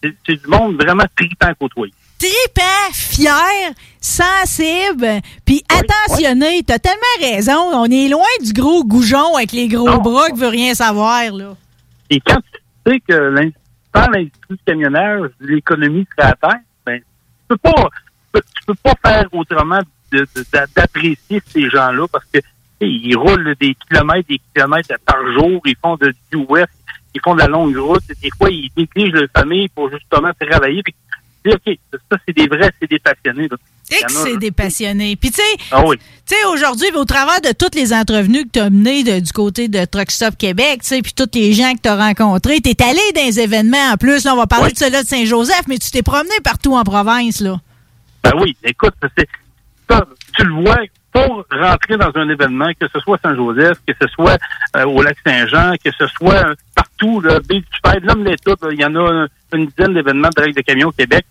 C'est 0.02 0.36
du 0.40 0.46
monde 0.46 0.80
vraiment 0.80 1.04
trippant 1.16 1.48
à 1.48 1.54
côtoyer. 1.54 1.92
Tripant, 2.18 2.92
fier, 2.92 3.72
sensible, 4.00 5.20
puis 5.44 5.62
attentionné. 5.68 6.62
T'as 6.66 6.78
tellement 6.78 7.00
raison. 7.20 7.70
On 7.74 7.84
est 7.86 8.08
loin 8.08 8.22
du 8.42 8.52
gros 8.52 8.84
goujon 8.84 9.36
avec 9.36 9.52
les 9.52 9.68
gros 9.68 10.00
bras 10.00 10.28
qui 10.30 10.40
veut 10.40 10.48
rien 10.48 10.74
savoir, 10.74 11.30
là. 11.32 11.56
Et 12.10 12.20
quand 12.20 12.40
tu 12.40 12.92
sais 12.92 13.00
que 13.00 13.34
sans 13.94 14.10
l'industrie 14.10 14.50
du 14.50 14.58
camionnage, 14.64 15.30
l'économie 15.40 16.06
serait 16.16 16.30
à 16.30 16.34
terre, 16.34 16.60
ben, 16.84 16.98
tu 17.00 17.04
peux 17.48 17.56
pas, 17.56 17.88
tu 18.34 18.64
peux, 18.66 18.74
pas 18.74 18.94
faire 19.04 19.26
autrement 19.32 19.80
d'apprécier 20.12 21.42
ces 21.46 21.68
gens-là 21.68 22.06
parce 22.10 22.24
que 22.32 22.40
ils 22.80 23.16
roulent 23.16 23.54
des 23.58 23.74
kilomètres, 23.74 24.28
des 24.28 24.40
kilomètres 24.54 24.94
par 25.04 25.16
jour, 25.32 25.60
ils 25.64 25.76
font 25.82 25.96
de, 25.96 26.14
du 26.30 26.36
ouest, 26.48 26.68
ils 27.14 27.20
font 27.22 27.34
de 27.34 27.40
la 27.40 27.46
longue 27.46 27.76
route, 27.76 28.02
des 28.22 28.30
fois 28.36 28.50
ils 28.50 28.70
négligent 28.76 29.12
leur 29.12 29.28
famille 29.34 29.68
pour 29.68 29.90
justement 29.90 30.30
travailler. 30.38 30.82
Puis, 30.82 30.94
dis, 31.48 31.54
OK, 31.54 31.78
ça 32.10 32.16
c'est 32.26 32.36
des 32.36 32.46
vrais, 32.48 32.70
c'est 32.80 32.90
des 32.90 32.98
passionnés. 32.98 33.48
là. 33.48 33.56
Et 33.90 34.02
que 34.02 34.10
c'est 34.24 34.36
des 34.38 34.50
passionnés. 34.50 35.14
Puis 35.16 35.30
tu 35.30 35.36
sais, 35.36 35.64
Ah 35.70 35.82
oui. 35.86 35.96
Tu 36.28 36.34
sais, 36.34 36.44
aujourd'hui, 36.46 36.88
au 36.96 37.04
travers 37.04 37.40
de 37.40 37.52
toutes 37.52 37.76
les 37.76 37.92
entrevenues 37.92 38.44
que 38.44 38.50
tu 38.54 38.58
as 38.58 38.68
menées 38.68 39.04
de- 39.04 39.20
du 39.20 39.30
côté 39.32 39.68
de 39.68 39.84
Truck 39.84 40.10
Stop 40.10 40.36
Québec, 40.36 40.80
tu 40.82 40.88
sais, 40.88 41.02
puis 41.02 41.12
tous 41.14 41.28
les 41.34 41.52
gens 41.52 41.72
que 41.74 41.80
tu 41.82 41.88
as 41.88 41.96
rencontrés, 41.96 42.60
tu 42.60 42.70
es 42.70 42.82
allé 42.82 42.98
dans 43.14 43.22
les 43.24 43.38
événements 43.38 43.92
en 43.92 43.96
plus. 43.96 44.24
Là, 44.24 44.34
on 44.34 44.38
va 44.38 44.48
parler 44.48 44.72
de 44.72 44.76
cela 44.78 45.02
de 45.04 45.06
Saint-Joseph, 45.06 45.62
mais 45.68 45.78
tu 45.78 45.90
t'es 45.92 46.02
promené 46.02 46.34
partout 46.42 46.74
en 46.74 46.82
province, 46.82 47.40
là. 47.40 47.60
Ben 48.24 48.32
oui, 48.40 48.56
écoute, 48.64 48.94
tu 50.36 50.44
le 50.44 50.52
vois, 50.62 50.78
pour 51.12 51.44
rentrer 51.50 51.96
dans 51.96 52.10
un 52.16 52.28
événement, 52.28 52.68
que 52.78 52.86
ce 52.92 53.00
soit 53.00 53.18
Saint-Joseph, 53.22 53.78
que 53.86 53.94
ce 54.00 54.08
soit 54.08 54.36
euh, 54.76 54.84
au 54.84 55.00
Lac-Saint-Jean, 55.02 55.72
que 55.82 55.90
ce 55.96 56.06
soit 56.08 56.34
euh, 56.48 56.54
partout, 56.74 57.20
là, 57.20 57.38
du 57.40 57.64
Fête, 57.86 58.02
l'homme 58.02 58.24
l'État, 58.24 58.54
là, 58.60 58.68
il 58.72 58.80
y 58.80 58.84
en 58.84 58.94
a 58.96 59.26
une 59.54 59.66
dizaine 59.66 59.94
d'événements 59.94 60.28
de 60.36 60.42
règles 60.42 60.56
de 60.56 60.60
camions 60.62 60.88
au 60.88 60.92
Québec. 60.92 61.24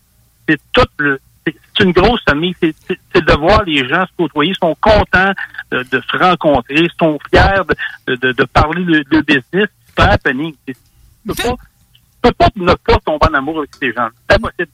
C'est 0.47 0.59
tout 0.71 0.85
le- 0.99 1.19
c'est 1.45 1.83
une 1.83 1.91
grosse 1.91 2.21
famille. 2.27 2.55
C'est, 2.59 2.73
de 3.13 3.33
voir 3.37 3.63
les 3.63 3.87
gens 3.87 4.05
se 4.07 4.11
côtoyer, 4.17 4.51
ils 4.51 4.57
sont 4.57 4.75
contents 4.81 5.31
de, 5.71 5.83
de 5.83 6.01
se 6.09 6.17
rencontrer, 6.17 6.75
ils 6.75 6.89
sont 6.99 7.19
fiers 7.29 7.61
de, 8.07 8.15
de, 8.15 8.31
de 8.31 8.43
parler 8.45 8.83
de, 8.83 9.03
de 9.09 9.21
business. 9.21 9.67
C'est 9.85 9.95
pas 9.95 10.05
happening. 10.05 10.55
Tu 10.67 10.75
peux 11.27 11.33
pas, 11.35 11.43
tu 11.43 11.57
peux 12.21 12.31
pas 12.31 12.47
ne 12.55 12.73
pas 12.73 12.97
tomber 13.05 13.27
en 13.29 13.33
amour 13.35 13.59
avec 13.59 13.69
ces 13.79 13.93
gens. 13.93 14.07
C'est 14.29 14.35
impossible. 14.37 14.67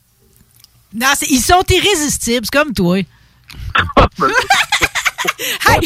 Non, 0.93 1.07
ils 1.30 1.39
sont 1.39 1.63
irrésistibles, 1.69 2.45
c'est 2.45 2.57
comme 2.57 2.74
toi. 2.74 2.97
Hey, 5.67 5.80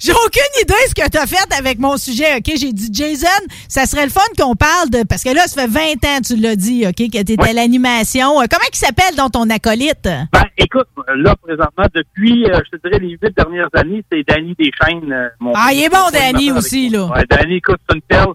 J'ai 0.00 0.12
aucune 0.12 0.62
idée 0.62 0.74
ce 0.88 0.94
que 0.94 1.08
tu 1.08 1.18
as 1.18 1.26
fait 1.26 1.52
avec 1.58 1.78
mon 1.78 1.96
sujet, 1.96 2.36
OK? 2.36 2.52
J'ai 2.56 2.72
dit, 2.72 2.88
Jason, 2.92 3.28
ça 3.68 3.86
serait 3.86 4.04
le 4.04 4.10
fun 4.10 4.20
qu'on 4.38 4.54
parle 4.56 4.90
de... 4.90 5.02
Parce 5.04 5.22
que 5.22 5.30
là, 5.30 5.46
ça 5.46 5.62
fait 5.62 5.68
20 5.68 6.04
ans, 6.04 6.20
tu 6.24 6.36
l'as 6.36 6.56
dit, 6.56 6.84
OK, 6.86 6.94
que 6.96 7.22
tu 7.22 7.32
étais 7.32 7.48
à 7.48 7.52
l'animation. 7.52 8.40
Euh, 8.40 8.44
Comment 8.50 8.66
il 8.72 8.76
s'appelle 8.76 9.14
dans 9.16 9.30
ton 9.30 9.48
acolyte? 9.50 10.02
Ben, 10.04 10.44
écoute, 10.58 10.86
là, 11.16 11.34
présentement, 11.36 11.86
depuis, 11.94 12.44
euh, 12.50 12.60
je 12.66 12.76
te 12.76 12.88
dirais, 12.88 12.98
les 13.00 13.10
huit 13.20 13.36
dernières 13.36 13.68
années, 13.74 14.04
c'est 14.10 14.22
Danny 14.26 14.54
Deschaines. 14.58 15.12
euh, 15.12 15.28
mon 15.40 15.52
Ah, 15.54 15.70
il 15.72 15.84
est 15.84 15.88
bon, 15.88 16.10
Danny, 16.12 16.50
aussi, 16.52 16.88
là. 16.90 17.06
Ouais, 17.06 17.24
Danny, 17.28 17.56
écoute, 17.56 17.80
c'est 17.88 17.94
une 17.96 18.02
perle. 18.02 18.32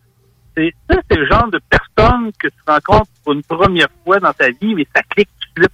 C'est, 0.58 0.74
ça, 0.90 0.98
c'est 1.10 1.18
le 1.18 1.28
genre 1.28 1.50
de 1.52 1.60
personne 1.70 2.32
que 2.40 2.48
tu 2.48 2.54
rencontres 2.68 3.10
pour 3.24 3.34
une 3.34 3.44
première 3.44 3.88
fois 4.04 4.20
dans 4.20 4.34
ta 4.34 4.50
vie, 4.50 4.76
mais 4.76 4.86
ça 4.96 5.02
clique 5.10 5.30
tout 5.56 5.62
de 5.64 5.68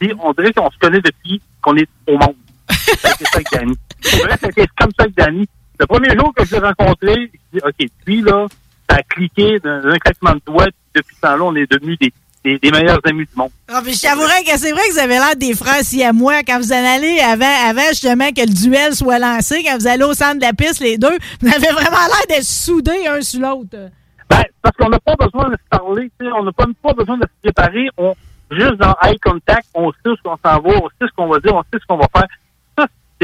suite. 0.00 0.16
On 0.22 0.32
dirait 0.32 0.52
qu'on 0.52 0.70
se 0.70 0.78
connaît 0.78 1.00
depuis 1.00 1.40
qu'on 1.62 1.76
est 1.76 1.88
au 2.08 2.12
monde. 2.18 2.34
C'est 2.70 2.98
ça 3.00 3.34
avec 3.34 3.46
Danny. 3.52 3.74
C'est 4.00 4.22
vrai, 4.22 4.36
c'était 4.42 4.66
comme 4.78 4.90
ça 4.98 5.04
avec 5.04 5.16
Danny. 5.16 5.48
Le 5.78 5.86
premier 5.86 6.16
jour 6.16 6.32
que 6.34 6.44
je 6.44 6.52
l'ai 6.52 6.60
rencontré, 6.60 7.30
je 7.52 7.58
dis, 7.58 7.64
OK, 7.64 7.90
lui, 8.06 8.22
là, 8.22 8.46
ça 8.88 8.96
a 8.96 9.02
cliqué 9.02 9.58
d'un 9.58 9.96
claquement 9.98 10.34
de 10.34 10.40
doigts. 10.46 10.66
puis 10.66 10.74
Depuis 11.02 11.16
ce 11.16 11.20
temps-là, 11.20 11.42
on 11.44 11.54
est 11.56 11.70
devenus 11.70 11.98
des, 11.98 12.12
des, 12.44 12.58
des 12.58 12.70
meilleurs 12.70 13.00
amis 13.04 13.24
du 13.24 13.36
monde. 13.36 13.50
Ah, 13.68 13.80
mais 13.84 13.92
je 13.92 14.00
t'avouerais 14.02 14.44
que 14.44 14.56
c'est 14.58 14.72
vrai 14.72 14.82
que 14.88 14.92
vous 14.92 14.98
avez 14.98 15.14
l'air 15.14 15.36
des 15.36 15.54
frères 15.54 15.82
si 15.82 16.04
à 16.04 16.12
moi 16.12 16.42
quand 16.46 16.58
vous 16.58 16.72
en 16.72 16.84
allez 16.84 17.18
avant, 17.20 17.68
avant 17.68 17.88
justement 17.88 18.30
que 18.30 18.42
le 18.42 18.52
duel 18.54 18.94
soit 18.94 19.18
lancé, 19.18 19.64
quand 19.64 19.78
vous 19.78 19.86
allez 19.86 20.04
au 20.04 20.14
centre 20.14 20.36
de 20.36 20.42
la 20.42 20.52
piste, 20.52 20.80
les 20.80 20.98
deux, 20.98 21.16
vous 21.40 21.48
avez 21.48 21.72
vraiment 21.72 22.06
l'air 22.06 22.26
d'être 22.28 22.44
soudés 22.44 23.06
un 23.08 23.20
sur 23.22 23.40
l'autre. 23.40 23.90
Ben, 24.30 24.42
parce 24.62 24.76
qu'on 24.76 24.88
n'a 24.88 25.00
pas 25.00 25.16
besoin 25.16 25.48
de 25.50 25.56
se 25.56 25.68
parler, 25.78 26.10
on 26.20 26.44
n'a 26.44 26.52
pas, 26.52 26.66
pas 26.82 26.92
besoin 26.92 27.18
de 27.18 27.22
se 27.24 27.42
préparer. 27.42 27.88
On, 27.98 28.14
juste 28.50 28.76
dans 28.76 28.94
eye 29.02 29.18
contact, 29.18 29.66
on 29.74 29.90
sait 29.92 29.98
ce 30.04 30.22
qu'on 30.22 30.36
s'en 30.36 30.60
va, 30.60 30.70
on 30.82 30.88
sait 30.88 31.08
ce 31.08 31.14
qu'on 31.16 31.28
va 31.28 31.38
dire, 31.40 31.54
on 31.54 31.62
sait 31.62 31.80
ce 31.80 31.86
qu'on 31.86 31.96
va 31.96 32.06
faire. 32.14 32.26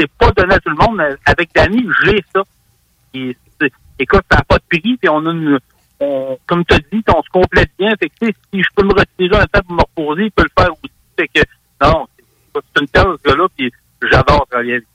C'est 0.01 0.11
pas 0.13 0.31
donné 0.31 0.55
à 0.55 0.59
tout 0.59 0.69
le 0.69 0.75
monde. 0.75 0.99
Avec 1.25 1.51
Danny, 1.53 1.87
j'ai 2.03 2.23
ça. 2.33 2.41
Et, 3.13 3.37
écoute, 3.99 4.23
ça 4.31 4.37
n'a 4.37 4.43
pas 4.43 4.57
de 4.57 4.63
prix, 4.67 4.97
puis 4.97 5.09
on 5.09 5.23
a 5.27 5.31
une, 5.31 5.59
on, 5.99 6.39
comme 6.47 6.65
tu 6.65 6.73
as 6.73 6.79
dit, 6.79 7.03
on 7.07 7.21
se 7.21 7.29
complète 7.29 7.69
bien. 7.77 7.91
Fait 7.99 8.09
que, 8.09 8.25
si 8.25 8.63
je 8.63 8.67
peux 8.75 8.83
me 8.83 8.93
retirer 8.93 9.37
un 9.37 9.45
temps 9.45 9.61
pour 9.67 9.75
me 9.75 9.81
reposer, 9.81 10.23
il 10.23 10.31
peut 10.31 10.43
le 10.43 10.63
faire 10.63 10.71
aussi. 10.71 10.91
Que, 11.17 11.41
non, 11.85 12.07
c'est 12.55 12.81
une 12.81 12.87
perle, 12.87 13.15
ce 13.23 13.29
gars-là, 13.29 13.47
puis 13.55 13.71
j'adore 14.01 14.47
travailler 14.49 14.73
avec. 14.73 14.85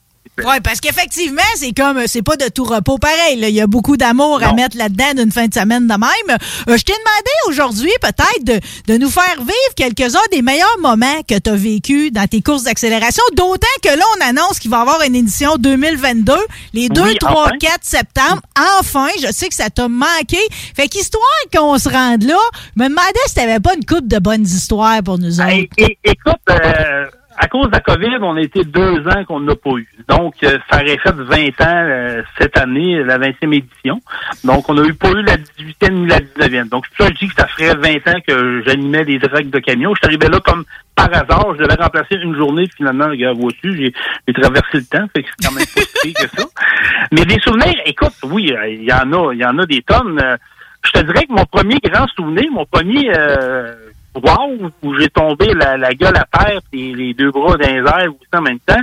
Oui, 0.45 0.61
parce 0.63 0.81
qu'effectivement, 0.81 1.41
c'est 1.57 1.73
comme, 1.73 2.03
c'est 2.07 2.23
pas 2.23 2.37
de 2.37 2.49
tout 2.49 2.65
repos 2.65 2.99
pareil. 2.99 3.37
là. 3.41 3.49
Il 3.49 3.55
y 3.55 3.61
a 3.61 3.67
beaucoup 3.67 3.97
d'amour 3.97 4.43
à 4.43 4.53
mettre 4.53 4.77
là-dedans 4.77 5.15
d'une 5.17 5.33
fin 5.33 5.47
de 5.47 5.55
semaine 5.55 5.87
de 5.87 5.93
même. 5.95 6.39
Euh, 6.69 6.77
je 6.77 6.83
t'ai 6.83 6.93
demandé 6.93 7.31
aujourd'hui, 7.49 7.91
peut-être, 8.03 8.45
de, 8.45 8.61
de 8.93 8.99
nous 8.99 9.09
faire 9.09 9.37
vivre 9.39 9.75
quelques-uns 9.77 10.19
des 10.33 10.43
meilleurs 10.43 10.79
moments 10.81 11.23
que 11.27 11.39
tu 11.39 11.49
as 11.51 11.55
vécu 11.57 12.11
dans 12.11 12.27
tes 12.27 12.43
courses 12.43 12.65
d'accélération. 12.65 13.23
D'autant 13.35 13.67
que 13.83 13.89
là, 13.89 14.05
on 14.19 14.29
annonce 14.29 14.59
qu'il 14.59 14.71
va 14.71 14.79
y 14.79 14.81
avoir 14.81 15.01
une 15.03 15.17
édition 15.17 15.57
2022, 15.57 16.35
les 16.75 16.89
2, 16.91 17.01
Oui, 17.03 17.17
3, 17.19 17.31
enfin. 17.47 17.51
4 17.59 17.79
septembre. 17.83 18.43
Enfin, 18.79 19.09
je 19.23 19.33
sais 19.33 19.49
que 19.49 19.55
ça 19.55 19.71
t'a 19.71 19.89
manqué. 19.89 20.39
Fait 20.77 20.89
qu'histoire 20.89 21.23
qu'on 21.55 21.79
se 21.79 21.89
rende 21.89 22.25
là, 22.25 22.37
je 22.77 22.83
me 22.83 22.89
demandais 22.89 23.13
si 23.27 23.35
t'avais 23.35 23.61
pas 23.61 23.75
une 23.75 23.85
coupe 23.87 24.07
de 24.07 24.19
bonnes 24.19 24.45
histoires 24.45 25.03
pour 25.03 25.19
nous 25.19 25.41
autres. 25.41 25.67
Écoute, 25.79 26.35
euh, 26.51 27.07
à 27.39 27.49
cause 27.49 27.67
de 27.67 27.73
la 27.73 27.81
COVID, 27.81 28.17
on 28.23 28.37
a 28.37 28.41
été 28.41 28.65
deux 28.65 29.07
ans 29.09 29.25
qu'on 29.27 29.41
n'a 29.41 29.55
pas 29.55 29.71
eu. 29.77 29.87
Donc, 30.09 30.35
euh, 30.43 30.59
ça 30.71 30.77
aurait 30.81 30.99
fait 30.99 31.13
20 31.15 31.61
ans 31.61 31.87
euh, 31.87 32.23
cette 32.39 32.57
année, 32.59 33.03
la 33.05 33.19
20e 33.19 33.55
édition. 33.55 34.01
Donc, 34.45 34.69
on 34.69 34.75
n'a 34.75 34.83
eu 34.87 34.95
pas 34.95 35.11
eu 35.11 35.23
la 35.23 35.37
18e 35.37 35.93
ni 35.93 36.07
la 36.07 36.21
19e. 36.21 36.69
Donc, 36.69 36.85
ça, 36.99 37.09
je 37.09 37.15
dis 37.15 37.29
que 37.29 37.35
ça 37.35 37.47
ferait 37.49 37.75
20 37.75 38.09
ans 38.09 38.21
que 38.27 38.63
j'animais 38.67 39.05
des 39.05 39.19
dragues 39.19 39.51
de 39.51 39.59
camions. 39.59 39.93
Je 39.95 39.99
suis 39.99 40.17
arrivé 40.17 40.29
là 40.33 40.41
comme 40.41 40.65
par 40.95 41.09
hasard. 41.13 41.55
Je 41.59 41.63
devais 41.63 41.81
remplacer 41.81 42.17
une 42.17 42.35
journée. 42.37 42.67
Finalement, 42.77 43.07
le 43.09 43.17
gars, 43.17 43.33
vois-tu, 43.33 43.77
j'ai 44.27 44.33
traversé 44.33 44.79
le 44.79 44.85
temps. 44.85 45.07
Fait 45.15 45.23
que 45.23 45.29
c'est 45.39 45.49
quand 45.49 45.55
même 45.55 45.67
pire 46.03 46.15
que 46.15 46.41
ça. 46.41 46.47
Mais 47.13 47.25
des 47.25 47.41
souvenirs, 47.41 47.81
écoute, 47.85 48.15
oui, 48.25 48.53
euh, 48.53 48.69
il 48.69 48.85
y 48.85 48.93
en 48.93 49.13
a, 49.13 49.33
il 49.35 49.41
y 49.41 49.45
en 49.45 49.59
a 49.59 49.67
des 49.67 49.83
tonnes. 49.83 50.19
Euh, 50.23 50.37
Je 50.85 50.91
te 50.93 51.05
dirais 51.05 51.27
que 51.27 51.33
mon 51.33 51.45
premier 51.45 51.77
grand 51.85 52.07
souvenir, 52.17 52.51
mon 52.51 52.65
premier 52.65 53.11
euh, 53.17 53.75
wow, 54.17 54.71
où 54.83 54.99
j'ai 54.99 55.09
tombé 55.09 55.53
la, 55.55 55.77
la 55.77 55.95
gueule 55.95 56.17
à 56.17 56.27
terre 56.39 56.61
et 56.73 56.95
les 56.95 57.15
deux 57.15 57.31
bras 57.31 57.57
dans 57.57 57.67
les 57.69 57.79
airs 57.79 58.11
aussi 58.11 58.29
en 58.35 58.43
même 58.43 58.59
temps, 58.61 58.81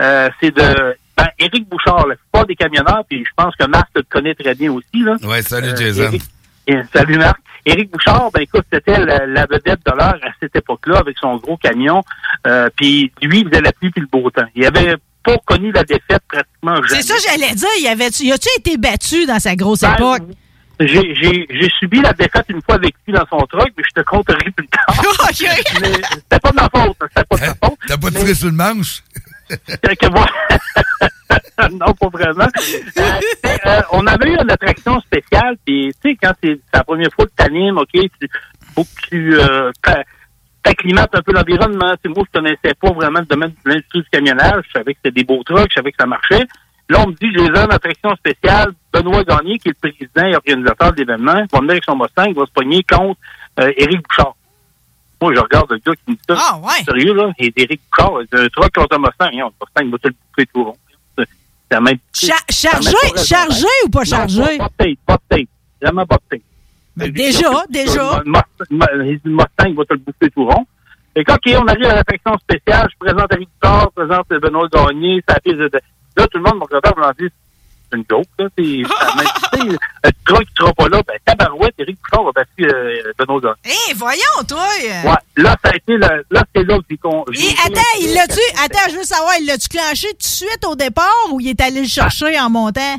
euh, 0.00 0.28
c'est 0.40 0.54
de 0.54 0.96
ben, 1.16 1.28
Éric 1.38 1.68
Bouchard, 1.68 2.06
la 2.06 2.16
plupart 2.16 2.46
des 2.46 2.56
camionneurs, 2.56 3.04
puis 3.08 3.24
je 3.24 3.30
pense 3.36 3.54
que 3.56 3.66
Marc 3.66 3.88
le 3.94 4.02
connaît 4.02 4.34
très 4.34 4.54
bien 4.54 4.72
aussi. 4.72 4.86
Là. 4.94 5.14
Ouais, 5.22 5.42
salut 5.42 5.68
Euh, 5.68 5.76
Jason. 5.76 6.02
Éric- 6.10 6.28
et- 6.66 6.82
salut 6.92 7.18
Marc. 7.18 7.38
Éric 7.66 7.90
Bouchard, 7.90 8.30
ben 8.32 8.42
écoute, 8.42 8.64
c'était 8.72 8.98
la, 8.98 9.24
la 9.26 9.46
vedette 9.46 9.80
de 9.86 9.92
l'heure 9.92 10.18
à 10.22 10.28
cette 10.40 10.54
époque-là 10.56 10.98
avec 10.98 11.16
son 11.18 11.36
gros 11.36 11.56
camion. 11.56 12.02
Euh, 12.46 12.68
puis 12.76 13.10
lui, 13.22 13.40
il 13.40 13.48
faisait 13.48 13.62
la 13.62 13.72
pluie 13.72 13.90
puis 13.90 14.00
le 14.02 14.06
beau 14.06 14.28
temps. 14.30 14.44
Il 14.54 14.66
avait 14.66 14.96
pas 15.22 15.36
connu 15.46 15.72
la 15.72 15.82
défaite 15.84 16.20
pratiquement 16.28 16.74
jamais. 16.86 17.00
C'est 17.00 17.02
ça, 17.02 17.14
j'allais 17.26 17.54
dire. 17.54 17.68
Y 17.80 17.88
avait-tu, 17.88 18.24
y 18.24 18.32
a-tu 18.32 18.48
été 18.58 18.76
battu 18.76 19.24
dans 19.24 19.38
sa 19.38 19.56
grosse 19.56 19.80
Ben, 19.80 19.94
époque? 19.94 20.22
J'ai, 20.80 21.14
j'ai, 21.14 21.46
j'ai 21.50 21.68
subi 21.78 22.00
la 22.00 22.12
défaite 22.12 22.46
une 22.48 22.60
fois 22.62 22.74
avec 22.74 22.94
lui 23.06 23.14
dans 23.14 23.24
son 23.30 23.38
truck, 23.46 23.70
mais 23.76 23.84
je 23.86 24.00
te 24.02 24.04
compterai 24.04 24.50
plus 24.50 24.66
tard. 24.68 24.86
Mais 25.80 25.92
c'était 26.12 26.40
pas 26.40 26.50
de 26.50 26.56
ma 26.56 26.62
faute. 26.68 26.96
hein, 27.00 27.06
C'était 27.14 27.24
pas 27.28 27.36
de 27.36 27.40
ma 27.42 27.54
faute. 27.68 27.78
T'as 27.86 27.96
pas 27.96 28.10
tiré 28.10 28.34
sur 28.34 28.46
le 28.48 28.52
manche? 28.54 29.02
Que 29.48 30.08
moi- 30.08 30.26
non, 31.72 31.92
pas 31.94 32.08
vraiment. 32.08 32.46
Euh, 32.98 33.02
euh, 33.66 33.80
on 33.92 34.06
avait 34.06 34.30
eu 34.30 34.36
une 34.40 34.50
attraction 34.50 35.00
spéciale, 35.00 35.56
puis 35.64 35.92
tu 36.02 36.10
sais, 36.10 36.16
quand 36.20 36.32
c'est 36.42 36.54
c'est 36.72 36.76
la 36.78 36.82
première 36.84 37.10
fois 37.14 37.26
que 37.26 37.32
t'animes, 37.36 37.76
OK, 37.78 37.90
tu 37.92 38.28
faut 38.74 38.84
que 38.84 39.08
tu 39.08 39.34
euh, 39.38 39.70
t'a- 39.82 40.02
t'acclimates 40.62 41.14
un 41.14 41.22
peu 41.22 41.32
l'environnement. 41.32 41.92
Tu 42.02 42.08
sais, 42.08 42.14
moi, 42.14 42.24
je 42.26 42.38
connaissais 42.40 42.74
pas 42.80 42.90
vraiment 42.92 43.20
le 43.20 43.26
domaine 43.26 43.50
de 43.50 43.70
l'industrie 43.70 44.00
du 44.00 44.08
camionnage. 44.10 44.64
Je 44.68 44.72
savais 44.78 44.94
que 44.94 45.00
c'était 45.04 45.20
des 45.20 45.24
beaux 45.24 45.42
trucks, 45.44 45.68
je 45.70 45.74
savais 45.74 45.90
que 45.92 45.96
ça 46.00 46.06
marchait. 46.06 46.44
Là, 46.88 47.00
on 47.04 47.08
me 47.08 47.12
dit, 47.14 47.28
j'ai 47.34 47.44
une 47.46 47.56
attraction 47.72 48.14
spéciale. 48.16 48.72
Benoît 48.94 49.24
Gagné, 49.24 49.58
qui 49.58 49.68
est 49.68 49.72
le 49.82 49.90
président 49.90 50.26
et 50.26 50.36
organisateur 50.36 50.92
de 50.92 50.98
l'événement, 50.98 51.44
va 51.52 51.58
venir 51.58 51.70
avec 51.72 51.84
son 51.84 51.96
Mustang, 51.96 52.32
va 52.32 52.46
se 52.46 52.52
pogner 52.52 52.82
contre 52.84 53.18
euh, 53.60 53.72
Éric 53.76 54.02
Bouchard. 54.08 54.36
Moi, 55.20 55.34
je 55.34 55.40
regarde 55.40 55.70
le 55.72 55.78
gars 55.78 55.92
qui 55.94 56.10
me 56.10 56.14
dit 56.14 56.22
ça. 56.28 56.36
Ah, 56.38 56.58
ouais. 56.58 56.84
Sérieux, 56.84 57.14
là? 57.14 57.32
Et 57.38 57.52
Éric 57.56 57.80
Bouchard, 57.90 58.20
c'est 58.30 58.38
un 58.40 58.48
truck 58.48 58.72
contre 58.72 58.96
un 58.96 58.98
Mustang. 58.98 59.26
Hein, 59.26 59.50
le 59.50 59.84
Mustang 59.84 59.90
va 59.90 59.98
te 59.98 60.08
le 60.08 60.14
bouffer 60.14 60.46
tout 60.52 60.64
rond. 60.64 60.76
C'est 61.18 61.26
la 61.70 61.80
même. 61.80 61.98
Cha- 62.12 62.34
chargé, 62.48 62.90
chargé 63.16 63.66
ou 63.84 63.88
pas 63.88 64.00
Non, 64.00 64.04
chargé? 64.04 64.58
Pas, 64.58 64.68
pas 64.68 64.84
de 64.84 64.94
tape, 64.94 64.98
pas 65.06 65.16
de 65.16 65.36
tape. 65.36 65.48
Vraiment 65.82 66.06
pas 66.06 66.18
de. 66.30 66.40
Ben, 66.96 67.10
déjà, 67.10 67.64
déjà. 67.70 68.22
Le 68.24 68.30
Mustang, 68.30 69.74
va 69.74 69.84
te 69.84 69.94
le 69.94 69.98
bouffer 69.98 70.30
tout 70.30 70.44
rond. 70.44 70.66
Et 71.16 71.24
quand, 71.24 71.36
on 71.46 71.66
arrive 71.66 71.86
à 71.86 71.94
l'attraction 71.94 72.36
spéciale, 72.38 72.88
je 72.92 73.06
présente 73.06 73.32
Eric 73.32 73.48
Bouchard, 73.62 73.90
je 73.96 74.02
présente 74.02 74.28
Benoît 74.28 74.68
Gagné, 74.68 75.22
ça 75.28 75.36
fait 75.42 75.54
de... 75.54 75.70
Là, 76.16 76.26
tout 76.28 76.38
le 76.38 76.44
monde 76.44 76.56
me 76.56 76.64
regarde 76.64 76.86
et 76.86 77.22
me 77.22 77.28
dit, 77.28 77.34
c'est 77.90 77.96
une 77.98 78.04
joke, 78.08 78.26
là. 78.38 78.46
C'est, 78.56 78.62
tu 78.62 78.84
sais, 78.84 79.64
le 80.04 80.10
truck 80.24 80.44
qui 80.44 80.54
sera 80.58 80.72
pas 80.72 80.88
là, 80.88 81.02
ben, 81.06 81.16
tabarouette, 81.24 81.74
Éric 81.78 81.98
Bouchard 82.02 82.24
va 82.24 82.32
battre 82.32 82.50
euh, 82.60 83.12
Benoît. 83.18 83.54
Hé, 83.64 83.94
voyons, 83.94 84.44
toi! 84.48 84.66
Ouais, 84.82 85.42
là, 85.42 85.56
ça 85.64 85.70
a 85.70 85.76
été 85.76 85.92
le, 85.94 86.24
là, 86.30 86.44
c'est 86.54 86.64
là 86.64 86.78
que 86.78 86.84
j'ai 86.90 86.96
con. 86.96 87.24
Et 87.32 87.54
attends, 87.64 87.80
il 88.00 88.14
l'a-tu, 88.14 88.40
attends, 88.64 88.90
je 88.90 88.96
veux 88.96 89.04
savoir, 89.04 89.34
il 89.40 89.46
l'a-tu 89.46 89.68
clenché 89.68 90.08
tout 90.10 90.18
de 90.18 90.22
suite 90.22 90.64
au 90.66 90.74
départ 90.74 91.28
ou 91.30 91.40
il 91.40 91.48
est 91.48 91.60
allé 91.60 91.82
le 91.82 91.88
chercher 91.88 92.38
en 92.38 92.50
montant? 92.50 92.96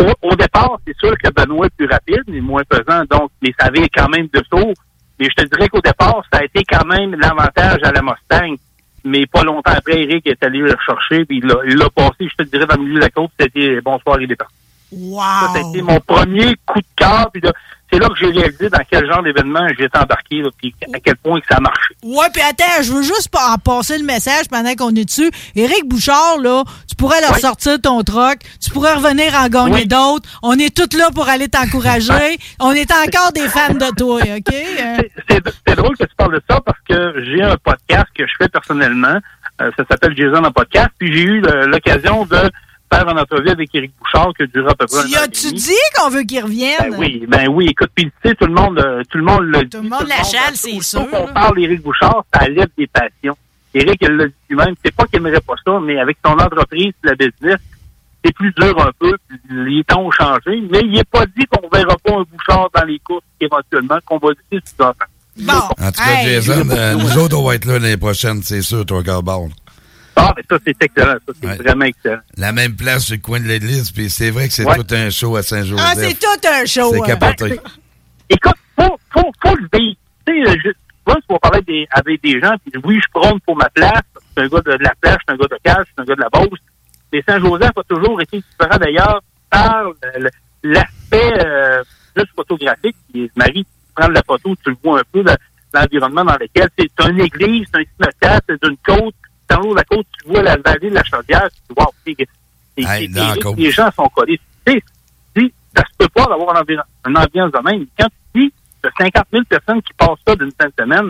Au, 0.00 0.12
au 0.28 0.34
départ, 0.34 0.78
c'est 0.86 0.96
sûr 0.98 1.14
que 1.22 1.30
Benoît 1.30 1.66
est 1.66 1.76
plus 1.76 1.86
rapide, 1.86 2.22
mais 2.26 2.40
moins 2.40 2.62
pesant, 2.68 3.04
donc, 3.10 3.30
mais 3.42 3.54
ça 3.58 3.66
avait 3.66 3.88
quand 3.88 4.08
même 4.08 4.28
de 4.32 4.42
saut. 4.50 4.74
Mais 5.20 5.28
je 5.30 5.42
te 5.42 5.48
dirais 5.48 5.68
qu'au 5.68 5.80
départ, 5.80 6.22
ça 6.32 6.40
a 6.40 6.44
été 6.44 6.64
quand 6.64 6.84
même 6.86 7.14
l'avantage 7.14 7.78
à 7.84 7.92
la 7.92 8.02
Mustang. 8.02 8.56
Mais 9.04 9.26
pas 9.26 9.42
longtemps 9.42 9.72
après, 9.76 10.02
Eric 10.02 10.26
est 10.26 10.42
allé 10.42 10.60
le 10.60 10.74
chercher, 10.84 11.24
puis 11.24 11.38
il 11.38 11.46
l'a 11.46 11.56
il 11.66 11.76
l'a 11.76 11.90
passé, 11.90 12.28
je 12.28 12.42
te 12.42 12.42
dirais, 12.42 12.66
dans 12.66 12.76
le 12.76 12.82
milieu 12.82 12.94
de 12.94 13.00
la 13.00 13.10
côte, 13.10 13.30
c'était 13.38 13.80
bonsoir, 13.82 14.20
il 14.20 14.32
est 14.32 14.36
parti. 14.36 14.54
Wow! 14.92 15.20
Ça, 15.20 15.48
ça 15.52 15.58
a 15.58 15.68
été 15.68 15.82
mon 15.82 16.00
premier 16.00 16.56
coup 16.64 16.80
de 16.80 16.86
cœur, 16.96 17.30
puis 17.30 17.42
là, 17.42 17.52
c'est 17.92 17.98
là 17.98 18.08
que 18.08 18.14
j'ai 18.20 18.26
réalisé 18.30 18.68
dans 18.70 18.80
quel 18.90 19.06
genre 19.10 19.22
d'événement 19.22 19.66
j'étais 19.78 19.98
embarqué, 19.98 20.42
puis 20.58 20.74
à 20.92 20.98
quel 21.00 21.16
point 21.16 21.40
que 21.40 21.46
ça 21.48 21.60
marchait. 21.60 21.94
Ouais, 22.02 22.26
puis 22.32 22.42
attends, 22.42 22.82
je 22.82 22.92
veux 22.92 23.02
juste 23.02 23.28
pas 23.30 23.52
en 23.52 23.58
passer 23.58 23.98
le 23.98 24.04
message 24.04 24.48
pendant 24.50 24.74
qu'on 24.74 24.90
est 24.94 25.04
dessus. 25.04 25.30
Éric 25.54 25.86
Bouchard, 25.86 26.38
là, 26.42 26.64
tu 26.88 26.96
pourrais 26.96 27.20
leur 27.20 27.36
sortir 27.38 27.80
ton 27.80 28.02
troc, 28.02 28.38
tu 28.60 28.70
pourrais 28.70 28.94
revenir 28.94 29.34
en 29.34 29.48
gagner 29.48 29.82
Oui. 29.82 29.86
d'autres. 29.86 30.28
On 30.42 30.58
est 30.58 30.74
tous 30.74 30.96
là 30.96 31.10
pour 31.14 31.28
aller 31.28 31.48
t'encourager. 31.48 32.38
On 32.60 32.72
est 32.72 32.90
encore 32.92 33.32
des 33.32 33.48
fans 33.48 33.74
de 33.74 33.94
toi, 33.96 34.20
OK? 34.36 34.54
C'est 35.66 35.76
drôle 35.76 35.96
que 35.96 36.04
tu 36.04 36.14
parles 36.16 36.34
de 36.34 36.42
ça 36.48 36.60
parce 36.60 36.78
que 36.88 37.24
j'ai 37.24 37.42
un 37.42 37.56
podcast 37.62 38.06
que 38.16 38.26
je 38.26 38.32
fais 38.38 38.48
personnellement. 38.48 39.18
Euh, 39.60 39.70
ça 39.76 39.84
s'appelle 39.88 40.16
Jason 40.16 40.42
en 40.44 40.50
podcast. 40.50 40.88
Puis 40.98 41.12
j'ai 41.12 41.22
eu 41.22 41.40
l'occasion 41.66 42.24
de 42.26 42.38
faire 42.94 43.08
une 43.08 43.18
entrevue 43.18 43.48
avec 43.50 43.74
Éric 43.74 43.92
Bouchard 43.98 44.32
qui 44.36 44.42
a 44.44 44.46
duré 44.46 44.70
à 44.70 44.74
peu 44.74 44.86
près 44.86 44.98
un 44.98 45.02
Tu 45.06 45.16
an 45.16 45.20
et 45.20 45.24
as-tu 45.24 45.46
demi. 45.48 45.60
dit 45.60 45.72
qu'on 45.96 46.10
veut 46.10 46.22
qu'il 46.22 46.42
revienne? 46.42 46.90
Ben 46.90 46.96
oui, 46.98 47.24
ben 47.28 47.48
oui. 47.48 47.66
Écoute, 47.70 47.90
puis 47.94 48.06
tu 48.06 48.12
sais, 48.28 48.34
tout 48.34 48.46
le 48.46 48.54
monde, 48.54 48.78
euh, 48.78 49.02
tout 49.10 49.18
le 49.18 49.24
monde 49.24 49.42
le 49.44 49.62
dit. 49.64 49.70
Tout 49.70 49.82
le 49.82 49.88
monde 49.88 50.06
l'achale, 50.08 50.54
c'est 50.54 50.80
sûr. 50.80 51.06
Quand 51.10 51.26
on 51.28 51.32
parle 51.32 51.56
d'Éric 51.56 51.82
Bouchard, 51.82 52.24
ça 52.32 52.48
lève 52.48 52.68
des 52.78 52.86
passions. 52.86 53.36
Éric, 53.74 53.98
il 54.02 54.08
l'a 54.16 54.26
dit 54.26 54.32
lui-même. 54.48 54.74
C'est 54.84 54.94
pas 54.94 55.04
qu'il 55.06 55.16
aimerait 55.18 55.40
pas 55.40 55.54
ça, 55.64 55.78
mais 55.82 55.98
avec 55.98 56.16
son 56.24 56.32
entreprise, 56.32 56.92
la 57.02 57.14
business, 57.14 57.58
c'est 58.24 58.32
plus 58.34 58.52
dur 58.56 58.74
un 58.80 58.90
peu. 58.98 59.12
puis 59.28 59.38
Les 59.50 59.84
temps 59.84 60.02
ont 60.02 60.10
changé, 60.10 60.62
mais 60.70 60.80
il 60.82 60.92
n'est 60.92 61.04
pas 61.04 61.26
dit 61.26 61.44
qu'on 61.50 61.68
verra 61.68 61.96
pas 62.04 62.12
un 62.12 62.22
Bouchard 62.30 62.68
dans 62.74 62.84
les 62.84 62.98
courses 63.00 63.24
éventuellement, 63.40 63.98
qu'on 64.06 64.18
va 64.18 64.28
dire 64.50 64.60
si 64.64 64.74
ça. 64.78 64.94
Bon. 65.36 65.52
En 65.52 65.90
tout 65.90 65.98
cas, 65.98 66.04
Hey. 66.22 66.34
Jason, 66.40 66.70
euh, 66.70 66.94
nous 66.94 67.18
autres, 67.18 67.36
on 67.36 67.44
va 67.48 67.56
être 67.56 67.64
là 67.64 67.80
l'année 67.80 67.96
prochaine, 67.96 68.40
c'est 68.44 68.62
sûr, 68.62 68.86
toi, 68.86 69.02
Garbard. 69.02 69.48
Ah, 70.16 70.32
mais 70.36 70.42
ça, 70.48 70.56
c'est 70.64 70.76
excellent. 70.82 71.16
Ça, 71.26 71.32
c'est 71.40 71.62
vraiment 71.62 71.84
excellent. 71.86 72.20
La 72.36 72.52
même 72.52 72.76
place 72.76 73.04
sur 73.06 73.16
le 73.16 73.20
coin 73.20 73.40
de 73.40 73.46
l'église, 73.46 73.90
puis 73.90 74.08
c'est 74.10 74.30
vrai 74.30 74.48
que 74.48 74.54
c'est 74.54 74.64
Ouais. 74.64 74.76
tout 74.76 74.86
un 74.94 75.10
show 75.10 75.36
à 75.36 75.42
Saint-Joseph. 75.42 75.84
Ah, 75.88 75.94
c'est 75.96 76.18
tout 76.18 76.48
un 76.48 76.64
show. 76.66 76.92
C'est 76.92 77.00
hein. 77.00 77.18
capoté. 77.18 77.60
Écoute, 78.30 78.54
faut, 78.78 78.98
faut, 79.12 79.32
faut 79.44 79.56
le 79.56 79.68
vivre. 79.78 79.96
Tu 80.26 80.44
sais, 80.44 80.50
euh, 80.50 80.56
je, 80.64 80.70
moi, 81.06 81.16
tu 81.16 81.26
vas 81.32 81.38
parler 81.38 81.60
des, 81.62 81.86
avec 81.90 82.22
des 82.22 82.40
gens, 82.40 82.54
puis 82.64 82.80
oui, 82.84 83.00
je 83.04 83.10
prône 83.12 83.40
pour 83.40 83.56
ma 83.56 83.68
place. 83.70 84.02
Je 84.36 84.42
suis 84.42 84.46
un 84.46 84.48
gars 84.48 84.60
de, 84.72 84.76
de 84.78 84.82
la 84.84 84.94
plage, 85.00 85.16
je 85.28 85.32
suis 85.32 85.34
un 85.34 85.36
gars 85.36 85.48
de 85.56 85.58
cage, 85.62 85.76
je 85.86 85.92
suis 85.92 85.94
un 85.98 86.04
gars 86.04 86.14
de 86.14 86.20
la 86.20 86.28
Beauce. 86.30 86.58
Mais 87.12 87.22
Saint-Joseph 87.28 87.70
a 87.76 87.82
toujours 87.88 88.20
été 88.22 88.38
différent 88.38 88.78
d'ailleurs 88.78 89.20
par 89.50 89.84
l'aspect 90.62 91.32
euh, 91.44 91.82
juste 92.16 92.30
photographique. 92.34 92.96
Puis, 93.12 93.30
Marie, 93.36 93.64
tu 93.64 93.70
prends 93.94 94.08
la 94.08 94.22
photo, 94.26 94.54
tu 94.62 94.70
le 94.70 94.76
vois 94.82 95.00
un 95.00 95.02
peu, 95.12 95.22
le- 95.22 95.36
l'environnement 95.72 96.24
dans 96.24 96.36
lequel 96.40 96.68
c'est 96.78 96.90
une 97.08 97.20
église, 97.20 97.66
c'est 97.72 97.80
un 97.80 97.84
cimetière, 98.06 98.40
c'est 98.48 98.62
d'une 98.62 98.76
côte. 98.78 99.14
Dans 99.48 99.60
l'eau 99.60 99.70
de 99.72 99.76
la 99.76 99.84
côte, 99.84 100.06
tu 100.22 100.28
vois 100.28 100.42
la 100.42 100.56
vallée 100.56 100.90
de 100.90 100.94
la 100.94 101.04
Chaudière, 101.04 101.48
tu 101.68 101.74
vois, 101.76 101.90
les- 102.06 102.16
gens 103.70 103.90
sont 103.92 104.08
collés. 104.08 104.40
Tu 104.66 104.72
sais, 104.72 104.82
tu 105.34 105.42
dis, 105.44 105.52
ça 105.76 105.82
se 105.84 105.96
peut 105.98 106.08
pas 106.08 106.24
d'avoir 106.26 106.56
une 107.06 107.16
ambiance 107.18 107.52
de 107.52 107.58
même. 107.70 107.86
Quand 107.98 108.08
tu 108.34 108.40
dis, 108.42 108.52
de 108.82 108.90
50 108.98 109.24
000 109.32 109.44
personnes 109.44 109.82
qui 109.82 109.92
passent 109.94 110.18
ça 110.26 110.34
d'une 110.36 110.50
fin 110.60 110.66
de 110.66 110.72
semaine, 110.78 111.08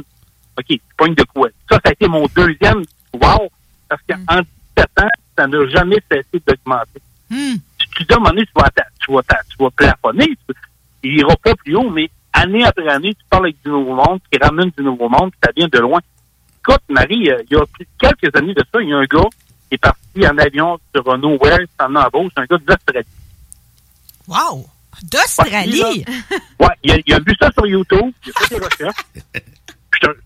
OK, 0.59 0.65
tu 0.67 0.81
pognes 0.97 1.15
de 1.15 1.25
quoi? 1.25 1.49
Ça, 1.71 1.77
ça 1.85 1.91
a 1.91 1.93
été 1.93 2.07
mon 2.09 2.27
deuxième 2.37 2.83
wow, 3.15 3.49
parce 3.89 4.03
qu'en 4.09 4.41
17 4.77 4.91
ans, 5.01 5.09
ça 5.37 5.47
n'a 5.47 5.69
jamais 5.69 5.97
cessé 6.11 6.43
d'augmenter. 6.47 7.01
Hmm. 7.31 7.55
Tu 7.79 7.89
tu 7.97 8.05
dis 8.05 8.13
à 8.13 8.17
un 8.17 8.19
moment 8.19 8.31
donné, 8.31 8.45
tu 8.47 8.53
vas, 8.57 8.69
tu 9.01 9.13
vas, 9.13 9.23
tu 9.23 9.57
vas 9.63 9.71
plafonner, 9.71 10.27
tu- 10.27 10.55
il 11.05 11.19
ira 11.21 11.35
pas 11.37 11.55
plus 11.57 11.75
haut, 11.77 11.91
mais 11.91 12.11
année 12.33 12.65
après 12.65 12.89
année, 12.89 13.15
tu 13.15 13.25
parles 13.31 13.47
avec 13.47 13.57
du 13.65 13.71
nouveau 13.71 13.95
monde, 13.95 14.21
qui 14.31 14.39
ramène 14.39 14.71
du 14.77 14.83
nouveau 14.85 15.09
monde, 15.09 15.31
puis 15.31 15.41
ça 15.45 15.51
vient 15.57 15.69
de 15.69 15.79
loin. 15.79 16.01
Écoute, 16.67 16.83
Marie, 16.89 17.31
euh, 17.31 17.43
il 17.51 17.57
y 17.57 17.61
a 17.61 17.65
plus- 17.67 17.87
quelques 17.99 18.35
années 18.37 18.55
de 18.55 18.63
ça, 18.73 18.81
il 18.81 18.89
y 18.89 18.93
a 18.93 18.97
un 18.97 19.05
gars 19.05 19.29
qui 19.69 19.75
est 19.75 19.79
parti 19.79 20.27
en 20.27 20.39
avion 20.39 20.79
sur 20.95 21.13
un 21.13 21.19
Nowhere, 21.19 21.59
à 21.79 21.89
Beauce, 22.11 22.33
un 22.37 22.45
gars 22.47 22.57
d'Australie. 22.59 23.07
Wow! 24.29 24.67
D'Australie! 25.03 26.05
Ouais, 26.61 26.69
il 26.83 26.93
a, 26.93 26.97
il 27.07 27.13
a 27.15 27.19
vu 27.19 27.35
ça 27.39 27.51
sur 27.53 27.67
YouTube, 27.67 28.13
il 28.25 28.33
a 28.35 28.41
fait 28.47 28.55
des 28.59 28.65
recherches. 28.65 29.05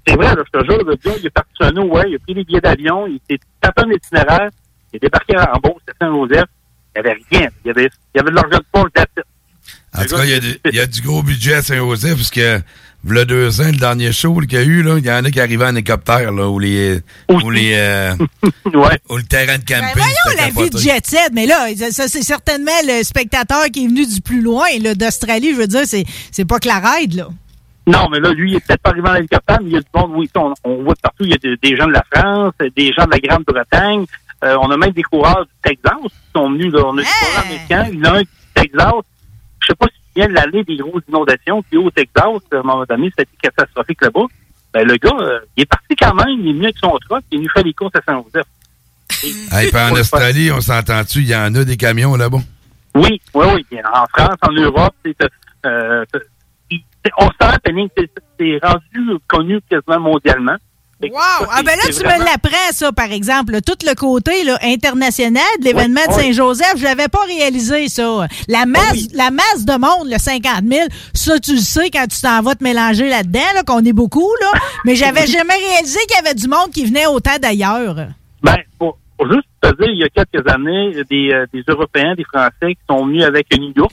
C'est 0.07 0.15
vrai, 0.15 0.35
là, 0.35 0.43
je 0.53 0.59
te 0.59 0.65
jure, 0.65 0.85
le 0.85 0.95
gars, 0.97 1.13
il 1.19 1.27
est 1.27 1.31
parti 1.31 1.51
sur 1.57 1.67
un 1.67 1.73
Nowhere, 1.73 2.05
il 2.09 2.15
a 2.17 2.19
pris 2.21 2.35
des 2.35 2.45
billets 2.45 2.61
d'avion, 2.61 3.07
il 3.07 3.19
s'est 3.29 3.41
tapé 3.61 3.83
un 3.83 3.91
itinéraire, 3.91 4.51
il 4.93 4.97
est 4.97 5.01
débarqué 5.01 5.37
en 5.37 5.59
Beauce, 5.59 5.83
à 5.89 5.93
Saint-Joseph, 6.05 6.45
il 6.97 7.03
n'y 7.03 7.09
avait 7.09 7.19
rien. 7.31 7.49
Il 7.65 7.69
y 7.69 7.71
avait, 7.71 7.91
il 8.15 8.19
y 8.19 8.21
avait 8.21 8.31
de 8.31 8.35
l'argent 8.37 8.59
de 8.59 8.65
poche. 8.71 8.91
En 9.95 10.03
tout 10.05 10.17
cas, 10.17 10.25
il 10.25 10.31
y, 10.31 10.35
a 10.35 10.41
du- 10.41 10.61
il 10.67 10.75
y 10.75 10.81
a 10.81 10.87
du 10.87 11.01
gros 11.03 11.23
budget 11.23 11.55
à 11.55 11.63
Saint-Joseph, 11.63 12.17
parce 12.17 12.31
que, 12.31 12.61
v'là 13.05 13.25
deux 13.25 13.61
ans, 13.61 13.67
le 13.71 13.77
dernier 13.79 14.13
show 14.13 14.35
qu'il 14.41 14.53
y 14.53 14.57
a 14.57 14.63
eu, 14.65 14.83
là, 14.83 14.99
il 14.99 15.07
y 15.07 15.11
en 15.11 15.25
a 15.25 15.31
qui 15.31 15.41
arrivaient 15.41 15.67
en 15.67 15.75
hélicoptère, 15.77 16.33
là, 16.33 16.49
où 16.49 16.59
les, 16.59 17.01
où 17.29 17.51
les, 17.51 17.73
euh, 17.77 18.15
où 19.09 19.17
le 19.17 19.23
terrain 19.23 19.57
de 19.59 19.63
Ben 19.65 19.81
camping. 19.81 19.93
voyons 19.97 20.15
c'était 20.31 20.37
la 20.43 20.63
vie 20.65 20.71
de 20.71 20.79
jet 20.79 21.07
set, 21.07 21.31
mais 21.33 21.47
là, 21.47 21.69
ça 21.91 22.09
c'est 22.09 22.23
certainement 22.23 22.71
le 22.87 23.03
spectateur 23.05 23.65
qui 23.73 23.85
est 23.85 23.89
venu 23.89 24.07
du 24.07 24.21
plus 24.21 24.43
loin, 24.43 24.67
là, 24.83 24.95
d'Australie, 24.95 25.53
je 25.55 25.61
veux 25.61 25.67
dire, 25.67 25.83
c'est, 25.87 26.05
c'est 26.33 26.45
pas 26.45 26.59
que 26.59 26.69
la 26.69 26.81
raide, 26.81 27.15
là. 27.15 27.29
Non, 27.87 28.09
mais 28.11 28.21
là, 28.21 28.31
lui, 28.33 28.51
il 28.51 28.57
est 28.57 28.61
peut-être 28.67 28.83
pas 28.83 28.91
arrivé 28.91 29.09
en 29.09 29.15
hélicoptère, 29.15 29.59
mais 29.63 29.71
il 29.71 29.73
y 29.73 29.77
a 29.77 29.81
du 29.81 29.87
monde, 29.95 30.11
oui, 30.15 30.29
on, 30.37 30.53
on 30.65 30.83
voit 30.83 30.93
de 30.95 31.01
partout, 31.01 31.25
il 31.25 31.31
y 31.31 31.35
a 31.35 31.39
de- 31.39 31.59
des 31.63 31.75
gens 31.77 31.87
de 31.87 31.93
la 31.93 32.05
France, 32.15 32.53
des 32.77 32.93
gens 32.93 33.07
de 33.07 33.13
la 33.13 33.19
Grande-Bretagne, 33.19 34.05
euh, 34.45 34.57
on 34.61 34.71
a 34.71 34.77
même 34.77 34.91
des 34.91 35.03
coureurs 35.03 35.47
du 35.47 35.53
Texas 35.63 35.97
qui 36.03 36.11
sont 36.37 36.51
venus, 36.51 36.71
là, 36.73 36.83
on 36.85 36.99
a 36.99 37.01
des 37.01 37.07
coureurs 37.07 37.45
américains, 37.47 37.89
il 37.91 37.99
y 37.99 38.03
en 38.07 38.13
a 38.15 38.19
un 38.19 38.21
du 38.21 38.29
Texas, 38.55 38.93
je 39.63 39.67
sais 39.69 39.75
pas 39.75 39.87
si 39.87 40.01
tu 40.19 40.25
viens 40.25 40.29
de 40.29 40.35
l'année 40.35 40.65
des 40.65 40.77
grosses 40.77 41.03
inondations 41.09 41.63
qui 41.63 41.77
au 41.77 41.91
Texas, 41.91 42.25
à 42.53 42.57
un 42.57 42.63
moment 42.63 42.85
donné, 42.89 43.11
c'était 43.17 43.31
catastrophique 43.41 44.03
là-bas. 44.03 44.27
Ben, 44.73 44.87
le 44.87 44.97
gars, 44.97 45.17
euh, 45.21 45.41
il 45.57 45.63
est 45.63 45.67
parti 45.67 45.95
quand 45.97 46.15
même, 46.15 46.41
il 46.41 46.49
est 46.49 46.53
venu 46.53 46.65
avec 46.65 46.79
son 46.79 46.97
truck, 46.99 47.23
il 47.31 47.39
venu 47.39 47.49
faire 47.51 47.65
des 47.65 47.73
courses 47.73 47.95
à 47.95 48.01
Saint-Joseph. 48.05 48.47
Hey, 49.53 49.71
puis 49.71 49.81
en 49.81 49.93
Australie, 49.93 50.51
on 50.53 50.61
s'entend-tu, 50.61 51.21
il 51.21 51.29
y 51.29 51.37
en 51.37 51.55
a 51.55 51.65
des 51.65 51.77
camions 51.77 52.17
là-bas? 52.17 52.39
Oui, 52.95 53.21
oui, 53.35 53.47
oui. 53.55 53.79
En 53.93 54.05
France, 54.07 54.37
en 54.43 54.53
Europe, 54.53 54.95
c'est, 55.05 55.17
euh, 55.67 56.05
on 57.19 57.31
c'est 58.39 58.59
rendu 58.63 59.19
connu 59.27 59.61
quasiment 59.69 60.01
mondialement. 60.01 60.57
Wow! 61.01 61.47
Ah 61.53 61.63
ben 61.65 61.77
là, 61.77 61.83
tu 61.87 61.93
vraiment- 62.03 62.19
me 62.19 62.25
l'apprends, 62.25 62.73
ça, 62.73 62.91
par 62.91 63.13
exemple. 63.13 63.53
là. 63.53 63.61
Tout 63.61 63.77
le 63.87 63.95
côté 63.95 64.43
là, 64.43 64.59
international 64.65 65.45
de 65.61 65.65
l'événement 65.65 66.01
de. 66.09 66.13
Saint-Joseph, 66.13 66.75
je 66.77 66.83
l'avais 66.85 67.07
pas 67.09 67.23
réalisé, 67.25 67.89
ça. 67.89 68.27
La 68.49 68.67
masse, 68.67 69.07
la 69.15 69.31
masse 69.31 69.65
de 69.65 69.75
monde, 69.79 70.09
le 70.11 70.19
50 70.19 70.65
000, 70.69 70.89
ça, 71.15 71.39
tu 71.39 71.53
le 71.55 71.61
sais 71.61 71.91
quand 71.91 72.07
tu 72.09 72.21
t'en 72.21 72.43
vas 72.43 72.57
te 72.57 72.65
mélanger 72.65 73.09
là-dedans, 73.09 73.39
là, 73.55 73.63
qu'on 73.63 73.85
est 73.85 73.93
beaucoup, 73.93 74.29
là. 74.41 74.61
Mais 74.85 74.97
j'avais 74.97 75.27
jamais 75.29 75.55
réalisé 75.55 76.01
qu'il 76.09 76.17
y 76.17 76.27
avait 76.27 76.35
du 76.35 76.49
monde 76.49 76.71
qui 76.73 76.85
venait 76.85 77.07
autant 77.07 77.39
d'ailleurs. 77.41 77.95
Ben, 78.43 78.57
pour, 78.79 78.99
pour 79.17 79.33
juste 79.33 79.47
te 79.61 79.69
dire, 79.69 79.91
il 79.91 79.99
y 79.99 80.05
a 80.05 80.09
quelques 80.09 80.49
années, 80.51 80.97
des, 81.09 81.31
euh, 81.33 81.47
des 81.53 81.63
Européens, 81.69 82.15
des 82.17 82.25
Français 82.25 82.75
qui 82.75 82.81
sont 82.91 83.07
venus 83.07 83.23
avec 83.23 83.47
une 83.57 83.73
York. 83.77 83.93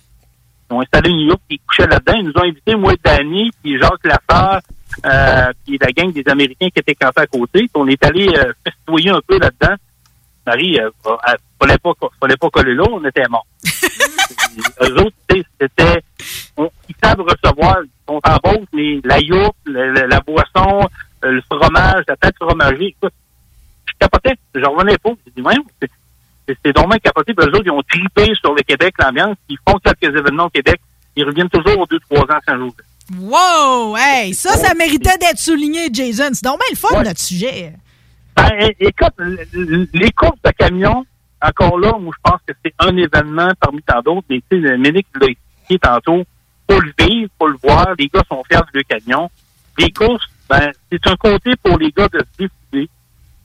Ils 0.71 0.73
ont 0.73 0.81
installé 0.81 1.11
une 1.11 1.27
York, 1.27 1.41
ils 1.51 1.59
couchaient 1.67 1.85
là-dedans. 1.87 2.13
Ils 2.17 2.25
nous 2.25 2.33
ont 2.35 2.43
invités, 2.43 2.75
moi 2.75 2.93
et 2.93 2.99
Danny, 3.03 3.51
puis 3.63 3.77
Jacques 3.79 4.03
Lafare, 4.03 4.61
euh, 5.05 5.51
puis 5.65 5.77
la 5.81 5.91
gang 5.91 6.11
des 6.11 6.23
Américains 6.27 6.69
qui 6.69 6.79
étaient 6.79 6.95
campés 6.95 7.21
à 7.21 7.27
côté. 7.27 7.69
On 7.73 7.87
est 7.87 8.03
allé 8.05 8.27
euh, 8.29 8.53
festoyer 8.65 9.09
un 9.11 9.21
peu 9.27 9.37
là-dedans. 9.39 9.75
Marie, 10.45 10.79
euh, 10.79 10.89
fallait 11.59 11.77
pas, 11.79 11.91
fallait 12.19 12.37
pas 12.37 12.49
coller 12.51 12.75
là, 12.75 12.83
on 12.91 13.03
était 13.03 13.27
morts. 13.29 13.47
Eux 14.81 15.01
autres, 15.01 15.15
c'était, 15.59 16.01
on- 16.57 16.69
ils 16.87 16.95
savent 17.03 17.19
recevoir, 17.21 17.77
ils 17.83 17.89
sont 18.07 18.19
en 18.23 18.37
bosse, 18.43 18.67
mais 18.73 18.99
la 19.03 19.19
yourte, 19.19 19.55
le- 19.65 20.05
la 20.07 20.19
boisson, 20.21 20.87
euh, 21.23 21.31
le 21.31 21.41
fromage, 21.41 22.03
la 22.07 22.15
tête 22.15 22.35
fromagée, 22.39 22.87
écoute, 22.97 23.13
je 23.87 23.93
capotais, 23.99 24.35
je 24.53 24.63
revenais 24.65 24.97
pas. 24.97 25.11
Je 25.25 25.31
dis, 25.35 25.41
ouais, 25.41 25.55
c'est, 25.81 25.89
c'est, 26.47 26.57
c'est 26.63 26.73
dommage 26.73 26.99
capoté, 27.03 27.33
puis 27.33 27.45
eux 27.47 27.49
autres, 27.49 27.65
ils 27.65 27.71
ont 27.71 27.81
tripé 27.83 28.33
sur 28.35 28.53
le 28.53 28.61
Québec, 28.61 28.93
l'ambiance, 28.99 29.37
ils 29.49 29.57
font 29.67 29.77
quelques 29.79 30.15
événements 30.15 30.45
au 30.45 30.49
Québec, 30.49 30.79
ils 31.15 31.25
reviennent 31.25 31.49
toujours 31.49 31.79
aux 31.79 31.85
deux, 31.87 31.99
trois 32.09 32.23
ans 32.23 32.39
sans 32.47 32.57
jour. 32.57 32.73
Wow! 33.13 33.95
Hey, 33.97 34.33
ça, 34.33 34.57
ça 34.57 34.73
méritait 34.73 35.17
d'être 35.19 35.37
souligné, 35.37 35.89
Jason. 35.91 36.29
C'est 36.33 36.43
bien 36.43 36.55
le 36.71 36.75
fun, 36.75 37.03
notre 37.03 37.19
sujet. 37.19 37.73
Ben, 38.35 38.49
écoute, 38.79 39.13
les 39.93 40.11
courses 40.11 40.41
de 40.43 40.51
camions, 40.51 41.05
encore 41.41 41.77
là, 41.79 41.93
moi, 41.99 42.13
je 42.17 42.31
pense 42.31 42.41
que 42.47 42.53
c'est 42.63 42.73
un 42.79 42.97
événement 42.97 43.49
parmi 43.59 43.81
tant 43.83 44.01
d'autres. 44.01 44.25
Mais 44.29 44.41
tu 44.49 44.61
sais, 44.61 44.77
Ménic 44.77 45.07
l'a 45.21 45.27
expliqué 45.27 45.79
tantôt. 45.79 46.23
Faut 46.69 46.79
le 46.79 46.93
vivre, 46.97 47.29
faut 47.37 47.47
le 47.47 47.57
voir. 47.61 47.93
Les 47.99 48.07
gars 48.07 48.23
sont 48.27 48.43
fiers 48.49 48.59
du 48.73 48.83
camion. 48.83 49.29
Les 49.77 49.91
courses, 49.91 50.25
ben, 50.49 50.71
c'est 50.91 51.07
un 51.07 51.15
côté 51.15 51.51
pour 51.63 51.77
les 51.77 51.91
gars 51.91 52.07
de 52.07 52.19
se 52.19 52.37
défouler, 52.39 52.89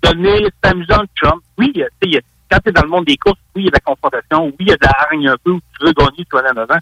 donner, 0.02 0.48
s'amuser 0.64 0.94
en 0.94 1.04
chum. 1.14 1.40
Oui, 1.58 1.72
tu 1.74 2.12
sais, 2.12 2.22
quand 2.50 2.58
t'es 2.60 2.72
dans 2.72 2.82
le 2.82 2.88
monde 2.88 3.04
des 3.04 3.16
courses, 3.16 3.38
oui, 3.54 3.62
il 3.62 3.64
y 3.66 3.68
a 3.68 3.70
de 3.70 3.76
la 3.76 3.80
confrontation, 3.80 4.46
oui, 4.46 4.56
il 4.60 4.68
y 4.68 4.72
a 4.72 4.76
de 4.76 4.84
la 4.84 4.92
hargne 4.98 5.28
un 5.28 5.36
peu, 5.44 5.50
où 5.50 5.60
tu 5.60 5.86
veux 5.86 5.92
gagner, 5.92 6.24
tu 6.24 6.28
vas 6.32 6.50
en 6.50 6.56
avant. 6.56 6.78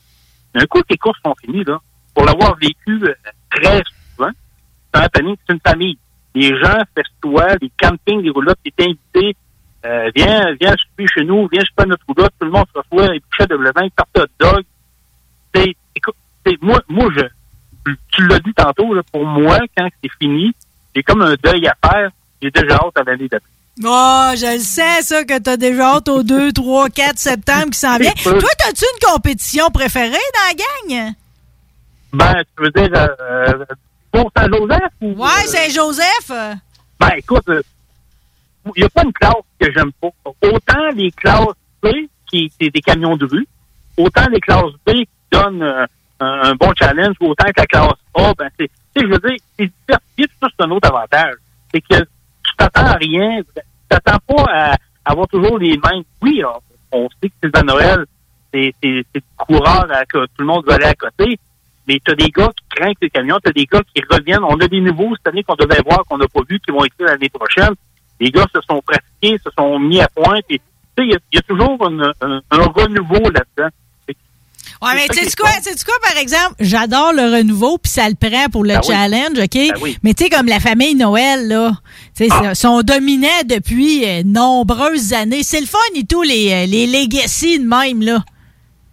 Mais 0.55 0.63
un 0.63 0.67
coup 0.67 0.81
que 0.81 0.87
les 0.91 0.97
courses 0.97 1.19
sont 1.25 1.35
finies, 1.45 1.65
là, 1.65 1.81
pour 2.19 2.27
l'avoir 2.27 2.57
vécu 2.57 3.01
euh, 3.05 3.15
très 3.49 3.81
souvent, 4.17 4.33
happening, 4.93 5.37
c'est 5.47 5.55
une 5.55 5.61
famille. 5.65 5.97
Les 6.35 6.49
gens 6.59 6.79
festoient, 6.97 7.55
les 7.63 7.71
campings, 7.81 8.23
les 8.23 8.31
roulottes, 8.31 8.59
t'es 8.65 8.73
invité, 8.85 9.37
euh, 9.87 10.11
viens, 10.17 10.53
viens 10.61 10.75
souper 10.77 11.07
chez 11.07 11.25
nous, 11.25 11.49
viens 11.53 11.61
souper 11.61 11.85
à 11.85 11.87
notre 11.87 12.05
roulotte, 12.09 12.33
tout 12.41 12.47
le 12.47 12.51
monde 12.51 12.67
se 12.75 12.81
reçoit, 12.81 13.15
et 13.15 13.21
bouchette 13.21 13.51
de 13.51 13.55
levain, 13.55 13.89
tarte 13.97 14.19
hot 14.19 14.27
dog. 14.41 14.65
C'est, 15.55 15.77
écoute, 15.95 16.17
c'est, 16.45 16.61
moi, 16.61 16.81
moi, 16.89 17.09
je, 17.17 17.93
tu 18.11 18.27
l'as 18.27 18.41
dit 18.41 18.53
tantôt, 18.53 18.95
là, 18.95 19.03
pour 19.13 19.25
moi, 19.25 19.61
quand 19.77 19.89
c'est 20.03 20.11
fini, 20.21 20.53
j'ai 20.97 21.05
comme 21.05 21.23
un 21.23 21.37
deuil 21.41 21.69
à 21.69 21.89
faire, 21.89 22.11
j'ai 22.43 22.51
déjà 22.51 22.75
hâte 22.75 22.97
à 22.97 23.05
l'année 23.05 23.29
d'après. 23.29 23.49
Oh, 23.85 24.33
je 24.35 24.57
le 24.57 24.59
sais, 24.59 25.03
ça, 25.03 25.23
que 25.23 25.39
t'as 25.39 25.57
déjà 25.57 25.95
hâte 25.95 26.09
au 26.09 26.25
2, 26.25 26.53
3, 26.53 26.91
4 26.91 27.17
septembre 27.17 27.71
qui 27.71 27.79
s'en 27.79 27.97
vient. 27.97 28.11
Toi, 28.11 28.51
t'as-tu 28.59 28.85
une 28.85 29.09
compétition 29.09 29.71
préférée 29.71 30.11
dans 30.11 30.93
la 30.93 30.97
gang? 30.97 31.15
Ben, 32.13 32.43
tu 32.57 32.65
veux 32.65 32.71
dire, 32.71 32.91
euh, 32.95 33.09
euh, 33.21 33.65
pour 34.11 34.31
Saint-Joseph 34.37 34.93
ou... 35.01 35.13
Ouais, 35.23 35.47
Saint-Joseph. 35.47 36.31
euh, 36.31 36.55
Ben, 36.99 37.11
écoute, 37.17 37.49
euh, 37.49 37.63
il 38.77 38.81
n'y 38.81 38.85
a 38.85 38.89
pas 38.89 39.03
une 39.05 39.13
classe 39.13 39.35
que 39.61 39.73
j'aime 39.73 39.93
pas. 40.01 40.09
Autant 40.43 40.89
les 40.95 41.11
classes 41.13 41.55
B, 41.83 41.89
qui 42.31 42.51
c'est 42.61 42.71
des 42.71 42.81
camions 42.81 43.17
de 43.17 43.27
rue, 43.27 43.47
autant 43.97 44.27
les 44.31 44.41
classes 44.41 44.73
B 44.87 44.91
qui 44.93 45.09
donnent 45.31 45.63
euh, 45.63 45.87
un, 46.21 46.27
un 46.51 46.55
bon 46.55 46.73
challenge, 46.79 47.15
autant 47.21 47.47
que 47.47 47.53
la 47.61 47.67
classe 47.67 47.93
A, 48.15 48.33
ben, 48.39 48.49
c'est, 48.59 48.69
tu 48.95 49.01
sais, 49.01 49.07
je 49.07 49.13
veux 49.13 49.19
dire, 49.19 49.39
c'est 49.59 49.71
diversifié, 49.87 50.27
tout 50.27 50.35
ça, 50.43 50.49
c'est 50.59 50.65
un 50.65 50.71
autre 50.71 50.89
avantage. 50.89 51.35
C'est 51.73 51.81
que 51.83 52.01
tu 52.01 52.57
t'attends 52.57 52.87
à 52.87 52.95
rien, 52.95 53.41
tu 53.43 53.63
t'attends 53.89 54.19
pas 54.27 54.45
à 54.53 54.77
avoir 55.05 55.29
toujours 55.29 55.59
les 55.59 55.77
mêmes. 55.77 56.03
Oui, 56.23 56.43
on, 56.93 56.99
on 57.05 57.09
sait 57.23 57.29
que 57.29 57.35
c'est 57.43 57.57
à 57.57 57.63
Noël, 57.63 58.05
c'est, 58.53 58.75
c'est, 58.83 59.05
c'est 59.15 59.23
coureur 59.37 59.87
à, 59.93 60.05
que 60.07 60.25
tout 60.25 60.41
le 60.41 60.47
monde 60.47 60.65
va 60.67 60.75
aller 60.75 60.87
à 60.87 60.95
côté, 60.95 61.39
mais 61.89 61.99
tu 62.05 62.13
as 62.13 62.15
des 62.15 62.29
gars 62.31 62.51
qui 62.57 62.65
craignent 62.77 62.95
les 63.01 63.11
camions, 63.11 63.39
tu 63.43 63.49
as 63.49 63.53
des 63.53 63.65
gars 63.67 63.81
qui 63.95 64.03
reviennent. 64.09 64.45
On 64.45 64.57
a 64.61 64.69
des 64.69 64.81
nouveaux 64.81 65.17
cette 65.17 65.27
année 65.29 65.43
qu'on 65.43 65.55
devait 65.57 65.81
voir, 65.85 66.05
qu'on 66.09 66.19
n'a 66.19 66.29
pas 66.29 66.41
vu, 66.49 66.61
qui 66.61 66.71
vont 66.71 66.85
être 66.85 66.93
l'année 67.01 67.31
prochaine. 67.31 67.75
Les 68.21 68.31
gars 68.31 68.47
se 68.55 68.61
sont 68.69 68.81
pratiqués, 68.87 69.41
se 69.45 69.51
sont 69.59 69.79
mis 69.79 70.01
à 70.01 70.09
point. 70.09 70.39
Tu 70.49 70.61
il 71.01 71.11
y 71.11 71.15
a- 71.15 71.19
il 71.33 71.37
y, 71.37 71.39
a 71.39 71.43
toujours 71.43 71.77
une- 71.89 72.13
un, 72.21 72.41
un 72.51 72.63
renouveau 72.65 73.31
là-dedans. 73.31 73.71
Ouais, 74.81 74.91
mais 74.95 75.09
tu 75.09 75.25
sais 75.25 75.35
quoi, 75.37 75.51
sais-tu 75.61 75.85
quoi, 75.85 75.95
par 76.03 76.17
exemple? 76.19 76.55
J'adore 76.61 77.13
le 77.13 77.37
renouveau, 77.39 77.79
puis 77.79 77.91
ça 77.91 78.09
le 78.09 78.15
prend 78.15 78.49
pour 78.49 78.63
le 78.65 78.75
Ben 78.75 78.83
challenge, 78.83 79.39
OK? 79.39 79.55
Ben 79.55 79.73
oui. 79.81 79.97
Mais 80.05 80.15
tu 80.15 80.25
sais, 80.25 80.31
comme 80.31 80.47
la 80.47 80.61
famille 80.61 80.95
Noël, 80.95 81.49
là, 81.49 81.73
tu 82.17 82.27
sais, 82.29 82.31
Ah. 82.45 82.55
sont 82.55 82.83
dominants 82.83 83.43
depuis 83.45 84.05
euh, 84.05 84.23
nombreuses 84.25 85.13
années. 85.15 85.43
C'est 85.43 85.61
le 85.61 85.67
fun 85.67 85.79
et 85.97 86.05
tout, 86.05 86.23
les, 86.23 86.53
euh, 86.53 86.67
les 86.67 86.87
legacy 86.87 87.59
de 87.59 87.65
même, 87.67 88.03
là. 88.03 88.23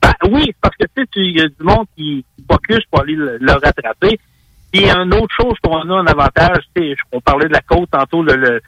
Ben 0.06 0.14
oui, 0.30 0.54
parce 0.62 0.76
que 0.76 0.86
tu 0.96 1.02
sais, 1.04 1.10
il 1.16 1.38
y 1.38 1.42
a 1.42 1.48
du 1.48 1.56
monde 1.64 1.86
qui 1.96 2.24
focus 2.50 2.84
pour 2.92 3.02
aller 3.02 3.16
le, 3.16 3.38
le 3.40 3.52
rattraper. 3.54 4.20
Puis 4.72 4.88
une 4.88 5.14
autre 5.16 5.34
chose 5.36 5.56
qu'on 5.64 5.78
a 5.90 5.94
en 5.96 6.06
avantage, 6.06 6.64
on 7.12 7.22
parlait 7.22 7.48
de 7.48 7.54
la 7.54 7.62
côte 7.62 7.90
tantôt, 7.90 8.22
le, 8.22 8.36
le- 8.36 8.62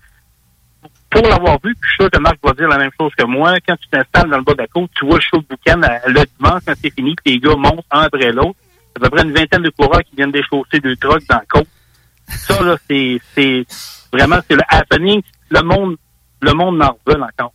pour 1.10 1.22
l'avoir 1.28 1.58
vu, 1.64 1.76
puis 1.76 1.82
je 1.84 1.88
suis 1.90 2.04
sûr 2.04 2.12
que 2.12 2.20
Marc 2.20 2.38
va 2.44 2.54
dire 2.54 2.68
la 2.68 2.78
même 2.78 2.90
chose 3.00 3.12
que 3.16 3.24
moi, 3.26 3.56
quand 3.68 3.76
tu 3.78 3.88
t'installes 3.90 4.30
dans 4.30 4.38
le 4.38 4.44
bas 4.44 4.54
de 4.54 4.58
la 4.62 4.68
côte, 4.68 4.90
tu 4.96 5.06
vois 5.06 5.16
le 5.16 5.22
show 5.22 5.38
de 5.38 5.46
boucan 5.48 5.80
le 6.08 6.24
dimanche 6.38 6.62
quand 6.66 6.74
c'est 6.82 6.94
fini, 6.94 7.16
puis 7.24 7.34
les 7.36 7.40
gars 7.40 7.56
montent 7.56 7.86
un 7.92 8.02
après 8.02 8.32
l'autre. 8.32 8.56
C'est 8.96 9.04
à 9.06 9.10
peu 9.10 9.16
près 9.16 9.24
une 9.26 9.34
vingtaine 9.34 9.62
de 9.62 9.70
coureurs 9.70 10.02
qui 10.04 10.16
viennent 10.16 10.32
déchausser 10.32 10.80
deux 10.80 10.96
trucks 10.96 11.24
dans 11.30 11.36
la 11.38 11.46
côte. 11.48 11.68
Ça, 12.28 12.62
là, 12.64 12.78
c'est, 12.90 13.20
c'est 13.36 13.66
vraiment, 14.12 14.38
c'est 14.50 14.56
le 14.56 14.64
happening. 14.70 15.22
Le 15.50 15.62
monde, 15.62 15.96
le 16.42 16.54
monde 16.54 16.78
n'en 16.78 16.98
veut 17.06 17.22
encore. 17.22 17.54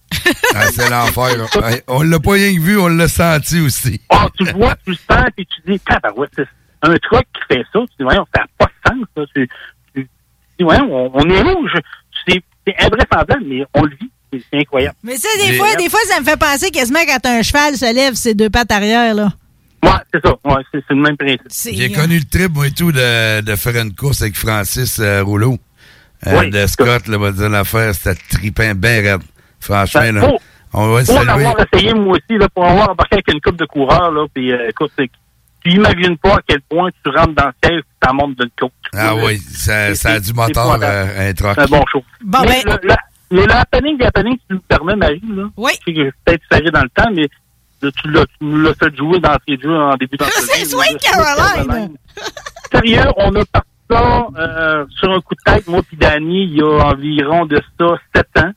Ah, 0.55 0.67
c'est 0.73 0.89
l'enfer. 0.91 1.37
là. 1.39 1.47
Ouais, 1.61 1.83
On 1.89 2.03
l'a 2.03 2.19
pas 2.21 2.33
rien 2.33 2.59
vu, 2.59 2.79
on 2.79 2.89
l'a 2.89 3.09
senti 3.09 3.61
aussi. 3.61 4.01
Ah, 4.11 4.29
tu 4.37 4.45
le 4.45 4.53
vois, 4.53 4.75
tu 4.85 4.91
le 4.91 4.97
sens, 4.97 5.27
puis 5.37 5.47
tu 5.47 5.71
dis, 5.73 5.81
tabarouette, 5.81 6.31
c'est 6.37 6.47
un 6.83 6.95
truc 6.97 7.27
qui 7.35 7.55
fait 7.55 7.65
ça. 7.73 7.81
Tu 7.81 7.87
dis, 7.99 8.03
voyons, 8.05 8.27
ça 8.35 8.43
n'a 8.43 8.47
pas 8.59 8.67
de 8.67 8.91
sens, 8.95 9.07
ça. 9.17 9.23
Tu, 9.35 9.49
tu, 9.49 9.49
tu 9.95 10.01
dis, 10.59 10.65
voyons, 10.65 10.89
on, 10.91 11.11
on 11.15 11.31
est 11.31 11.43
rouge. 11.43 11.73
C'est, 12.27 12.43
invraisemblable, 12.79 13.43
mais 13.47 13.65
on 13.75 13.83
le 13.85 13.91
vit. 14.01 14.11
C'est, 14.33 14.61
incroyable. 14.61 14.97
Mais 15.03 15.15
tu 15.15 15.21
sais, 15.21 15.47
des 15.47 15.59
fois, 15.59 15.75
des 15.77 15.91
fois, 15.91 16.01
ça 16.09 16.19
me 16.21 16.25
fait 16.25 16.39
penser 16.39 16.71
quasiment 16.71 17.01
quand 17.07 17.27
un 17.29 17.43
cheval 17.43 17.77
se 17.77 17.93
lève 17.95 18.15
ses 18.15 18.35
deux 18.35 18.49
pattes 18.49 18.71
arrière, 18.73 19.15
là. 19.15 19.33
Ouais, 19.83 19.91
c'est 20.15 20.25
ça. 20.25 20.35
Ouais, 20.45 20.63
c'est, 20.73 20.83
le 20.91 20.97
même 20.97 21.17
principe. 21.17 21.75
J'ai 21.77 21.91
connu 21.93 22.19
le 22.19 22.25
trip, 22.25 22.53
moi 22.55 22.69
et 22.69 22.71
tout, 22.71 22.93
de, 22.93 23.41
de 23.41 23.57
faire 23.57 23.77
une 23.83 23.95
course 23.95 24.23
avec 24.23 24.37
Francis 24.37 25.01
euh, 25.01 25.23
Rouleau. 25.23 25.59
Euh, 26.29 26.39
Oui. 26.39 26.51
de 26.51 26.67
Scott, 26.69 27.09
là, 27.09 27.19
va 27.19 27.33
dire 27.33 27.49
l'affaire, 27.49 27.93
c'était 27.95 28.15
trippant, 28.31 28.73
ben 28.77 29.05
raide. 29.05 29.21
Franchement, 29.63 30.01
Ben, 30.01 30.15
là. 30.15 30.21
faut- 30.23 30.39
On 30.75 30.89
va 30.89 31.05
Pour 31.05 31.23
l'avoir 31.23 31.55
essayé, 31.73 31.93
moi 31.93 32.17
aussi, 32.17 32.39
là, 32.39 32.49
pour 32.49 32.65
avoir 32.65 32.91
embarqué 32.91 33.17
avec 33.17 33.31
une 33.33 33.41
coupe 33.43 33.57
de 33.57 33.67
coureurs, 33.67 34.11
là, 34.11 34.27
puis 34.33 34.53
euh, 34.53 34.71
écoute, 34.71 34.91
tu 34.97 35.71
imagines 35.71 36.17
pas 36.17 36.37
à 36.37 36.41
quel 36.47 36.63
point 36.63 36.89
tu 37.05 37.11
rentres 37.11 37.35
dans 37.35 37.47
le 37.47 37.53
siège 37.63 37.81
et 37.81 38.07
ça 38.07 38.13
monte 38.15 38.39
d'une 38.39 38.51
côte. 38.59 38.73
Ah 38.95 39.15
oui, 39.15 39.37
ça, 39.39 39.95
ça 39.95 40.13
a 40.13 40.21
du 40.21 40.33
moteur, 40.33 40.79
euh, 40.83 41.31
un. 41.31 41.35
C'est 41.37 41.59
un 41.61 41.67
bon 41.67 41.85
show. 41.93 42.03
Bon, 42.25 42.39
mais 42.43 42.63
ben- 42.65 42.79
le, 42.83 42.89
le, 42.89 42.95
mais 43.31 43.47
le 43.47 43.53
happening 43.53 43.99
tu 44.49 44.55
me 44.55 44.59
permets, 44.61 44.97
Marie, 44.97 45.21
là. 45.29 45.45
Oui. 45.59 45.73
Je 45.87 45.93
sais 45.93 45.95
que 45.99 46.11
peut-être 46.25 46.43
serré 46.51 46.71
dans 46.71 46.83
le 46.83 46.89
temps, 46.89 47.11
mais 47.15 47.29
là, 47.83 47.91
tu, 48.03 48.11
l'as, 48.11 48.25
tu 48.25 48.35
nous 48.41 48.61
l'as 48.63 48.75
fait 48.75 48.97
jouer 48.97 49.21
dans 49.21 49.37
tes 49.47 49.59
jeux 49.61 49.77
en 49.77 49.95
début 49.97 50.17
d'entrevue. 50.17 50.47
C'est 50.53 50.65
Sweet 50.65 50.99
Caroline! 51.03 51.97
Sérieux, 52.73 53.11
on 53.19 53.35
a 53.37 53.45
parti 53.45 53.69
ça 53.91 54.27
euh, 54.39 54.87
sur 54.99 55.11
un 55.13 55.21
coup 55.21 55.35
de 55.35 55.53
tête, 55.53 55.67
moi 55.69 55.83
puis 55.87 55.99
Danny, 55.99 56.45
il 56.45 56.57
y 56.57 56.63
a 56.63 56.87
environ 56.87 57.45
de 57.45 57.61
ça 57.79 57.87
sept 58.15 58.29
ans. 58.39 58.53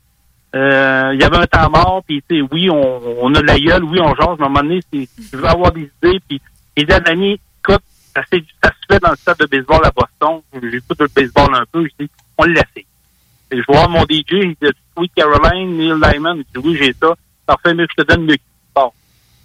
Euh, 0.56 1.11
il 1.14 1.19
y 1.19 1.23
avait 1.23 1.38
un 1.38 1.48
temps 1.48 1.69
mort, 1.69 2.02
puis 2.07 2.23
oui, 2.52 2.69
on, 2.69 3.02
on 3.22 3.36
a 3.36 3.41
de 3.41 3.48
la 3.48 3.60
gueule, 3.60 3.84
oui, 3.84 3.99
on 3.99 4.15
jase, 4.15 4.38
mais 4.40 4.45
à 4.45 4.48
un 4.48 4.49
moment 4.49 4.61
donné, 4.61 4.80
je 4.94 5.38
veux 5.38 5.45
avoir 5.45 5.73
des 5.73 5.91
idées, 6.02 6.19
puis 6.27 6.41
j'ai 6.77 6.86
dit 6.86 6.94
écoute, 6.94 7.84
ça, 8.15 8.22
ça 8.22 8.69
se 8.69 8.94
fait 8.94 8.99
dans 9.02 9.10
le 9.10 9.18
stade 9.18 9.38
de 9.38 9.45
baseball 9.48 9.82
à 9.84 9.91
Boston, 9.91 10.41
j'écoute 10.72 11.02
le 11.02 11.07
baseball 11.14 11.53
un 11.56 11.65
peu, 11.69 11.84
je 11.84 12.06
dis, 12.06 12.10
on 12.38 12.45
le 12.45 12.53
laisse. 12.53 12.64
Et 13.52 13.57
je 13.57 13.64
voir 13.68 13.90
mon 13.90 14.03
DJ, 14.03 14.32
il 14.32 14.56
dit, 14.61 14.69
oui, 14.95 15.11
Caroline, 15.14 15.77
Neil 15.77 15.99
Diamond, 16.02 16.41
il 16.53 16.60
oui, 16.60 16.77
j'ai 16.80 16.94
ça, 16.94 17.14
parfait, 17.45 17.73
mais 17.73 17.86
je 17.90 18.03
te 18.03 18.07
donne 18.07 18.26
le 18.26 18.38
Bon, 18.73 18.91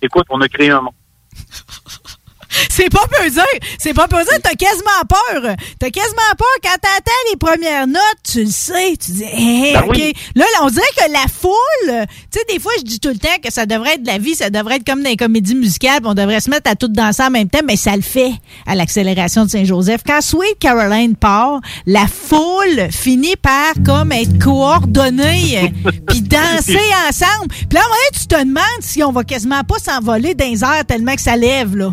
écoute, 0.01 0.27
on 0.31 0.41
a 0.41 0.49
créé 0.49 0.71
un 0.71 0.81
monde. 0.81 0.95
c'est 2.71 2.91
pas 2.91 3.07
peu 3.11 3.31
dire. 3.31 3.45
C'est 3.79 3.95
pas 3.95 4.09
peu 4.09 4.17
dire. 4.17 4.39
T'as 4.43 4.55
quasiment 4.55 5.05
peur. 5.09 5.55
T'as 5.79 5.91
quasiment 5.91 6.35
peur. 6.37 6.49
Quand 6.63 6.77
t'entends 6.81 7.31
les 7.31 7.37
premières 7.37 7.87
notes, 7.87 8.01
tu 8.31 8.45
le 8.45 8.51
sais. 8.51 8.97
Tu 9.05 9.13
dis, 9.13 9.25
hey, 9.25 9.75
Ben 9.75 9.85
OK. 9.85 9.95
oui. 9.97 10.13
Là, 10.35 10.45
là, 10.55 10.65
on 10.65 10.69
dirait 10.71 10.83
que 10.97 11.13
la 11.13 11.27
foule, 11.29 12.07
tu 12.31 12.39
sais, 12.39 12.45
des 12.53 12.59
fois, 12.61 12.73
je 12.79 12.85
dis 12.85 13.01
tout 13.01 13.09
le 13.09 13.19
temps 13.19 13.29
que 13.43 13.53
ça 13.53 13.67
devrait 13.67 13.95
être 13.95 14.03
de 14.03 14.09
la 14.09 14.19
vie, 14.19 14.35
ça 14.35 14.51
devrait 14.51 14.77
être 14.77 14.87
comme 14.87 15.03
dans 15.03 15.11
les 15.11 15.17
comédies 15.17 15.55
musicales, 15.55 16.01
on 16.05 16.15
devrait 16.15 16.41
se 16.41 16.51
mettre 16.51 16.71
à 16.71 16.75
tout 16.75 16.89
danser 16.89 17.23
en 17.23 17.31
même 17.31 17.49
temps, 17.49 17.61
mais 17.67 17.77
ça 17.77 17.95
le 17.97 18.03
fait 18.03 18.33
à 18.67 18.75
l'accélération 18.75 19.45
de 19.45 19.51
Saint-Joseph. 19.51 20.01
Quand 20.07 20.21
Sweet 20.21 20.59
Caroline 20.59 21.17
part, 21.17 21.61
la 21.87 22.07
foule 22.07 22.89
finit 22.91 23.37
par 23.37 23.73
comme 23.85 24.13
être 24.13 24.39
coordonnée, 24.43 25.73
puis 26.09 26.23
danser 26.23 26.79
ensemble. 27.09 27.49
Puis 27.49 27.69
là, 27.73 27.81
à 27.81 27.85
un 27.85 27.89
moment 27.89 27.95
donné, 27.95 28.21
tu 28.21 28.27
te 28.27 28.39
demandes 28.41 28.81
si 28.81 29.03
on 29.03 29.13
va 29.13 29.25
quasiment 29.25 29.63
pas 29.65 29.79
s'envoler 29.79 30.35
dans 30.35 30.47
les 30.47 30.63
airs 30.65 30.85
tellement 30.87 31.15
que 31.15 31.23
ça 31.23 31.37
lève, 31.37 31.77
là. 31.77 31.91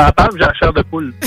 T'en 0.00 0.12
parles, 0.12 0.30
j'ai 0.34 0.38
la 0.40 0.54
chair 0.54 0.72
de 0.72 0.82
poule. 0.82 1.12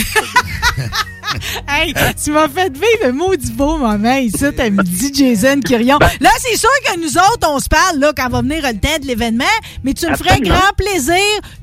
Hey, 1.67 1.95
tu 2.23 2.29
m'as 2.29 2.47
fait 2.47 2.71
vivre 2.71 3.05
un 3.07 3.11
maudit 3.11 3.51
beau 3.53 3.77
moment 3.77 4.17
ici, 4.17 4.45
t'as 4.55 4.69
dit 4.69 5.11
Jason 5.11 5.61
Quirion. 5.61 5.97
Ben- 5.97 6.07
Là, 6.21 6.29
c'est 6.37 6.55
sûr 6.55 6.69
que 6.85 6.99
nous 6.99 7.17
autres, 7.17 7.47
on 7.49 7.57
se 7.57 7.67
parle 7.67 7.97
là 7.99 8.11
quand 8.15 8.29
va 8.29 8.41
venir 8.41 8.61
le 8.61 8.79
temps 8.79 8.99
de 9.01 9.07
l'événement, 9.07 9.43
mais 9.83 9.95
tu 9.95 10.07
me 10.07 10.15
ferais 10.15 10.39
grand 10.41 10.71
plaisir 10.77 11.15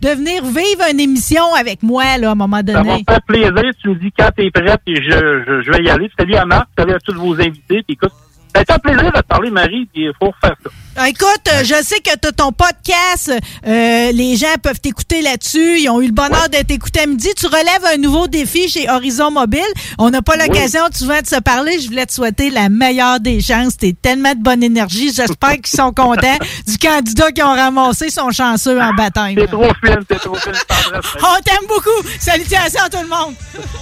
de 0.03 0.09
venir 0.09 0.45
vivre 0.45 0.83
une 0.91 0.99
émission 0.99 1.55
avec 1.55 1.85
moi 1.85 2.19
là, 2.19 2.31
à 2.31 2.33
un 2.33 2.35
moment 2.35 2.57
Ça 2.67 2.73
va 2.73 2.81
me 2.83 2.89
donné. 2.89 3.05
faire 3.09 3.23
plaisir. 3.23 3.53
Tu 3.81 3.89
me 3.91 3.95
dis 3.95 4.11
quand 4.19 4.31
t'es 4.37 4.51
prête 4.51 4.81
et 4.89 4.97
je, 4.97 5.11
je, 5.47 5.63
je 5.65 5.71
vais 5.71 5.85
y 5.85 5.89
aller. 5.91 6.11
Salut 6.19 6.35
à 6.35 6.45
Marc, 6.47 6.67
salut 6.77 6.95
à 6.95 6.99
tous 6.99 7.15
vos 7.15 7.35
invités. 7.35 7.83
Puis 7.85 7.85
écoute, 7.91 8.13
ça 8.53 8.59
a 8.59 8.63
été 8.63 8.73
un 8.73 8.79
plaisir 8.79 9.13
de 9.13 9.21
te 9.21 9.27
parler, 9.27 9.51
Marie, 9.51 9.89
puis 9.93 10.05
il 10.05 10.13
faut 10.19 10.33
faire 10.41 10.57
ça. 10.63 10.71
Ah, 10.97 11.09
Écoute, 11.09 11.49
euh, 11.49 11.63
je 11.63 11.83
sais 11.85 12.01
que 12.01 12.15
t'as 12.17 12.33
ton 12.33 12.53
podcast, 12.53 13.33
euh, 13.67 14.13
les 14.13 14.37
gens 14.37 14.55
peuvent 14.63 14.81
t'écouter 14.81 15.23
là-dessus. 15.23 15.81
Ils 15.81 15.89
ont 15.89 16.01
eu 16.01 16.07
le 16.07 16.13
bonheur 16.13 16.49
de 16.49 16.59
t'écouter 16.59 17.01
à 17.01 17.07
midi. 17.07 17.29
Tu 17.37 17.47
relèves 17.47 17.85
un 17.95 17.97
nouveau 17.97 18.27
défi 18.27 18.69
chez 18.69 18.89
Horizon 18.91 19.31
Mobile. 19.31 19.61
On 19.99 20.11
n'a 20.11 20.21
pas 20.21 20.37
l'occasion 20.37 20.81
souvent 20.93 21.21
de 21.21 21.27
se 21.27 21.41
parler. 21.41 21.79
Je 21.81 21.87
voulais 21.89 22.07
te 22.07 22.13
souhaiter 22.13 22.51
la 22.51 22.69
meilleure 22.69 23.21
des 23.21 23.41
chances. 23.41 23.77
T'es 23.77 23.95
tellement 23.95 24.35
de 24.35 24.43
bonne 24.43 24.63
énergie. 24.63 25.13
J'espère 25.15 25.53
qu'ils 25.53 25.67
sont 25.69 25.93
contents 25.93 26.39
du 26.67 26.77
candidat 26.79 27.31
qui 27.33 27.43
ont 27.43 27.55
ramassé 27.55 28.11
son 28.11 28.31
chanceux 28.31 28.81
en 28.81 28.93
baptême. 28.93 29.37
T'es 29.37 29.47
trop 29.47 29.71
fine, 29.85 30.05
t'es 30.09 30.17
trop 30.17 30.35
fine. 30.35 30.53
On 30.93 31.43
t'aime 31.43 31.69
beaucoup. 31.69 32.09
Salutations 32.19 32.83
à 32.85 32.89
tout 32.89 33.03
le 33.03 33.09
monde. 33.09 33.35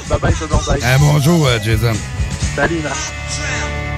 Bye 0.09 0.19
bye, 0.21 0.33
tout 0.35 0.45
le 0.45 0.55
monde. 0.55 0.65
Bye. 0.67 0.97
Bonjour, 1.01 1.47
euh, 1.47 1.59
Jason. 1.65 1.95
Salut, 2.55 2.81
Marc. 2.83 3.98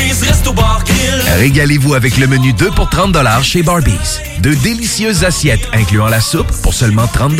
voyage 0.00 1.38
Régalez-vous 1.38 1.94
avec 1.94 2.16
le 2.16 2.26
menu 2.26 2.52
2 2.52 2.70
pour 2.70 2.88
30 2.88 3.16
chez 3.42 3.62
Barbies. 3.62 4.20
De 4.40 4.54
délicieuses 4.54 5.24
assiettes 5.24 5.68
incluant 5.72 6.08
la 6.08 6.20
soupe 6.20 6.50
pour 6.62 6.74
seulement 6.74 7.06
30 7.06 7.32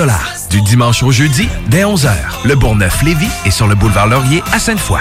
Du 0.50 0.60
dimanche 0.62 1.02
au 1.02 1.10
jeudi, 1.10 1.48
dès 1.68 1.82
11h. 1.84 2.10
Le 2.44 2.54
Bourgneuf-Lévis 2.54 3.30
est 3.46 3.50
sur 3.50 3.66
le 3.66 3.74
boulevard 3.74 4.06
Laurier 4.06 4.42
à 4.52 4.58
Sainte-Foy. 4.58 5.00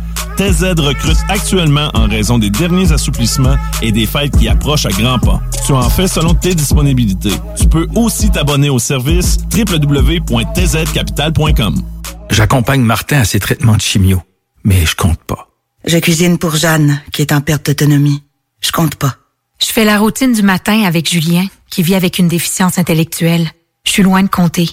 TZ 0.37 0.79
recrute 0.79 1.17
actuellement 1.29 1.89
en 1.93 2.07
raison 2.07 2.37
des 2.37 2.49
derniers 2.49 2.91
assouplissements 2.91 3.55
et 3.81 3.91
des 3.91 4.05
fêtes 4.05 4.37
qui 4.37 4.47
approchent 4.47 4.85
à 4.85 4.89
grands 4.89 5.19
pas. 5.19 5.41
Tu 5.65 5.73
en 5.73 5.89
fais 5.89 6.07
selon 6.07 6.33
tes 6.33 6.55
disponibilités. 6.55 7.33
Tu 7.57 7.67
peux 7.67 7.87
aussi 7.95 8.31
t'abonner 8.31 8.69
au 8.69 8.79
service 8.79 9.37
www.tzcapital.com. 9.55 11.83
J'accompagne 12.29 12.81
Martin 12.81 13.19
à 13.19 13.25
ses 13.25 13.39
traitements 13.39 13.75
de 13.75 13.81
chimio, 13.81 14.21
mais 14.63 14.85
je 14.85 14.95
compte 14.95 15.21
pas. 15.23 15.49
Je 15.85 15.97
cuisine 15.97 16.37
pour 16.37 16.55
Jeanne, 16.55 17.01
qui 17.11 17.21
est 17.21 17.33
en 17.33 17.41
perte 17.41 17.65
d'autonomie. 17.65 18.23
Je 18.61 18.71
compte 18.71 18.95
pas. 18.95 19.15
Je 19.59 19.67
fais 19.67 19.85
la 19.85 19.99
routine 19.99 20.33
du 20.33 20.43
matin 20.43 20.83
avec 20.83 21.09
Julien, 21.09 21.45
qui 21.69 21.83
vit 21.83 21.95
avec 21.95 22.19
une 22.19 22.27
déficience 22.27 22.77
intellectuelle. 22.77 23.49
Je 23.83 23.91
suis 23.91 24.03
loin 24.03 24.23
de 24.23 24.29
compter. 24.29 24.69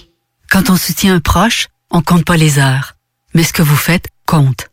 Quand 0.50 0.70
on 0.70 0.76
soutient 0.76 1.14
un 1.14 1.20
proche, 1.20 1.68
on 1.90 2.02
compte 2.02 2.24
pas 2.24 2.36
les 2.36 2.58
heures. 2.58 2.94
Mais 3.34 3.42
ce 3.42 3.52
que 3.52 3.62
vous 3.62 3.76
faites 3.76 4.06
compte. 4.26 4.68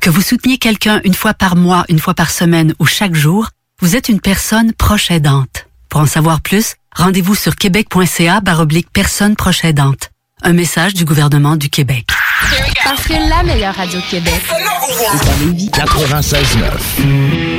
Que 0.00 0.10
vous 0.10 0.22
souteniez 0.22 0.58
quelqu'un 0.58 1.00
une 1.04 1.14
fois 1.14 1.34
par 1.34 1.56
mois, 1.56 1.84
une 1.88 1.98
fois 1.98 2.14
par 2.14 2.30
semaine 2.30 2.74
ou 2.78 2.86
chaque 2.86 3.14
jour, 3.14 3.48
vous 3.80 3.96
êtes 3.96 4.08
une 4.08 4.20
personne 4.20 4.72
proche 4.72 5.10
aidante. 5.10 5.66
Pour 5.88 6.00
en 6.00 6.06
savoir 6.06 6.40
plus, 6.40 6.74
rendez-vous 6.94 7.34
sur 7.34 7.56
québec.ca 7.56 8.40
baroblique 8.40 8.88
personne 8.92 9.36
proche 9.36 9.64
aidante. 9.64 10.10
Un 10.42 10.52
message 10.52 10.94
du 10.94 11.04
gouvernement 11.04 11.56
du 11.56 11.68
Québec. 11.68 12.06
Parce 12.84 13.02
que 13.04 13.14
la 13.28 13.42
meilleure 13.42 13.74
radio 13.74 13.98
de 13.98 14.10
Québec 14.10 14.40
est 14.90 15.28
à 15.28 15.44
Lévis. 15.44 15.70
96.9. 15.70 17.57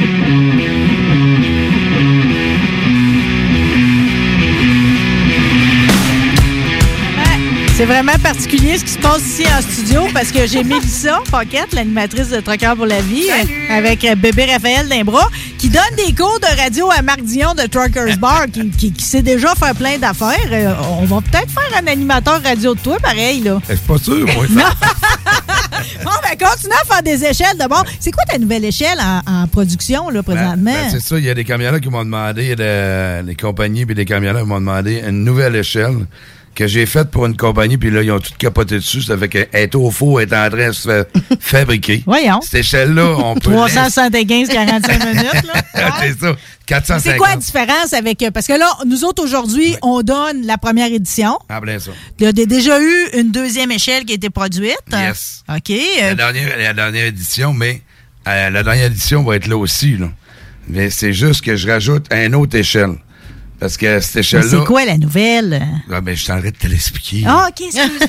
C'est 7.79 7.85
vraiment 7.85 8.17
particulier 8.21 8.77
ce 8.77 8.83
qui 8.83 8.91
se 8.91 8.97
passe 8.99 9.21
ici 9.21 9.43
en 9.47 9.61
studio 9.61 10.01
parce 10.13 10.33
que 10.33 10.45
j'ai 10.45 10.65
Mélissa 10.65 11.21
Paquette, 11.31 11.71
l'animatrice 11.71 12.27
de 12.27 12.41
Trucker 12.41 12.73
pour 12.75 12.85
la 12.85 12.99
vie, 12.99 13.23
avec 13.69 14.03
euh, 14.03 14.15
bébé 14.15 14.47
Raphaël 14.51 14.89
Dimbras, 14.89 15.29
qui 15.57 15.69
donne 15.69 15.81
des 15.95 16.13
cours 16.13 16.41
de 16.41 16.61
radio 16.61 16.91
à 16.91 17.01
Marc 17.01 17.21
Dion 17.21 17.53
de 17.53 17.61
Truckers 17.67 18.17
Bar, 18.17 18.47
qui, 18.51 18.69
qui- 18.71 18.91
qui 18.91 19.03
sait 19.05 19.21
déjà 19.21 19.55
faire 19.55 19.73
plein 19.75 19.97
d'affaires. 19.97 20.35
Euh, 20.51 20.73
on 20.99 21.05
va 21.05 21.21
peut-être 21.21 21.49
faire 21.51 21.81
un 21.81 21.87
animateur 21.87 22.43
radio 22.43 22.75
de 22.75 22.81
toi, 22.81 22.97
pareil, 23.01 23.39
là. 23.43 23.61
Je 23.69 23.75
suis 23.75 23.85
pas 23.85 23.97
sûr, 23.97 24.25
moi. 24.25 24.45
Non. 24.49 24.63
bon, 26.03 26.11
ben, 26.21 26.47
continue 26.47 26.73
à 26.73 26.85
faire 26.93 27.01
des 27.01 27.23
échelles 27.23 27.57
d'abord. 27.57 27.85
C'est 28.01 28.11
quoi 28.11 28.25
ta 28.25 28.37
nouvelle 28.37 28.65
échelle 28.65 28.99
en, 28.99 29.21
en 29.43 29.47
production, 29.47 30.09
là, 30.09 30.21
présentement? 30.21 30.73
Ben, 30.73 30.89
c'est 30.91 30.99
ça, 31.01 31.17
il 31.17 31.23
y 31.23 31.29
a 31.29 31.33
des 31.33 31.45
camionneurs 31.45 31.79
qui 31.79 31.87
m'ont 31.89 32.03
demandé, 32.03 32.57
de- 32.57 33.21
des 33.21 33.35
compagnies 33.35 33.83
et 33.83 33.95
des 33.95 34.03
camionneurs 34.05 34.45
m'ont 34.45 34.59
demandé 34.59 35.01
une 35.07 35.23
nouvelle 35.23 35.55
échelle 35.55 35.95
que 36.59 36.67
j'ai 36.67 36.85
faite 36.85 37.09
pour 37.09 37.25
une 37.25 37.37
compagnie, 37.37 37.77
puis 37.77 37.89
là, 37.89 38.03
ils 38.03 38.11
ont 38.11 38.19
tout 38.19 38.33
capoté 38.37 38.75
dessus. 38.75 39.01
Ça 39.01 39.17
fait 39.17 39.29
qu'elle 39.29 39.47
est 39.53 39.73
au 39.75 39.89
four, 39.91 40.19
elle 40.19 40.27
est 40.31 40.35
en 40.35 40.49
train 40.49 40.67
de 40.67 40.73
se 40.73 40.81
faire 40.89 41.05
fabriquer. 41.39 42.03
Voyons. 42.05 42.41
Cette 42.41 42.55
échelle-là, 42.55 43.15
on 43.17 43.35
peut... 43.35 43.51
375, 43.51 44.49
45 44.49 45.05
minutes, 45.05 45.23
là. 45.45 45.93
C'est 46.01 46.19
ça. 46.19 46.35
450. 46.65 47.01
C'est 47.01 47.17
quoi 47.17 47.29
la 47.29 47.35
différence 47.37 47.93
avec. 47.93 48.21
euh, 48.23 48.31
Parce 48.31 48.45
que 48.45 48.53
là, 48.59 48.67
nous 48.85 49.05
autres, 49.05 49.23
aujourd'hui, 49.23 49.77
on 49.81 50.01
donne 50.01 50.45
la 50.45 50.57
première 50.57 50.91
édition. 50.91 51.39
Ah, 51.47 51.61
ben 51.61 51.79
ça. 51.79 51.91
Il 52.19 52.25
y 52.25 52.27
a 52.27 52.33
déjà 52.33 52.81
eu 52.81 53.07
une 53.13 53.31
deuxième 53.31 53.71
échelle 53.71 54.03
qui 54.03 54.11
a 54.11 54.15
été 54.15 54.29
produite. 54.29 54.77
Yes. 54.91 55.43
OK. 55.47 55.69
La 55.69 56.07
euh, 56.09 56.15
dernière, 56.15 56.57
la 56.57 56.73
dernière 56.73 57.05
édition, 57.05 57.53
mais 57.53 57.81
euh, 58.27 58.49
la 58.49 58.63
dernière 58.63 58.87
édition 58.87 59.23
va 59.23 59.37
être 59.37 59.47
là 59.47 59.55
aussi. 59.57 59.95
Là. 59.97 60.09
Mais 60.67 60.89
c'est 60.89 61.13
juste 61.13 61.41
que 61.43 61.55
je 61.55 61.67
rajoute 61.69 62.05
une 62.13 62.35
autre 62.35 62.55
échelle. 62.57 62.95
Parce 63.59 63.75
que 63.77 63.99
cette 63.99 64.17
échelle-là. 64.17 64.47
c'est 64.49 64.63
quoi 64.65 64.85
la 64.85 64.97
nouvelle? 64.97 65.61
Ah, 65.91 65.99
ben, 66.01 66.15
je 66.15 66.21
suis 66.23 66.31
en 66.31 66.39
train 66.39 66.49
de 66.49 66.55
te 66.55 66.67
l'expliquer. 66.67 67.23
Ah, 67.27 67.47
OK, 67.49 67.61
excuse-moi. 67.65 68.07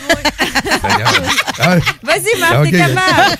Vas-y, 2.02 2.40
Marc, 2.40 2.70
t'es 2.70 2.78
capable. 2.78 3.36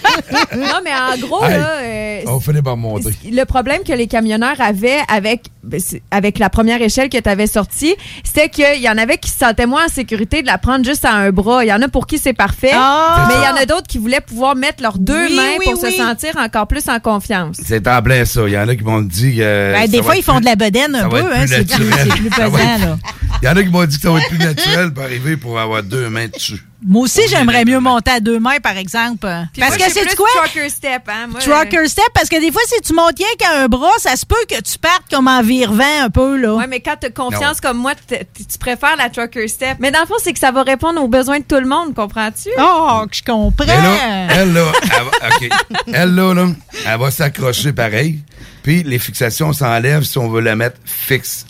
non, 0.56 0.80
mais 0.84 0.90
en 0.92 1.18
gros, 1.26 1.44
Hey, 1.44 1.52
là, 1.58 1.70
euh, 1.80 2.20
on 2.26 2.40
finit 2.40 2.62
par 2.62 2.76
monter. 2.76 3.10
le 3.30 3.44
problème 3.44 3.82
que 3.86 3.92
les 3.92 4.06
camionneurs 4.06 4.60
avaient 4.60 4.98
avec, 5.08 5.46
ben, 5.62 5.80
avec 6.10 6.38
la 6.38 6.50
première 6.50 6.82
échelle 6.82 7.08
que 7.08 7.18
tu 7.18 7.28
avais 7.28 7.46
sortie, 7.46 7.94
c'était 8.24 8.48
qu'il 8.48 8.80
y 8.82 8.88
en 8.88 8.98
avait 8.98 9.16
qui 9.18 9.30
se 9.30 9.38
sentaient 9.38 9.66
moins 9.66 9.86
en 9.86 9.88
sécurité 9.88 10.42
de 10.42 10.46
la 10.46 10.58
prendre 10.58 10.84
juste 10.84 11.04
à 11.04 11.12
un 11.12 11.30
bras. 11.30 11.64
Il 11.64 11.68
y 11.68 11.72
en 11.72 11.80
a 11.82 11.88
pour 11.88 12.06
qui 12.06 12.18
c'est 12.18 12.32
parfait, 12.34 12.72
Ah! 12.74 13.26
mais 13.28 13.34
il 13.40 13.44
y 13.44 13.48
en 13.48 13.62
a 13.62 13.66
d'autres 13.66 13.86
qui 13.86 13.98
voulaient 13.98 14.20
pouvoir 14.20 14.54
mettre 14.56 14.82
leurs 14.82 14.98
deux 14.98 15.26
Oui, 15.28 15.36
mains 15.36 15.42
oui, 15.60 15.64
pour 15.72 15.82
oui. 15.82 15.90
se 15.92 15.96
sentir 15.96 16.36
encore 16.38 16.66
plus 16.66 16.88
en 16.88 17.00
confiance. 17.00 17.56
C'est 17.64 17.86
en 17.88 18.02
plein 18.02 18.24
ça. 18.24 18.42
Il 18.46 18.52
y 18.52 18.58
en 18.58 18.68
a 18.68 18.76
qui 18.76 18.84
m'ont 18.84 19.00
dit 19.02 19.36
que. 19.36 19.72
Ben, 19.72 19.88
des 19.88 20.02
fois, 20.02 20.16
ils 20.16 20.22
font 20.22 20.40
de 20.40 20.44
la 20.44 20.56
bedaine 20.56 20.94
un 20.94 21.00
ça 21.02 21.08
va 21.08 21.22
peu. 21.22 21.32
être 21.32 21.40
Hein, 21.40 21.46
c'est. 21.48 21.66
C'est 22.02 22.16
plus 22.16 22.31
Ça 22.31 22.48
va 22.48 22.59
pesant, 22.59 22.74
être- 22.74 22.81
là. 22.81 22.98
Il 23.43 23.47
y 23.47 23.48
en 23.48 23.56
a 23.56 23.62
qui 23.62 23.68
m'ont 23.70 23.85
dit 23.86 23.97
que 23.97 24.02
ça 24.02 24.10
va 24.10 24.18
être 24.18 24.28
plus 24.28 24.39
naturel 24.39 24.93
pour 24.93 25.02
arriver 25.05 25.36
pour 25.36 25.59
avoir 25.59 25.82
deux 25.82 26.09
mains 26.10 26.28
dessus. 26.28 26.62
Moi 26.86 27.02
aussi, 27.02 27.20
j'aimerais 27.28 27.64
mieux 27.66 27.78
monter 27.81 28.10
à 28.10 28.20
deux 28.20 28.39
mains, 28.39 28.59
par 28.62 28.77
exemple. 28.77 29.27
Puis 29.52 29.60
parce 29.60 29.77
moi, 29.78 29.86
que 29.86 29.93
c'est 29.93 30.16
quoi? 30.16 30.27
trucker 30.44 30.68
step, 30.70 31.02
hein. 31.09 31.27
Moi, 31.28 31.40
Trucker 31.40 31.86
step, 31.89 32.06
parce 32.14 32.28
que 32.31 32.40
des 32.40 32.51
fois, 32.51 32.62
si 32.66 32.81
tu 32.82 32.94
montes 32.94 33.18
rien 33.18 33.27
qu'à 33.39 33.62
un 33.62 33.68
bras, 33.68 33.90
ça 33.98 34.16
se 34.16 34.24
peut 34.24 34.35
que 34.48 34.60
tu 34.62 34.78
partes 34.78 35.05
comme 35.10 35.28
en 35.28 35.43
virevent 35.43 36.05
un 36.05 36.10
peu, 36.10 36.39
là. 36.39 36.55
Ouais, 36.55 36.66
mais 36.66 36.81
quand 36.81 36.97
tu 37.01 37.06
as 37.09 37.10
confiance 37.10 37.60
comme 37.60 37.77
moi, 37.78 37.93
tu 38.09 38.59
préfères 38.59 38.97
la 38.97 39.10
trucker 39.10 39.47
step. 39.48 39.77
Mais 39.78 39.90
dans 39.90 40.01
le 40.01 40.06
fond, 40.06 40.14
c'est 40.22 40.32
que 40.32 40.39
ça 40.39 40.52
va 40.52 40.62
répondre 40.62 41.02
aux 41.02 41.09
besoins 41.09 41.39
de 41.40 41.44
tout 41.44 41.60
le 41.60 41.66
monde, 41.68 41.94
comprends-tu? 41.94 42.48
Oh, 42.59 43.02
que 43.10 43.16
je 43.16 43.22
comprends. 43.24 43.52
Mais 43.66 43.66
là, 43.66 44.27
elle, 44.36 44.52
là, 44.55 44.72
elle 44.82 45.05
va. 45.05 45.98
Elle, 45.98 46.14
là, 46.14 46.35
là, 46.35 46.47
elle 46.86 46.98
va 46.98 47.10
s'accrocher 47.10 47.72
pareil. 47.74 48.20
Puis 48.62 48.82
les 48.82 48.98
fixations 48.98 49.52
s'enlèvent 49.52 50.02
si 50.05 50.18
on 50.18 50.28
veut 50.31 50.40
la 50.40 50.56
mettre 50.56 50.77
fixe 50.85 51.47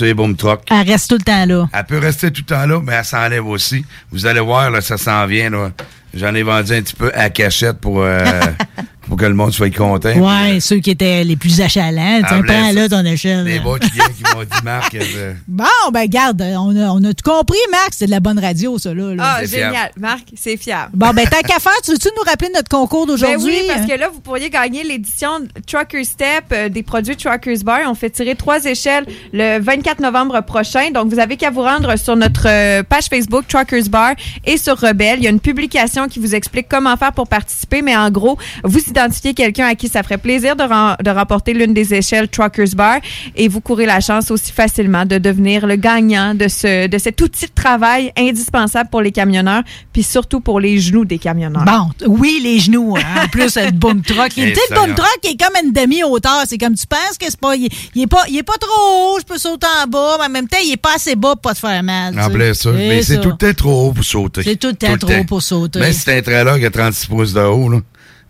les 0.00 0.14
boom 0.14 0.36
trucks. 0.36 0.62
Elle 0.70 0.88
reste 0.90 1.08
tout 1.10 1.16
le 1.16 1.22
temps 1.24 1.46
là. 1.46 1.68
Elle 1.72 1.84
peut 1.84 1.98
rester 1.98 2.30
tout 2.30 2.42
le 2.48 2.54
temps 2.54 2.66
là, 2.66 2.80
mais 2.82 2.92
elle 2.94 3.04
s'enlève 3.04 3.46
aussi. 3.46 3.84
Vous 4.10 4.26
allez 4.26 4.40
voir, 4.40 4.70
là, 4.70 4.80
ça 4.80 4.96
s'en 4.96 5.26
vient. 5.26 5.50
là. 5.50 5.70
J'en 6.14 6.34
ai 6.34 6.42
vendu 6.42 6.72
un 6.74 6.82
petit 6.82 6.94
peu 6.94 7.10
à 7.14 7.30
cachette 7.30 7.78
pour, 7.78 8.02
euh, 8.02 8.22
pour 9.08 9.16
que 9.16 9.24
le 9.24 9.34
monde 9.34 9.52
soit 9.52 9.70
content. 9.74 10.10
Ouais, 10.12 10.60
ceux 10.60 10.76
qui 10.78 10.90
étaient 10.90 11.24
les 11.24 11.36
plus 11.36 11.60
achalants. 11.60 12.20
Ah, 12.22 12.26
Tiens, 12.28 12.40
ben, 12.40 12.46
prends 12.46 12.72
là 12.72 12.88
ton 12.88 13.04
échelle. 13.04 13.44
Les 13.44 13.60
bons 13.60 13.78
clients 13.78 14.04
qui 14.16 14.22
m'ont 14.34 14.42
dit, 14.42 14.62
Marc, 14.62 14.94
euh, 14.94 15.32
Bon, 15.48 15.64
ben 15.92 16.06
garde, 16.06 16.42
on 16.42 16.76
a, 16.76 16.90
on 16.90 17.02
a 17.04 17.14
tout 17.14 17.28
compris, 17.30 17.56
Marc. 17.70 17.90
C'est 17.92 18.06
de 18.06 18.10
la 18.10 18.20
bonne 18.20 18.38
radio, 18.38 18.78
ça, 18.78 18.92
là. 18.92 19.14
Ah, 19.18 19.38
C'est 19.40 19.48
génial. 19.56 19.72
fiable. 19.72 19.92
Marc, 19.98 20.24
c'est 20.36 20.56
fiable. 20.58 20.90
Bon, 20.94 21.10
ben 21.14 21.26
tant 21.26 21.40
qu'à 21.40 21.58
faire, 21.58 21.72
tu 21.84 21.92
veux-tu 21.92 22.08
nous 22.16 22.22
rappeler 22.24 22.50
notre 22.54 22.68
concours 22.68 23.06
Ben 23.06 23.12
d'aujourd'hui? 23.12 23.54
oui, 23.62 23.66
parce 23.68 23.86
que 23.86 23.98
là, 23.98 24.08
vous 24.12 24.20
pourriez 24.20 24.50
gagner 24.50 24.84
l'édition 24.84 25.28
Trucker 25.66 26.04
Step 26.04 26.44
euh, 26.52 26.68
des 26.68 26.82
produits 26.82 27.16
Truckers 27.16 27.64
Bar. 27.64 27.80
On 27.86 27.94
fait 27.94 28.10
tirer 28.10 28.34
trois 28.34 28.62
échelles 28.66 29.06
le 29.32 29.58
24 29.60 30.00
novembre 30.00 30.40
prochain. 30.42 30.90
Donc, 30.90 31.08
vous 31.10 31.18
avez 31.18 31.36
qu'à 31.38 31.50
vous 31.50 31.62
rendre 31.62 31.96
sur 31.98 32.16
notre 32.16 32.46
euh, 32.48 32.82
page 32.82 33.06
Facebook 33.06 33.44
Truckers 33.48 33.88
Bar 33.88 34.12
et 34.44 34.58
sur 34.58 34.78
Rebelle. 34.78 35.18
Il 35.18 35.24
y 35.24 35.26
a 35.26 35.30
une 35.30 35.40
publication 35.40 36.01
qui 36.08 36.18
vous 36.18 36.34
explique 36.34 36.66
comment 36.68 36.96
faire 36.96 37.12
pour 37.12 37.26
participer. 37.28 37.82
Mais 37.82 37.96
en 37.96 38.10
gros, 38.10 38.38
vous 38.64 38.78
identifiez 38.80 39.34
quelqu'un 39.34 39.66
à 39.66 39.74
qui 39.74 39.88
ça 39.88 40.02
ferait 40.02 40.18
plaisir 40.18 40.56
de, 40.56 40.62
de 41.02 41.10
remporter 41.10 41.54
l'une 41.54 41.74
des 41.74 41.94
échelles 41.94 42.28
Truckers 42.28 42.74
Bar 42.74 42.96
et 43.36 43.48
vous 43.48 43.60
courez 43.60 43.86
la 43.86 44.00
chance 44.00 44.30
aussi 44.30 44.52
facilement 44.52 45.04
de 45.04 45.18
devenir 45.18 45.66
le 45.66 45.76
gagnant 45.76 46.34
de, 46.34 46.48
ce, 46.48 46.86
de 46.86 46.98
cet 46.98 47.20
outil 47.20 47.46
de 47.46 47.52
travail 47.54 48.12
indispensable 48.16 48.88
pour 48.90 49.02
les 49.02 49.12
camionneurs 49.12 49.62
puis 49.92 50.02
surtout 50.02 50.40
pour 50.40 50.60
les 50.60 50.78
genoux 50.78 51.04
des 51.04 51.18
camionneurs. 51.18 51.64
Bon, 51.64 51.88
oui, 52.06 52.40
les 52.42 52.58
genoux. 52.58 52.96
hein. 52.96 53.22
En 53.24 53.28
plus, 53.32 53.56
le 53.56 53.70
boom 53.72 54.02
truck. 54.02 54.30
Tu 54.30 54.40
sais, 54.42 54.48
le 54.70 54.76
ça, 54.76 54.80
boom 54.86 54.94
truck 54.94 55.18
est 55.24 55.36
comme 55.40 55.54
une 55.64 55.72
demi-hauteur. 55.72 56.42
C'est 56.46 56.58
comme 56.58 56.74
tu 56.74 56.86
penses 56.86 57.18
que 57.18 57.26
c'est 57.28 57.38
pas. 57.40 57.54
Il, 57.56 57.68
il 57.94 58.02
est 58.02 58.06
pas. 58.06 58.22
Il 58.28 58.36
est 58.38 58.42
pas 58.42 58.56
trop 58.60 59.14
haut, 59.14 59.18
je 59.20 59.24
peux 59.24 59.38
sauter 59.38 59.66
en 59.82 59.86
bas, 59.86 60.16
mais 60.20 60.26
en 60.26 60.30
même 60.30 60.48
temps, 60.48 60.58
il 60.64 60.72
est 60.72 60.76
pas 60.76 60.94
assez 60.96 61.14
bas 61.16 61.32
pour 61.32 61.40
pas 61.42 61.54
te 61.54 61.58
faire 61.60 61.82
mal. 61.82 62.14
tu 62.14 62.20
en 62.20 62.30
plein 62.30 62.54
ça. 62.54 62.70
C'est 62.72 62.88
Mais 62.88 63.02
c'est 63.02 63.20
tout 63.20 63.30
le 63.30 63.36
temps 63.36 63.54
trop 63.56 63.88
haut 63.88 63.92
pour 63.92 64.04
sauter. 64.04 64.42
C'est 64.42 64.56
tout 64.56 64.68
le 64.68 64.74
temps 64.74 64.96
trop 64.98 65.12
haut 65.12 65.24
pour 65.24 65.42
sauter. 65.42 65.80
C'est 65.92 66.16
un 66.16 66.22
trailer 66.22 66.58
qui 66.58 66.64
a 66.64 66.70
36 66.70 67.06
pouces 67.06 67.32
de 67.34 67.40
haut, 67.40 67.68
là, 67.68 67.80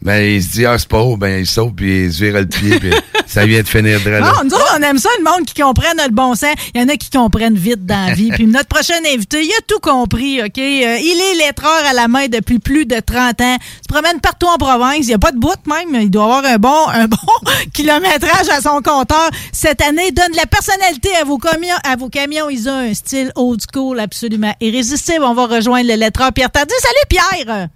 ben, 0.03 0.21
il 0.21 0.43
se 0.43 0.51
dit, 0.51 0.67
ah, 0.67 0.77
c'est 0.79 0.89
pas 0.89 1.01
haut, 1.01 1.17
ben, 1.17 1.39
il 1.39 1.47
saute, 1.47 1.77
puis 1.77 2.07
il 2.07 2.13
se 2.13 2.25
vire 2.25 2.35
le 2.35 2.47
pied, 2.47 2.79
puis 2.81 2.91
ça 3.27 3.47
vient 3.47 3.63
de 3.63 3.69
finir 3.69 4.01
de 4.01 4.11
là. 4.11 4.21
Non, 4.21 4.45
nous 4.45 4.55
autres, 4.55 4.77
on 4.77 4.83
aime 4.83 4.99
ça, 4.99 5.09
le 5.19 5.25
monde 5.25 5.45
qui 5.45 5.61
comprenne 5.61 5.97
le 6.05 6.11
bon 6.11 6.35
sens. 6.35 6.55
Il 6.75 6.81
y 6.81 6.85
en 6.85 6.89
a 6.89 6.97
qui 6.97 7.09
comprennent 7.09 7.57
vite 7.57 7.87
dans 7.87 8.09
la 8.09 8.15
vie. 8.15 8.31
Puis 8.35 8.47
notre 8.47 8.69
prochain 8.69 8.95
invité, 9.15 9.45
il 9.45 9.51
a 9.51 9.63
tout 9.67 9.79
compris, 9.81 10.43
OK? 10.43 10.59
Euh, 10.59 10.99
il 10.99 11.21
est 11.21 11.47
lettreur 11.47 11.85
à 11.89 11.93
la 11.93 12.09
main 12.09 12.27
depuis 12.27 12.59
plus 12.59 12.85
de 12.85 12.99
30 12.99 13.41
ans. 13.41 13.57
Il 13.61 13.83
se 13.83 13.89
promène 13.89 14.21
partout 14.21 14.47
en 14.47 14.59
province. 14.59 14.99
Il 15.01 15.07
n'y 15.07 15.15
a 15.15 15.19
pas 15.19 15.33
de 15.33 15.39
bout 15.39 15.55
même. 15.67 16.01
Il 16.01 16.11
doit 16.11 16.25
avoir 16.25 16.45
un 16.45 16.57
bon, 16.57 16.89
un 16.89 17.07
bon 17.07 17.17
kilométrage 17.73 18.49
à 18.51 18.61
son 18.61 18.81
compteur. 18.83 19.31
Cette 19.53 19.81
année, 19.83 20.11
donne 20.11 20.33
de 20.33 20.37
la 20.37 20.47
personnalité 20.47 21.11
à 21.21 21.25
vos 21.25 21.39
camions. 21.39 21.77
À 21.85 21.97
vos 21.97 22.09
camions, 22.09 22.51
ils 22.51 22.69
ont 22.69 22.91
un 22.91 22.95
style 22.95 23.31
old 23.37 23.61
school 23.73 24.01
absolument 24.01 24.55
irrésistible. 24.61 25.25
On 25.25 25.35
va 25.35 25.47
rejoindre 25.47 25.89
le 25.89 25.97
lettreur 25.97 26.33
Pierre 26.33 26.51
Tardy. 26.51 26.75
Salut, 26.81 27.39
Pierre! 27.45 27.69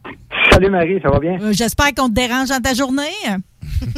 Salut 0.52 0.70
Marie, 0.70 1.00
ça 1.02 1.10
va 1.10 1.18
bien? 1.18 1.38
Euh, 1.40 1.52
J'espère 1.52 1.92
qu'on 1.96 2.08
te 2.08 2.14
dérange 2.14 2.48
dans 2.48 2.60
ta 2.60 2.74
journée. 2.74 3.02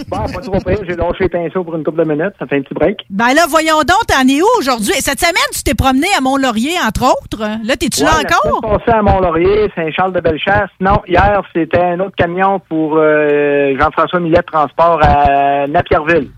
Bon, 0.08 0.16
pas 0.18 0.40
trop 0.40 0.58
pire, 0.58 0.78
j'ai 0.88 0.96
lâché 0.96 1.16
les 1.24 1.28
pinceaux 1.28 1.62
pour 1.62 1.76
une 1.76 1.84
couple 1.84 2.02
de 2.04 2.08
minutes, 2.10 2.32
ça 2.40 2.46
fait 2.46 2.56
un 2.56 2.62
petit 2.62 2.74
break. 2.74 2.98
Ben 3.10 3.32
là, 3.34 3.42
voyons 3.48 3.78
donc, 3.86 4.06
t'en 4.08 4.26
es 4.26 4.40
où 4.42 4.46
aujourd'hui? 4.58 4.92
Et 4.98 5.00
Cette 5.00 5.20
semaine, 5.20 5.34
tu 5.52 5.62
t'es 5.62 5.74
promené 5.74 6.08
à 6.16 6.20
Mont-Laurier, 6.20 6.72
entre 6.84 7.04
autres. 7.04 7.38
Là, 7.62 7.76
t'es-tu 7.76 8.02
là 8.02 8.10
Ouais, 8.18 8.24
encore? 8.24 8.60
semaine 8.60 8.78
passée 8.78 8.98
à 8.98 9.02
Mont-Laurier, 9.02 9.70
Saint-Charles-de-Bellechasse. 9.76 10.70
Non, 10.80 11.00
hier, 11.06 11.42
c'était 11.54 11.78
un 11.80 12.00
autre 12.00 12.16
camion 12.16 12.58
pour 12.68 12.96
euh, 12.96 13.76
Jean-François 13.78 14.18
Millet 14.18 14.42
Transport 14.42 14.98
à 15.02 15.66
Napierville. 15.68 16.30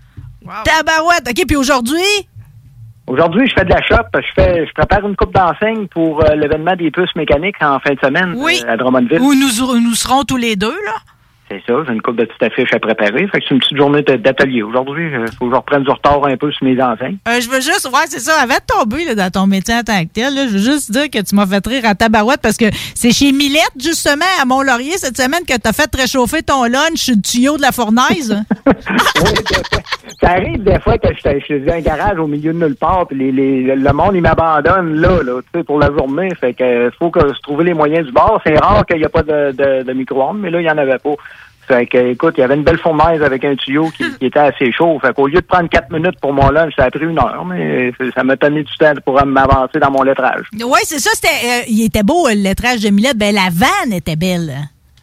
Tabarouette. 0.65 1.27
OK, 1.29 1.45
puis 1.47 1.55
aujourd'hui? 1.55 2.01
Aujourd'hui, 3.11 3.45
je 3.45 3.53
fais 3.53 3.65
de 3.65 3.69
la 3.71 3.81
shop, 3.81 4.05
je 4.15 4.41
fais, 4.41 4.65
je 4.65 4.71
prépare 4.71 5.05
une 5.05 5.17
coupe 5.17 5.33
d'enseigne 5.33 5.85
pour 5.87 6.23
euh, 6.23 6.33
l'événement 6.35 6.77
des 6.77 6.91
puces 6.91 7.13
mécaniques 7.17 7.57
en 7.61 7.77
fin 7.81 7.93
de 7.93 7.99
semaine 8.01 8.35
Oui. 8.37 8.61
euh, 8.65 8.71
à 8.71 8.77
Drummondville. 8.77 9.19
Où 9.19 9.33
nous, 9.33 9.81
nous 9.81 9.95
serons 9.95 10.23
tous 10.23 10.37
les 10.37 10.55
deux, 10.55 10.71
là? 10.85 10.93
C'est 11.51 11.61
ça, 11.67 11.73
j'ai 11.85 11.93
une 11.93 12.01
coupe 12.01 12.15
de 12.15 12.23
petites 12.23 12.43
affiches 12.43 12.73
à 12.73 12.79
préparer. 12.79 13.27
Fait 13.27 13.39
que 13.41 13.45
c'est 13.45 13.53
une 13.53 13.59
petite 13.59 13.75
journée 13.77 14.01
d'atelier. 14.03 14.63
Aujourd'hui, 14.63 15.11
il 15.11 15.25
faut 15.37 15.47
que 15.47 15.51
je 15.51 15.55
reprenne 15.57 15.83
du 15.83 15.89
retard 15.89 16.25
un 16.25 16.37
peu 16.37 16.49
sur 16.49 16.65
mes 16.65 16.81
enseignes. 16.81 17.17
Euh, 17.27 17.41
je 17.41 17.49
veux 17.49 17.59
juste, 17.59 17.89
ouais, 17.91 18.05
c'est 18.07 18.19
ça, 18.21 18.39
avant 18.41 18.53
de 18.55 18.65
tomber 18.65 19.03
là, 19.03 19.15
dans 19.15 19.29
ton 19.29 19.47
métier 19.47 19.73
en 19.75 19.83
tant 19.83 20.01
que 20.05 20.09
tel, 20.13 20.33
là, 20.33 20.47
je 20.47 20.53
veux 20.53 20.59
juste 20.63 20.91
dire 20.93 21.09
que 21.09 21.21
tu 21.21 21.35
m'as 21.35 21.45
fait 21.45 21.67
rire 21.67 21.83
à 21.85 21.93
tabarouette 21.93 22.39
parce 22.41 22.55
que 22.55 22.65
c'est 22.95 23.11
chez 23.11 23.33
Millette, 23.33 23.73
justement, 23.77 24.23
à 24.41 24.45
Mont-Laurier, 24.45 24.93
cette 24.97 25.17
semaine, 25.17 25.43
que 25.45 25.57
t'as 25.57 25.73
fait 25.73 25.93
réchauffer 25.93 26.41
ton 26.41 26.63
lunch 26.63 27.09
le 27.09 27.21
tuyau 27.21 27.57
de 27.57 27.61
la 27.63 27.73
fournaise. 27.73 28.41
Ça 30.21 30.31
arrive 30.33 30.63
des 30.63 30.79
fois 30.79 30.97
que 30.99 31.07
je 31.13 31.19
suis- 31.39 31.57
je 31.59 31.65
dans 31.65 31.73
un 31.73 31.79
garage 31.79 32.19
au 32.19 32.27
milieu 32.27 32.53
de 32.53 32.59
nulle 32.63 32.75
part, 32.75 33.07
puis 33.07 33.17
les, 33.17 33.31
les- 33.31 33.75
le 33.75 33.93
monde, 33.93 34.11
il 34.13 34.21
m'abandonne 34.21 34.95
là, 35.01 35.23
là, 35.23 35.41
tu 35.41 35.59
sais, 35.59 35.63
pour 35.63 35.79
la 35.79 35.87
journée. 35.87 36.29
Fait 36.39 36.53
que 36.53 36.63
euh, 36.63 36.91
faut 36.99 37.09
que 37.09 37.33
se 37.33 37.41
trouver 37.41 37.63
les 37.65 37.73
moyens 37.73 38.05
du 38.05 38.11
bord. 38.11 38.39
C'est 38.45 38.55
rare 38.57 38.85
qu'il 38.85 38.97
n'y 38.97 39.05
a 39.05 39.09
pas 39.09 39.23
de, 39.23 39.51
de, 39.51 39.83
de 39.83 39.93
micro-ondes, 39.93 40.37
mais 40.39 40.51
là, 40.51 40.59
il 40.59 40.63
n'y 40.63 40.69
en 40.69 40.77
avait 40.77 40.99
pas. 40.99 41.15
Fait 41.71 41.85
que, 41.85 41.97
écoute, 42.11 42.33
il 42.37 42.41
y 42.41 42.43
avait 42.43 42.55
une 42.55 42.63
belle 42.63 42.79
fournaise 42.79 43.23
avec 43.23 43.45
un 43.45 43.55
tuyau 43.55 43.89
qui, 43.91 44.03
qui 44.19 44.25
était 44.25 44.39
assez 44.39 44.73
chaud. 44.73 44.99
Fait 44.99 45.13
qu'au 45.13 45.27
lieu 45.27 45.39
de 45.39 45.45
prendre 45.45 45.69
quatre 45.69 45.89
minutes 45.89 46.19
pour 46.21 46.33
mon 46.33 46.49
lunch, 46.49 46.73
ça 46.77 46.85
a 46.85 46.91
pris 46.91 47.05
une 47.05 47.17
heure, 47.17 47.45
mais 47.45 47.93
ça 48.13 48.25
m'a 48.25 48.35
donné 48.35 48.63
du 48.63 48.77
temps 48.77 48.93
pour 49.05 49.25
m'avancer 49.25 49.79
dans 49.79 49.89
mon 49.91 50.03
lettrage. 50.03 50.47
oui, 50.53 50.79
c'est 50.83 50.99
ça, 50.99 51.11
c'était, 51.13 51.29
euh, 51.29 51.63
il 51.69 51.85
était 51.85 52.03
beau, 52.03 52.27
le 52.27 52.43
lettrage 52.43 52.81
de 52.81 52.89
Millette. 52.89 53.17
Ben, 53.17 53.33
la 53.33 53.49
vanne 53.51 53.93
était 53.93 54.17
belle. 54.17 54.53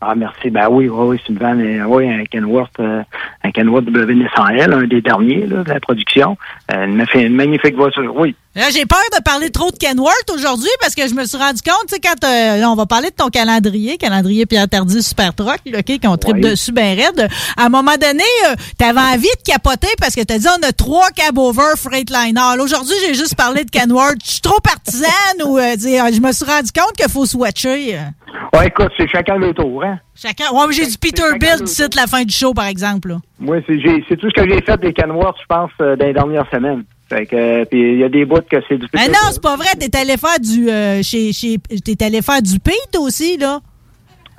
Ah, 0.00 0.14
merci. 0.14 0.50
Ben 0.50 0.68
oui, 0.70 0.88
oui, 0.88 1.06
oui, 1.08 1.20
c'est 1.20 1.32
une 1.32 1.38
vanne, 1.38 1.60
euh, 1.60 1.84
oui, 1.84 2.08
un 2.08 2.24
Kenworth, 2.24 2.78
euh, 2.78 3.02
un 3.42 3.50
Kenworth 3.50 3.86
W900L, 3.86 4.72
un 4.72 4.86
des 4.86 5.00
derniers, 5.00 5.44
là, 5.46 5.64
de 5.64 5.68
la 5.68 5.80
production. 5.80 6.36
Euh, 6.72 6.86
une 7.14 7.34
magnifique 7.34 7.74
voiture, 7.74 8.14
oui. 8.14 8.36
Là, 8.56 8.70
j'ai 8.72 8.86
peur 8.86 8.98
de 9.16 9.22
parler 9.22 9.50
trop 9.50 9.70
de 9.70 9.76
Kenworth 9.76 10.30
aujourd'hui 10.34 10.70
parce 10.80 10.94
que 10.94 11.06
je 11.06 11.14
me 11.14 11.24
suis 11.26 11.36
rendu 11.36 11.60
compte, 11.62 11.86
tu 11.88 11.94
sais, 11.94 12.00
quand 12.00 12.26
euh, 12.26 12.64
on 12.64 12.74
va 12.74 12.86
parler 12.86 13.10
de 13.10 13.14
ton 13.14 13.28
calendrier, 13.28 13.98
calendrier 13.98 14.46
Pierre 14.46 14.68
Tardy 14.68 15.00
Super 15.02 15.32
Truck, 15.34 15.60
là, 15.66 15.78
OK, 15.78 16.00
qu'on 16.02 16.16
tripe 16.16 16.36
Oui. 16.36 16.40
dessus 16.40 16.72
ben 16.72 16.98
raide. 16.98 17.28
À 17.56 17.66
un 17.66 17.68
moment 17.68 17.94
donné, 18.00 18.24
euh, 18.46 18.54
t'avais 18.76 18.98
envie 19.00 19.22
de 19.28 19.42
capoter 19.52 19.88
parce 20.00 20.14
que 20.16 20.22
t'as 20.22 20.38
dit 20.38 20.46
on 20.48 20.66
a 20.66 20.72
trois 20.72 21.10
cab 21.10 21.38
over 21.38 21.74
Freightliner. 21.76 22.60
Aujourd'hui, 22.60 22.94
j'ai 23.06 23.14
juste 23.14 23.36
parlé 23.36 23.64
de 23.64 23.70
Kenworth. 23.70 24.16
Je 24.24 24.30
suis 24.32 24.40
trop 24.40 24.58
partisane 24.60 25.42
ou 25.44 25.56
euh, 25.58 25.76
dire, 25.76 26.06
je 26.12 26.20
me 26.20 26.32
suis 26.32 26.44
rendu 26.46 26.72
compte 26.72 26.94
qu'il 26.96 27.08
faut 27.10 27.26
swatcher. 27.26 27.96
euh. 27.96 28.58
Ouais, 28.58 28.68
écoute, 28.68 28.90
c'est 28.96 29.08
chacun 29.08 29.36
le 29.36 29.52
tour, 29.54 29.84
hein. 29.84 29.98
Chacun. 30.16 30.50
Ouais, 30.52 30.66
mais 30.66 30.72
j'ai 30.72 30.86
du 30.86 30.98
Peterbilt 30.98 31.62
d'ici 31.62 31.84
la 31.94 32.06
fin 32.08 32.24
du 32.24 32.34
show, 32.34 32.54
par 32.54 32.66
exemple. 32.66 33.10
là. 33.10 33.16
Moi, 33.38 33.58
c'est 33.68 34.16
tout 34.16 34.28
ce 34.34 34.42
que 34.42 34.48
j'ai 34.50 34.62
fait 34.62 34.80
des 34.80 34.92
Kenworth, 34.92 35.36
je 35.40 35.46
pense, 35.46 35.70
dans 35.78 35.96
les 36.04 36.12
dernières 36.12 36.48
semaines. 36.50 36.82
Fait 37.09 37.24
que, 37.26 37.36
euh, 37.36 37.64
puis 37.64 37.80
il 37.94 37.98
y 38.01 38.05
a 38.05 38.09
des 38.10 38.24
bouts 38.26 38.43
que 38.51 38.56
c'est 38.68 38.76
du 38.76 38.86
Ah 38.97 39.09
non, 39.09 39.30
c'est 39.32 39.40
pas 39.43 39.56
vrai. 39.56 39.68
T'es 39.78 39.97
allé 39.97 40.16
faire 40.18 40.39
du 40.39 40.68
euh, 40.68 41.02
chez, 41.02 41.32
chez 41.32 41.56
t'es 41.59 42.05
allé 42.05 42.20
faire 42.20 42.43
du 42.43 42.59
pit 42.60 42.97
aussi, 42.98 43.39
là. 43.39 43.60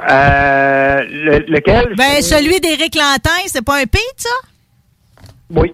Euh, 0.10 1.02
le- 1.10 1.46
lequel? 1.52 1.94
Ben 1.98 2.22
celui 2.22 2.60
d'Éric 2.62 2.96
Lantin, 2.96 3.32
c'est 3.48 3.64
pas 3.64 3.78
un 3.80 3.86
pit, 3.86 4.00
ça? 4.18 4.30
Oui. 5.50 5.74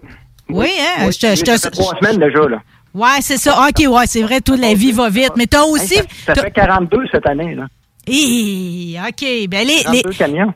Oui, 0.50 0.70
hein? 0.80 1.06
Oui, 1.06 1.12
je 1.14 1.20
te- 1.20 1.36
je 1.36 1.42
te- 1.44 1.58
ça 1.58 1.70
fait 1.70 1.72
trois 1.72 1.96
semaines 2.00 2.20
déjà, 2.20 2.48
là. 2.48 2.62
Ouais, 2.94 3.20
c'est 3.22 3.38
ça. 3.38 3.68
OK, 3.68 3.86
ouais, 3.88 4.08
c'est 4.08 4.22
vrai, 4.24 4.40
toute 4.42 4.60
la 4.60 4.74
vie 4.74 4.94
va 4.94 5.10
vite. 5.10 5.34
Mais 5.36 5.48
t'as 5.48 5.64
aussi. 5.64 5.96
Ça, 6.26 6.34
ça 6.34 6.36
fait 6.36 6.52
42 6.52 7.04
cette 7.12 7.28
année, 7.28 7.54
là. 7.56 7.66
OK. 8.08 9.48
Ben, 9.50 9.68
les, 9.68 9.84
42 9.84 9.92
les, 9.94 10.04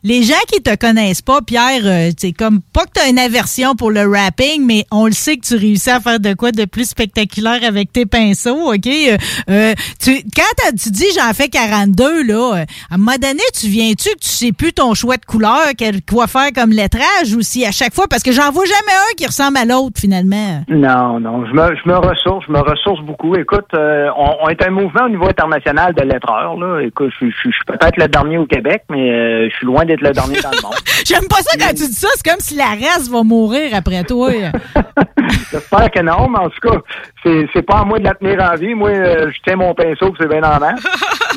les 0.04 0.24
gens 0.24 0.34
qui 0.52 0.62
te 0.62 0.76
connaissent 0.76 1.22
pas, 1.22 1.42
Pierre, 1.42 1.82
euh, 1.84 2.10
c'est 2.18 2.32
comme 2.32 2.62
pas 2.74 2.86
que 2.86 2.92
tu 2.96 3.02
as 3.02 3.10
une 3.10 3.20
aversion 3.20 3.76
pour 3.76 3.92
le 3.92 4.02
rapping, 4.10 4.66
mais 4.66 4.86
on 4.92 5.06
le 5.06 5.12
sait 5.12 5.38
que 5.38 5.46
tu 5.46 5.56
réussis 5.56 5.90
à 5.90 6.00
faire 6.00 6.20
de 6.20 6.34
quoi 6.34 6.52
de 6.52 6.66
plus 6.66 6.90
spectaculaire 6.90 7.60
avec 7.68 7.92
tes 7.92 8.06
pinceaux, 8.06 8.74
OK? 8.74 8.88
Euh, 8.88 9.18
euh, 9.50 9.74
tu, 10.02 10.12
quand 10.36 10.70
tu 10.82 10.90
dis 10.92 11.06
j'en 11.16 11.34
fais 11.34 11.50
42, 11.50 12.24
là, 12.24 12.54
euh, 12.60 12.66
à 12.90 12.96
un 12.96 12.98
moment 12.98 13.18
donné, 13.22 13.42
tu 13.60 13.68
viens-tu 13.68 14.10
que 14.10 14.20
tu 14.22 14.30
sais 14.30 14.52
plus 14.52 14.74
ton 14.74 14.94
choix 14.94 15.18
de 15.18 15.26
couleur, 15.26 15.68
quel, 15.78 16.02
quoi 16.04 16.28
faire 16.28 16.52
comme 16.54 16.72
lettrage 16.72 17.34
ou 17.36 17.42
si 17.42 17.66
à 17.66 17.72
chaque 17.72 17.94
fois, 17.94 18.08
parce 18.08 18.24
que 18.24 18.32
j'en 18.32 18.52
vois 18.52 18.66
jamais 18.66 18.98
un 19.12 19.16
qui 19.18 19.26
ressemble 19.26 19.58
à 19.58 19.66
l'autre, 19.66 20.00
finalement. 20.00 20.64
Non, 20.70 21.20
non, 21.20 21.46
je 21.46 21.54
me, 21.54 21.76
je 21.76 21.90
me 21.90 21.98
ressource, 21.98 22.46
je 22.48 22.52
me 22.52 22.60
ressource 22.60 23.02
beaucoup. 23.02 23.36
Écoute, 23.36 23.66
euh, 23.74 24.08
on, 24.18 24.36
on 24.44 24.50
est 24.50 24.62
un 24.66 24.72
mouvement 24.72 25.06
au 25.06 25.10
niveau 25.10 25.28
international 25.28 25.94
de 25.94 26.04
lettreurs, 26.04 26.56
là. 26.58 26.80
Écoute, 26.82 27.12
je, 27.20 27.26
je- 27.28 27.39
je 27.44 27.52
suis 27.52 27.66
peut-être 27.66 27.98
le 27.98 28.08
dernier 28.08 28.38
au 28.38 28.46
Québec, 28.46 28.84
mais 28.90 29.12
euh, 29.12 29.50
je 29.50 29.56
suis 29.56 29.66
loin 29.66 29.86
d'être 29.86 30.02
le 30.02 30.12
dernier 30.12 30.42
dans 30.42 30.52
le 30.52 30.62
monde. 30.62 30.76
J'aime 31.06 31.28
pas 31.28 31.38
ça 31.38 31.58
quand 31.58 31.70
tu 31.70 31.88
dis 31.88 31.94
ça, 31.94 32.08
c'est 32.16 32.30
comme 32.30 32.40
si 32.40 32.56
la 32.56 32.70
race 32.70 33.10
va 33.10 33.24
mourir 33.24 33.74
après 33.74 34.04
toi. 34.04 34.32
J'espère 35.52 35.92
que 35.92 36.02
non, 36.02 36.30
mais 36.30 36.40
en 36.40 36.50
tout 36.50 36.60
cas, 36.62 36.78
c'est, 37.24 37.48
c'est 37.54 37.62
pas 37.66 37.80
à 37.80 37.84
moi 37.86 38.00
de 38.00 38.04
la 38.06 38.14
tenir 38.16 38.42
en 38.42 38.56
vie. 38.56 38.74
Moi, 38.76 38.90
euh, 38.90 39.30
je 39.32 39.38
tiens 39.46 39.56
mon 39.56 39.74
pinceau, 39.74 40.14
c'est 40.20 40.28
bien 40.28 40.42
en 40.44 40.60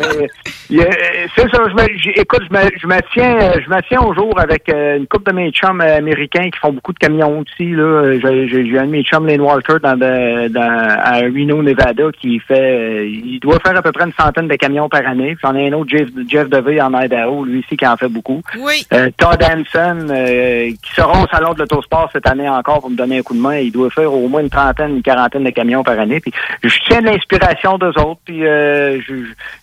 mais 0.73 0.81
a- 0.81 0.91
c'est 1.37 1.49
ça, 1.51 1.63
je 1.69 1.75
me, 1.75 2.19
écoute, 2.21 2.43
je 2.51 2.57
me, 2.57 2.63
je 2.81 2.87
me 2.87 2.99
tiens, 3.13 3.37
euh, 3.41 3.61
je 3.65 3.69
me 3.69 3.81
tiens 3.89 4.01
au 4.01 4.15
jour 4.15 4.33
avec 4.39 4.69
euh, 4.69 4.97
une 4.97 5.07
couple 5.07 5.31
de 5.31 5.37
mes 5.37 5.51
chums 5.51 5.81
euh, 5.81 5.97
américains 5.99 6.49
qui 6.51 6.59
font 6.59 6.73
beaucoup 6.73 6.93
de 6.93 6.99
camions 6.99 7.41
aussi. 7.41 7.71
Là, 7.73 8.19
j'ai, 8.21 8.49
j'ai, 8.49 8.79
un 8.79 8.87
de 8.87 8.91
mes 8.91 9.03
chums, 9.03 9.27
Lane 9.27 9.41
Walter, 9.41 9.75
dans, 9.83 9.97
de- 9.97 10.49
dans 10.49 10.61
à 10.99 11.17
Reno, 11.21 11.63
Nevada, 11.63 12.05
qui 12.19 12.39
fait, 12.41 12.55
euh, 12.55 13.05
il 13.07 13.39
doit 13.41 13.59
faire 13.61 13.77
à 13.77 13.83
peu 13.83 13.93
près 13.93 14.05
une 14.07 14.13
centaine 14.19 14.49
de 14.49 14.55
camions 14.57 14.89
par 14.89 15.07
année. 15.07 15.35
Puis 15.37 15.41
j'en 15.43 15.55
ai 15.55 15.69
un 15.69 15.73
autre, 15.75 15.91
Jeff, 15.91 16.09
Jeff 16.29 16.49
Devey 16.49 16.81
en 16.81 16.93
Idaho, 16.95 17.45
lui 17.45 17.59
aussi 17.61 17.77
qui 17.77 17.87
en 17.87 17.97
fait 17.97 18.09
beaucoup. 18.09 18.41
Oui. 18.59 18.87
Euh, 18.93 19.11
Todd 19.17 19.43
Hanson, 19.43 20.07
euh, 20.11 20.71
qui 20.83 20.95
sera 20.95 21.13
au 21.23 21.27
Salon 21.29 21.53
de 21.55 21.61
l'Autosport 21.61 22.09
cette 22.13 22.27
année 22.29 22.49
encore 22.49 22.81
pour 22.81 22.91
me 22.91 22.97
donner 22.97 23.19
un 23.19 23.23
coup 23.23 23.35
de 23.35 23.41
main. 23.41 23.57
Il 23.57 23.73
doit 23.73 23.91
faire 23.91 24.13
au 24.13 24.29
moins 24.29 24.41
une 24.41 24.51
trentaine, 24.51 24.97
une 24.97 25.03
quarantaine 25.03 25.45
de 25.45 25.51
camions 25.51 25.72
par 25.83 25.99
année. 25.99 26.21
Puis 26.21 26.33
je 26.63 26.79
tiens 26.87 27.01
l'inspiration 27.01 27.79
d'eux 27.79 27.99
autres. 27.99 28.21
Puis 28.25 28.47
euh, 28.47 29.01
je, 29.01 29.15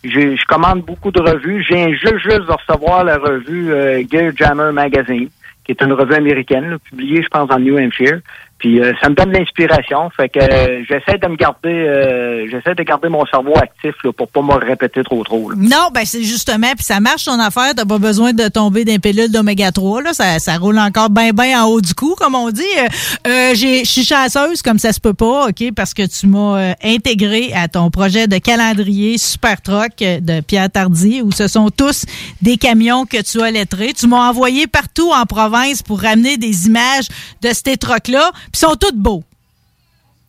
je, 0.04 0.36
je 0.36 0.46
commande 0.46 0.82
beaucoup 0.82 1.12
de 1.12 1.22
revues. 1.22 1.64
Viens 1.70 1.90
juste, 1.92 2.18
juste 2.18 2.48
de 2.48 2.52
recevoir 2.52 3.04
la 3.04 3.18
revue 3.18 3.72
euh, 3.72 4.04
Gear 4.12 4.32
Jammer 4.36 4.72
Magazine, 4.74 5.30
qui 5.64 5.72
est 5.72 5.82
une 5.82 5.94
revue 5.94 6.16
américaine, 6.16 6.72
là, 6.72 6.78
publiée, 6.80 7.22
je 7.22 7.28
pense, 7.28 7.52
en 7.52 7.60
New 7.60 7.78
Hampshire. 7.78 8.22
Puis 8.60 8.80
euh, 8.80 8.94
ça 9.02 9.10
me 9.10 9.16
donne 9.16 9.32
l'inspiration. 9.32 10.10
Fait 10.16 10.30
que 10.30 10.40
euh, 10.40 10.84
j'essaie 10.88 11.18
de 11.18 11.28
me 11.28 11.36
garder 11.36 11.70
euh, 11.70 12.48
j'essaie 12.52 12.76
de 12.76 12.84
garder 12.84 13.10
mon 13.10 13.26
cerveau 13.26 13.54
actif 13.58 13.96
là, 14.04 14.12
pour 14.14 14.28
pas 14.28 14.42
me 14.42 14.54
répéter 14.54 15.04
trop 15.04 15.24
trop. 15.24 15.50
là. 15.52 15.56
Non, 15.58 15.88
ben 15.94 16.04
c'est 16.06 16.24
justement, 16.24 16.72
puis 16.76 16.84
ça 16.86 17.00
marche 17.00 17.26
ton 17.26 17.40
affaire, 17.40 17.74
t'as 17.76 17.86
pas 17.86 17.98
besoin 17.98 18.34
de 18.34 18.48
tomber 18.50 18.86
d'un 18.86 18.98
pilule 19.00 19.32
d'oméga 19.32 19.72
3, 19.72 20.02
là, 20.04 20.14
ça, 20.14 20.40
ça 20.40 20.58
roule 20.58 20.78
encore 20.80 21.10
bien 21.10 21.32
bien 21.32 21.64
en 21.64 21.68
haut 21.68 21.82
du 21.82 21.94
cou, 21.94 22.16
comme 22.18 22.36
on 22.36 22.50
dit. 22.52 22.62
Euh, 22.78 22.88
euh, 23.28 23.52
j'ai- 23.56 23.86
je 23.86 23.90
suis 23.90 24.04
chanceuse, 24.06 24.62
comme 24.62 24.78
ça 24.80 24.92
se 24.94 25.00
peut 25.00 25.14
pas, 25.14 25.48
OK, 25.48 25.64
parce 25.76 25.94
que 25.94 26.04
tu 26.06 26.28
m'as 26.28 26.58
euh, 26.60 26.74
intégré 26.84 27.52
à 27.56 27.68
ton 27.68 27.90
projet 27.90 28.28
de 28.28 28.38
calendrier 28.38 29.18
Super 29.18 29.62
Truck 29.62 29.92
de 30.00 30.42
Pierre 30.42 30.70
Tardy, 30.70 31.22
où 31.22 31.32
ce 31.32 31.48
sont 31.48 31.70
tous 31.70 32.06
des 32.42 32.58
camions 32.58 33.06
que 33.06 33.22
tu 33.22 33.42
as 33.42 33.52
lettrés. 33.52 33.94
Tu 33.94 34.08
m'as 34.08 34.30
envoyé 34.30 34.68
partout 34.68 35.12
en 35.12 35.26
province 35.26 35.82
pour 35.82 36.02
ramener 36.02 36.38
des 36.38 36.68
images 36.68 37.08
de 37.42 37.50
ces 37.54 37.78
trucks-là, 37.78 38.32
puis 38.52 38.62
ils 38.62 38.68
sont 38.68 38.76
tous 38.76 38.96
beaux. 38.96 39.24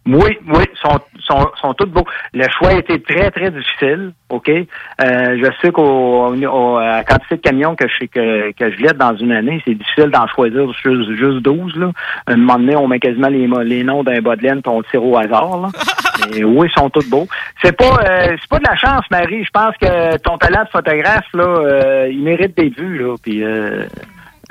Oui, 0.06 0.38
oui, 0.48 0.64
sont, 0.82 0.98
sont, 1.20 1.46
sont 1.60 1.74
tous 1.74 1.86
beaux. 1.86 2.06
Le 2.32 2.46
choix 2.48 2.70
a 2.70 2.78
été 2.78 3.00
très, 3.02 3.30
très 3.30 3.50
difficile, 3.50 4.12
OK? 4.30 4.48
Euh, 4.48 4.64
je 4.98 5.50
sais 5.60 5.70
qu'au 5.70 6.34
la 6.34 7.04
quantité 7.04 7.36
de 7.36 7.40
camions 7.42 7.76
que 7.76 7.86
je, 7.86 8.06
que, 8.06 8.50
que 8.52 8.70
je 8.72 8.82
lève 8.82 8.96
dans 8.96 9.14
une 9.16 9.30
année, 9.30 9.62
c'est 9.64 9.74
difficile 9.74 10.10
d'en 10.10 10.26
choisir 10.28 10.72
juste, 10.72 11.12
juste 11.12 11.40
12, 11.40 11.76
là. 11.76 11.90
À 12.26 12.32
un 12.32 12.36
moment 12.36 12.58
donné, 12.58 12.76
on 12.76 12.88
met 12.88 12.98
quasiment 12.98 13.28
les, 13.28 13.46
les 13.64 13.84
noms 13.84 14.02
d'un 14.02 14.20
bas 14.22 14.36
de 14.36 14.42
laine 14.42 14.62
puis 14.62 14.72
on 14.72 14.78
le 14.78 14.84
tire 14.90 15.04
au 15.04 15.16
hasard, 15.18 15.58
là. 15.60 15.68
Mais 16.32 16.44
oui, 16.44 16.68
ils 16.68 16.78
sont 16.78 16.90
tous 16.90 17.08
beaux. 17.08 17.28
C'est 17.62 17.76
pas, 17.76 17.98
euh, 18.04 18.36
c'est 18.40 18.48
pas 18.48 18.58
de 18.58 18.68
la 18.68 18.76
chance, 18.76 19.04
Marie. 19.10 19.44
Je 19.44 19.50
pense 19.50 19.76
que 19.76 20.16
ton 20.18 20.38
talent 20.38 20.64
de 20.64 20.68
photographe, 20.68 21.26
là, 21.34 21.44
euh, 21.44 22.08
il 22.10 22.22
mérite 22.22 22.56
d'être 22.56 22.78
vu, 22.78 22.98
là. 22.98 23.16
Puis, 23.22 23.42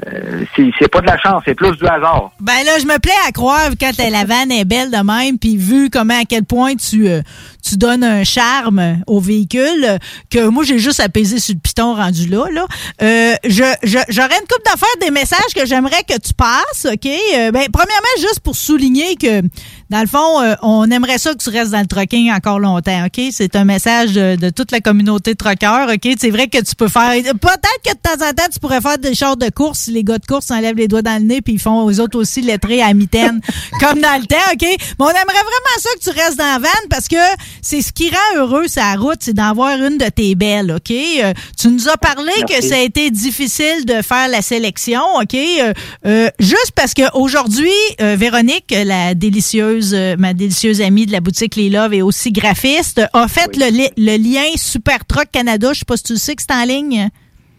euh, 0.08 0.46
c'est 0.80 0.88
pas 0.88 1.02
de 1.02 1.08
la 1.08 1.18
chance, 1.18 1.42
c'est 1.46 1.56
plus 1.56 1.72
du 1.78 1.86
hasard. 1.86 2.32
Ben 2.40 2.64
là, 2.66 2.80
je 2.80 2.86
me 2.86 2.98
plais 3.00 3.12
à 3.28 3.32
croire 3.32 3.70
quand 3.80 3.92
la 3.98 4.26
vanne 4.26 4.52
est 4.52 4.66
belle 4.66 4.92
de 4.92 4.98
même, 4.98 5.38
puis 5.38 5.58
vu 5.58 5.90
comment 5.90 6.20
à 6.20 6.26
quel 6.26 6.44
point 6.44 6.76
tu 6.76 7.08
euh, 7.08 7.22
tu 7.68 7.76
donnes 7.78 8.04
un 8.04 8.24
charme 8.24 9.00
au 9.08 9.20
véhicule, 9.20 9.98
que 10.30 10.48
moi 10.48 10.64
j'ai 10.64 10.80
juste 10.80 11.02
peser 11.14 11.40
sur 11.40 11.56
le 11.56 11.60
piton 11.60 11.96
rendu 11.96 12.28
là. 12.28 12.46
là. 12.52 12.66
Euh, 13.02 13.34
je 13.44 13.64
je- 13.84 13.98
j'aurais 14.10 14.36
une 14.40 14.48
coupe 14.48 14.64
d'affaires 14.66 14.88
des 15.02 15.12
messages 15.12 15.54
que 15.56 15.66
j'aimerais 15.66 16.04
que 16.08 16.18
tu 16.20 16.34
passes, 16.34 16.86
ok? 16.86 17.06
Euh, 17.36 17.52
Ben 17.52 17.68
premièrement 17.72 18.16
juste 18.20 18.40
pour 18.42 18.56
souligner 18.56 19.16
que 19.16 19.42
dans 19.90 20.02
le 20.02 20.08
fond, 20.08 20.42
euh, 20.42 20.56
on 20.62 20.90
aimerait 20.92 21.18
ça 21.18 21.32
que 21.34 21.44
tu 21.44 21.50
restes 21.50 21.72
dans 21.72 21.80
le 21.80 21.88
trucking 21.88 22.32
encore 22.32 22.60
longtemps, 22.60 23.06
ok? 23.06 23.22
C'est 23.32 23.56
un 23.56 23.64
message 23.66 24.14
de, 24.14 24.36
de 24.36 24.50
toute 24.50 24.72
la 24.72 24.82
communauté 24.82 25.32
de 25.34 25.38
truckers, 25.38 25.88
ok? 25.94 26.14
C'est 26.20 26.30
vrai 26.30 26.48
que 26.48 26.60
tu 26.60 26.76
peux 26.76 26.88
faire, 26.88 27.12
peut-être 27.12 27.82
que 27.84 27.92
de 27.94 28.00
temps 28.02 28.26
en 28.26 28.32
temps 28.34 28.50
tu 28.52 28.60
pourrais 28.60 28.82
faire 28.82 28.98
des 28.98 29.16
chars 29.16 29.38
de 29.38 29.50
course. 29.50 29.80
Si 29.80 29.92
les 29.92 30.04
gars 30.04 30.18
de 30.18 30.26
course 30.26 30.48
s'enlèvent 30.48 30.76
les 30.76 30.88
doigts 30.88 31.02
dans 31.02 31.18
le 31.20 31.26
nez 31.28 31.42
puis 31.42 31.54
ils 31.54 31.60
font 31.60 31.84
aux 31.84 32.00
autres 32.00 32.20
aussi 32.20 32.42
lettrés 32.42 32.82
à 32.82 32.94
mitaine, 32.94 33.42
comme 33.80 34.00
dans 34.00 34.20
le 34.20 34.26
temps, 34.28 34.36
ok? 34.54 34.62
Mais 34.62 34.78
on 35.00 35.10
aimerait 35.10 35.24
vraiment 35.24 35.78
ça 35.80 35.90
que 35.98 36.04
tu 36.04 36.10
restes 36.12 36.38
dans 36.38 36.46
la 36.46 36.60
vanne 36.60 36.88
parce 36.90 37.08
que 37.08 37.16
c'est 37.62 37.82
ce 37.82 37.92
qui 37.92 38.10
rend 38.10 38.38
heureux 38.38 38.68
sa 38.68 38.94
route, 38.96 39.18
c'est 39.22 39.34
d'avoir 39.34 39.72
une 39.82 39.98
de 39.98 40.10
tes 40.10 40.36
belles, 40.36 40.72
ok? 40.72 40.92
Euh, 40.92 41.34
Tu 41.60 41.68
nous 41.70 41.88
as 41.90 41.98
parlé 41.98 42.32
que 42.48 42.64
ça 42.64 42.76
a 42.76 42.80
été 42.80 43.10
difficile 43.12 43.86
de 43.86 44.02
faire 44.02 44.28
la 44.28 44.42
sélection, 44.42 45.02
ok? 45.22 45.34
Euh, 45.34 45.74
euh, 46.06 46.30
Juste 46.40 46.74
parce 46.76 46.94
que 46.94 47.04
aujourd'hui, 47.16 47.70
euh, 48.02 48.16
Véronique, 48.18 48.74
la 48.86 49.16
délicieuse, 49.16 49.79
euh, 49.94 50.16
ma 50.18 50.34
délicieuse 50.34 50.82
amie 50.82 51.06
de 51.06 51.12
la 51.12 51.20
boutique 51.22 51.56
Les 51.56 51.70
Love 51.70 51.94
et 51.94 52.02
aussi 52.02 52.32
graphiste, 52.32 53.02
a 53.14 53.28
fait 53.28 53.56
le, 53.58 53.70
li- 53.72 53.92
le 53.98 54.18
lien 54.18 54.46
Super 54.56 55.06
Truck 55.06 55.28
Canada. 55.32 55.70
Je 55.74 55.80
sais 55.80 55.86
pas 55.86 55.98
si 55.98 56.04
tu 56.04 56.18
sais 56.18 56.36
que 56.36 56.42
c'est 56.42 56.56
en 56.56 56.64
ligne. 56.66 57.10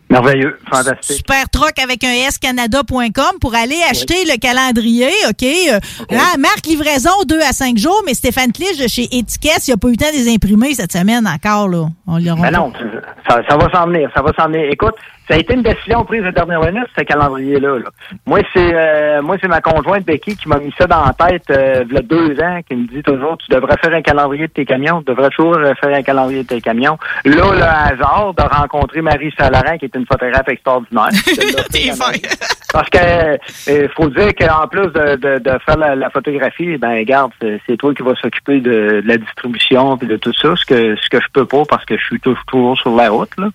Merveilleux, 0.09 0.59
fantastique. 0.69 1.19
Supertruck 1.19 1.79
avec 1.81 2.03
un 2.03 2.11
S 2.11 2.37
Canada.com 2.39 3.39
pour 3.41 3.55
aller 3.55 3.79
acheter 3.89 4.25
le 4.25 4.39
calendrier, 4.41 5.11
OK? 5.29 5.45
Euh, 5.45 5.79
là, 6.11 6.37
marque 6.37 6.67
livraison 6.67 7.11
2 7.29 7.39
à 7.41 7.53
5 7.53 7.79
jours, 7.79 8.03
mais 8.05 8.15
Stéphane 8.15 8.51
Clich 8.51 8.77
de 8.83 8.89
chez 8.89 9.05
Étiquette, 9.17 9.69
il 9.69 9.73
a 9.73 9.77
pas 9.77 9.87
eu 9.87 9.93
le 9.93 9.97
temps 9.97 10.11
de 10.13 10.17
les 10.17 10.29
imprimer 10.35 10.75
cette 10.75 10.93
semaine 10.93 11.29
encore, 11.29 11.69
là. 11.69 11.87
On 12.09 12.17
les 12.17 12.25
Ben 12.25 12.51
non, 12.51 12.73
ça, 13.29 13.41
ça 13.49 13.57
va 13.57 13.71
s'en 13.73 13.87
venir, 13.87 14.11
ça 14.13 14.21
va 14.21 14.33
s'en 14.37 14.49
venir. 14.49 14.69
Écoute, 14.73 14.95
ça 15.31 15.37
a 15.37 15.39
été 15.39 15.55
une 15.55 15.63
décision 15.63 16.05
prise 16.05 16.23
la 16.23 16.33
dernière 16.33 16.61
minute, 16.61 16.89
ce 16.99 17.03
calendrier-là. 17.05 17.79
là. 17.79 17.91
Moi, 18.27 18.41
c'est 18.53 18.75
euh, 18.75 19.23
moi, 19.23 19.37
c'est 19.41 19.47
ma 19.49 19.61
conjointe 19.61 20.05
Becky 20.05 20.37
qui 20.37 20.49
m'a 20.49 20.59
mis 20.59 20.75
ça 20.77 20.87
dans 20.89 21.05
la 21.05 21.13
tête 21.29 21.45
euh, 21.51 21.85
il 21.89 21.95
y 21.95 21.99
a 21.99 22.03
deux 22.03 22.41
ans, 22.41 22.59
qui 22.69 22.75
me 22.75 22.87
dit 22.89 23.03
toujours 23.03 23.39
tu 23.39 23.47
devrais 23.55 23.77
faire 23.79 23.95
un 23.95 24.03
calendrier 24.03 24.49
de 24.49 24.53
tes 24.53 24.65
camions, 24.65 24.99
tu 25.03 25.13
devrais 25.13 25.31
toujours 25.31 25.57
euh, 25.57 25.73
faire 25.81 25.95
un 25.97 26.03
calendrier 26.03 26.43
de 26.43 26.49
tes 26.49 26.61
camions. 26.61 26.99
Là, 27.25 27.45
le 27.55 27.63
hasard 27.63 28.35
de 28.37 28.43
rencontrer 28.43 29.03
Marie 29.03 29.33
Salarin, 29.39 29.79
qui 29.79 29.85
est 29.85 29.95
une 29.95 30.07
photographe 30.07 30.49
extraordinaire. 30.49 31.09
Parce 32.73 32.89
que 32.91 32.99
euh, 32.99 33.89
faut 33.97 34.09
dire 34.11 34.33
qu'en 34.39 34.67
plus 34.69 34.87
de, 34.89 35.17
de, 35.17 35.39
de 35.39 35.59
faire 35.67 35.77
la, 35.77 35.95
la 35.95 36.11
photographie, 36.11 36.77
ben 36.77 36.91
regarde, 36.99 37.33
c'est 37.67 37.77
toi 37.77 37.93
qui 37.95 38.03
vas 38.03 38.15
s'occuper 38.17 38.61
de, 38.61 39.01
de 39.01 39.09
la 39.09 39.17
distribution 39.17 39.97
puis 39.97 40.07
de 40.09 40.17
tout 40.17 40.33
ça, 40.41 40.55
ce 40.57 40.65
que 40.65 40.97
ce 40.97 41.09
que 41.09 41.21
je 41.21 41.27
peux 41.33 41.47
pas 41.47 41.63
parce 41.69 41.85
que 41.85 41.97
je 41.97 42.05
suis 42.05 42.21
tou- 42.21 42.37
toujours 42.47 42.79
sur 42.79 42.95
la 42.95 43.11
route. 43.11 43.31
Là. 43.39 43.49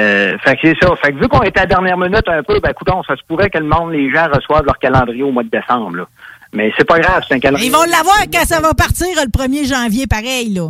Euh, 0.00 0.38
fait, 0.38 0.56
que 0.56 0.60
c'est 0.62 0.76
ça. 0.80 0.94
Fait 0.96 1.12
que 1.12 1.18
vu 1.18 1.28
qu'on 1.28 1.42
était 1.42 1.60
à 1.60 1.62
la 1.64 1.74
dernière 1.74 1.98
minute 1.98 2.26
un 2.26 2.42
peu, 2.42 2.58
ben 2.60 2.70
écoutons, 2.70 3.02
ça 3.02 3.16
se 3.16 3.22
pourrait 3.26 3.50
que 3.50 3.58
le 3.58 3.66
monde, 3.66 3.92
les 3.92 4.10
gens 4.12 4.26
reçoivent 4.32 4.64
leur 4.64 4.78
calendrier 4.78 5.22
au 5.22 5.32
mois 5.32 5.42
de 5.42 5.50
décembre. 5.50 5.96
Là. 5.96 6.04
Mais 6.52 6.72
c'est 6.76 6.86
pas 6.86 6.98
grave, 6.98 7.22
c'est 7.28 7.34
un 7.34 7.40
calendrier. 7.40 7.68
Ils 7.68 7.72
vont 7.72 7.84
l'avoir 7.84 8.18
quand 8.32 8.44
ça 8.44 8.60
va 8.60 8.74
partir 8.74 9.06
le 9.16 9.28
1er 9.28 9.68
janvier, 9.68 10.06
pareil, 10.06 10.52
là. 10.54 10.68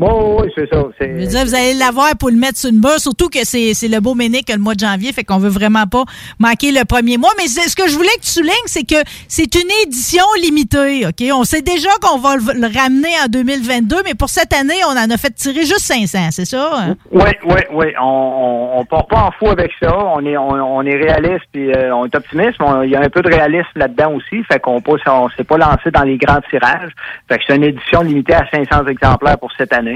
Oui, 0.00 0.08
oui, 0.40 0.52
c'est 0.54 0.68
ça. 0.72 0.82
Je 0.98 1.04
veux 1.06 1.26
dire, 1.26 1.44
vous 1.44 1.54
allez 1.54 1.74
l'avoir 1.74 2.16
pour 2.18 2.30
le 2.30 2.36
mettre 2.36 2.58
sur 2.58 2.70
une 2.70 2.80
base, 2.80 3.02
surtout 3.02 3.28
que 3.28 3.40
c'est 3.44 3.74
le 3.88 4.00
beau 4.00 4.14
Ménic 4.14 4.50
le 4.50 4.58
mois 4.58 4.74
de 4.74 4.80
janvier, 4.80 5.12
fait 5.12 5.24
qu'on 5.24 5.38
veut 5.38 5.50
vraiment 5.50 5.86
pas 5.86 6.04
manquer 6.38 6.72
le 6.72 6.84
premier 6.86 7.18
mois. 7.18 7.30
Mais 7.36 7.46
ce 7.48 7.76
que 7.76 7.86
je 7.86 7.96
voulais 7.96 8.08
que 8.18 8.24
tu 8.24 8.30
soulignes, 8.30 8.50
c'est 8.66 8.84
que 8.84 8.96
c'est 9.28 9.54
une 9.54 9.70
édition 9.86 10.24
limitée, 10.42 11.06
OK? 11.06 11.22
On 11.34 11.44
sait 11.44 11.62
déjà 11.62 11.90
qu'on 12.00 12.18
va 12.18 12.36
le, 12.36 12.60
le 12.60 12.66
ramener 12.66 13.12
en 13.22 13.28
2022, 13.28 13.96
mais 14.04 14.14
pour 14.14 14.30
cette 14.30 14.54
année, 14.54 14.80
on 14.86 14.92
en 14.92 15.10
a 15.10 15.16
fait 15.18 15.30
tirer 15.34 15.64
juste 15.66 15.80
500, 15.80 16.18
c'est 16.30 16.44
ça? 16.46 16.94
Oui, 17.10 17.22
oui, 17.44 17.60
oui. 17.72 17.86
On, 18.00 18.04
on, 18.04 18.80
on 18.80 18.84
part 18.84 19.06
pas 19.06 19.24
en 19.24 19.30
fou 19.32 19.48
avec 19.48 19.70
ça. 19.82 19.94
On 20.14 20.24
est, 20.24 20.36
on, 20.36 20.50
on 20.50 20.82
est 20.82 20.96
réaliste 20.96 21.44
puis 21.52 21.70
euh, 21.72 21.94
on 21.94 22.06
est 22.06 22.14
optimiste. 22.14 22.56
Il 22.84 22.90
y 22.90 22.96
a 22.96 23.00
un 23.00 23.08
peu 23.10 23.20
de 23.20 23.28
réalisme 23.28 23.68
là-dedans 23.76 24.14
aussi. 24.14 24.42
Fait 24.44 24.60
qu'on 24.60 24.82
on 25.06 25.28
s'est 25.30 25.44
pas 25.44 25.58
lancé 25.58 25.90
dans 25.92 26.04
les 26.04 26.16
grands 26.16 26.40
tirages. 26.48 26.92
Fait 27.28 27.38
que 27.38 27.44
c'est 27.46 27.56
une 27.56 27.64
édition 27.64 28.00
limitée 28.00 28.34
à 28.34 28.46
500 28.50 28.86
exemplaires 28.86 29.38
pour 29.38 29.50
cette 29.58 29.72
année. 29.72 29.89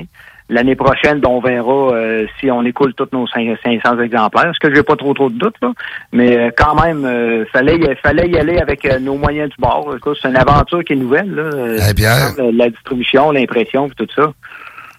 L'année 0.51 0.77
prochaine, 0.77 1.21
ben, 1.21 1.29
on 1.31 1.41
verra 1.41 1.95
euh, 1.95 2.27
si 2.39 2.51
on 2.51 2.63
écoule 2.67 2.93
tous 2.95 3.09
nos 3.13 3.27
500 3.27 3.55
500 3.65 3.99
exemplaires. 4.01 4.53
Ce 4.55 4.59
que 4.69 4.75
j'ai 4.75 4.83
pas 4.83 4.95
trop 4.95 5.15
trop 5.15 5.31
de 5.31 5.39
doutes, 5.39 5.57
là. 5.63 5.73
Mais 6.13 6.37
euh, 6.37 6.51
quand 6.55 6.75
même, 6.85 7.05
euh, 7.07 7.47
fallait, 7.51 7.77
y- 7.77 7.97
fallait 8.03 8.29
y 8.29 8.37
aller 8.39 8.59
avec 8.59 8.85
euh, 8.85 8.99
nos 8.99 9.17
moyens 9.17 9.49
du 9.49 9.57
bord. 9.59 9.95
C'est 10.21 10.29
une 10.29 10.37
aventure 10.37 10.85
qui 10.85 10.93
est 10.93 10.97
nouvelle. 10.97 11.31
Là. 11.35 11.87
Hey, 11.89 11.95
Pierre. 11.95 12.33
La, 12.37 12.53
la 12.53 12.69
distribution, 12.69 13.31
l'impression, 13.31 13.89
tout 13.97 14.07
ça. 14.15 14.33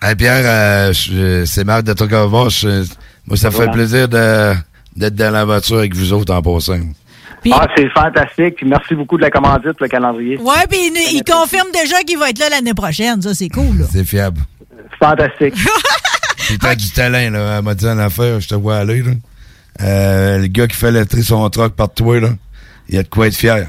Hey 0.02 0.16
Pierre, 0.16 0.44
euh, 0.46 0.94
je- 0.94 1.46
c'est 1.46 1.64
Marc 1.64 1.84
de 1.84 1.94
Tocavos. 1.94 2.50
Moi, 3.28 3.38
ça 3.38 3.50
me 3.50 3.54
fait 3.56 3.70
plaisir 3.72 4.08
d'être 4.08 5.16
dans 5.16 5.32
l'aventure 5.32 5.78
avec 5.78 5.94
vous 5.96 6.12
autres 6.14 6.34
en 6.34 6.42
passant. 6.42 6.80
Ah, 7.52 7.68
c'est 7.78 7.88
fantastique. 7.90 8.56
Puis 8.56 8.66
merci 8.66 8.96
beaucoup 8.96 9.18
de 9.18 9.22
la 9.22 9.30
commandite, 9.30 9.80
le 9.80 9.88
calendrier. 9.88 10.38
Ouais, 10.38 10.66
puis 10.68 10.80
il, 10.88 11.18
il 11.18 11.24
confirme 11.24 11.68
déjà 11.72 12.00
qu'il 12.02 12.18
va 12.18 12.32
être 12.32 12.40
là 12.40 12.50
l'année 12.50 12.74
prochaine. 12.74 13.22
Ça, 13.22 13.36
c'est 13.36 13.50
cool. 13.50 13.86
C'est 13.92 14.04
fiable. 14.04 14.40
Fantastique. 15.00 15.56
Puis 16.38 16.58
t'as 16.60 16.76
du 16.76 16.92
talent, 16.92 17.32
là. 17.32 17.58
Elle 17.58 17.64
m'a 17.64 17.74
dit 17.74 17.88
en 17.88 17.98
affaire, 17.98 18.40
je 18.40 18.48
te 18.48 18.56
vois 18.56 18.78
aller, 18.78 19.02
là. 19.02 19.12
Euh, 19.82 20.38
le 20.40 20.48
gars 20.48 20.68
qui 20.68 20.78
fait 20.78 20.92
lettrer 20.92 21.22
son 21.22 21.50
truck 21.50 21.76
par 21.76 21.94
toi, 21.94 22.20
là, 22.20 22.30
il 22.88 22.98
a 22.98 23.04
de 23.04 23.08
quoi 23.08 23.28
être 23.28 23.36
fier. 23.36 23.68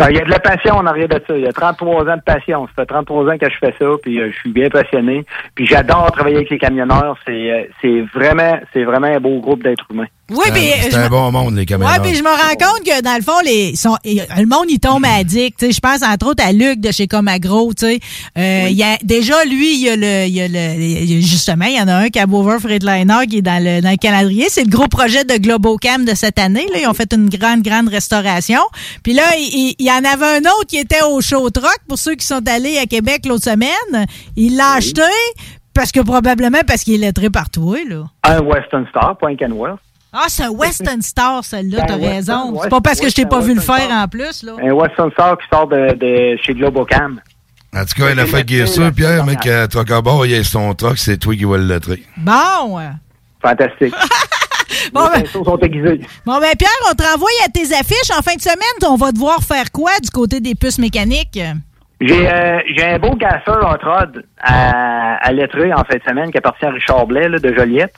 Ah, 0.00 0.10
Il 0.10 0.16
y 0.16 0.20
a 0.20 0.24
de 0.24 0.30
la 0.30 0.38
passion 0.38 0.76
en 0.76 0.86
arrière 0.86 1.08
de 1.08 1.20
ça. 1.26 1.36
Il 1.36 1.42
y 1.42 1.46
a 1.46 1.52
33 1.52 2.08
ans 2.08 2.16
de 2.16 2.22
passion. 2.22 2.66
Ça 2.68 2.72
fait 2.82 2.86
33 2.86 3.32
ans 3.32 3.38
que 3.38 3.50
je 3.50 3.56
fais 3.58 3.74
ça, 3.78 3.86
puis 4.00 4.20
euh, 4.20 4.30
je 4.30 4.38
suis 4.38 4.52
bien 4.52 4.68
passionné. 4.68 5.24
Puis 5.56 5.66
j'adore 5.66 6.12
travailler 6.12 6.36
avec 6.36 6.50
les 6.50 6.58
camionneurs. 6.58 7.18
C'est 7.26 7.50
euh, 7.50 7.64
c'est 7.80 8.02
vraiment 8.14 8.60
c'est 8.72 8.84
vraiment 8.84 9.08
un 9.08 9.18
beau 9.18 9.40
groupe 9.40 9.64
d'êtres 9.64 9.86
humains. 9.90 10.06
Oui, 10.30 10.38
C'est 10.44 10.52
puis 10.52 10.60
un- 10.72 10.82
C'est 10.82 10.90
je 10.90 10.96
un 10.96 11.04
me- 11.04 11.08
bon 11.08 11.32
monde, 11.32 11.56
les 11.56 11.64
caméras. 11.64 11.92
Ouais, 11.94 12.00
puis 12.00 12.14
je 12.14 12.22
me 12.22 12.28
rends 12.28 12.56
compte 12.72 12.84
que 12.84 13.00
dans 13.02 13.16
le 13.16 13.22
fond, 13.22 13.40
les 13.44 13.74
sont, 13.76 13.96
le 14.04 14.44
monde 14.46 14.66
il 14.68 14.78
tombe 14.78 15.04
addict. 15.06 15.58
Tu 15.58 15.66
sais, 15.66 15.72
Je 15.72 15.80
pense 15.80 16.02
entre 16.02 16.26
autres 16.28 16.44
à 16.44 16.52
Luc 16.52 16.80
de 16.80 16.90
chez 16.92 17.06
Comagro. 17.06 17.72
Tu 17.72 17.86
sais, 17.86 18.00
Euh, 18.36 18.66
il 18.68 18.76
y 18.76 18.82
a 18.82 18.98
déjà 19.02 19.42
lui, 19.44 19.74
il 19.76 19.80
y 19.86 19.88
a 19.88 19.96
le, 19.96 20.26
il 20.26 20.34
y 20.34 20.40
a 20.42 20.48
le, 20.48 20.80
y 20.82 21.16
a- 21.16 21.20
justement, 21.20 21.64
il 21.64 21.76
y 21.76 21.80
en 21.80 21.88
a 21.88 21.94
un 21.94 22.08
Cabover 22.10 22.58
Freightliner 22.60 23.26
qui 23.28 23.38
est 23.38 23.42
dans 23.42 23.62
le 23.62 23.80
dans 23.80 23.90
le 23.90 23.96
calendrier. 23.96 24.46
C'est 24.50 24.64
le 24.64 24.70
gros 24.70 24.88
projet 24.88 25.24
de 25.24 25.34
Globocam 25.38 26.04
de 26.04 26.14
cette 26.14 26.38
année. 26.38 26.66
Là, 26.72 26.80
ils 26.82 26.86
ont 26.86 26.94
fait 26.94 27.12
une 27.14 27.28
grande 27.30 27.62
grande 27.62 27.88
restauration. 27.88 28.60
Puis 29.02 29.14
là, 29.14 29.22
il, 29.38 29.48
il- 29.70 29.74
il 29.78 29.86
y 29.86 29.90
en 29.90 30.04
avait 30.04 30.36
un 30.38 30.40
autre 30.40 30.66
qui 30.68 30.76
était 30.76 31.02
au 31.02 31.20
show 31.22 31.48
truck 31.50 31.78
pour 31.88 31.98
ceux 31.98 32.14
qui 32.16 32.26
sont 32.26 32.46
allés 32.48 32.76
à 32.78 32.84
Québec 32.86 33.24
l'autre 33.26 33.44
semaine. 33.44 34.06
Il 34.36 34.56
l'a 34.56 34.72
acheté 34.72 35.02
parce 35.72 35.92
que 35.92 36.00
probablement 36.00 36.60
parce 36.66 36.82
qu'il 36.82 36.94
est 36.94 36.98
lettré 37.06 37.30
par 37.30 37.48
toi 37.50 37.78
là. 37.88 38.04
Un 38.24 38.40
Western 38.42 38.86
Star, 38.90 39.16
point 39.16 39.36
Kenworth. 39.36 39.78
Ah, 40.12 40.24
c'est 40.28 40.44
un 40.44 40.50
Western 40.50 41.02
Star, 41.02 41.44
celle-là, 41.44 41.80
Ben, 41.80 41.86
t'as 41.86 41.96
raison. 41.96 42.58
C'est 42.62 42.70
pas 42.70 42.80
parce 42.80 43.00
que 43.00 43.08
je 43.08 43.14
t'ai 43.14 43.26
pas 43.26 43.40
vu 43.40 43.54
le 43.54 43.60
faire 43.60 43.90
en 43.90 44.08
plus, 44.08 44.42
là. 44.42 44.52
Un 44.62 44.72
Western 44.72 45.10
Star 45.12 45.36
qui 45.38 45.44
sort 45.52 45.68
de, 45.68 45.94
de 45.94 46.36
chez 46.42 46.54
Globocam. 46.54 47.20
En 47.76 47.84
tout 47.84 48.02
cas, 48.02 48.10
il 48.12 48.18
a 48.18 48.26
fait 48.26 48.50
est 48.50 48.66
sûr, 48.66 48.90
Pierre, 48.92 49.24
mec, 49.26 49.46
à 49.46 49.68
Trocabord, 49.68 50.24
il 50.24 50.34
a 50.34 50.42
son 50.44 50.74
truck, 50.74 50.96
c'est 50.98 51.18
toi 51.18 51.34
qui 51.34 51.44
vas 51.44 51.58
le 51.58 51.66
lettrer. 51.66 52.02
Bon. 52.16 52.78
Fantastique. 53.42 53.94
Bon, 54.92 55.08
les 55.14 55.22
ben- 55.22 55.44
sont 55.44 55.58
aiguisés. 55.58 56.00
Bon, 56.24 56.38
ben, 56.40 56.54
Pierre, 56.58 56.70
on 56.90 56.94
te 56.94 57.02
renvoie 57.02 57.28
à 57.44 57.48
tes 57.48 57.74
affiches. 57.74 58.10
En 58.16 58.22
fin 58.22 58.34
de 58.36 58.40
semaine, 58.40 58.58
on 58.86 58.96
va 58.96 59.12
devoir 59.12 59.42
faire 59.42 59.70
quoi 59.72 59.92
du 60.02 60.10
côté 60.10 60.40
des 60.40 60.54
puces 60.54 60.78
mécaniques? 60.78 61.38
J'ai 62.00 62.28
euh, 62.28 62.58
j'ai 62.76 62.84
un 62.84 62.98
beau 62.98 63.14
gasseur 63.16 63.58
hot 63.60 63.84
rod 63.84 64.24
à, 64.40 65.16
à 65.16 65.32
lettrer 65.32 65.72
en 65.72 65.84
fin 65.84 65.96
de 65.96 66.02
semaine 66.06 66.30
qui 66.30 66.38
appartient 66.38 66.64
à 66.66 66.70
Richard 66.70 67.06
Blais 67.06 67.28
là, 67.28 67.38
de 67.38 67.52
Joliette. 67.54 67.94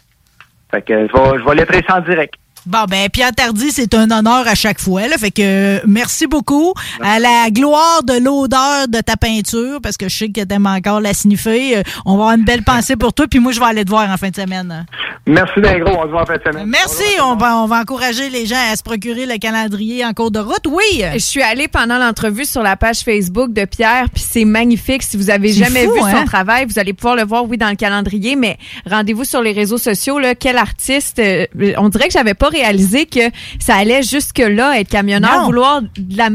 Fait 0.71 0.83
que 0.83 1.07
je 1.07 1.13
vais, 1.13 1.39
je 1.39 1.45
vais 1.45 1.55
ça 1.87 1.99
en 1.99 2.01
direct. 2.01 2.35
Bon, 2.67 2.85
ben, 2.89 3.09
Pierre 3.09 3.33
Tardy, 3.33 3.71
c'est 3.71 3.95
un 3.95 4.11
honneur 4.11 4.47
à 4.47 4.55
chaque 4.55 4.81
fois, 4.81 5.09
là. 5.09 5.17
Fait 5.17 5.31
que, 5.31 5.41
euh, 5.43 5.81
merci 5.87 6.27
beaucoup. 6.27 6.75
À 7.01 7.19
la 7.19 7.51
gloire 7.51 8.03
de 8.05 8.23
l'odeur 8.23 8.87
de 8.87 9.01
ta 9.01 9.17
peinture, 9.17 9.81
parce 9.83 9.97
que 9.97 10.09
je 10.09 10.17
sais 10.17 10.29
que 10.29 10.43
t'aimes 10.43 10.67
encore 10.67 11.01
la 11.01 11.15
sniffer. 11.15 11.79
Euh, 11.79 11.83
on 12.05 12.17
va 12.17 12.25
avoir 12.25 12.37
une 12.37 12.45
belle 12.45 12.63
pensée 12.63 12.97
pour 12.97 13.15
toi, 13.15 13.27
puis 13.29 13.41
moi, 13.41 13.53
je 13.53 13.61
vais 13.61 13.67
aller 13.67 13.85
te 13.85 13.91
voir 13.91 14.11
en 14.11 14.17
fin 14.19 14.29
de 14.29 14.37
semaine. 14.37 14.87
Merci 15.27 15.61
bien 15.61 15.79
gros, 15.79 15.97
on 15.97 16.03
se 16.05 16.09
voit 16.09 16.23
en 16.23 16.27
fin 16.27 16.37
de 16.37 16.43
semaine. 16.43 16.67
Merci. 16.67 17.05
On 17.23 17.37
va, 17.37 17.57
on 17.57 17.67
va 17.67 17.81
encourager 17.81 18.29
les 18.29 18.45
gens 18.45 18.57
à 18.71 18.77
se 18.77 18.83
procurer 18.83 19.27
le 19.27 19.39
calendrier 19.39 20.05
en 20.05 20.13
cours 20.13 20.31
de 20.31 20.39
route. 20.39 20.67
Oui. 20.67 21.03
Je 21.15 21.19
suis 21.19 21.43
allée 21.43 21.69
pendant 21.69 21.99
l'entrevue 21.99 22.45
sur 22.45 22.63
la 22.63 22.77
page 22.77 23.01
Facebook 23.01 23.53
de 23.53 23.65
Pierre, 23.65 24.07
puis 24.13 24.23
c'est 24.27 24.45
magnifique. 24.45 25.03
Si 25.03 25.17
vous 25.17 25.31
avez 25.31 25.53
jamais 25.53 25.85
fou, 25.87 25.95
vu 25.95 26.01
hein? 26.01 26.21
son 26.21 26.25
travail, 26.27 26.67
vous 26.67 26.79
allez 26.79 26.93
pouvoir 26.93 27.17
le 27.17 27.25
voir, 27.25 27.45
oui, 27.49 27.57
dans 27.57 27.71
le 27.71 27.77
calendrier, 27.77 28.37
mais 28.37 28.59
rendez-vous 28.89 29.25
sur 29.25 29.41
les 29.41 29.53
réseaux 29.53 29.79
sociaux. 29.79 30.19
Là, 30.19 30.35
quel 30.35 30.59
artiste 30.59 31.19
euh, 31.21 31.47
On 31.79 31.89
dirait 31.89 32.09
que 32.09 32.13
j'avais 32.13 32.35
pas 32.35 32.50
réalisé 32.51 33.07
que 33.07 33.21
ça 33.59 33.77
allait 33.77 34.03
jusque 34.03 34.39
là 34.39 34.79
être 34.79 34.89
camionneur, 34.91 35.41
Non. 35.41 35.47
vouloir 35.47 35.83
de 35.83 36.17
la, 36.17 36.29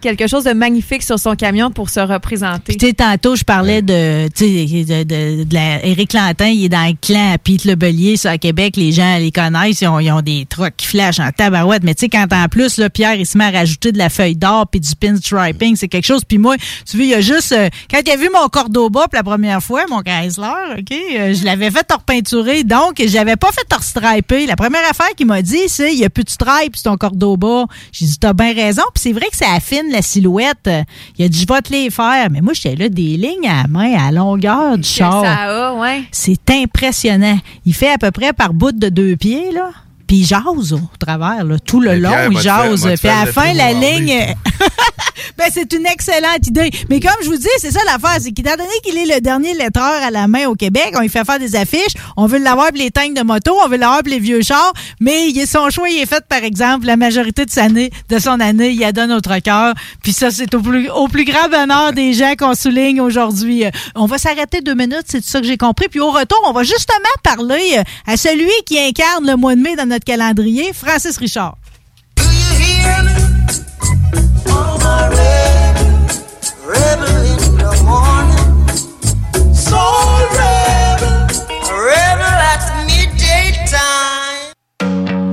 quelque 0.00 0.26
chose 0.26 0.44
de 0.44 0.52
magnifique 0.52 1.02
sur 1.02 1.18
son 1.18 1.34
camion 1.34 1.70
pour 1.70 1.90
se 1.90 2.00
représenter. 2.00 2.76
Tantôt, 2.94 3.36
je 3.36 3.44
parlais 3.44 3.82
de, 3.82 4.28
tu 4.28 4.44
sais, 4.44 4.84
de, 4.84 5.02
de, 5.02 5.44
de 5.44 5.54
la, 5.54 5.84
Éric 5.84 6.12
Lantin, 6.12 6.48
il 6.48 6.64
est 6.64 6.68
dans 6.68 6.86
le 6.86 6.96
clan 7.00 7.32
à 7.34 7.38
Pete 7.38 7.64
Lebelier, 7.64 8.16
ça, 8.16 8.32
à 8.32 8.38
Québec, 8.38 8.76
les 8.76 8.92
gens 8.92 9.18
les 9.18 9.32
connaissent, 9.32 9.80
ils 9.80 9.88
ont, 9.88 10.00
ils 10.00 10.10
ont 10.10 10.22
des 10.22 10.46
trucks 10.48 10.74
qui 10.76 10.86
flashent 10.86 11.20
en 11.20 11.30
tabarouette, 11.30 11.82
mais 11.82 11.94
tu 11.94 12.00
sais, 12.00 12.08
quand 12.08 12.26
en 12.32 12.48
plus, 12.48 12.78
là, 12.78 12.90
Pierre, 12.90 13.14
il 13.14 13.26
se 13.26 13.36
met 13.36 13.44
à 13.44 13.50
rajouter 13.50 13.92
de 13.92 13.98
la 13.98 14.08
feuille 14.08 14.36
d'or 14.36 14.66
puis 14.68 14.80
du 14.80 14.94
pinstriping, 14.94 15.76
c'est 15.76 15.88
quelque 15.88 16.06
chose, 16.06 16.22
puis 16.26 16.38
moi, 16.38 16.56
tu 16.88 16.96
vois, 16.96 17.06
il 17.06 17.10
y 17.10 17.14
a 17.14 17.20
juste, 17.20 17.52
euh, 17.52 17.68
quand 17.90 18.00
il 18.04 18.10
a 18.10 18.16
vu 18.16 18.28
mon 18.32 18.48
Cordoba 18.48 19.02
pour 19.08 19.14
la 19.14 19.22
première 19.22 19.62
fois, 19.62 19.84
mon 19.88 20.00
Chrysler, 20.02 20.78
OK, 20.78 20.92
euh, 20.92 21.34
je 21.34 21.44
l'avais 21.44 21.70
fait 21.70 21.86
repeinturer, 21.92 22.64
donc, 22.64 23.02
j'avais 23.06 23.36
pas 23.36 23.50
fait 23.52 23.66
restriper. 23.72 24.46
La 24.46 24.56
première 24.56 24.88
affaire 24.88 25.10
qu'il 25.16 25.26
m'a 25.26 25.42
dit, 25.42 25.68
c'est, 25.68 25.92
il 25.92 25.98
y 25.98 26.04
a 26.04 26.10
plus 26.10 26.24
de 26.24 26.30
stripe 26.30 26.76
sur 26.76 26.90
ton 26.90 26.96
Cordoba. 26.96 27.66
J'ai 27.92 28.06
dit, 28.06 28.18
t'as 28.18 28.32
bien 28.32 28.54
raison, 28.54 28.82
puis 28.94 29.02
c'est 29.02 29.12
vrai 29.12 29.26
que 29.30 29.36
ça 29.36 29.46
affine 29.66 29.90
la 29.90 30.02
silhouette. 30.02 30.70
Il 31.18 31.24
a 31.24 31.28
dit, 31.28 31.40
je 31.40 31.52
vais 31.52 31.60
te 31.60 31.72
les 31.72 31.90
faire, 31.90 32.28
mais 32.30 32.40
moi, 32.40 32.52
j'étais 32.54 32.76
là, 32.76 32.88
des 32.88 33.16
lignes 33.16 33.48
à 33.48 33.62
la 33.62 33.68
main, 33.68 33.92
à 33.94 34.10
la 34.10 34.20
longueur 34.20 34.78
du 34.78 34.88
char. 34.88 35.24
ça 35.24 35.34
a, 35.34 35.74
ouais. 35.74 36.04
C'est 36.12 36.50
impressionnant. 36.50 37.38
Il 37.64 37.74
fait 37.74 37.90
à 37.90 37.98
peu 37.98 38.10
près 38.10 38.32
par 38.32 38.52
bout 38.52 38.72
de 38.72 38.88
deux 38.88 39.16
pieds, 39.16 39.52
là. 39.52 39.70
Puis 40.06 40.18
il 40.18 40.26
jase 40.26 40.72
au 40.72 40.80
travers, 40.98 41.44
là, 41.44 41.58
tout 41.58 41.80
le 41.80 41.90
Mais 41.92 41.98
long, 41.98 42.10
Pierre, 42.10 42.26
il 42.26 42.32
m'a 42.34 42.38
te 42.40 42.42
faire- 42.44 42.70
jase. 42.70 42.84
m'a 42.84 42.92
te 42.96 43.00
Puis 43.00 43.08
à 43.08 43.24
la 43.24 43.32
fin, 43.32 43.52
la 43.52 43.72
ligne... 43.72 44.34
ben, 45.38 45.46
c'est 45.52 45.72
une 45.72 45.86
excellente 45.86 46.46
idée. 46.46 46.70
Mais 46.88 47.00
comme 47.00 47.16
je 47.22 47.28
vous 47.28 47.36
dis, 47.36 47.48
c'est 47.58 47.70
ça 47.70 47.80
l'affaire, 47.84 48.18
c'est 48.20 48.32
qu'étant 48.32 48.56
donné 48.56 48.70
qu'il 48.84 48.96
est 48.96 49.14
le 49.14 49.20
dernier 49.20 49.54
lettreur 49.54 50.02
à 50.02 50.10
la 50.10 50.28
main 50.28 50.46
au 50.46 50.54
Québec, 50.54 50.92
on 50.96 51.00
lui 51.00 51.08
fait 51.08 51.24
faire 51.24 51.38
des 51.38 51.56
affiches, 51.56 51.94
on 52.16 52.26
veut 52.26 52.38
l'avoir 52.38 52.68
pour 52.68 52.76
les 52.78 52.90
tanks 52.90 53.14
de 53.14 53.22
moto, 53.22 53.54
on 53.64 53.68
veut 53.68 53.76
l'avoir 53.76 54.00
pour 54.02 54.10
les 54.10 54.18
vieux 54.20 54.42
chars, 54.42 54.72
mais 55.00 55.32
son 55.46 55.70
choix, 55.70 55.88
il 55.88 55.98
est 56.00 56.06
fait, 56.06 56.24
par 56.28 56.42
exemple, 56.44 56.86
la 56.86 56.96
majorité 56.96 57.44
de, 57.44 57.50
sa 57.50 57.64
année, 57.64 57.90
de 58.08 58.18
son 58.18 58.40
année, 58.40 58.70
il 58.70 58.84
a 58.84 58.92
donné 58.92 59.08
notre 59.14 59.38
cœur. 59.38 59.74
Puis 60.02 60.12
ça, 60.12 60.30
c'est 60.30 60.54
au 60.54 60.60
plus, 60.60 60.88
au 60.90 61.08
plus 61.08 61.24
grand 61.24 61.48
bonheur 61.48 61.92
des 61.92 62.12
gens 62.12 62.34
qu'on 62.38 62.54
souligne 62.54 63.00
aujourd'hui. 63.00 63.64
Euh, 63.64 63.70
On 63.94 64.06
va 64.06 64.18
s'arrêter 64.18 64.60
deux 64.60 64.74
minutes, 64.74 65.04
c'est 65.06 65.20
tout 65.20 65.28
ça 65.28 65.40
que 65.40 65.46
j'ai 65.46 65.56
compris. 65.56 65.88
Puis 65.88 66.00
au 66.00 66.10
retour, 66.10 66.40
on 66.46 66.52
va 66.52 66.62
justement 66.62 66.96
parler 67.22 67.76
euh, 67.78 67.82
à 68.06 68.16
celui 68.16 68.50
qui 68.66 68.78
incarne 68.78 69.26
le 69.26 69.36
mois 69.36 69.54
de 69.54 69.60
mai 69.60 69.76
dans 69.76 69.86
notre 69.86 69.95
calendrier, 70.04 70.72
Francis 70.72 71.16
Richard. 71.16 71.56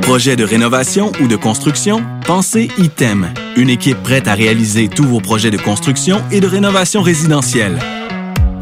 Projet 0.01 0.35
de 0.35 0.43
rénovation 0.43 1.11
ou 1.21 1.27
de 1.27 1.35
construction? 1.35 2.03
Pensez 2.27 2.69
ITEM, 2.77 3.33
une 3.55 3.69
équipe 3.69 3.97
prête 4.03 4.27
à 4.27 4.35
réaliser 4.35 4.87
tous 4.87 5.05
vos 5.05 5.19
projets 5.19 5.49
de 5.49 5.57
construction 5.57 6.21
et 6.29 6.39
de 6.39 6.45
rénovation 6.45 7.01
résidentielle. 7.01 7.79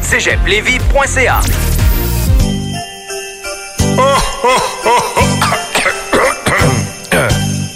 cégeplevis.ca 0.00 1.40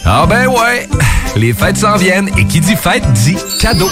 Ah 0.05 0.27
ben 0.27 0.47
ouais, 0.49 0.89
les 1.37 1.53
fêtes 1.53 1.79
s'en 1.79 1.97
viennent 1.97 2.31
et 2.37 2.45
qui 2.45 2.61
dit 2.61 2.77
fête 2.77 3.05
dit 3.13 3.37
cadeau. 3.61 3.89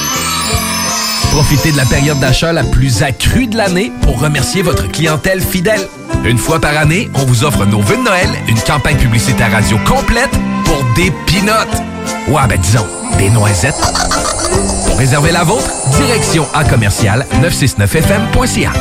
Profitez 1.31 1.73
de 1.73 1.77
la 1.77 1.85
période 1.85 2.19
d'achat 2.19 2.53
la 2.53 2.65
plus 2.65 3.03
accrue 3.03 3.47
de 3.47 3.57
l'année 3.57 3.93
pour 4.03 4.21
remercier 4.21 4.63
votre 4.63 4.91
clientèle 4.91 5.41
fidèle. 5.41 5.87
Une 6.25 6.39
fois 6.39 6.61
par 6.61 6.77
année, 6.77 7.09
on 7.15 7.25
vous 7.25 7.45
offre 7.45 7.65
nos 7.65 7.81
vœux 7.81 7.97
de 7.97 8.03
Noël, 8.03 8.29
une 8.49 8.59
campagne 8.61 8.97
publicitaire 8.97 9.53
radio 9.53 9.79
complète 9.87 10.33
pour 10.65 10.83
des 10.97 11.13
pinottes. 11.27 11.83
Ouais, 12.27 12.47
ben 12.49 12.59
disons, 12.61 12.87
des 13.19 13.31
noisettes. 13.31 14.28
Pour 14.99 15.05
réserver 15.05 15.31
la 15.31 15.45
vôtre, 15.45 15.71
direction 15.97 16.45
à 16.53 16.65
commercial 16.65 17.25
969fm.ca. 17.41 18.73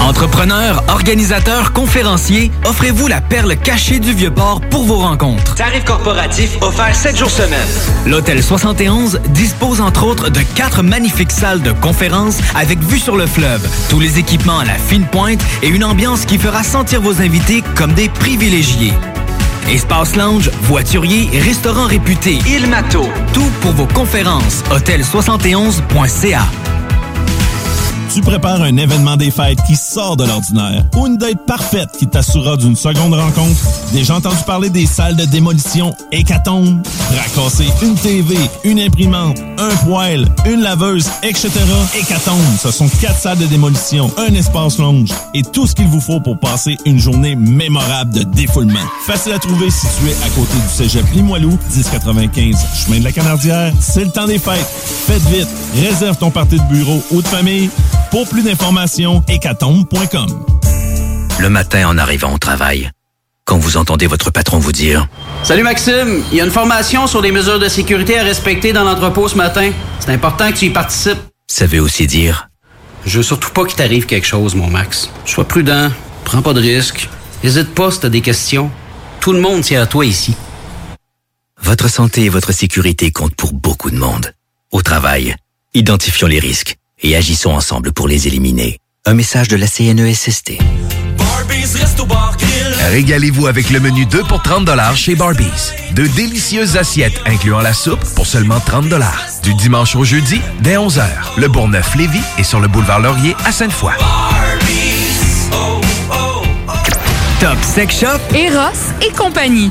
Entrepreneurs, 0.00 0.82
organisateurs, 0.88 1.72
conférenciers, 1.72 2.50
offrez-vous 2.64 3.06
la 3.06 3.20
perle 3.20 3.56
cachée 3.56 4.00
du 4.00 4.14
Vieux-Port 4.14 4.62
pour 4.62 4.82
vos 4.82 4.98
rencontres. 4.98 5.54
Tarif 5.54 5.84
corporatif 5.84 6.60
offert 6.60 6.92
7 6.92 7.16
jours 7.16 7.30
semaine. 7.30 7.68
L'Hôtel 8.04 8.42
71 8.42 9.20
dispose 9.28 9.80
entre 9.80 10.08
autres 10.08 10.30
de 10.30 10.40
quatre 10.56 10.82
magnifiques 10.82 11.30
salles 11.30 11.62
de 11.62 11.70
conférences 11.70 12.38
avec 12.56 12.80
vue 12.80 12.98
sur 12.98 13.16
le 13.16 13.28
fleuve, 13.28 13.64
tous 13.88 14.00
les 14.00 14.18
équipements 14.18 14.58
à 14.58 14.64
la 14.64 14.74
fine 14.74 15.06
pointe 15.06 15.44
et 15.62 15.68
une 15.68 15.84
ambiance 15.84 16.24
qui 16.24 16.36
fera 16.36 16.64
sentir 16.64 17.00
vos 17.00 17.20
invités 17.20 17.62
comme 17.76 17.92
des 17.92 18.08
privilégiés. 18.08 18.92
Espace 19.70 20.16
lounge, 20.16 20.50
voiturier, 20.62 21.28
restaurant 21.40 21.86
réputé, 21.86 22.38
Il 22.46 22.68
Mato. 22.68 23.06
Tout 23.34 23.50
pour 23.60 23.72
vos 23.72 23.86
conférences. 23.86 24.62
Hôtel71.ca. 24.70 26.77
Tu 28.12 28.22
prépares 28.22 28.62
un 28.62 28.76
événement 28.76 29.16
des 29.16 29.30
fêtes 29.30 29.58
qui 29.66 29.76
sort 29.76 30.16
de 30.16 30.24
l'ordinaire 30.24 30.84
ou 30.96 31.06
une 31.06 31.18
date 31.18 31.44
parfaite 31.46 31.90
qui 31.98 32.06
t'assurera 32.06 32.56
d'une 32.56 32.74
seconde 32.74 33.14
rencontre. 33.14 33.60
Déjà 33.92 34.16
entendu 34.16 34.36
parler 34.46 34.70
des 34.70 34.86
salles 34.86 35.16
de 35.16 35.24
démolition 35.26 35.94
Hécatombe? 36.10 36.80
Racasser 37.14 37.68
une 37.82 37.94
TV, 37.94 38.36
une 38.64 38.80
imprimante, 38.80 39.38
un 39.58 39.74
poêle, 39.84 40.26
une 40.46 40.62
laveuse, 40.62 41.06
etc. 41.22 41.50
Hécatombe, 41.98 42.40
ce 42.60 42.70
sont 42.70 42.88
quatre 42.88 43.18
salles 43.18 43.38
de 43.38 43.46
démolition, 43.46 44.10
un 44.16 44.32
espace 44.34 44.78
lounge 44.78 45.10
et 45.34 45.42
tout 45.42 45.66
ce 45.66 45.74
qu'il 45.74 45.86
vous 45.88 46.00
faut 46.00 46.20
pour 46.20 46.38
passer 46.38 46.76
une 46.86 46.98
journée 46.98 47.36
mémorable 47.36 48.12
de 48.14 48.22
défoulement. 48.22 48.78
Facile 49.06 49.32
à 49.34 49.38
trouver 49.38 49.70
situé 49.70 50.14
à 50.24 50.28
côté 50.30 50.54
du 50.54 50.68
cégep 50.74 51.04
Limoilou, 51.12 51.58
1095 51.74 52.56
chemin 52.74 53.00
de 53.00 53.04
la 53.04 53.12
Canardière. 53.12 53.72
C'est 53.80 54.04
le 54.04 54.10
temps 54.10 54.26
des 54.26 54.38
fêtes. 54.38 54.66
Faites 55.06 55.22
vite. 55.28 55.48
Réserve 55.76 56.16
ton 56.16 56.30
parti 56.30 56.56
de 56.56 56.74
bureau 56.74 57.02
ou 57.10 57.22
de 57.22 57.28
famille. 57.28 57.70
Pour 58.10 58.26
plus 58.26 58.42
d'informations, 58.42 59.22
hécatombe.com. 59.28 60.44
Le 61.40 61.50
matin 61.50 61.88
en 61.88 61.98
arrivant 61.98 62.32
au 62.32 62.38
travail, 62.38 62.90
quand 63.44 63.58
vous 63.58 63.76
entendez 63.76 64.06
votre 64.06 64.30
patron 64.30 64.58
vous 64.58 64.72
dire 64.72 65.08
Salut 65.42 65.62
Maxime, 65.62 66.22
il 66.32 66.38
y 66.38 66.40
a 66.40 66.44
une 66.46 66.50
formation 66.50 67.06
sur 67.06 67.20
les 67.20 67.32
mesures 67.32 67.58
de 67.58 67.68
sécurité 67.68 68.18
à 68.18 68.22
respecter 68.22 68.72
dans 68.72 68.84
l'entrepôt 68.84 69.28
ce 69.28 69.36
matin. 69.36 69.72
C'est 70.00 70.10
important 70.10 70.50
que 70.50 70.56
tu 70.56 70.64
y 70.66 70.70
participes. 70.70 71.18
Ça 71.48 71.66
veut 71.66 71.80
aussi 71.80 72.06
dire 72.06 72.48
Je 73.04 73.18
veux 73.18 73.22
surtout 73.22 73.50
pas 73.50 73.66
qu'il 73.66 73.76
t'arrive 73.76 74.06
quelque 74.06 74.26
chose, 74.26 74.54
mon 74.54 74.68
Max. 74.68 75.10
Sois 75.26 75.46
prudent, 75.46 75.90
prends 76.24 76.40
pas 76.40 76.54
de 76.54 76.60
risques. 76.60 77.10
N'hésite 77.44 77.74
pas 77.74 77.90
si 77.90 78.00
t'as 78.00 78.08
des 78.08 78.22
questions. 78.22 78.70
Tout 79.20 79.34
le 79.34 79.40
monde 79.40 79.60
tient 79.60 79.82
à 79.82 79.86
toi 79.86 80.06
ici. 80.06 80.34
Votre 81.60 81.88
santé 81.88 82.24
et 82.24 82.28
votre 82.30 82.52
sécurité 82.52 83.10
comptent 83.10 83.36
pour 83.36 83.52
beaucoup 83.52 83.90
de 83.90 83.98
monde. 83.98 84.32
Au 84.72 84.80
travail, 84.80 85.36
identifions 85.74 86.26
les 86.26 86.38
risques 86.38 86.78
et 87.02 87.16
agissons 87.16 87.50
ensemble 87.50 87.92
pour 87.92 88.08
les 88.08 88.26
éliminer. 88.26 88.78
Un 89.06 89.14
message 89.14 89.48
de 89.48 89.56
la 89.56 89.66
E 89.66 89.68
CNESST. 89.68 90.58
Régalez-vous 92.90 93.46
avec 93.46 93.70
le 93.70 93.80
menu 93.80 94.06
2 94.06 94.22
pour 94.24 94.42
30 94.42 94.68
chez 94.94 95.14
Barbies. 95.14 95.72
De 95.94 96.06
délicieuses 96.06 96.76
assiettes 96.76 97.20
incluant 97.26 97.60
la 97.60 97.72
soupe 97.72 98.04
pour 98.14 98.26
seulement 98.26 98.60
30 98.60 98.86
Du 99.42 99.54
dimanche 99.54 99.96
au 99.96 100.04
jeudi, 100.04 100.40
dès 100.60 100.76
11h. 100.76 101.04
Le 101.36 101.48
Bourgneuf-Lévis 101.48 102.22
est 102.38 102.44
sur 102.44 102.60
le 102.60 102.68
boulevard 102.68 103.00
Laurier 103.00 103.36
à 103.44 103.52
Sainte-Foy. 103.52 103.92
Top 107.40 107.58
Sex 107.62 108.00
Shop, 108.00 108.34
Eros 108.34 109.06
et 109.06 109.12
compagnie. 109.12 109.70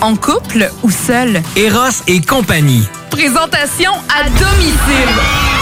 En 0.00 0.14
couple 0.14 0.70
ou 0.82 0.90
seul? 0.90 1.42
Eros 1.56 2.02
et 2.06 2.20
compagnie. 2.20 2.86
Présentation 3.10 3.90
à 4.08 4.24
domicile. 4.28 5.57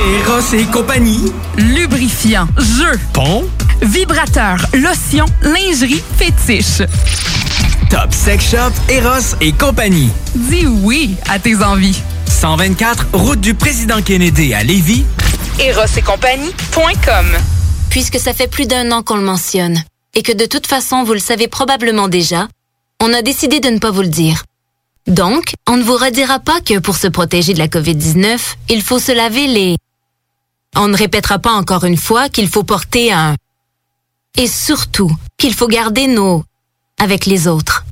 Eros 0.00 0.54
et 0.54 0.64
compagnie. 0.66 1.32
Lubrifiant, 1.56 2.46
jeu, 2.56 2.98
Pont. 3.12 3.44
vibrateur, 3.82 4.56
lotion, 4.72 5.24
lingerie, 5.42 6.02
fétiche. 6.16 6.82
Top 7.90 8.12
Sex 8.14 8.50
Shop, 8.50 8.70
Eros 8.88 9.34
et 9.40 9.52
compagnie. 9.52 10.10
Dis 10.36 10.66
oui 10.66 11.16
à 11.28 11.38
tes 11.38 11.56
envies. 11.56 12.00
124, 12.26 13.06
route 13.12 13.40
du 13.40 13.54
président 13.54 14.00
Kennedy 14.00 14.54
à 14.54 14.62
Lévis. 14.62 15.04
Eros 15.58 15.82
et 15.96 16.02
compagnie.com 16.02 17.26
Puisque 17.90 18.18
ça 18.20 18.32
fait 18.32 18.48
plus 18.48 18.66
d'un 18.66 18.92
an 18.92 19.02
qu'on 19.02 19.16
le 19.16 19.22
mentionne 19.22 19.82
et 20.14 20.22
que 20.22 20.32
de 20.32 20.46
toute 20.46 20.66
façon 20.68 21.02
vous 21.02 21.14
le 21.14 21.18
savez 21.18 21.48
probablement 21.48 22.06
déjà, 22.08 22.46
on 23.02 23.12
a 23.12 23.22
décidé 23.22 23.58
de 23.60 23.68
ne 23.70 23.78
pas 23.78 23.90
vous 23.90 24.02
le 24.02 24.08
dire. 24.08 24.44
Donc, 25.08 25.54
on 25.68 25.76
ne 25.76 25.82
vous 25.82 25.96
redira 25.96 26.38
pas 26.38 26.60
que 26.60 26.78
pour 26.78 26.96
se 26.96 27.08
protéger 27.08 27.54
de 27.54 27.58
la 27.58 27.66
COVID-19, 27.68 28.38
il 28.68 28.82
faut 28.82 28.98
se 28.98 29.10
laver 29.12 29.46
les... 29.46 29.76
On 30.76 30.88
ne 30.88 30.96
répétera 30.96 31.38
pas 31.38 31.52
encore 31.52 31.84
une 31.84 31.96
fois 31.96 32.28
qu'il 32.28 32.48
faut 32.48 32.64
porter 32.64 33.12
un... 33.12 33.34
Et 34.36 34.46
surtout, 34.46 35.10
qu'il 35.36 35.54
faut 35.54 35.68
garder 35.68 36.06
nos... 36.06 36.44
avec 36.98 37.26
les 37.26 37.48
autres. 37.48 37.84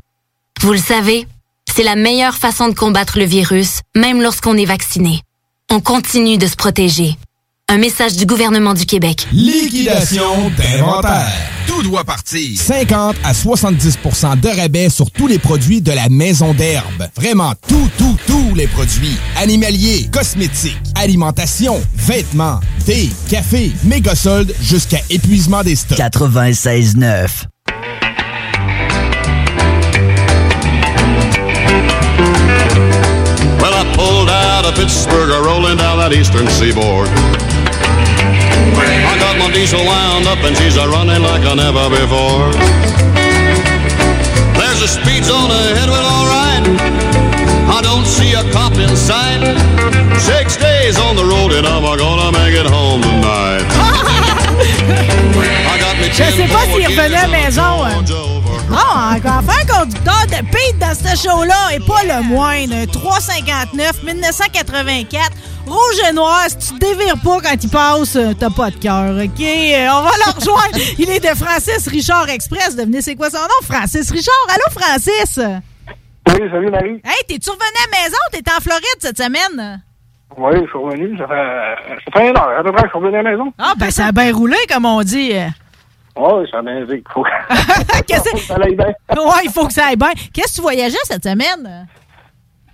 Vous 0.60 0.72
le 0.72 0.78
savez, 0.78 1.26
c'est 1.74 1.82
la 1.82 1.96
meilleure 1.96 2.36
façon 2.36 2.68
de 2.68 2.74
combattre 2.74 3.18
le 3.18 3.24
virus, 3.24 3.80
même 3.94 4.22
lorsqu'on 4.22 4.56
est 4.56 4.64
vacciné. 4.64 5.20
On 5.70 5.80
continue 5.80 6.38
de 6.38 6.46
se 6.46 6.56
protéger. 6.56 7.16
Un 7.68 7.78
message 7.78 8.14
du 8.14 8.26
gouvernement 8.26 8.74
du 8.74 8.86
Québec. 8.86 9.26
Liquidation 9.32 10.50
d'inventaire. 10.56 11.32
Tout 11.66 11.82
doit 11.82 12.04
partir. 12.04 12.56
50 12.60 13.16
à 13.24 13.32
70% 13.32 14.38
de 14.38 14.48
rabais 14.60 14.88
sur 14.88 15.10
tous 15.10 15.26
les 15.26 15.40
produits 15.40 15.82
de 15.82 15.90
la 15.90 16.08
maison 16.08 16.54
d'herbe. 16.54 17.08
Vraiment 17.16 17.54
tout, 17.66 17.90
tout, 17.98 18.16
tous 18.28 18.54
les 18.54 18.68
produits. 18.68 19.16
Animaliers, 19.38 20.08
cosmétiques, 20.12 20.78
alimentation, 20.94 21.82
vêtements, 21.96 22.60
thé, 22.84 23.10
café, 23.28 23.72
méga 23.82 24.14
soldes 24.14 24.54
jusqu'à 24.62 25.00
épuisement 25.10 25.64
des 25.64 25.74
stocks. 25.74 25.98
96.9. 25.98 27.46
Well, 33.60 33.74
I 33.74 33.92
pulled 33.96 34.30
out 34.30 34.66
of 34.66 34.76
Pittsburgh, 34.76 35.30
rolling 35.44 35.78
down 35.78 35.98
that 35.98 36.12
eastern 36.12 36.46
seaboard. 36.46 37.08
I 38.78 39.16
got 39.18 39.38
my 39.38 39.50
diesel 39.52 39.80
wound 39.84 40.26
up 40.26 40.38
and 40.44 40.56
she's 40.56 40.76
a 40.76 40.86
running 40.88 41.22
like 41.22 41.42
I 41.42 41.54
never 41.54 41.88
before. 41.88 42.52
There's 44.58 44.82
a 44.82 44.88
speed 44.88 45.24
zone 45.24 45.50
ahead, 45.50 45.88
well, 45.88 46.04
all 46.04 46.26
right. 46.26 46.64
I 47.76 47.80
don't 47.82 48.06
see 48.06 48.32
a 48.34 48.44
cop 48.52 48.74
in 48.74 48.94
sight. 48.96 49.42
Six 50.20 50.56
days 50.56 50.98
on 50.98 51.16
the 51.16 51.24
road 51.24 51.52
and 51.52 51.66
I'm 51.66 51.82
gonna 51.96 52.32
make 52.32 52.54
it 52.54 52.66
home 52.66 53.02
tonight. 53.02 53.64
I 55.72 55.76
got 55.80 55.96
me 56.00 56.08
Je 56.08 56.24
sais 56.36 56.48
pas 56.48 56.64
s'il 56.64 56.86
revenait 56.86 57.16
à 57.16 57.28
maison. 57.28 57.84
hein. 57.84 58.04
Encore 58.70 59.42
faire 59.44 59.62
un 59.62 59.80
conducteur 59.80 60.26
de 60.26 60.44
Pete 60.50 60.78
dans 60.80 60.94
ce 60.94 61.16
show-là 61.16 61.72
est 61.74 61.86
pas 61.86 62.02
le 62.04 62.22
moindre. 62.24 62.84
359, 62.90 64.02
1984. 64.02 65.30
Rouge 65.66 65.78
et 66.08 66.12
noir, 66.12 66.42
si 66.48 66.56
tu 66.58 66.78
te 66.78 66.86
dévires 66.86 67.16
pas 67.22 67.38
quand 67.42 67.56
il 67.62 67.70
passe, 67.70 68.16
euh, 68.16 68.32
t'as 68.38 68.50
pas 68.50 68.70
de 68.70 68.76
cœur, 68.76 69.10
OK? 69.16 69.40
Euh, 69.40 69.88
On 69.90 70.02
va 70.02 70.10
le 70.26 70.32
rejoindre. 70.38 70.78
Il 70.98 71.10
est 71.10 71.18
de 71.20 71.34
Francis 71.36 71.88
Richard 71.88 72.28
Express. 72.28 72.76
Devinez 72.76 73.02
c'est 73.02 73.16
quoi 73.16 73.30
son 73.30 73.38
nom? 73.38 73.60
Francis 73.64 74.10
Richard. 74.10 74.34
Allô, 74.48 74.64
Francis? 74.78 75.38
Oui, 76.28 76.48
salut 76.52 76.70
Marie. 76.70 77.00
Hey, 77.04 77.24
t'es-tu 77.28 77.50
revenu 77.50 77.64
à 77.64 77.90
la 77.90 78.04
maison? 78.04 78.16
T'es 78.32 78.42
en 78.50 78.60
Floride 78.60 78.98
cette 79.00 79.18
semaine? 79.18 79.82
Oui, 80.36 80.52
je 80.54 80.68
suis 80.68 80.78
revenu. 80.78 81.18
Ça 81.18 81.26
fait, 81.26 81.94
ça 82.04 82.20
fait 82.20 82.28
une 82.30 82.36
heure 82.36 82.50
à 82.58 82.62
peu 82.62 82.72
près 82.72 82.82
que 82.82 82.88
je 82.88 82.92
suis 82.92 82.98
revenu 82.98 83.16
à 83.18 83.22
la 83.22 83.30
maison. 83.30 83.52
Ah, 83.58 83.72
ben 83.76 83.90
ça 83.90 84.06
a 84.06 84.12
bien 84.12 84.32
roulé, 84.32 84.56
comme 84.72 84.84
on 84.86 85.02
dit. 85.02 85.32
Oui, 86.16 86.48
ça 86.52 86.58
été. 86.58 87.02
Faut... 87.12 87.24
Qu'est-ce 88.06 88.30
que... 88.32 88.38
ça 88.38 88.56
aille 88.62 88.74
bien. 88.76 88.86
ouais, 88.86 89.42
il 89.44 89.50
faut 89.50 89.66
que 89.66 89.72
ça 89.72 89.86
aille 89.86 89.96
bien. 89.96 90.10
Qu'est-ce 90.32 90.52
que 90.52 90.56
tu 90.56 90.62
voyageais 90.62 90.96
cette 91.04 91.24
semaine? 91.24 91.86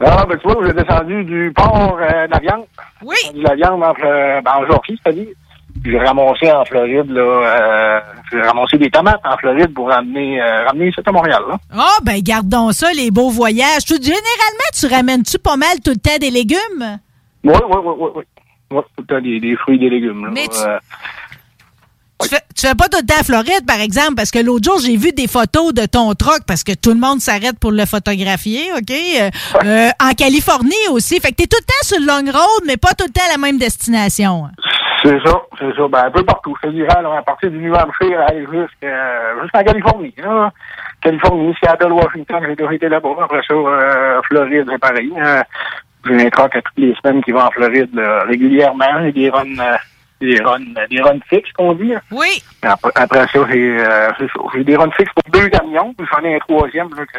Ah, 0.04 0.24
ben 0.28 0.36
tu 0.38 0.48
vois, 0.48 0.66
j'ai 0.66 0.72
descendu 0.72 1.24
du 1.24 1.52
port 1.54 1.98
euh, 2.00 2.26
de 2.26 2.32
la 2.32 2.38
viande. 2.40 2.64
Oui. 3.02 3.16
De 3.34 3.42
la 3.42 3.54
viande 3.54 3.82
en, 3.84 3.92
Fl- 3.92 4.42
ben, 4.42 4.50
en 4.52 4.66
Georgie, 4.66 4.98
c'est-à-dire. 5.02 5.28
Puis 5.82 5.90
J'ai 5.92 5.98
ramassé 5.98 6.50
en 6.52 6.64
Floride, 6.66 7.08
là, 7.10 7.20
euh, 7.22 8.00
j'ai 8.30 8.42
ramassé 8.42 8.76
des 8.78 8.90
tomates 8.90 9.20
en 9.24 9.36
Floride 9.38 9.72
pour 9.72 9.88
ramener, 9.88 10.40
euh, 10.42 10.66
ramener 10.66 10.92
ça 10.94 11.00
à 11.06 11.12
Montréal, 11.12 11.42
là. 11.48 11.56
Ah, 11.74 11.98
ben 12.02 12.20
gardons 12.20 12.72
ça, 12.72 12.92
les 12.92 13.10
beaux 13.10 13.30
voyages. 13.30 13.84
Tout- 13.86 13.96
généralement, 14.02 14.70
tu 14.78 14.86
ramènes-tu 14.86 15.38
pas 15.38 15.56
mal 15.56 15.80
tout 15.84 15.92
le 15.92 15.96
temps 15.96 16.18
des 16.20 16.30
légumes? 16.30 16.58
Oui, 17.44 17.54
oui, 17.54 17.76
oui, 17.84 17.92
oui, 17.98 18.08
oui. 18.16 18.24
Tout 18.70 18.82
le 19.02 19.04
temps 19.06 19.20
des, 19.20 19.38
des 19.40 19.56
fruits 19.56 19.76
et 19.76 19.78
des 19.78 19.90
légumes, 19.90 20.26
là. 20.26 20.30
Mais 20.34 20.48
tu- 20.48 20.60
Euh, 20.60 20.78
Tu 22.22 22.28
fais, 22.28 22.42
tu 22.54 22.66
fais 22.66 22.74
pas 22.74 22.88
tout 22.88 22.98
le 23.00 23.06
temps 23.06 23.20
à 23.20 23.24
Floride, 23.24 23.66
par 23.66 23.80
exemple, 23.80 24.14
parce 24.16 24.30
que 24.30 24.38
l'autre 24.38 24.64
jour, 24.64 24.80
j'ai 24.84 24.96
vu 24.96 25.12
des 25.12 25.26
photos 25.26 25.74
de 25.74 25.86
ton 25.86 26.12
truck, 26.14 26.40
parce 26.46 26.64
que 26.64 26.72
tout 26.72 26.90
le 26.90 27.00
monde 27.00 27.20
s'arrête 27.20 27.58
pour 27.60 27.72
le 27.72 27.84
photographier, 27.86 28.72
OK? 28.72 28.90
Euh, 28.90 29.30
euh, 29.64 29.88
en 30.02 30.12
Californie 30.12 30.88
aussi. 30.90 31.20
Fait 31.20 31.30
que 31.30 31.36
t'es 31.36 31.46
tout 31.46 31.58
le 31.60 31.66
temps 31.66 31.82
sur 31.82 32.00
le 32.00 32.06
long 32.06 32.32
road, 32.32 32.62
mais 32.66 32.76
pas 32.76 32.94
tout 32.94 33.04
le 33.06 33.12
temps 33.12 33.26
à 33.28 33.32
la 33.32 33.38
même 33.38 33.58
destination. 33.58 34.48
C'est 35.04 35.18
ça, 35.24 35.42
c'est 35.58 35.74
ça. 35.74 35.88
Ben, 35.88 36.04
un 36.06 36.10
peu 36.10 36.24
partout. 36.24 36.54
Je 36.62 36.68
dirais, 36.68 37.02
là, 37.02 37.18
à 37.18 37.22
partir 37.22 37.50
du 37.50 37.58
New 37.58 37.74
Hampshire 37.74 38.20
aller 38.28 38.46
jusqu'à 38.46 39.40
jusqu'en 39.42 39.64
Californie. 39.64 40.14
Là. 40.18 40.52
Californie, 41.00 41.54
Seattle, 41.60 41.92
Washington, 41.92 42.40
j'ai 42.46 42.54
déjà 42.54 42.72
été 42.72 42.88
là-bas. 42.88 43.08
Après 43.24 43.40
ça, 43.48 43.54
euh, 43.54 44.22
Floride, 44.28 44.66
c'est 44.70 44.78
pareil. 44.78 45.12
Euh, 45.16 45.42
j'ai 46.06 46.26
un 46.26 46.30
truck 46.30 46.54
à 46.54 46.62
toutes 46.62 46.78
les 46.78 46.94
semaines 46.94 47.22
qui 47.22 47.32
va 47.32 47.46
en 47.46 47.50
Floride 47.50 47.92
là, 47.94 48.24
régulièrement. 48.24 49.02
J'ai 49.02 49.12
des 49.12 49.30
runs, 49.30 49.58
euh, 49.58 49.76
des 50.22 50.42
runs, 50.42 50.74
des 50.90 51.00
runs 51.00 51.20
fixes, 51.28 51.52
qu'on 51.52 51.74
dit. 51.74 51.92
Oui. 52.10 52.42
Après, 52.62 52.92
après 52.94 53.26
ça, 53.32 53.40
j'ai 53.50 53.78
euh, 53.78 54.10
c'est. 54.18 54.26
J'ai 54.54 54.64
des 54.64 54.76
runs 54.76 54.90
fixes 54.96 55.12
pour 55.12 55.40
deux 55.40 55.48
camions. 55.48 55.94
Puis 55.94 56.06
j'en 56.12 56.24
ai 56.24 56.36
un 56.36 56.38
troisième 56.38 56.88
là, 56.94 57.04
que 57.06 57.18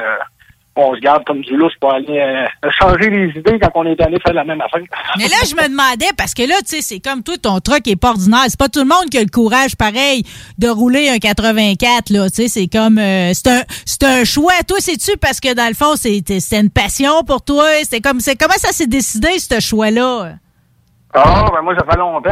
on 0.76 0.96
se 0.96 1.00
garde 1.02 1.24
comme 1.26 1.42
du 1.42 1.56
lousse 1.56 1.74
pour 1.80 1.94
aller 1.94 2.20
euh, 2.20 2.70
changer 2.80 3.10
les 3.10 3.30
idées 3.30 3.60
quand 3.62 3.70
on 3.76 3.86
est 3.86 4.00
allé 4.02 4.18
faire 4.20 4.34
la 4.34 4.44
même 4.44 4.60
affaire. 4.60 4.82
Mais 5.18 5.28
là, 5.28 5.38
je 5.46 5.56
me 5.56 5.70
demandais, 5.70 6.12
parce 6.18 6.34
que 6.34 6.44
là, 6.44 6.56
tu 6.68 6.78
sais, 6.78 6.82
c'est 6.82 7.00
comme 7.00 7.22
toi, 7.22 7.36
ton 7.40 7.60
truck 7.60 7.88
est 7.88 7.96
pas 7.96 8.12
ordinaire. 8.12 8.46
C'est 8.48 8.58
pas 8.58 8.70
tout 8.70 8.80
le 8.80 8.88
monde 8.88 9.10
qui 9.12 9.20
a 9.20 9.22
le 9.22 9.30
courage, 9.30 9.76
pareil, 9.76 10.24
de 10.58 10.68
rouler 10.68 11.10
un 11.10 11.20
84, 11.20 12.10
là. 12.10 12.30
Tu 12.30 12.44
sais, 12.44 12.48
c'est 12.48 12.68
comme, 12.68 12.98
euh, 12.98 13.32
c'est 13.34 13.48
un, 13.48 13.62
c'est 13.86 14.04
un 14.04 14.24
choix. 14.24 14.54
Toi, 14.68 14.78
c'est-tu 14.80 15.18
parce 15.18 15.40
que, 15.40 15.54
dans 15.54 15.68
le 15.68 15.76
fond, 15.76 15.96
c'était 15.96 16.40
c'était 16.40 16.62
une 16.62 16.72
passion 16.72 17.24
pour 17.24 17.44
toi? 17.44 17.66
C'est 17.84 18.02
comme, 18.02 18.20
c'est 18.20 18.36
comment 18.36 18.54
ça 18.58 18.72
s'est 18.72 18.88
décidé, 18.88 19.38
ce 19.38 19.60
choix-là? 19.60 20.38
Ah, 21.14 21.46
ben 21.54 21.62
moi, 21.62 21.76
ça 21.76 21.86
fait 21.86 21.98
longtemps. 21.98 22.32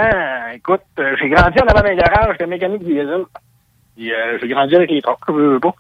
Écoute, 0.53 0.81
euh, 0.99 1.15
j'ai 1.19 1.29
grandi 1.29 1.59
en 1.59 1.67
avant 1.67 1.81
d'un 1.81 1.95
garage, 1.95 2.31
j'étais 2.31 2.47
mécanique 2.47 2.83
diesel. 2.83 3.25
Euh, 3.99 4.37
j'ai 4.41 4.47
grandi 4.47 4.75
avec 4.75 4.89
les 4.89 5.01
trucks, 5.01 5.19
je 5.27 5.33
veux 5.33 5.59
pas. 5.59 5.73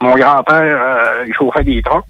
Mon 0.00 0.14
grand-père, 0.14 0.62
euh, 0.62 1.24
il 1.26 1.34
chauffait 1.34 1.64
des 1.64 1.82
trucks. 1.82 2.04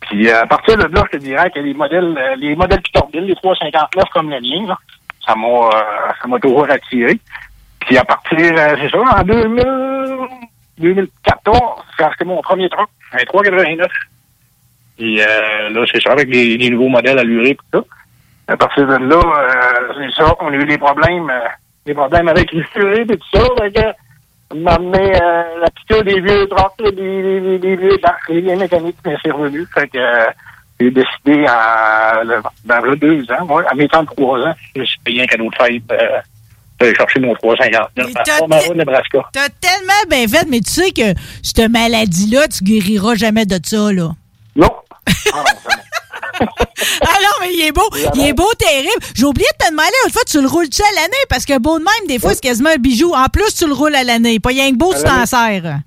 Puis 0.00 0.28
euh, 0.28 0.42
à 0.42 0.46
partir 0.46 0.76
de 0.76 0.84
là, 0.84 1.04
je 1.12 1.18
te 1.18 1.22
dirais 1.22 1.50
que 1.50 1.60
les 1.60 1.74
modèles, 1.74 2.16
euh, 2.18 2.34
les 2.36 2.56
modèles 2.56 2.80
Peterbilt, 2.82 3.26
les 3.26 3.34
359 3.36 4.04
comme 4.12 4.30
le 4.30 4.40
mien, 4.40 4.66
là, 4.66 4.78
ça 5.24 5.34
m'a 5.36 5.46
euh, 5.46 6.10
ça 6.20 6.26
m'a 6.26 6.38
toujours 6.40 6.68
attiré. 6.68 7.20
Puis 7.80 7.96
à 7.98 8.04
partir, 8.04 8.38
c'est 8.38 8.90
ça, 8.90 8.98
en 8.98 9.22
2000, 9.22 9.64
2014, 10.78 11.60
j'ai 11.98 12.04
acheté 12.04 12.24
mon 12.24 12.40
premier 12.42 12.68
truck, 12.68 12.88
un 13.12 13.24
389. 13.24 13.86
Puis 14.96 15.20
euh, 15.20 15.70
là, 15.70 15.84
c'est 15.92 16.02
ça, 16.02 16.12
avec 16.12 16.28
les, 16.28 16.56
les 16.56 16.70
nouveaux 16.70 16.88
modèles 16.88 17.18
allurés 17.18 17.50
et 17.50 17.54
tout 17.56 17.64
ça. 17.72 17.84
À 18.48 18.56
partir 18.56 18.86
de 18.86 18.96
là, 18.96 19.16
euh, 19.20 19.92
c'est 19.98 20.22
ça, 20.22 20.34
on 20.40 20.48
a 20.48 20.56
eu 20.56 20.64
des 20.64 20.78
problèmes, 20.78 21.28
euh, 21.30 21.48
des 21.86 21.94
problèmes 21.94 22.28
avec 22.28 22.50
les 22.52 22.64
furets 22.64 23.02
et 23.02 23.06
tout 23.06 23.18
ça. 23.34 23.42
Fait 23.60 23.72
que, 23.72 24.56
m'a 24.58 24.72
amené 24.74 25.12
euh, 25.20 25.42
la 25.60 25.70
piqûre 25.70 26.02
des 26.04 26.20
vieux 26.20 26.46
des, 26.46 26.92
des, 26.92 27.40
des, 27.40 27.58
des 27.58 27.76
vieux 27.76 27.98
dans 28.02 28.12
les 28.30 28.40
vieilles 28.40 28.56
mécaniques, 28.56 28.96
mais 29.04 29.16
c'est 29.22 29.30
revenu. 29.30 29.66
Fait 29.74 29.88
que 29.88 29.98
euh, 29.98 30.26
j'ai 30.80 30.90
décidé 30.90 31.44
à 31.46 32.22
le- 32.24 32.40
ben, 32.64 32.80
là, 32.80 32.96
deux 32.96 33.22
ans, 33.32 33.44
moi, 33.46 33.62
à 33.70 33.74
mes 33.74 33.86
33 33.88 34.38
ans, 34.46 34.54
je 34.74 34.80
me 34.80 34.86
suis 34.86 34.98
payé 35.00 35.22
un 35.22 35.26
cadeau 35.26 35.50
de 35.50 35.54
fête 35.56 35.82
euh, 35.92 36.94
chercher 36.94 37.20
mon 37.20 37.34
359 37.34 38.12
à 38.16 38.44
Omaha, 38.44 38.74
Nebraska. 38.74 39.18
T'as 39.32 39.48
tellement 39.60 39.92
bien 40.08 40.26
fait, 40.26 40.46
mais 40.48 40.60
tu 40.60 40.70
sais 40.70 40.90
que 40.92 41.12
cette 41.42 41.68
maladie-là, 41.70 42.48
tu 42.48 42.64
guériras 42.64 43.14
jamais 43.16 43.44
de 43.44 43.58
ça, 43.62 43.92
là. 43.92 44.10
Non. 44.56 44.70
ah 45.34 45.36
non, 45.36 45.42
mais 47.40 47.52
il 47.52 47.66
est 47.66 47.72
beau. 47.72 47.88
Il 48.14 48.26
est 48.26 48.32
beau, 48.32 48.52
terrible. 48.58 49.02
J'ai 49.14 49.24
oublié 49.24 49.46
de 49.58 49.64
te 49.66 49.70
demander, 49.70 49.88
une 50.06 50.12
fois, 50.12 50.22
tu 50.26 50.40
le 50.40 50.48
roules-tu 50.48 50.82
à 50.82 51.00
l'année? 51.00 51.24
Parce 51.28 51.44
que 51.44 51.58
beau 51.58 51.78
de 51.78 51.84
même, 51.84 52.08
des 52.08 52.18
fois, 52.18 52.34
c'est 52.34 52.42
quasiment 52.42 52.70
un 52.70 52.78
bijou. 52.78 53.12
En 53.14 53.26
plus, 53.32 53.54
tu 53.54 53.66
le 53.66 53.74
roules 53.74 53.94
à 53.94 54.04
l'année. 54.04 54.40
Pas 54.40 54.50
rien 54.50 54.70
que 54.70 54.76
beau, 54.76 54.94
tu 54.94 55.02
t'en 55.02 55.26
sers. 55.26 55.80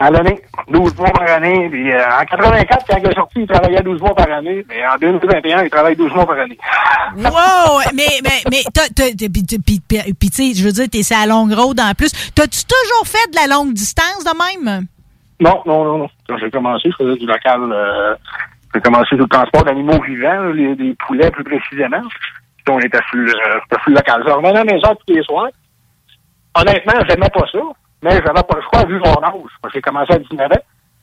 À 0.00 0.10
l'année, 0.10 0.40
12 0.68 0.96
mois 0.96 1.10
par 1.10 1.30
année. 1.30 1.68
Puis 1.70 1.92
euh, 1.92 2.20
en 2.20 2.24
84, 2.24 2.84
quand 2.88 2.96
il 2.96 3.10
est 3.10 3.14
sorti, 3.14 3.40
il 3.40 3.46
travaillait 3.46 3.80
12 3.80 4.00
mois 4.00 4.14
par 4.14 4.30
année. 4.30 4.64
Mais 4.68 4.84
en 4.86 4.96
2021, 4.98 5.62
il 5.62 5.70
travaille 5.70 5.94
12 5.94 6.12
mois 6.12 6.26
par 6.26 6.38
année. 6.38 6.58
Wow! 7.16 7.80
mais, 7.94 8.08
mais, 8.24 8.42
mais, 8.50 8.62
puis, 10.18 10.30
tu 10.30 10.36
sais, 10.36 10.52
je 10.54 10.64
veux 10.64 10.72
dire, 10.72 10.86
t'es 10.90 11.04
sur 11.04 11.16
la 11.16 11.26
longue 11.26 11.52
road 11.52 11.78
en 11.78 11.94
plus. 11.94 12.10
T'as-tu 12.34 12.64
toujours 12.64 13.06
fait 13.06 13.30
de 13.30 13.36
la 13.36 13.54
longue 13.54 13.72
distance 13.72 14.24
de 14.24 14.64
même? 14.64 14.86
Non, 15.40 15.62
non, 15.64 15.84
non, 15.84 15.98
non. 15.98 16.08
Quand 16.28 16.38
j'ai 16.38 16.50
commencé, 16.50 16.90
je 16.90 17.04
faisais 17.04 17.16
du 17.16 17.26
local. 17.26 17.60
Euh, 17.72 18.14
j'ai 18.74 18.80
commencé 18.80 19.14
le 19.14 19.26
transport 19.26 19.64
d'animaux 19.64 20.02
vivants, 20.02 20.52
des 20.52 20.94
poulets 21.06 21.30
plus 21.30 21.44
précisément. 21.44 22.02
Puis 22.64 22.74
on 22.74 22.80
était 22.80 22.98
sur 23.10 23.18
le, 23.18 23.28
sur 23.28 23.80
le 23.86 23.94
local. 23.94 24.22
Je 24.26 24.32
revenais 24.32 24.48
à 24.48 24.64
la 24.64 24.64
maison 24.64 24.94
tous 25.06 25.14
les 25.14 25.22
soirs. 25.22 25.50
Honnêtement, 26.56 27.04
j'aimais 27.08 27.30
pas 27.30 27.46
ça, 27.52 27.58
mais 28.02 28.10
j'avais 28.10 28.42
pas 28.42 28.56
le 28.56 28.62
choix 28.62 28.84
vu 28.86 28.98
mon 28.98 29.22
âge. 29.22 29.50
J'ai 29.72 29.80
commencé 29.80 30.12
à 30.12 30.18
19 30.18 30.52
ans. 30.52 30.54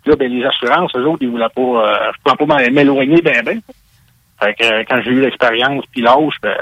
Puis 0.04 0.12
Là, 0.12 0.16
ben, 0.16 0.32
les 0.32 0.44
assurances, 0.44 0.92
eux 0.96 1.06
autres, 1.06 1.22
ils 1.22 1.30
voulaient 1.30 1.46
pas, 1.56 1.62
euh, 1.62 2.36
pas 2.36 2.70
m'éloigner 2.72 3.22
ben 3.22 3.44
ben. 3.46 3.62
Fait 4.42 4.56
que 4.56 4.66
euh, 4.66 4.84
quand 4.90 5.00
j'ai 5.04 5.12
eu 5.12 5.22
l'expérience 5.22 5.84
puis 5.92 6.02
l'âge, 6.02 6.34
ben, 6.42 6.56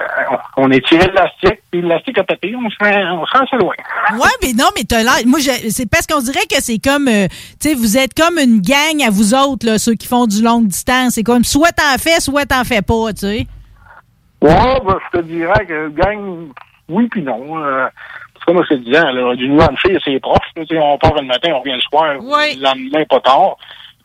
on, 0.57 0.69
est 0.69 0.85
tiré 0.85 1.07
l'élastique, 1.07 1.61
puis 1.71 1.81
l'élastique 1.81 2.17
a 2.17 2.23
pété, 2.25 2.53
on 2.53 2.69
se 2.69 2.75
rend, 2.77 3.21
on 3.21 3.25
se 3.25 3.37
rend 3.37 3.45
assez 3.45 3.55
loin. 3.55 3.73
Ouais, 4.15 4.29
mais 4.43 4.51
non, 4.51 4.65
mais 4.75 4.83
t'as 4.83 5.01
l'air. 5.01 5.25
Moi, 5.25 5.39
c'est 5.39 5.89
parce 5.89 6.05
qu'on 6.05 6.19
dirait 6.19 6.45
que 6.49 6.61
c'est 6.61 6.79
comme. 6.79 7.07
euh, 7.07 7.27
tu 7.61 7.69
sais, 7.69 7.75
vous 7.75 7.97
êtes 7.97 8.13
comme 8.13 8.37
une 8.37 8.59
gang 8.59 9.01
à 9.07 9.09
vous 9.09 9.33
autres, 9.33 9.65
là, 9.65 9.77
ceux 9.77 9.93
qui 9.93 10.07
font 10.07 10.25
du 10.25 10.43
longue 10.43 10.67
distance. 10.67 11.13
C'est 11.13 11.23
comme 11.23 11.45
soit 11.45 11.71
t'en 11.71 11.97
fais, 11.97 12.19
soit 12.19 12.45
t'en 12.45 12.65
fais 12.65 12.81
pas, 12.81 13.13
tu 13.13 13.19
sais. 13.19 13.47
Ouais, 14.41 14.79
ben, 14.85 14.97
je 15.13 15.17
te 15.19 15.23
dirais 15.23 15.65
que 15.65 15.87
gang, 15.89 16.49
oui 16.89 17.07
puis 17.09 17.21
non. 17.21 17.63
Euh, 17.63 17.87
c'est 18.39 18.45
comme 18.45 18.61
je 18.63 18.75
te 18.75 18.79
disais, 18.79 18.99
là, 18.99 19.35
du 19.35 19.51
Hampshire, 19.53 20.01
c'est 20.03 20.19
proche. 20.19 20.47
on 20.57 20.97
part 20.97 21.15
le 21.15 21.21
matin, 21.27 21.51
on 21.53 21.59
revient 21.59 21.75
le 21.75 21.81
soir. 21.81 22.15
Le 22.15 22.61
lendemain, 22.61 23.05
pas 23.09 23.21
tard. 23.21 23.55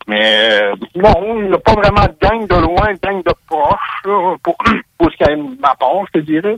Mais 0.07 0.61
euh, 0.61 0.75
non, 0.95 1.39
il 1.41 1.47
n'y 1.47 1.53
a 1.53 1.57
pas 1.57 1.73
vraiment 1.73 2.03
de 2.05 2.15
gang 2.21 2.47
de 2.47 2.55
loin, 2.61 2.93
de 2.93 2.99
gang 3.01 3.23
de 3.23 3.33
proche, 3.47 3.79
là, 4.05 4.35
pour, 4.43 4.55
pour 4.97 5.11
ce 5.11 5.17
qui 5.17 5.23
est 5.23 5.35
ma 5.35 5.73
part, 5.75 6.05
je 6.13 6.19
te 6.19 6.25
dirais. 6.25 6.55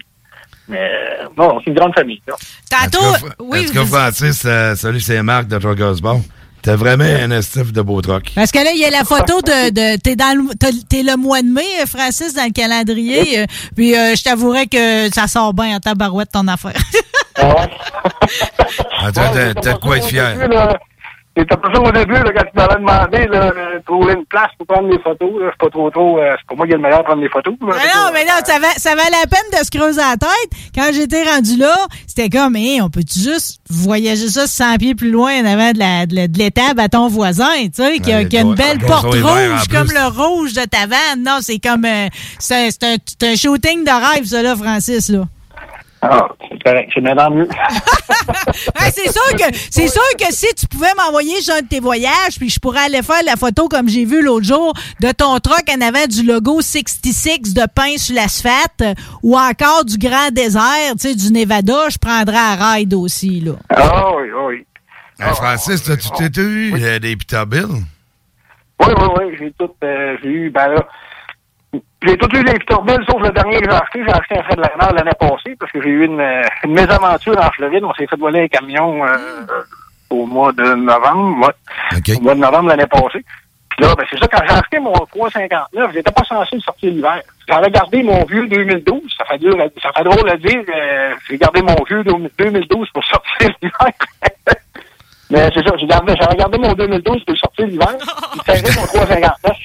Mais 0.67 0.79
euh, 0.81 1.27
non, 1.37 1.59
c'est 1.63 1.69
une 1.71 1.77
grande 1.77 1.93
famille. 1.95 2.21
là. 2.27 2.33
Tantôt, 2.69 3.05
oui. 3.39 3.65
Tout 3.67 3.73
cas, 3.73 3.85
Francis, 3.85 4.43
euh, 4.45 4.75
salut, 4.75 4.99
c'est 4.99 5.23
Marc 5.23 5.47
de 5.47 5.57
Truckers 5.57 6.01
Bar. 6.01 6.17
T'as 6.61 6.75
vraiment 6.75 7.05
un 7.05 7.31
estif 7.31 7.71
de 7.71 7.81
beau 7.81 8.01
truck. 8.01 8.31
Parce 8.35 8.51
que 8.51 8.57
là, 8.57 8.71
il 8.73 8.79
y 8.79 8.83
a 8.83 8.89
la 8.89 9.05
photo 9.05 9.39
de. 9.41 9.69
de 9.69 9.97
t'es, 10.01 10.17
dans 10.17 10.35
le, 10.37 10.53
t'es 10.89 11.03
le 11.03 11.15
mois 11.15 11.41
de 11.41 11.47
mai, 11.47 11.63
Francis, 11.87 12.33
dans 12.33 12.43
le 12.43 12.51
calendrier. 12.51 13.39
euh, 13.39 13.45
puis 13.77 13.95
euh, 13.95 14.13
je 14.15 14.23
t'avouerais 14.23 14.67
que 14.67 15.07
ça 15.13 15.27
sort 15.27 15.53
bien 15.53 15.77
en 15.77 15.79
tabarouette 15.79 16.31
ton 16.33 16.45
affaire. 16.49 16.73
Attends, 17.37 19.21
t'as 19.33 19.53
t'as 19.53 19.73
de 19.73 19.79
quoi 19.79 19.97
être 19.97 20.07
fier. 20.07 20.35
C'était 21.37 21.55
pas 21.57 21.69
ça 21.73 21.79
au 21.81 21.91
début, 21.91 22.13
là, 22.13 22.23
quand 22.35 22.43
tu 22.43 22.55
m'avais 22.55 22.75
demandé 22.75 23.27
là, 23.31 23.51
de 23.51 23.83
trouver 23.85 24.13
une 24.13 24.25
place 24.25 24.49
pour 24.57 24.65
prendre 24.65 24.89
des 24.89 24.97
photos. 24.99 25.29
là. 25.39 25.49
C'est 25.51 25.59
pas 25.65 25.69
trop 25.69 25.89
trop. 25.91 26.17
euh, 26.19 26.33
c'est 26.39 26.47
pas 26.47 26.55
moi 26.55 26.65
qui 26.65 26.71
ai 26.73 26.75
le 26.75 26.81
meilleur 26.81 26.99
à 26.99 27.03
prendre 27.03 27.21
des 27.21 27.29
photos. 27.29 27.53
là. 27.61 27.67
Mais 27.75 27.83
non, 27.95 28.09
mais 28.13 28.25
non, 28.25 28.33
ça, 28.45 28.59
va, 28.59 28.67
ça 28.77 28.95
valait 28.95 29.11
la 29.11 29.27
peine 29.27 29.59
de 29.59 29.63
se 29.65 29.69
creuser 29.69 30.01
la 30.01 30.17
tête. 30.17 30.59
Quand 30.73 30.89
j'étais 30.93 31.23
rendu 31.23 31.57
là, 31.57 31.75
c'était 32.07 32.29
comme, 32.29 32.55
hey, 32.55 32.81
on 32.81 32.89
peut-tu 32.89 33.19
juste 33.19 33.59
voyager 33.69 34.27
ça 34.29 34.47
100 34.47 34.77
pieds 34.77 34.95
plus 34.95 35.11
loin 35.11 35.31
en 35.41 35.45
avant 35.45 35.71
de 35.73 35.79
la- 35.79 36.05
de 36.07 36.15
la- 36.15 36.27
de 36.27 36.37
l'étable 36.39 36.79
à 36.79 36.89
ton 36.89 37.07
voisin, 37.07 37.45
tu 37.65 37.83
sais, 37.83 37.99
qui, 37.99 38.11
a- 38.11 38.25
qui 38.25 38.37
a 38.37 38.41
une 38.41 38.55
belle 38.55 38.79
porte 38.87 39.03
rouge 39.51 39.67
comme 39.69 39.87
le 39.93 40.07
rouge 40.07 40.53
de 40.53 40.63
ta 40.65 40.87
vanne. 40.87 41.23
Non, 41.23 41.37
c'est 41.41 41.59
comme, 41.59 41.85
euh, 41.85 42.07
c'est 42.39 42.55
un, 42.55 42.69
c'est 42.71 42.83
un, 42.83 42.95
c'est 43.05 43.27
un 43.29 43.35
shooting 43.35 43.83
de 43.83 43.91
rêve, 43.91 44.25
ça, 44.25 44.41
là, 44.41 44.55
Francis, 44.55 45.09
là. 45.09 45.25
Ah, 46.01 46.27
c'est 46.49 46.63
correct. 46.63 46.91
C'est 46.93 47.01
maintenant 47.01 47.31
mieux. 47.31 47.47
Ouais, 48.79 48.91
c'est 48.91 49.11
sûr 49.11 49.35
que 49.37 49.55
c'est 49.71 49.87
sûr 49.87 50.01
que 50.19 50.33
si 50.33 50.47
tu 50.55 50.67
pouvais 50.67 50.93
m'envoyer 50.97 51.37
un 51.57 51.61
de 51.61 51.67
tes 51.67 51.79
voyages, 51.79 52.37
puis 52.37 52.49
je 52.49 52.59
pourrais 52.59 52.85
aller 52.85 53.01
faire 53.01 53.21
la 53.25 53.35
photo 53.35 53.67
comme 53.67 53.87
j'ai 53.87 54.05
vu 54.05 54.21
l'autre 54.21 54.45
jour 54.45 54.73
de 55.01 55.11
ton 55.11 55.39
truck 55.39 55.63
en 55.69 55.81
avant 55.81 56.05
du 56.07 56.23
logo 56.23 56.61
66 56.61 57.53
de 57.53 57.65
pain 57.73 57.97
sur 57.97 58.15
l'asphalte 58.15 58.83
ou 59.23 59.37
encore 59.37 59.85
du 59.85 59.97
grand 59.97 60.29
désert, 60.31 60.93
tu 60.99 61.09
sais, 61.09 61.15
du 61.15 61.31
Nevada, 61.31 61.89
je 61.89 61.97
prendrais 61.97 62.37
à 62.37 62.73
ride 62.73 62.93
aussi, 62.93 63.39
là. 63.39 63.53
Ah 63.69 64.11
oui, 64.17 64.27
oui. 64.47 64.65
Hey, 65.19 65.33
Francis, 65.33 65.83
t'as-tu 65.83 66.09
t'as 66.09 66.41
eu 66.41 66.73
euh, 66.75 66.99
des 66.99 67.15
Peterbilt? 67.15 67.69
Oui, 68.79 68.87
oui, 68.97 69.07
oui. 69.17 69.35
J'ai 69.39 69.51
tout, 69.57 69.71
euh, 69.83 70.15
j'ai 70.21 70.29
eu, 70.29 70.49
ben 70.49 70.67
là, 70.67 70.87
j'ai 72.03 72.17
tout 72.17 72.29
eu 72.35 72.43
les 72.43 72.53
Peterbilt, 72.59 73.01
sauf 73.09 73.21
le 73.21 73.29
dernier 73.31 73.59
que 73.61 73.69
j'ai 73.69 73.75
acheté. 73.77 74.03
J'ai 74.05 74.13
acheté 74.13 74.37
un 74.39 74.43
Fred 74.43 74.59
Lerner 74.59 74.93
l'année 74.95 75.11
passée 75.19 75.55
parce 75.59 75.71
que 75.71 75.81
j'ai 75.81 75.89
eu 75.89 76.05
une, 76.05 76.19
euh, 76.19 76.41
une 76.63 76.73
mésaventure 76.73 77.37
en 77.37 77.49
Floride. 77.51 77.83
On 77.83 77.93
s'est 77.93 78.07
fait 78.07 78.17
voler 78.19 78.41
un 78.43 78.47
camion 78.47 79.03
euh, 79.05 79.17
au 80.09 80.25
mois 80.25 80.51
de 80.53 80.63
novembre. 80.75 81.47
ouais. 81.47 81.53
Au 82.17 82.21
mois 82.21 82.35
de 82.35 82.39
novembre 82.39 82.69
l'année 82.69 82.85
passée. 82.87 83.23
Puis 83.69 83.85
là, 83.85 83.93
ben, 83.95 84.05
c'est 84.09 84.17
ça, 84.19 84.27
quand 84.27 84.41
j'ai 84.47 84.53
acheté 84.55 84.79
mon 84.79 84.93
359, 84.93 85.91
j'étais 85.93 86.11
pas 86.11 86.23
censé 86.23 86.55
le 86.55 86.61
sortir 86.61 86.91
l'hiver. 86.91 87.21
J'avais 87.47 87.69
gardé 87.69 88.01
mon 88.03 88.23
vieux 88.25 88.47
2012. 88.47 89.01
Ça 89.17 89.25
fait, 89.25 89.37
dur 89.39 89.55
à- 89.59 89.81
ça 89.81 89.91
fait 89.95 90.03
drôle 90.03 90.29
à 90.29 90.37
dire. 90.37 90.61
euh, 90.75 91.13
j'ai 91.29 91.37
gardé 91.37 91.61
mon 91.61 91.75
vieux 91.87 92.03
2012 92.03 92.89
pour 92.91 93.03
sortir 93.05 93.49
l'hiver. 93.61 93.91
Mais 95.29 95.49
c'est 95.53 95.67
ça, 95.67 95.75
j'ai 95.77 95.85
gardé, 95.87 96.13
j'avais 96.19 96.37
gardé 96.37 96.57
mon 96.57 96.73
2012 96.73 97.23
pour 97.25 97.33
le 97.33 97.37
sortir 97.37 97.67
l'hiver. 97.67 97.89
Il 98.35 98.41
serrait 98.43 98.79
mon 98.79 98.85
359. 98.87 99.57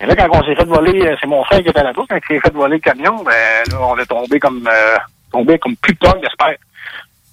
Et 0.00 0.06
là, 0.06 0.16
quand 0.16 0.28
on 0.32 0.44
s'est 0.44 0.54
fait 0.54 0.64
voler, 0.64 1.06
euh, 1.06 1.16
c'est 1.20 1.26
mon 1.26 1.44
frère 1.44 1.60
qui 1.62 1.68
était 1.68 1.82
là-bas, 1.82 2.02
quand 2.08 2.16
il 2.16 2.26
s'est 2.26 2.40
fait 2.40 2.52
voler 2.52 2.76
le 2.76 2.80
camion, 2.80 3.22
ben 3.22 3.32
là, 3.70 3.78
on 3.80 3.96
est 3.98 4.06
tombé 4.06 4.40
comme 4.40 4.66
euh, 4.66 4.96
tombé 5.30 5.58
comme 5.58 5.76
plus 5.76 5.96
tard, 5.96 6.16
j'espère. 6.22 6.56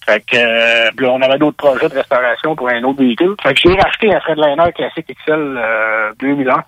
Fait 0.05 0.21
que 0.21 0.35
euh, 0.35 0.91
là, 0.97 1.09
on 1.11 1.21
avait 1.21 1.37
d'autres 1.37 1.57
projets 1.57 1.87
de 1.87 1.93
restauration 1.93 2.55
pour 2.55 2.69
un 2.69 2.83
autre 2.83 2.99
véhicule. 2.99 3.35
Fait 3.41 3.53
que 3.53 3.59
j'ai 3.63 3.75
racheté 3.75 4.13
un 4.13 4.19
Fredliner 4.19 4.71
classique 4.73 5.07
XL 5.07 5.57
euh, 5.57 6.11
2001 6.19 6.63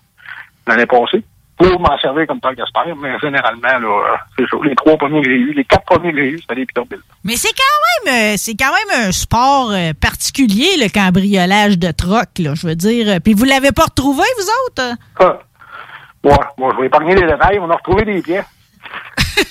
l'année 0.67 0.85
passée 0.85 1.23
pour 1.57 1.79
m'en 1.79 1.97
servir 1.97 2.27
comme 2.27 2.39
tant 2.39 2.53
qu'espère. 2.53 2.95
Mais 2.95 3.17
généralement, 3.19 3.79
là, 3.79 4.13
euh, 4.13 4.17
c'est 4.37 4.47
ça. 4.49 4.57
Les 4.63 4.75
trois 4.75 4.97
premiers 4.97 5.21
que 5.21 5.29
j'ai 5.29 5.35
eus, 5.35 5.53
les 5.53 5.65
quatre 5.65 5.85
premiers 5.85 6.11
que 6.11 6.19
j'ai 6.19 6.29
eus, 6.29 6.39
c'était 6.41 6.55
des 6.55 6.65
Peterbilt. 6.67 7.01
Mais 7.23 7.35
c'est 7.35 7.53
quand 7.53 8.11
même 8.11 8.37
c'est 8.37 8.55
quand 8.55 8.71
même 8.71 9.07
un 9.07 9.11
sport 9.11 9.73
particulier, 9.99 10.77
le 10.77 10.89
cambriolage 10.93 11.79
de 11.79 11.91
troc, 11.91 12.37
là, 12.37 12.53
je 12.53 12.67
veux 12.67 12.75
dire. 12.75 13.19
Puis 13.23 13.33
vous 13.33 13.45
l'avez 13.45 13.71
pas 13.71 13.85
retrouvé, 13.85 14.23
vous 14.37 14.47
autres? 14.67 14.95
Ah. 15.19 15.39
Ouais, 16.23 16.31
bon, 16.57 16.71
je 16.71 16.79
vais 16.79 16.85
épargner 16.87 17.15
les 17.15 17.27
détails. 17.27 17.59
On 17.59 17.69
a 17.69 17.75
retrouvé 17.75 18.05
des 18.05 18.21
pièces. 18.21 18.45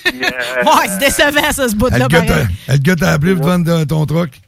Puis, 0.05 0.21
euh, 0.23 0.63
Ouais, 0.63 0.87
c'est 0.87 0.97
décevant, 0.99 1.51
ça, 1.51 1.67
ce 1.69 1.75
bout-là. 1.75 1.99
Le 1.99 2.77
gars 2.77 2.95
t'a- 2.95 3.11
appelé 3.11 3.35
pour 3.35 3.45
vendre 3.45 3.83
ton 3.85 4.05
truck. 4.05 4.41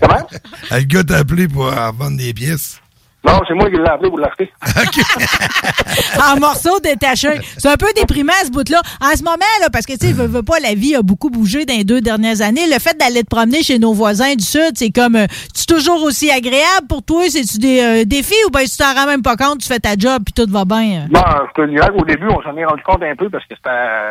Comment? 0.00 0.26
Le 0.70 0.80
gars 0.82 1.04
t'a 1.04 1.16
appelé 1.18 1.48
pour 1.48 1.66
euh, 1.66 1.90
vendre 1.92 2.16
des 2.18 2.34
pièces. 2.34 2.80
Non, 3.26 3.40
c'est 3.48 3.54
moi 3.54 3.68
qui 3.70 3.76
l'ai 3.76 3.88
appelé 3.88 4.08
pour 4.08 4.18
l'acheter. 4.18 4.50
en 6.22 6.38
morceaux 6.38 6.78
détachés. 6.80 7.40
C'est 7.58 7.68
un 7.68 7.76
peu 7.76 7.86
déprimant, 7.96 8.32
ce 8.44 8.50
bout-là. 8.50 8.80
En 9.00 9.16
ce 9.16 9.22
moment, 9.22 9.36
là, 9.60 9.68
parce 9.72 9.86
que, 9.86 9.92
tu 9.94 10.06
sais, 10.06 10.12
veux, 10.12 10.26
veux 10.26 10.42
pas, 10.42 10.58
la 10.60 10.74
vie 10.74 10.94
a 10.94 11.02
beaucoup 11.02 11.30
bougé 11.30 11.64
dans 11.64 11.74
les 11.74 11.84
deux 11.84 12.00
dernières 12.00 12.40
années. 12.42 12.66
Le 12.72 12.78
fait 12.78 12.96
d'aller 12.98 13.22
te 13.22 13.28
promener 13.28 13.62
chez 13.62 13.78
nos 13.78 13.92
voisins 13.92 14.34
du 14.34 14.44
Sud, 14.44 14.72
c'est 14.74 14.90
comme, 14.90 15.16
euh, 15.16 15.26
tu 15.54 15.66
toujours 15.66 16.02
aussi 16.04 16.30
agréable 16.30 16.86
pour 16.88 17.02
toi? 17.02 17.22
C'est-tu 17.28 17.58
des 17.58 17.80
euh, 17.80 18.04
défis 18.04 18.34
ou 18.46 18.50
ben 18.50 18.64
tu 18.64 18.76
t'en 18.76 18.94
rends 18.94 19.06
même 19.06 19.22
pas 19.22 19.36
compte, 19.36 19.58
tu 19.60 19.66
fais 19.68 19.80
ta 19.80 19.96
job 19.96 20.22
puis 20.24 20.32
tout 20.32 20.50
va 20.50 20.64
bien? 20.64 21.02
euh? 21.04 21.06
Bon, 21.10 21.22
je 21.56 21.62
te 21.62 21.68
dirais 21.68 21.88
qu'au 21.96 22.04
début, 22.04 22.28
on 22.28 22.42
s'en 22.42 22.56
est 22.56 22.64
rendu 22.64 22.82
compte 22.82 23.02
un 23.02 23.16
peu 23.16 23.28
parce 23.30 23.44
que 23.46 23.54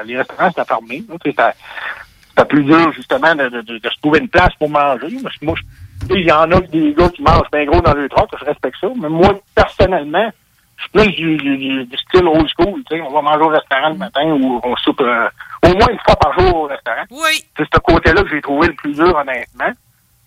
les 0.05 0.17
restaurants, 0.17 0.49
c'était 0.49 0.65
fermé. 0.67 1.03
C'était 1.23 2.45
plus 2.49 2.63
dur, 2.63 2.91
justement, 2.93 3.33
de, 3.35 3.47
de, 3.49 3.61
de- 3.61 3.77
de 3.77 3.89
se 3.89 3.99
trouver 4.01 4.19
une 4.19 4.27
place 4.27 4.53
pour 4.59 4.69
manger. 4.69 5.17
Parce 5.23 5.37
que 5.37 5.45
moi, 5.45 5.55
je- 5.57 5.63
il 6.09 6.25
y 6.25 6.31
en 6.31 6.51
a 6.51 6.59
des 6.61 6.93
gars 6.93 7.09
qui 7.09 7.21
mangent 7.21 7.49
bien 7.51 7.65
gros 7.65 7.81
dans 7.81 7.93
le 7.93 8.07
truck, 8.09 8.29
je 8.39 8.45
respecte 8.45 8.77
ça. 8.79 8.87
Mais 8.99 9.09
moi, 9.09 9.33
personnellement, 9.55 10.29
je 10.77 10.81
suis 10.83 10.91
plus 10.91 11.11
du, 11.13 11.37
du, 11.37 11.57
du- 11.57 11.85
du 11.85 11.97
style 11.97 12.27
old 12.27 12.47
school. 12.57 12.81
On 13.03 13.11
va 13.13 13.21
manger 13.21 13.41
au 13.43 13.47
restaurant 13.47 13.89
le 13.89 13.95
matin 13.95 14.25
ou 14.31 14.59
on 14.63 14.75
soupe 14.77 15.01
euh, 15.01 15.27
au 15.63 15.69
moins 15.69 15.87
une 15.89 15.99
fois 16.05 16.15
par 16.17 16.37
jour 16.39 16.55
au 16.55 16.63
restaurant. 16.67 17.03
Oui. 17.11 17.43
C'est 17.57 17.65
ce 17.73 17.79
côté-là 17.79 18.21
que 18.23 18.29
j'ai 18.29 18.41
trouvé 18.41 18.67
le 18.67 18.73
plus 18.73 18.93
dur, 18.93 19.15
honnêtement. 19.15 19.71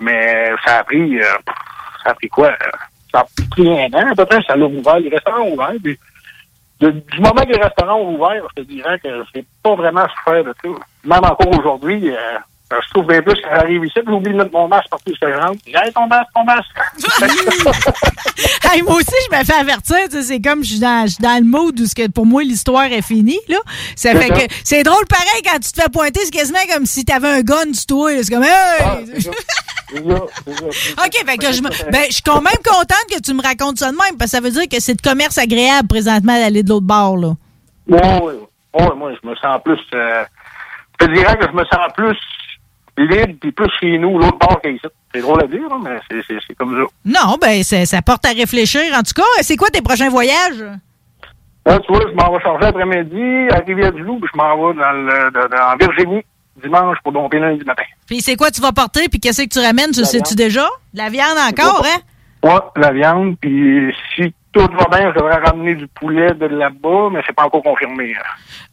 Mais 0.01 0.51
ça 0.65 0.79
a 0.79 0.85
pris, 0.85 1.21
euh, 1.21 1.25
ça 2.05 2.11
a 2.11 2.15
pris 2.15 2.29
quoi? 2.29 2.53
Ça 3.13 3.21
a 3.21 3.27
pris 3.51 3.69
un 3.69 3.87
an, 3.95 4.11
à 4.11 4.15
peu 4.15 4.25
près, 4.27 4.43
ça 4.47 4.57
l'a 4.57 4.67
ouvert. 4.67 4.99
Les 5.01 5.09
restaurants 5.11 5.43
ont 5.43 5.53
ouvert. 5.55 5.73
Puis, 5.83 5.99
de- 6.81 6.91
du 6.91 7.21
moment 7.21 7.43
que 7.43 7.53
les 7.53 7.61
restaurants 7.63 7.97
ont 8.01 8.15
ouvert, 8.15 8.43
je 8.57 8.63
te 8.63 8.69
dirais 8.69 8.99
que 9.01 9.09
j'ai 9.35 9.45
pas 9.63 9.75
vraiment 9.75 10.07
souffert 10.09 10.45
de 10.45 10.55
ça. 10.63 10.69
Même 11.05 11.25
encore 11.25 11.59
aujourd'hui, 11.59 12.11
euh, 12.11 12.39
je 12.71 12.91
trouve 12.93 13.07
bien 13.07 13.23
plus 13.23 13.35
quand 13.43 13.49
j'arrive 13.55 13.85
ici, 13.85 13.95
puis 13.95 14.05
j'oublie 14.09 14.33
de 14.33 14.37
mettre 14.37 14.53
mon 14.53 14.69
masque 14.69 14.89
partout 14.91 15.15
sur 15.17 15.29
je 15.29 15.35
rentre. 15.39 15.61
J'ai 15.67 15.93
ton 15.93 16.07
masque, 16.07 16.29
ton 16.35 16.45
masque. 16.45 16.71
Hey, 18.71 18.83
moi 18.83 18.97
aussi, 18.97 19.07
je 19.31 19.37
me 19.37 19.45
fais 19.45 19.55
avertir. 19.55 19.97
C'est 20.11 20.41
comme 20.41 20.63
je 20.63 20.69
suis 20.73 20.79
dans, 20.79 21.07
je 21.07 21.13
suis 21.15 21.23
dans 21.23 21.39
le 21.43 21.45
mood 21.45 21.81
où 21.81 21.85
que 21.97 22.09
pour 22.11 22.27
moi, 22.27 22.43
l'histoire 22.43 22.85
est 22.85 23.01
finie. 23.03 23.41
Là. 23.49 23.57
Ça 23.97 24.15
fait 24.15 24.29
que 24.29 24.55
c'est 24.63 24.83
drôle 24.83 25.07
pareil 25.07 25.43
quand 25.43 25.59
tu 25.59 25.73
te 25.73 25.81
fais 25.81 25.89
pointer. 25.89 26.21
C'est 26.25 26.31
quasiment 26.31 26.59
comme 26.73 26.85
si 26.85 27.05
tu 27.05 27.13
avais 27.13 27.29
un 27.29 27.41
gun 27.41 27.65
du 27.67 27.87
toi. 27.87 28.11
C'est 28.23 28.33
comme, 28.33 28.45
hey! 28.45 29.09
OK, 29.97 31.27
fait 31.27 31.39
que 31.39 31.53
je, 31.53 31.63
me- 31.63 31.91
ben, 31.91 32.05
je 32.09 32.13
suis 32.15 32.23
quand 32.23 32.43
même 32.43 32.59
contente 32.65 33.07
que 33.11 33.21
tu 33.21 33.33
me 33.33 33.43
racontes 33.43 33.79
ça 33.79 33.91
de 33.91 33.97
même, 33.97 34.19
parce 34.19 34.31
que 34.33 34.37
ça 34.37 34.41
veut 34.43 34.51
dire 34.51 34.69
que 34.71 34.81
c'est 34.81 34.95
de 34.95 35.03
commerce 35.03 35.39
agréable 35.39 35.89
présentement 35.89 36.35
d'aller 36.39 36.63
de 36.63 36.69
l'autre 36.69 36.87
bord. 36.87 37.17
Là. 37.17 37.33
Oui, 37.89 37.99
oui. 38.23 38.33
Ouais, 38.75 38.95
moi, 38.97 39.13
je 39.23 39.29
me 39.29 39.35
sens 39.37 39.61
plus... 39.65 39.79
euh, 39.95 40.25
je 41.01 41.07
te 41.07 41.13
dirais 41.13 41.37
que 41.39 41.47
je 41.47 41.53
me 41.57 41.65
sens 41.65 41.89
plus 41.97 42.17
libre 43.07 43.35
puis 43.41 43.53
plus 43.53 43.71
chez 43.81 43.99
nous, 43.99 44.19
l'autre 44.19 44.39
bord 44.39 44.61
qu'ici. 44.63 44.81
C'est 45.15 45.21
drôle 45.21 45.43
à 45.43 45.47
dire, 45.47 45.61
hein, 45.71 45.81
mais 45.83 45.99
c'est- 46.09 46.55
comme 46.57 46.75
ça. 46.77 46.85
Non, 47.05 47.37
ben 47.41 47.63
ça, 47.63 48.03
porte 48.03 48.27
à 48.27 48.31
réfléchir. 48.31 48.83
En 48.95 49.03
tout 49.03 49.15
cas, 49.15 49.23
c'est 49.43 49.57
quoi 49.57 49.69
tes 49.69 49.83
prochains 49.83 50.11
voyages? 50.11 50.65
Là, 51.67 51.79
tu 51.81 51.93
vois, 51.93 52.01
je 52.09 52.15
m'en 52.15 52.33
vais 52.33 52.43
charger 52.43 52.67
après-midi 52.67 53.49
à 53.53 53.59
Rivière-du-Loup, 53.67 54.21
puis 54.21 54.31
je 54.33 54.39
m'en 54.39 54.57
vais 54.57 54.75
dans, 54.79 54.93
le, 54.93 55.63
en 55.63 55.77
Virginie 55.77 56.23
dimanche 56.63 56.97
pour 57.03 57.13
domper 57.13 57.39
lundi 57.39 57.63
matin. 57.65 57.83
Puis 58.07 58.21
c'est 58.21 58.37
quoi 58.37 58.51
tu 58.51 58.61
vas 58.61 58.73
porter, 58.73 59.09
puis 59.09 59.21
qu'est-ce 59.21 59.43
que 59.43 59.49
tu 59.49 59.59
ramènes? 59.61 59.91
Tu 59.93 60.05
sais-tu 60.05 60.35
déjà? 60.35 60.67
De 60.95 60.99
La 60.99 61.09
viande 61.11 61.37
encore, 61.39 61.85
hein? 61.85 62.01
Ouais, 62.43 62.61
la 62.83 62.93
viande, 62.93 63.37
puis 63.41 63.95
si 64.17 64.33
du 65.75 65.87
poulet 65.89 66.35
de 66.35 66.47
là-bas, 66.47 67.09
mais 67.13 67.21
pas 67.35 67.45
encore 67.45 67.63
confirmé. 67.63 68.15
hein. 68.15 68.23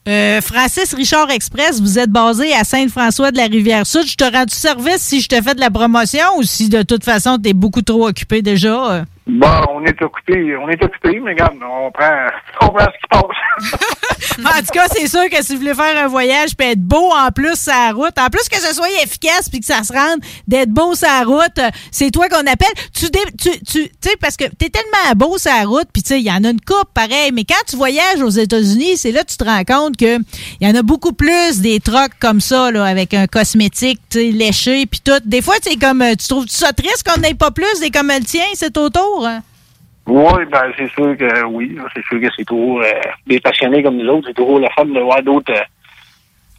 Euh, 0.07 0.41
Francis 0.41 0.93
Richard 0.93 1.31
Express, 1.31 1.81
vous 1.81 1.97
êtes 1.97 2.11
basé 2.11 2.53
à 2.53 2.63
Sainte-François 2.63 3.31
de 3.31 3.37
la 3.37 3.45
Rivière-Sud. 3.45 4.07
Je 4.07 4.15
te 4.15 4.23
rends 4.23 4.45
du 4.45 4.53
service 4.53 5.01
si 5.01 5.21
je 5.21 5.27
te 5.27 5.41
fais 5.41 5.55
de 5.55 5.59
la 5.59 5.71
promotion 5.71 6.37
ou 6.37 6.43
si 6.43 6.69
de 6.69 6.83
toute 6.83 7.03
façon 7.03 7.37
tu 7.41 7.49
es 7.49 7.53
beaucoup 7.53 7.81
trop 7.81 8.07
occupé 8.07 8.41
déjà? 8.41 9.03
Bon, 9.27 9.47
on 9.69 9.83
est 9.83 9.99
occupé, 10.03 10.55
on 10.55 10.69
est 10.69 10.83
occupé, 10.83 11.19
mais 11.19 11.31
regarde, 11.31 11.55
on 11.59 11.89
prend, 11.89 12.27
on 12.61 12.67
prend 12.67 12.85
ce 12.85 12.91
qui 12.91 13.07
passe. 13.09 13.95
en 14.55 14.59
tout 14.59 14.71
cas, 14.71 14.87
c'est 14.91 15.07
sûr 15.07 15.27
que 15.31 15.43
si 15.43 15.53
vous 15.53 15.61
voulez 15.61 15.73
faire 15.73 15.97
un 15.97 16.07
voyage 16.07 16.55
puis 16.55 16.67
être 16.67 16.81
beau 16.81 17.11
en 17.11 17.31
plus 17.31 17.55
sur 17.55 17.73
la 17.73 17.91
route, 17.91 18.13
en 18.19 18.27
plus 18.27 18.47
que 18.47 18.59
ce 18.59 18.75
soit 18.75 18.87
efficace 19.03 19.49
puis 19.49 19.61
que 19.61 19.65
ça 19.65 19.83
se 19.83 19.91
rende, 19.91 20.19
d'être 20.47 20.69
beau 20.69 20.93
sur 20.93 21.07
la 21.07 21.23
route, 21.23 21.57
euh, 21.57 21.69
c'est 21.89 22.11
toi 22.11 22.29
qu'on 22.29 22.45
appelle. 22.45 22.73
Tu, 22.93 23.09
tu, 23.09 23.49
tu 23.65 23.89
sais, 23.99 24.15
parce 24.21 24.37
que 24.37 24.43
t'es 24.43 24.69
tellement 24.69 25.15
beau 25.15 25.39
sur 25.39 25.51
la 25.51 25.65
route, 25.65 25.87
puis 25.91 26.03
tu 26.03 26.09
sais, 26.09 26.19
il 26.19 26.25
y 26.25 26.31
en 26.31 26.43
a 26.43 26.49
une 26.49 26.61
coupe 26.61 26.93
pareil, 26.93 27.31
mais 27.33 27.45
quand 27.45 27.63
tu 27.67 27.77
voyages 27.77 28.21
aux 28.21 28.29
États-Unis, 28.29 28.97
c'est 28.97 29.11
là 29.11 29.23
que 29.23 29.31
tu 29.31 29.37
te 29.37 29.43
rends 29.43 29.63
compte 29.63 29.97
que 29.97 30.19
il 30.61 30.67
y 30.67 30.69
en 30.69 30.75
a 30.75 30.83
beaucoup 30.83 31.13
plus 31.13 31.61
des 31.61 31.79
trocs 31.79 32.13
comme 32.19 32.41
ça, 32.41 32.69
là, 32.69 32.85
avec 32.85 33.15
un 33.15 33.25
cosmétique, 33.25 33.99
tu 34.11 34.31
léché 34.31 34.85
puis 34.85 35.01
tout. 35.03 35.19
Des 35.25 35.41
fois, 35.41 35.55
c'est 35.63 35.77
comme, 35.77 36.03
euh, 36.03 36.13
tu 36.13 36.27
trouves 36.27 36.45
ça 36.47 36.73
triste 36.73 37.03
qu'on 37.03 37.19
n'ait 37.21 37.33
pas 37.33 37.49
plus 37.49 37.79
des 37.79 37.89
comme 37.89 38.09
le 38.09 38.23
tien, 38.23 38.45
c'est 38.53 38.77
autour? 38.77 39.14
Hein? 39.23 39.41
Oui, 40.07 40.45
ben 40.51 40.71
c'est 40.77 40.89
sûr 40.91 41.17
que 41.17 41.43
oui, 41.45 41.77
c'est 41.95 42.03
sûr 42.05 42.21
que 42.21 42.27
c'est 42.37 42.45
toujours 42.45 42.81
euh, 42.81 42.91
des 43.25 43.39
passionnés 43.39 43.81
comme 43.81 43.97
nous 43.97 44.07
autres, 44.07 44.27
c'est 44.27 44.35
toujours 44.35 44.59
le 44.59 44.67
fun 44.75 44.85
de 44.85 44.99
voir 44.99 45.23
d'autres 45.23 45.51
euh, 45.51 45.63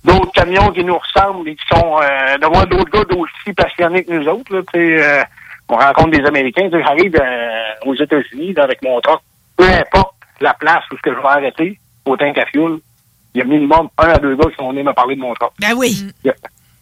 d'autres 0.02 0.32
camions 0.32 0.72
qui 0.72 0.82
nous 0.82 0.98
ressemblent 0.98 1.48
et 1.48 1.54
qui 1.54 1.64
sont 1.68 2.00
euh, 2.02 2.38
de 2.38 2.46
voir 2.46 2.66
d'autres 2.66 2.90
gars 2.90 3.16
aussi 3.16 3.52
passionnés 3.54 4.02
que 4.02 4.12
nous 4.12 4.26
autres. 4.28 4.52
Là, 4.52 4.62
euh, 4.74 5.24
on 5.68 5.76
rencontre 5.76 6.10
des 6.10 6.24
Américains. 6.24 6.68
J'arrive 6.72 7.20
aux 7.84 7.94
États-Unis 7.94 8.54
avec 8.56 8.82
mon 8.82 9.00
truck, 9.00 9.20
peu 9.56 9.64
importe 9.64 10.14
la 10.40 10.54
place 10.54 10.84
où 10.92 10.96
ce 10.96 11.02
que 11.02 11.14
je 11.14 11.18
vais 11.18 11.28
arrêter, 11.28 11.78
au 12.04 12.16
tank 12.16 12.38
à 12.38 12.46
fuel, 12.46 12.78
il 13.34 13.38
y 13.38 13.42
a 13.42 13.44
minimum 13.44 13.88
un 13.98 14.08
à 14.08 14.18
deux 14.18 14.34
gars 14.34 14.50
qui 14.50 14.56
sont 14.56 14.70
venus 14.70 14.84
me 14.84 14.92
parler 14.92 15.14
de 15.14 15.20
mon 15.20 15.34
truck. 15.34 15.52
Ben 15.60 15.72
oui. 15.76 16.04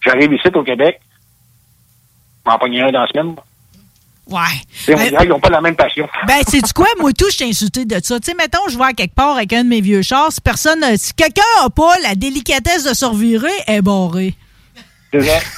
J'arrive 0.00 0.32
ici 0.32 0.48
au 0.54 0.62
Québec, 0.62 1.00
je 2.44 2.50
m'en 2.50 2.58
pogne 2.58 2.80
un 2.80 2.90
dans 2.90 3.02
la 3.02 3.06
semaine. 3.08 3.36
Ouais. 4.30 4.40
Dirait 4.86 5.10
qu'ils 5.10 5.28
n'ont 5.28 5.40
pas 5.40 5.50
la 5.50 5.60
même 5.60 5.76
passion. 5.76 6.08
Ben, 6.26 6.40
c'est 6.48 6.62
du 6.62 6.72
quoi? 6.72 6.86
Moi, 6.98 7.12
tout, 7.12 7.26
je 7.30 7.38
t'ai 7.38 7.44
insulté 7.44 7.84
de 7.84 8.00
ça. 8.02 8.18
Tu 8.18 8.30
sais, 8.30 8.36
mettons, 8.36 8.66
je 8.70 8.78
vais 8.78 8.84
à 8.84 8.92
quelque 8.92 9.14
part 9.14 9.36
avec 9.36 9.52
un 9.52 9.64
de 9.64 9.68
mes 9.68 9.80
vieux 9.80 10.02
chars. 10.02 10.32
Si 10.32 10.40
personne, 10.40 10.82
si 10.96 11.12
quelqu'un 11.12 11.42
a 11.62 11.70
pas 11.70 11.98
la 12.02 12.14
délicatesse 12.14 12.84
de 12.84 12.92
elle 13.66 13.74
est 13.74 13.82
barrée. 13.82 14.34
C'est 15.12 15.18
vrai. 15.18 15.40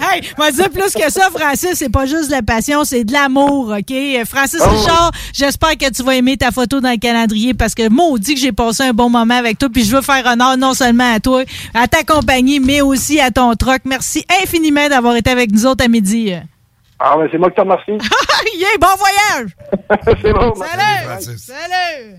Hey, 0.00 0.22
moi 0.36 0.50
dire 0.50 0.70
plus 0.70 0.92
que 0.92 1.10
ça, 1.10 1.30
Francis, 1.30 1.74
c'est 1.74 1.88
pas 1.88 2.06
juste 2.06 2.26
de 2.26 2.32
la 2.32 2.42
passion, 2.42 2.84
c'est 2.84 3.04
de 3.04 3.12
l'amour, 3.12 3.72
OK? 3.76 3.94
Francis 4.26 4.60
Oh. 4.64 4.68
Richard, 4.70 5.12
j'espère 5.32 5.76
que 5.76 5.90
tu 5.90 6.02
vas 6.02 6.16
aimer 6.16 6.36
ta 6.36 6.50
photo 6.50 6.80
dans 6.80 6.90
le 6.90 6.96
calendrier 6.96 7.54
parce 7.54 7.74
que 7.74 7.88
moi, 7.88 8.06
on 8.06 8.16
dit 8.16 8.34
que 8.34 8.40
j'ai 8.40 8.52
passé 8.52 8.82
un 8.82 8.92
bon 8.92 9.10
moment 9.10 9.34
avec 9.34 9.58
toi, 9.58 9.68
puis 9.72 9.84
je 9.84 9.94
veux 9.94 10.02
faire 10.02 10.26
honneur 10.26 10.56
non 10.56 10.74
seulement 10.74 11.12
à 11.14 11.20
toi, 11.20 11.44
à 11.72 11.86
ta 11.86 12.02
compagnie, 12.02 12.60
mais 12.60 12.80
aussi 12.80 13.20
à 13.20 13.30
ton 13.30 13.54
troc. 13.54 13.82
Merci 13.84 14.24
infiniment 14.42 14.88
d'avoir 14.88 15.16
été 15.16 15.30
avec 15.30 15.52
nous 15.52 15.66
autres 15.66 15.84
à 15.84 15.88
midi. 15.88 16.34
Ah, 16.98 17.16
ben 17.18 17.28
c'est 17.30 17.38
moi 17.38 17.50
qui 17.50 17.56
te 17.56 17.60
remercie. 17.60 17.90
yeah, 18.58 18.68
bon 18.80 18.86
voyage! 18.96 19.50
c'est 20.22 20.32
bon. 20.32 20.54
Salut! 20.54 21.38
Salut! 21.38 22.16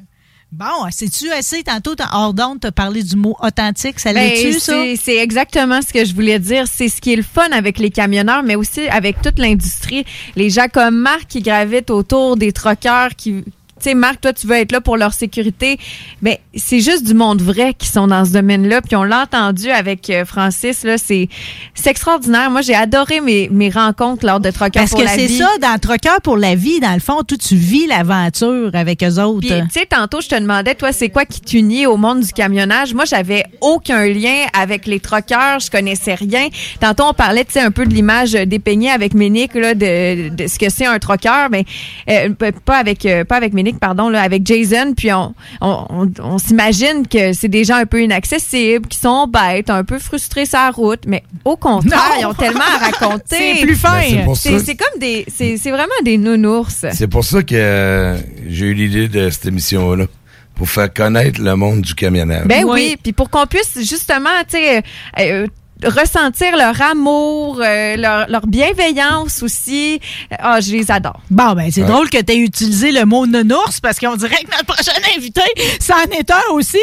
Bon, 0.51 0.89
sais-tu 0.89 1.31
assez 1.31 1.63
tantôt, 1.63 1.95
hors 2.13 2.33
d'onde, 2.33 2.59
t'as 2.61 2.71
parlé 2.71 3.03
du 3.03 3.15
mot 3.17 3.35
authentique, 3.41 3.99
ça 3.99 4.13
Ben, 4.13 4.29
l'est-tu, 4.29 4.53
ça? 4.59 4.73
c'est- 4.73 4.95
C'est 4.95 5.17
exactement 5.17 5.81
ce 5.81 5.91
que 5.91 6.05
je 6.05 6.13
voulais 6.13 6.39
dire. 6.39 6.65
C'est 6.71 6.87
ce 6.87 7.01
qui 7.01 7.11
est 7.13 7.17
le 7.17 7.23
fun 7.23 7.49
avec 7.51 7.77
les 7.77 7.89
camionneurs, 7.89 8.43
mais 8.43 8.55
aussi 8.55 8.87
avec 8.87 9.21
toute 9.21 9.37
l'industrie. 9.39 10.05
Les 10.37 10.49
gens 10.49 10.67
comme 10.71 10.95
Marc 10.95 11.25
qui 11.27 11.41
gravitent 11.41 11.89
autour 11.89 12.37
des 12.37 12.53
troqueurs 12.53 13.09
qui 13.17 13.43
tu 13.77 13.89
sais, 13.89 13.93
Marc, 13.93 14.21
toi, 14.21 14.31
tu 14.31 14.47
veux 14.47 14.55
être 14.55 14.71
là 14.71 14.79
pour 14.79 14.95
leur 14.95 15.13
sécurité. 15.13 15.77
Mais 16.21 16.39
c'est 16.55 16.79
juste 16.79 17.03
du 17.05 17.13
monde 17.13 17.41
vrai 17.41 17.73
qui 17.73 17.87
sont 17.87 18.07
dans 18.07 18.23
ce 18.23 18.31
domaine-là. 18.31 18.81
Puis 18.81 18.95
on 18.95 19.03
l'a 19.03 19.23
entendu 19.23 19.69
avec 19.69 20.09
euh, 20.09 20.23
Francis, 20.23 20.83
là, 20.83 20.97
c'est 20.97 21.27
c'est 21.73 21.89
extraordinaire. 21.89 22.49
Moi, 22.49 22.61
j'ai 22.61 22.73
adoré 22.75 23.19
mes, 23.19 23.49
mes 23.49 23.69
rencontres 23.69 24.25
lors 24.25 24.39
de 24.39 24.49
Troqueur 24.49 24.83
Parce 24.83 24.91
pour 24.91 24.99
que 25.01 25.05
la 25.05 25.11
c'est 25.11 25.25
vie. 25.25 25.37
ça, 25.37 25.49
dans 25.61 25.77
Troqueur 25.77 26.21
pour 26.21 26.37
la 26.37 26.55
vie, 26.55 26.79
dans 26.79 26.93
le 26.93 26.99
fond, 27.01 27.23
toi, 27.23 27.37
tu 27.37 27.55
vis 27.55 27.85
l'aventure 27.87 28.71
avec 28.73 29.03
eux 29.03 29.19
autres. 29.19 29.39
Puis, 29.41 29.49
tu 29.49 29.79
sais, 29.79 29.85
tantôt, 29.85 30.21
je 30.21 30.29
te 30.29 30.39
demandais, 30.39 30.75
toi, 30.75 30.93
c'est 30.93 31.09
quoi 31.09 31.25
qui 31.25 31.41
t'unit 31.41 31.85
au 31.85 31.97
monde 31.97 32.21
du 32.21 32.31
camionnage? 32.31 32.93
Moi, 32.93 33.03
j'avais 33.05 33.43
aucun 33.61 34.05
lien 34.05 34.45
avec 34.53 34.85
les 34.85 34.99
troqueurs. 35.01 35.59
Je 35.59 35.69
connaissais 35.69 36.15
rien. 36.15 36.47
Tantôt, 36.79 37.03
on 37.09 37.13
parlait, 37.13 37.43
tu 37.43 37.53
sais, 37.53 37.59
un 37.61 37.71
peu 37.71 37.85
de 37.85 37.93
l'image 37.93 38.31
dépeignée 38.31 38.91
avec 38.91 39.13
Ménic, 39.13 39.53
là, 39.53 39.73
de, 39.73 40.29
de 40.29 40.47
ce 40.47 40.57
que 40.57 40.69
c'est 40.69 40.85
un 40.85 40.99
troqueur, 40.99 41.49
mais 41.51 41.65
euh, 42.09 42.29
pas 42.63 42.77
avec, 42.77 43.05
euh, 43.05 43.25
pas 43.25 43.35
avec 43.35 43.53
Ménic, 43.53 43.64
pardon, 43.73 44.09
là, 44.09 44.21
avec 44.21 44.45
Jason. 44.45 44.93
Puis, 44.95 45.11
on, 45.13 45.33
on, 45.61 45.85
on- 45.89 46.11
on 46.23 46.37
s'imagine 46.37 47.07
que 47.07 47.33
c'est 47.33 47.47
des 47.47 47.63
gens 47.63 47.75
un 47.75 47.85
peu 47.85 48.01
inaccessibles, 48.03 48.87
qui 48.87 48.97
sont 48.99 49.27
bêtes, 49.27 49.69
un 49.69 49.83
peu 49.83 49.99
frustrés 49.99 50.45
sur 50.45 50.59
la 50.59 50.71
route, 50.71 51.01
mais 51.07 51.23
au 51.43 51.55
contraire, 51.57 51.99
Non! 52.13 52.19
ils 52.21 52.25
ont 52.25 52.33
tellement 52.33 52.61
à 52.61 52.85
raconter. 52.85 53.55
C'est 53.55 53.61
plus 53.65 53.75
fin. 53.75 54.01
Ben, 54.25 54.35
c'est 54.35 54.75
comme 54.75 54.99
des, 54.99 55.25
c'est 55.33 55.57
c'est 55.57 55.71
vraiment 55.71 55.87
des 56.03 56.17
nounours. 56.17 56.85
C'est 56.93 57.07
pour 57.07 57.23
ça 57.23 57.43
que 57.43 57.55
euh, 57.55 58.17
j'ai 58.47 58.67
eu 58.67 58.73
l'idée 58.73 59.07
de 59.07 59.29
cette 59.29 59.45
émission-là. 59.47 60.05
Pour 60.55 60.69
faire 60.69 60.93
connaître 60.93 61.41
le 61.41 61.53
monde 61.57 61.81
du 61.81 61.93
camionnage. 61.95 62.45
Ben 62.47 62.63
oui, 62.63 62.95
puis 63.03 63.11
pour 63.11 63.29
qu'on 63.29 63.45
puisse 63.45 63.77
justement, 63.79 64.29
tu 64.49 64.55
sais, 64.57 64.77
euh, 64.77 64.81
euh, 65.19 65.47
ressentir 65.83 66.55
leur 66.55 66.81
amour, 66.81 67.59
euh, 67.61 67.95
leur, 67.97 68.27
leur 68.29 68.47
bienveillance 68.47 69.43
aussi. 69.43 69.99
Ah, 70.39 70.61
je 70.61 70.71
les 70.71 70.89
adore. 70.91 71.19
Bon, 71.29 71.53
ben, 71.53 71.69
c'est 71.71 71.81
Ouais. 71.81 71.87
drôle 71.87 72.09
que 72.09 72.21
tu 72.21 72.33
aies 72.33 72.37
utilisé 72.37 72.91
le 72.91 73.05
mot 73.05 73.25
nounours 73.27 73.79
parce 73.81 73.99
qu'on 73.99 74.15
dirait 74.15 74.37
que 74.43 74.51
notre 74.51 74.65
prochain 74.65 74.93
invité, 75.17 75.41
c'en 75.79 76.03
est 76.17 76.31
un 76.31 76.53
aussi. 76.53 76.77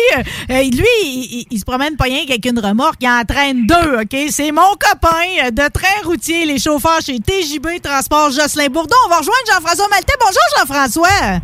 Euh, 0.51 0.63
lui, 0.63 0.87
il, 1.05 1.29
il- 1.41 1.47
il 1.51 1.59
se 1.59 1.65
promène 1.65 1.97
pas 1.97 2.05
rien 2.05 2.25
qu'avec 2.27 2.45
une 2.47 2.59
remorque, 2.59 2.97
il 3.01 3.09
en 3.09 3.25
traîne 3.25 3.67
deux, 3.67 4.01
OK? 4.03 4.17
C'est 4.31 4.53
mon 4.53 4.71
copain 4.79 5.51
de 5.51 5.69
train 5.73 6.03
routier, 6.05 6.45
les 6.47 6.59
chauffeurs 6.59 7.01
chez 7.05 7.19
TJB 7.19 7.81
Transport 7.83 8.31
Jocelyn 8.31 8.69
Bourdon. 8.69 8.97
On 9.07 9.09
va 9.09 9.19
rejoindre 9.19 9.39
Jean-François 9.53 9.89
Maltais. 9.89 10.15
Bonjour, 10.21 10.43
Jean-François. 10.59 11.41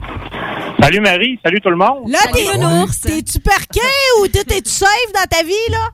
Salut 0.81 1.01
Marie, 1.01 1.39
salut 1.45 1.61
tout 1.61 1.71
le 1.71 1.77
monde. 1.77 2.09
Là, 2.09 2.19
t'es, 2.33 2.45
t'es-tu 3.09 3.41
parqué 3.41 3.81
ou 4.21 4.29
t'es- 4.29 4.45
t'es-tu 4.45 4.71
safe 4.71 4.89
dans 5.15 5.27
ta 5.29 5.43
vie, 5.43 5.53
là? 5.71 5.89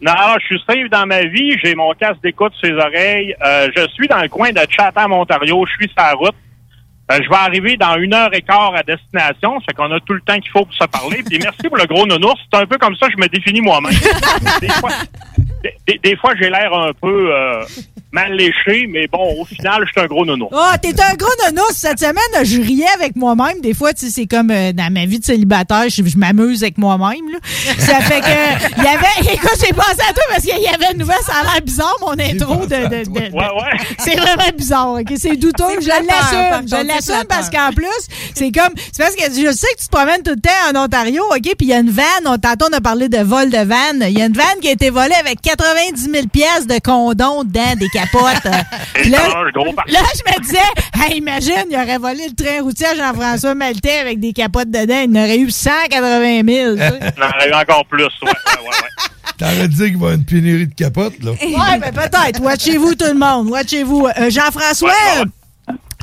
Non, 0.00 0.12
je 0.40 0.46
suis 0.46 0.62
safe 0.68 0.90
dans 0.90 1.06
ma 1.06 1.24
vie, 1.24 1.56
j'ai 1.62 1.74
mon 1.74 1.92
casque 1.94 2.20
d'écoute 2.22 2.52
sur 2.54 2.68
les 2.68 2.80
oreilles. 2.82 3.34
Euh, 3.44 3.68
je 3.74 3.88
suis 3.88 4.06
dans 4.06 4.20
le 4.20 4.28
coin 4.28 4.50
de 4.50 4.60
Chatham, 4.68 5.12
Ontario, 5.12 5.64
je 5.66 5.72
suis 5.72 5.88
sur 5.88 6.02
la 6.02 6.12
route. 6.12 6.34
Euh, 7.10 7.18
je 7.22 7.28
vais 7.28 7.36
arriver 7.36 7.76
dans 7.76 7.96
une 7.96 8.12
heure 8.12 8.34
et 8.34 8.42
quart 8.42 8.74
à 8.74 8.82
destination, 8.82 9.60
fait 9.60 9.72
qu'on 9.74 9.90
a 9.92 10.00
tout 10.00 10.12
le 10.12 10.20
temps 10.20 10.38
qu'il 10.38 10.50
faut 10.50 10.64
pour 10.64 10.74
se 10.74 10.84
parler. 10.84 11.22
Puis 11.22 11.38
merci 11.40 11.62
pour 11.68 11.76
le 11.76 11.86
gros 11.86 12.04
nounours, 12.04 12.40
c'est 12.52 12.60
un 12.60 12.66
peu 12.66 12.76
comme 12.78 12.96
ça 12.96 13.06
que 13.06 13.12
je 13.16 13.22
me 13.22 13.28
définis 13.28 13.60
moi-même. 13.60 13.92
des 14.60 14.68
fois, 14.68 14.90
des 16.02 16.16
fois, 16.16 16.32
j'ai 16.40 16.50
l'air 16.50 16.74
un 16.74 16.92
peu 16.92 17.32
euh, 17.32 17.64
mal 18.16 18.32
léché, 18.32 18.86
mais 18.88 19.06
bon, 19.12 19.40
au 19.40 19.44
final, 19.44 19.82
je 19.86 19.92
suis 19.92 20.00
un 20.00 20.06
gros 20.06 20.24
nounours. 20.24 20.50
Ah, 20.56 20.78
t'es 20.80 20.94
un 21.00 21.14
gros 21.14 21.28
nounours. 21.46 21.74
Cette 21.74 21.98
semaine, 21.98 22.44
je 22.44 22.60
riais 22.62 22.86
avec 22.94 23.14
moi-même. 23.14 23.60
Des 23.62 23.74
fois, 23.74 23.92
tu 23.92 24.06
sais, 24.06 24.12
c'est 24.12 24.26
comme 24.26 24.50
euh, 24.50 24.72
dans 24.72 24.90
ma 24.92 25.04
vie 25.04 25.18
de 25.20 25.24
célibataire, 25.24 25.84
je, 25.88 26.02
je 26.02 26.16
m'amuse 26.16 26.62
avec 26.62 26.78
moi-même. 26.78 27.30
là. 27.30 27.38
Ça 27.78 28.00
fait 28.00 28.20
que, 28.20 28.78
il 28.78 28.84
y 28.84 28.88
avait, 28.88 29.06
écoute, 29.34 29.50
j'ai 29.60 29.72
pensé 29.74 30.00
à 30.08 30.12
toi 30.14 30.22
parce 30.30 30.42
qu'il 30.44 30.58
y 30.58 30.66
avait 30.66 30.92
une 30.92 30.98
nouvelle, 30.98 31.16
ça 31.26 31.34
a 31.40 31.42
l'air 31.42 31.62
bizarre, 31.62 31.94
mon 32.00 32.12
intro 32.12 32.64
de, 32.66 32.74
de- 32.76 33.04
de- 33.04 33.10
de- 33.10 33.32
Ouais, 33.36 33.50
ouais. 33.50 33.78
C'est 33.98 34.16
vraiment 34.16 34.50
bizarre, 34.56 34.92
ok? 34.94 35.12
C'est 35.18 35.36
douteux. 35.36 35.64
Je 35.80 35.88
l'assume. 35.88 36.68
Je 36.68 36.86
l'assume 36.86 37.26
parce 37.28 37.50
qu'en 37.50 37.70
plus, 37.74 37.86
c'est 38.34 38.50
comme, 38.52 38.72
c'est 38.92 39.02
parce 39.02 39.14
que 39.14 39.22
je 39.24 39.52
sais 39.52 39.66
que 39.76 39.80
tu 39.82 39.86
te 39.88 39.90
promènes 39.94 40.22
tout 40.22 40.30
le 40.34 40.40
temps 40.40 40.50
en 40.78 40.84
Ontario, 40.84 41.22
ok? 41.30 41.42
Puis 41.42 41.54
il 41.60 41.68
y 41.68 41.72
a 41.74 41.78
une 41.80 41.90
vanne, 41.90 42.24
on, 42.26 42.38
tantôt 42.38 42.66
on 42.72 42.76
a 42.76 42.80
parlé 42.80 43.08
de 43.08 43.18
vol 43.18 43.50
de 43.50 43.58
vanne. 43.58 44.04
Il 44.08 44.18
y 44.18 44.22
a 44.22 44.26
une 44.26 44.32
vanne 44.32 44.58
qui 44.62 44.68
a 44.68 44.72
été 44.72 44.88
volée 44.90 45.14
avec 45.20 45.40
90 45.42 46.00
000 46.10 46.26
pièces 46.32 46.66
de 46.66 46.78
condom 46.82 47.44
dedans, 47.44 47.74
des 47.78 47.88
Puis 49.84 49.92
là, 49.94 50.00
je 50.14 50.32
me 50.32 50.40
disais, 50.42 50.58
hey, 51.02 51.18
imagine, 51.18 51.64
il 51.70 51.76
aurait 51.76 51.98
volé 51.98 52.28
le 52.28 52.34
train 52.34 52.62
routier 52.62 52.86
à 52.86 52.94
Jean-François 52.94 53.54
Maltais 53.54 53.98
avec 53.98 54.20
des 54.20 54.32
capotes 54.32 54.70
dedans. 54.70 55.02
Il 55.04 55.16
en 55.16 55.22
aurait 55.22 55.38
eu 55.38 55.50
180 55.50 56.42
000. 56.46 56.76
tu 56.76 56.80
sais. 56.82 56.90
J'en 57.16 57.26
aurais 57.28 57.48
eu 57.48 57.54
encore 57.54 57.84
plus, 57.86 58.02
ouais, 58.04 58.08
ouais, 58.22 58.30
ouais. 58.62 58.68
ouais. 58.68 59.06
T'aurais 59.38 59.68
dit 59.68 59.76
qu'il 59.76 59.84
va 59.84 59.90
y 59.90 59.94
avoir 59.94 60.12
une 60.12 60.24
pénurie 60.24 60.66
de 60.66 60.74
capotes, 60.74 61.22
là. 61.22 61.32
ouais, 61.32 61.78
ben 61.80 61.92
peut-être. 61.92 62.40
Watchez-vous, 62.40 62.94
tout 62.94 63.06
le 63.06 63.14
monde. 63.18 63.50
Watchez-vous. 63.50 64.06
Euh, 64.18 64.30
Jean-François, 64.30 64.88
Ouais, 64.88 65.24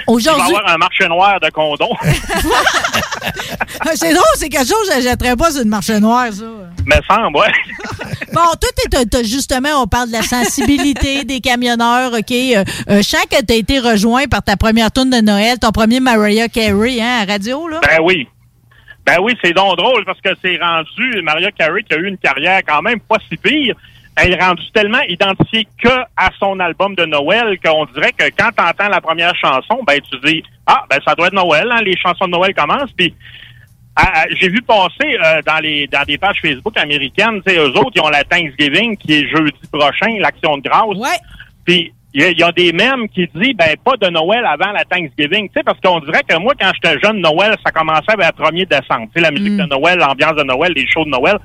ouais. 0.07 0.21
Il 0.21 0.25
va 0.25 0.33
aujourd'hui. 0.33 0.55
avoir 0.55 0.69
un 0.73 0.77
marché 0.77 1.07
noir 1.07 1.39
de 1.39 1.49
condoms. 1.49 1.95
c'est 3.95 4.13
drôle, 4.13 4.23
c'est 4.35 4.49
quelque 4.49 4.67
chose 4.67 4.89
que 4.89 4.95
je 4.95 5.01
jetterais 5.01 5.35
pas 5.35 5.51
sur 5.51 5.61
une 5.63 5.69
marché 5.69 5.99
noire, 5.99 6.27
ça. 6.31 6.43
me 6.43 7.01
semble, 7.09 7.37
ouais. 7.37 7.51
Bon, 8.33 8.41
t'as- 8.89 9.05
t'as- 9.05 9.23
justement, 9.23 9.83
on 9.83 9.87
parle 9.87 10.07
de 10.07 10.13
la 10.13 10.23
sensibilité 10.23 11.23
des 11.25 11.39
camionneurs, 11.39 12.13
OK? 12.13 12.31
Euh, 12.31 12.63
euh, 12.89 12.97
je 12.97 13.01
sens 13.03 13.25
que 13.29 13.39
t'as 13.43 13.53
été 13.53 13.77
rejoint 13.79 14.25
par 14.25 14.41
ta 14.41 14.57
première 14.57 14.91
tourne 14.91 15.11
de 15.11 15.21
Noël, 15.21 15.59
ton 15.59 15.71
premier 15.71 15.99
Mariah 15.99 16.47
Carey, 16.47 16.99
hein, 16.99 17.19
à 17.21 17.31
radio, 17.31 17.67
là? 17.67 17.79
Ben 17.87 17.99
oui. 18.03 18.27
Ben 19.05 19.17
oui, 19.21 19.37
c'est 19.43 19.53
donc 19.53 19.77
drôle 19.77 20.03
parce 20.05 20.19
que 20.21 20.29
c'est 20.41 20.57
rendu 20.57 21.21
Maria 21.23 21.51
Carey 21.51 21.83
qui 21.87 21.93
a 21.93 21.97
eu 21.97 22.07
une 22.07 22.17
carrière 22.17 22.61
quand 22.67 22.81
même 22.81 22.99
pas 23.01 23.17
si 23.29 23.37
pire. 23.37 23.75
Elle 24.15 24.33
est 24.33 24.43
rendue 24.43 24.69
tellement 24.73 25.01
identifiée 25.07 25.67
que 25.81 25.89
à 26.15 26.29
son 26.39 26.59
album 26.59 26.93
de 26.95 27.05
Noël 27.05 27.57
qu'on 27.63 27.85
dirait 27.85 28.11
que 28.11 28.25
quand 28.37 28.49
tu 28.55 28.63
entends 28.63 28.89
la 28.89 29.01
première 29.01 29.35
chanson, 29.35 29.79
ben 29.87 29.99
tu 29.99 30.19
dis 30.23 30.43
ah 30.67 30.83
ben 30.89 30.99
ça 31.05 31.15
doit 31.15 31.27
être 31.27 31.33
Noël, 31.33 31.67
hein, 31.71 31.81
les 31.83 31.97
chansons 31.97 32.25
de 32.25 32.31
Noël 32.31 32.53
commencent. 32.53 32.91
Puis 32.95 33.13
j'ai 34.39 34.49
vu 34.49 34.61
passer 34.61 35.17
euh, 35.23 35.41
dans 35.45 35.59
les 35.61 35.87
dans 35.87 36.03
des 36.03 36.17
pages 36.17 36.39
Facebook 36.41 36.77
américaines, 36.77 37.41
tu 37.45 37.53
sais, 37.53 37.59
eux 37.59 37.77
autres 37.77 37.91
ils 37.95 38.01
ont 38.01 38.09
la 38.09 38.23
Thanksgiving 38.23 38.97
qui 38.97 39.13
est 39.13 39.27
jeudi 39.27 39.53
prochain, 39.71 40.17
l'action 40.19 40.57
de 40.57 40.63
grâce. 40.63 40.97
Ouais. 40.97 41.17
Puis 41.65 41.93
il 42.15 42.23
y, 42.23 42.39
y 42.39 42.43
a 42.43 42.51
des 42.51 42.71
mèmes 42.71 43.07
qui 43.09 43.27
disent 43.35 43.55
ben 43.55 43.75
pas 43.83 43.97
de 43.97 44.07
Noël 44.09 44.45
avant 44.45 44.71
la 44.71 44.83
Thanksgiving, 44.85 45.47
tu 45.47 45.53
sais 45.55 45.63
parce 45.63 45.79
qu'on 45.79 45.99
dirait 45.99 46.23
que 46.27 46.37
moi 46.37 46.53
quand 46.59 46.71
j'étais 46.75 46.99
jeune 47.03 47.19
Noël 47.19 47.55
ça 47.65 47.71
commençait 47.71 48.15
vers 48.17 48.31
le 48.37 48.43
1er 48.43 48.67
décembre, 48.67 49.07
tu 49.07 49.13
sais 49.15 49.21
la 49.21 49.31
musique 49.31 49.57
de 49.57 49.65
Noël, 49.65 49.99
l'ambiance 49.99 50.35
de 50.35 50.43
Noël, 50.43 50.73
les 50.75 50.87
shows 50.87 51.05
de 51.05 51.09
Noël. 51.09 51.37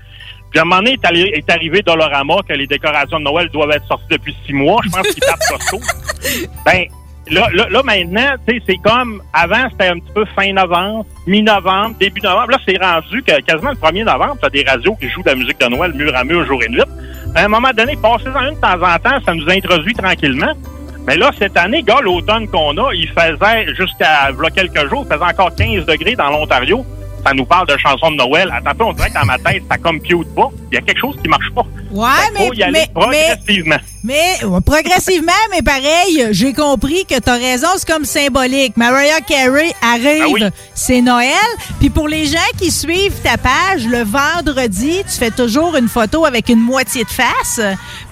Puis 0.50 0.58
à 0.58 0.62
un 0.62 0.64
moment 0.64 0.82
donné 0.82 0.98
est, 1.34 1.50
arrivé 1.50 1.82
Dolorama 1.82 2.36
que 2.48 2.54
les 2.54 2.66
décorations 2.66 3.18
de 3.18 3.24
Noël 3.24 3.48
doivent 3.50 3.70
être 3.72 3.86
sorties 3.86 4.06
depuis 4.10 4.34
six 4.46 4.52
mois, 4.52 4.80
je 4.84 4.90
pense 4.90 5.06
qu'ils 5.08 5.22
tapent 5.22 5.40
Costco. 5.48 5.80
Ben 6.64 6.86
là, 7.30 7.48
là, 7.52 7.68
là, 7.70 7.82
maintenant, 7.84 8.34
tu 8.46 8.54
sais, 8.54 8.62
c'est 8.66 8.76
comme 8.78 9.22
avant, 9.32 9.68
c'était 9.70 9.88
un 9.88 9.98
petit 9.98 10.12
peu 10.14 10.24
fin 10.36 10.52
novembre, 10.52 11.06
mi-novembre, 11.26 11.94
début 11.98 12.20
novembre. 12.20 12.50
Là, 12.50 12.58
c'est 12.66 12.78
rendu 12.78 13.22
que 13.22 13.40
quasiment 13.42 13.70
le 13.70 13.76
1er 13.76 14.04
novembre, 14.04 14.36
t'as 14.40 14.50
des 14.50 14.64
radios 14.64 14.96
qui 14.96 15.08
jouent 15.08 15.22
de 15.22 15.28
la 15.28 15.34
musique 15.36 15.60
de 15.60 15.66
Noël 15.66 15.92
mur 15.94 16.14
à 16.14 16.24
mur, 16.24 16.44
jour 16.46 16.62
et 16.62 16.68
nuit. 16.68 16.82
À 17.34 17.44
un 17.44 17.48
moment 17.48 17.70
donné, 17.76 17.96
passez-en 17.96 18.40
une 18.48 18.54
de 18.54 18.60
temps 18.60 18.82
en 18.82 18.98
temps, 18.98 19.24
ça 19.24 19.34
nous 19.34 19.48
introduit 19.48 19.94
tranquillement. 19.94 20.54
Mais 21.06 21.16
là, 21.16 21.30
cette 21.38 21.56
année, 21.56 21.82
gars, 21.82 22.00
l'automne 22.02 22.48
qu'on 22.48 22.76
a, 22.76 22.92
il 22.92 23.08
faisait, 23.08 23.74
jusqu'à 23.74 24.30
quelques 24.54 24.90
jours, 24.90 25.06
il 25.08 25.14
faisait 25.14 25.24
encore 25.24 25.54
15 25.54 25.86
degrés 25.86 26.16
dans 26.16 26.30
l'Ontario. 26.30 26.84
Ça 27.26 27.34
nous 27.34 27.44
parle 27.44 27.66
de 27.66 27.76
chansons 27.76 28.10
de 28.12 28.16
Noël. 28.16 28.50
Attends, 28.54 28.70
un 28.70 28.74
peu, 28.74 28.84
on 28.84 28.92
dirait 28.92 29.08
que 29.10 29.14
dans 29.14 29.26
ma 29.26 29.38
tête, 29.38 29.62
ça 29.70 29.76
compute 29.76 30.34
pas. 30.34 30.48
Il 30.70 30.74
y 30.76 30.78
a 30.78 30.80
quelque 30.80 30.98
chose 31.00 31.16
qui 31.22 31.28
marche 31.28 31.50
pas. 31.54 31.62
Ouais, 31.90 32.08
qu'il 32.36 32.46
faut 32.46 32.50
mais- 32.52 32.56
y 32.56 32.62
aller 32.62 32.72
mais- 32.72 32.88
progressivement. 32.94 33.76
Mais 33.76 33.97
ouais, 34.04 34.60
progressivement, 34.64 35.32
mais 35.50 35.62
pareil, 35.62 36.28
j'ai 36.30 36.52
compris 36.52 37.04
que 37.04 37.18
t'as 37.18 37.36
raison, 37.36 37.66
c'est 37.76 37.86
comme 37.90 38.04
symbolique. 38.04 38.76
Mariah 38.76 39.20
Carey 39.20 39.72
arrive, 39.82 40.22
Ah 40.24 40.28
oui. 40.30 40.42
c'est 40.74 41.00
Noël. 41.00 41.32
Puis 41.80 41.90
pour 41.90 42.06
les 42.08 42.26
gens 42.26 42.38
qui 42.58 42.70
suivent 42.70 43.20
ta 43.22 43.36
page, 43.36 43.84
le 43.86 44.04
vendredi, 44.04 45.02
tu 45.04 45.18
fais 45.18 45.30
toujours 45.30 45.76
une 45.76 45.88
photo 45.88 46.24
avec 46.24 46.48
une 46.48 46.60
moitié 46.60 47.04
de 47.04 47.10
face. 47.10 47.58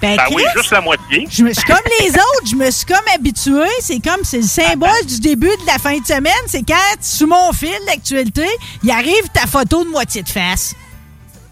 Ben, 0.01 0.17
Ben 0.17 0.23
oui, 0.33 0.43
juste 0.55 0.71
la 0.71 0.81
moitié. 0.81 1.25
je 1.29 1.43
me 1.43 1.53
suis 1.53 1.63
comme 1.63 1.77
les 2.01 2.09
autres, 2.09 2.49
je 2.51 2.55
me 2.55 2.69
suis 2.69 2.85
comme 2.85 2.97
habitué. 3.15 3.67
C'est 3.79 3.99
comme, 4.03 4.23
c'est 4.23 4.37
le 4.37 4.43
symbole 4.43 5.05
du 5.07 5.19
début 5.19 5.47
de 5.47 5.65
la 5.65 5.77
fin 5.79 5.97
de 5.97 6.05
semaine. 6.05 6.33
C'est 6.47 6.63
quand, 6.67 6.75
sous 7.01 7.27
mon 7.27 7.51
fil 7.53 7.69
d'actualité, 7.87 8.45
il 8.83 8.91
arrive 8.91 9.23
ta 9.33 9.47
photo 9.47 9.83
de 9.83 9.89
moitié 9.89 10.21
de 10.23 10.29
face. 10.29 10.73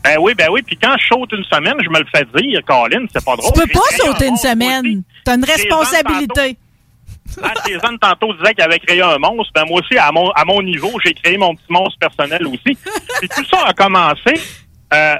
Ben 0.05 0.17
oui, 0.19 0.33
ben 0.35 0.47
oui. 0.51 0.61
Puis 0.61 0.77
quand 0.81 0.95
je 0.99 1.07
saute 1.07 1.31
une 1.33 1.43
semaine, 1.45 1.73
je 1.83 1.89
me 1.89 1.97
le 1.99 2.05
fais 2.13 2.23
dire, 2.35 2.61
Colin, 2.65 3.05
c'est 3.11 3.25
pas 3.25 3.35
drôle. 3.35 3.51
Tu 3.53 3.59
peux 3.61 3.73
pas 3.73 3.79
sauter 4.05 4.27
une 4.27 4.37
semaine. 4.37 5.03
T'as 5.25 5.35
une 5.35 5.43
responsabilité. 5.43 6.57
Quand 7.41 7.49
Jason 7.67 7.97
tantôt 7.99 8.33
disait 8.35 8.53
qu'il 8.53 8.63
avait 8.63 8.79
créé 8.79 9.01
un 9.01 9.17
monstre, 9.17 9.51
ben 9.55 9.65
moi 9.65 9.81
aussi, 9.81 9.97
à 9.97 10.11
mon, 10.11 10.29
à 10.31 10.45
mon 10.45 10.61
niveau, 10.61 10.91
j'ai 11.03 11.13
créé 11.13 11.37
mon 11.37 11.55
petit 11.55 11.65
monstre 11.69 11.97
personnel 11.99 12.45
aussi. 12.47 12.77
Puis 13.19 13.29
tout 13.35 13.43
ça 13.45 13.65
a 13.65 13.73
commencé. 13.73 14.35
euh, 14.93 15.15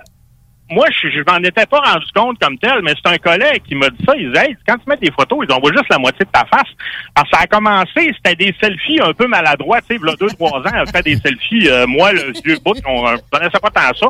moi, 0.70 0.88
je, 0.90 1.10
je 1.10 1.20
m'en 1.28 1.38
étais 1.38 1.66
pas 1.66 1.80
rendu 1.80 2.06
compte 2.16 2.40
comme 2.40 2.58
tel, 2.58 2.82
mais 2.82 2.94
c'est 2.96 3.12
un 3.12 3.18
collègue 3.18 3.62
qui 3.68 3.76
m'a 3.76 3.90
dit 3.90 4.04
ça. 4.06 4.14
Il 4.18 4.32
disait, 4.32 4.48
hey, 4.48 4.58
quand 4.68 4.78
tu 4.78 4.90
mets 4.90 4.98
des 4.98 5.12
photos, 5.12 5.46
ils 5.48 5.54
envoient 5.54 5.72
juste 5.72 5.90
la 5.90 6.00
moitié 6.00 6.26
de 6.26 6.32
ta 6.32 6.46
face. 6.46 6.70
Alors, 7.14 7.28
ça 7.32 7.40
a 7.42 7.48
commencé, 7.48 8.12
c'était 8.16 8.36
des 8.36 8.56
selfies 8.60 9.00
un 9.02 9.14
peu 9.14 9.28
maladroits. 9.28 9.82
Tu 9.82 9.88
sais, 9.88 10.00
il 10.02 10.08
y 10.08 10.12
a 10.12 10.16
deux, 10.16 10.34
trois 10.36 10.60
ans, 10.60 10.74
elle 10.74 10.88
fait 10.88 11.04
des 11.04 11.18
selfies, 11.18 11.70
euh, 11.70 11.86
moi, 11.86 12.14
le 12.14 12.34
vieux 12.44 12.58
bout, 12.66 12.78
on 12.88 13.12
ne 13.12 13.18
connaissait 13.32 13.60
pas 13.62 13.70
tant 13.70 13.94
ça. 14.00 14.08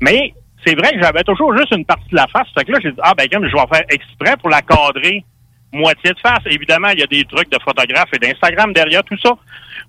Mais 0.00 0.32
c'est 0.64 0.74
vrai 0.74 0.92
que 0.92 1.02
j'avais 1.02 1.22
toujours 1.22 1.56
juste 1.56 1.72
une 1.72 1.84
partie 1.84 2.10
de 2.10 2.16
la 2.16 2.26
face. 2.28 2.48
Fait 2.56 2.64
que 2.64 2.72
là, 2.72 2.78
j'ai 2.82 2.92
dit, 2.92 3.00
ah, 3.02 3.14
ben, 3.14 3.28
comme 3.28 3.46
je 3.46 3.54
vais 3.54 3.66
faire 3.70 3.84
exprès 3.90 4.36
pour 4.38 4.48
la 4.48 4.62
cadrer 4.62 5.24
moitié 5.72 6.12
de 6.12 6.18
face. 6.18 6.42
Évidemment, 6.46 6.88
il 6.88 7.00
y 7.00 7.02
a 7.02 7.06
des 7.06 7.24
trucs 7.24 7.50
de 7.50 7.58
photographe 7.62 8.08
et 8.12 8.18
d'Instagram 8.18 8.72
derrière 8.72 9.04
tout 9.04 9.18
ça. 9.18 9.32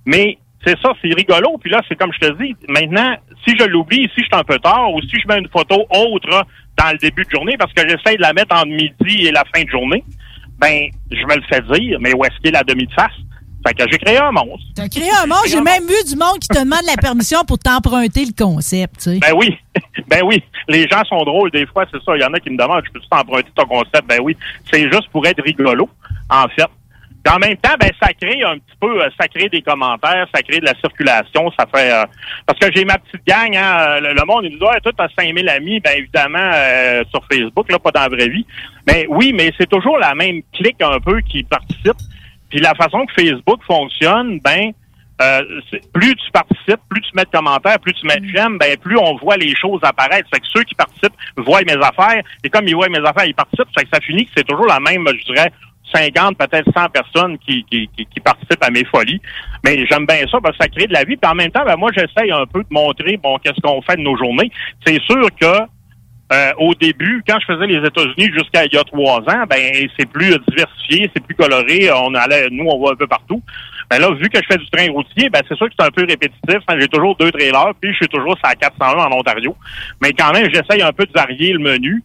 Mais 0.05 0.37
c'est 0.65 0.79
ça, 0.79 0.93
c'est 1.01 1.13
rigolo. 1.13 1.57
Puis 1.59 1.71
là, 1.71 1.81
c'est 1.87 1.95
comme 1.95 2.11
je 2.13 2.27
te 2.27 2.43
dis, 2.43 2.55
maintenant, 2.67 3.15
si 3.45 3.55
je 3.57 3.65
l'oublie, 3.65 4.09
si 4.13 4.21
je 4.21 4.25
suis 4.25 4.29
un 4.33 4.43
peu 4.43 4.59
tard, 4.59 4.93
ou 4.93 5.01
si 5.01 5.19
je 5.19 5.27
mets 5.27 5.39
une 5.39 5.49
photo 5.49 5.85
autre 5.89 6.45
dans 6.77 6.91
le 6.91 6.97
début 6.97 7.23
de 7.23 7.29
journée, 7.29 7.57
parce 7.57 7.73
que 7.73 7.81
j'essaie 7.87 8.17
de 8.17 8.21
la 8.21 8.33
mettre 8.33 8.55
entre 8.55 8.67
midi 8.67 9.25
et 9.25 9.31
la 9.31 9.43
fin 9.53 9.63
de 9.63 9.69
journée, 9.69 10.03
ben, 10.59 10.89
je 11.11 11.25
me 11.25 11.35
le 11.35 11.43
fais 11.49 11.61
dire, 11.73 11.97
mais 11.99 12.13
où 12.13 12.23
est-ce 12.23 12.37
qu'il 12.37 12.49
est 12.49 12.51
la 12.51 12.63
demi 12.63 12.85
de 12.85 12.93
face? 12.93 13.11
Fait 13.65 13.73
que 13.75 13.83
j'ai 13.91 13.97
créé 13.99 14.17
un 14.17 14.31
monstre. 14.31 14.65
T'as 14.75 14.87
créé 14.87 15.09
un 15.21 15.27
monstre. 15.27 15.49
J'ai 15.49 15.61
même 15.61 15.85
vu 15.85 16.03
du 16.07 16.15
monde 16.15 16.39
qui 16.39 16.47
te 16.47 16.57
demande 16.57 16.81
la 16.87 16.97
permission 16.97 17.43
pour 17.45 17.59
t'emprunter 17.59 18.25
le 18.25 18.33
concept, 18.33 18.95
tu 18.97 19.01
sais. 19.01 19.19
Ben 19.19 19.33
oui, 19.35 19.55
ben 20.07 20.21
oui. 20.23 20.43
Les 20.67 20.87
gens 20.87 21.03
sont 21.05 21.23
drôles 21.23 21.51
des 21.51 21.67
fois, 21.67 21.85
c'est 21.91 22.01
ça. 22.03 22.15
Il 22.15 22.21
y 22.21 22.25
en 22.25 22.33
a 22.33 22.39
qui 22.39 22.49
me 22.49 22.57
demandent, 22.57 22.83
je 22.85 22.91
peux 22.91 22.99
t'emprunter 23.09 23.49
ton 23.55 23.65
concept? 23.65 24.03
Ben 24.07 24.19
oui. 24.21 24.35
C'est 24.71 24.91
juste 24.91 25.09
pour 25.11 25.25
être 25.27 25.43
rigolo, 25.43 25.89
en 26.29 26.47
fait. 26.47 26.65
En 27.29 27.37
même 27.37 27.55
temps, 27.57 27.75
ben 27.79 27.91
ça 28.01 28.11
crée 28.13 28.41
un 28.43 28.55
petit 28.55 28.75
peu, 28.79 29.03
euh, 29.03 29.09
ça 29.19 29.27
crée 29.27 29.47
des 29.47 29.61
commentaires, 29.61 30.27
ça 30.33 30.41
crée 30.41 30.59
de 30.59 30.65
la 30.65 30.73
circulation, 30.75 31.51
ça 31.57 31.67
fait 31.73 31.91
euh, 31.91 32.03
parce 32.47 32.57
que 32.57 32.67
j'ai 32.75 32.83
ma 32.83 32.97
petite 32.97 33.25
gang, 33.27 33.55
hein, 33.55 33.77
euh, 33.79 33.99
le, 33.99 34.13
le 34.13 34.25
monde 34.25 34.45
il 34.45 34.53
nous 34.53 34.57
dit 34.57 34.63
ouais, 34.63 34.79
toi 34.81 34.91
t'as 34.97 35.07
5000 35.17 35.47
amis, 35.49 35.79
ben 35.79 35.97
évidemment 35.97 36.51
euh, 36.53 37.03
sur 37.11 37.21
Facebook 37.31 37.71
là, 37.71 37.77
pas 37.77 37.91
dans 37.91 38.01
la 38.01 38.09
vraie 38.09 38.27
vie. 38.27 38.45
Mais 38.87 39.05
oui, 39.07 39.33
mais 39.33 39.51
c'est 39.59 39.69
toujours 39.69 39.99
la 39.99 40.15
même 40.15 40.41
clique 40.51 40.81
un 40.81 40.99
peu 40.99 41.21
qui 41.21 41.43
participe. 41.43 41.97
Puis 42.49 42.59
la 42.59 42.73
façon 42.73 43.05
que 43.05 43.13
Facebook 43.13 43.61
fonctionne, 43.63 44.39
ben 44.39 44.71
euh, 45.21 45.61
plus 45.93 46.15
tu 46.15 46.31
participes, 46.31 46.81
plus 46.89 47.01
tu 47.01 47.11
mets 47.13 47.25
de 47.25 47.29
commentaires, 47.29 47.79
plus 47.79 47.93
tu 47.93 48.07
mets 48.07 48.17
de 48.17 48.25
j'aime, 48.25 48.57
ben 48.57 48.75
plus 48.77 48.97
on 48.97 49.15
voit 49.17 49.37
les 49.37 49.55
choses 49.55 49.79
apparaître. 49.83 50.27
Fait 50.33 50.39
que 50.39 50.47
ceux 50.47 50.63
qui 50.63 50.73
participent 50.73 51.13
voient 51.37 51.61
mes 51.61 51.77
affaires, 51.77 52.23
et 52.43 52.49
comme 52.49 52.67
ils 52.67 52.75
voient 52.75 52.89
mes 52.89 53.05
affaires, 53.05 53.25
ils 53.25 53.35
participent. 53.35 53.69
Fait 53.77 53.83
que 53.83 53.89
ça 53.93 53.99
finit 54.01 54.25
que 54.25 54.31
c'est 54.35 54.47
toujours 54.47 54.65
la 54.65 54.79
même, 54.79 55.05
je 55.07 55.33
dirais, 55.33 55.51
50, 55.93 56.37
peut-être 56.37 56.69
100 56.75 56.89
personnes 56.89 57.37
qui, 57.39 57.65
participent 58.23 58.63
à 58.63 58.69
mes 58.69 58.85
folies. 58.85 59.21
Mais 59.65 59.85
j'aime 59.89 60.05
bien 60.05 60.25
ça 60.31 60.39
parce 60.41 60.57
que 60.57 60.63
ça 60.63 60.69
crée 60.69 60.87
de 60.87 60.93
la 60.93 61.03
vie. 61.03 61.17
Puis 61.17 61.29
en 61.29 61.35
même 61.35 61.51
temps, 61.51 61.65
ben 61.65 61.75
moi, 61.75 61.89
j'essaye 61.95 62.31
un 62.31 62.45
peu 62.45 62.61
de 62.61 62.67
montrer, 62.69 63.17
bon, 63.17 63.37
qu'est-ce 63.39 63.59
qu'on 63.61 63.81
fait 63.81 63.97
de 63.97 64.01
nos 64.01 64.17
journées. 64.17 64.51
C'est 64.85 65.01
sûr 65.01 65.27
que 65.39 65.67
euh, 66.31 66.53
au 66.59 66.73
début, 66.75 67.21
quand 67.27 67.37
je 67.41 67.53
faisais 67.53 67.67
les 67.67 67.85
États-Unis 67.85 68.31
jusqu'à 68.33 68.63
il 68.65 68.73
y 68.73 68.77
a 68.77 68.83
trois 68.85 69.17
ans, 69.17 69.43
ben 69.49 69.59
c'est 69.99 70.09
plus 70.09 70.33
diversifié, 70.47 71.11
c'est 71.13 71.21
plus 71.21 71.35
coloré. 71.35 71.89
On 71.91 72.13
allait, 72.13 72.47
nous, 72.49 72.65
on 72.65 72.81
va 72.81 72.93
un 72.93 72.95
peu 72.95 73.07
partout. 73.07 73.41
Ben 73.89 73.99
là, 73.99 74.11
vu 74.11 74.29
que 74.29 74.39
je 74.41 74.47
fais 74.49 74.57
du 74.57 74.69
train 74.69 74.89
routier, 74.91 75.29
ben 75.29 75.41
c'est 75.49 75.57
sûr 75.57 75.67
que 75.67 75.73
c'est 75.77 75.85
un 75.85 75.91
peu 75.91 76.05
répétitif. 76.07 76.59
hein. 76.69 76.75
J'ai 76.79 76.87
toujours 76.87 77.17
deux 77.17 77.31
trailers, 77.31 77.73
puis 77.81 77.91
je 77.91 77.97
suis 77.97 78.07
toujours 78.07 78.37
la 78.41 78.55
401 78.55 78.93
en 78.93 79.11
Ontario. 79.11 79.57
Mais 80.01 80.13
quand 80.13 80.31
même, 80.31 80.49
j'essaye 80.53 80.81
un 80.81 80.93
peu 80.93 81.05
de 81.05 81.11
varier 81.11 81.51
le 81.51 81.59
menu. 81.59 82.01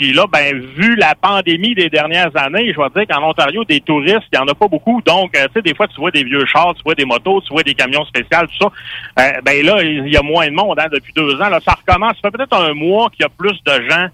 Puis 0.00 0.14
là, 0.14 0.24
ben, 0.32 0.58
vu 0.58 0.96
la 0.96 1.14
pandémie 1.14 1.74
des 1.74 1.90
dernières 1.90 2.34
années, 2.34 2.72
je 2.72 2.80
vais 2.80 2.88
dire 2.96 3.14
qu'en 3.14 3.28
Ontario, 3.28 3.64
des 3.64 3.82
touristes, 3.82 4.24
il 4.32 4.38
n'y 4.38 4.38
en 4.38 4.48
a 4.48 4.54
pas 4.54 4.66
beaucoup. 4.66 5.02
Donc, 5.02 5.36
euh, 5.36 5.44
tu 5.48 5.52
sais, 5.56 5.60
des 5.60 5.74
fois, 5.74 5.86
tu 5.88 6.00
vois 6.00 6.10
des 6.10 6.24
vieux 6.24 6.46
chars, 6.46 6.72
tu 6.74 6.82
vois 6.82 6.94
des 6.94 7.04
motos, 7.04 7.42
tu 7.42 7.52
vois 7.52 7.62
des 7.62 7.74
camions 7.74 8.06
spéciaux, 8.06 8.46
tout 8.46 8.64
ça. 8.64 8.72
Euh, 9.22 9.40
ben 9.44 9.62
là, 9.62 9.82
il 9.82 10.08
y 10.08 10.16
a 10.16 10.22
moins 10.22 10.46
de 10.46 10.54
monde 10.54 10.80
hein, 10.80 10.86
depuis 10.90 11.12
deux 11.12 11.34
ans. 11.42 11.50
Là, 11.50 11.60
ça 11.62 11.74
recommence. 11.74 12.14
Ça 12.14 12.30
fait 12.30 12.38
peut-être 12.38 12.56
un 12.56 12.72
mois 12.72 13.10
qu'il 13.10 13.24
y 13.24 13.26
a 13.26 13.28
plus 13.28 13.62
de 13.62 13.90
gens 13.90 14.06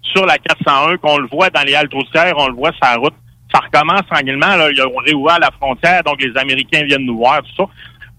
sur 0.00 0.24
la 0.24 0.38
401 0.38 0.96
qu'on 0.96 1.18
le 1.18 1.28
voit 1.28 1.50
dans 1.50 1.64
les 1.66 1.74
haltes 1.74 1.92
routières, 1.92 2.32
on 2.38 2.48
le 2.48 2.54
voit 2.54 2.72
sur 2.72 2.86
la 2.86 2.96
route. 2.96 3.14
Ça 3.52 3.60
recommence 3.60 4.06
tranquillement. 4.10 4.56
Là, 4.56 4.70
ils 4.70 4.80
ont 4.80 4.96
réouvert 5.04 5.38
la 5.38 5.50
frontière, 5.50 6.02
donc 6.02 6.18
les 6.22 6.34
Américains 6.38 6.84
viennent 6.84 7.04
nous 7.04 7.18
voir, 7.18 7.42
tout 7.42 7.54
ça. 7.58 7.64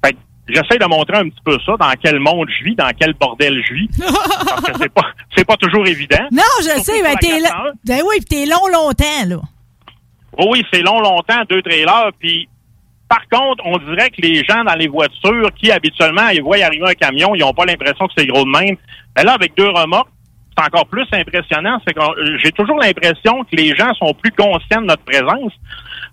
Fait 0.05 0.13
que 0.13 0.19
j'essaie 0.47 0.77
de 0.79 0.85
montrer 0.85 1.17
un 1.17 1.29
petit 1.29 1.41
peu 1.43 1.57
ça, 1.65 1.73
dans 1.77 1.91
quel 2.01 2.19
monde 2.19 2.47
je 2.57 2.63
vis, 2.63 2.75
dans 2.75 2.89
quel 2.99 3.13
bordel 3.13 3.61
je 3.67 3.73
vis. 3.73 3.89
parce 3.99 4.61
que 4.61 4.77
c'est 4.79 4.93
pas, 4.93 5.05
c'est 5.35 5.45
pas 5.45 5.57
toujours 5.57 5.85
évident. 5.87 6.25
Non, 6.31 6.41
je 6.59 6.63
Surtout 6.69 6.83
sais, 6.83 7.01
mais 7.03 7.15
t'es 7.15 7.39
401. 7.39 7.41
là. 7.41 7.71
Ben 7.85 8.01
oui, 8.07 8.15
puis 8.17 8.25
t'es 8.25 8.45
long, 8.45 8.67
longtemps, 8.71 9.25
là. 9.27 9.37
Oh 10.37 10.49
oui, 10.51 10.63
c'est 10.71 10.81
long, 10.81 10.99
longtemps, 10.99 11.41
deux 11.49 11.61
trailers. 11.61 12.11
Puis, 12.19 12.47
par 13.09 13.27
contre, 13.31 13.63
on 13.65 13.77
dirait 13.77 14.09
que 14.09 14.21
les 14.21 14.43
gens 14.43 14.63
dans 14.63 14.75
les 14.75 14.87
voitures 14.87 15.49
qui, 15.55 15.71
habituellement, 15.71 16.27
ils 16.29 16.43
voient 16.43 16.63
arriver 16.63 16.85
un 16.87 16.93
camion, 16.93 17.33
ils 17.35 17.39
n'ont 17.39 17.53
pas 17.53 17.65
l'impression 17.65 18.05
que 18.07 18.13
c'est 18.17 18.27
gros 18.27 18.43
de 18.43 18.49
même. 18.51 18.75
Mais 19.15 19.23
là, 19.23 19.33
avec 19.33 19.55
deux 19.57 19.69
remorques, 19.69 20.09
c'est 20.55 20.63
encore 20.65 20.87
plus 20.87 21.05
impressionnant. 21.11 21.79
C'est 21.87 21.93
que 21.93 21.99
euh, 21.99 22.37
j'ai 22.43 22.51
toujours 22.51 22.79
l'impression 22.79 23.43
que 23.45 23.55
les 23.55 23.75
gens 23.75 23.93
sont 23.95 24.13
plus 24.13 24.31
conscients 24.31 24.81
de 24.81 24.87
notre 24.87 25.03
présence. 25.03 25.53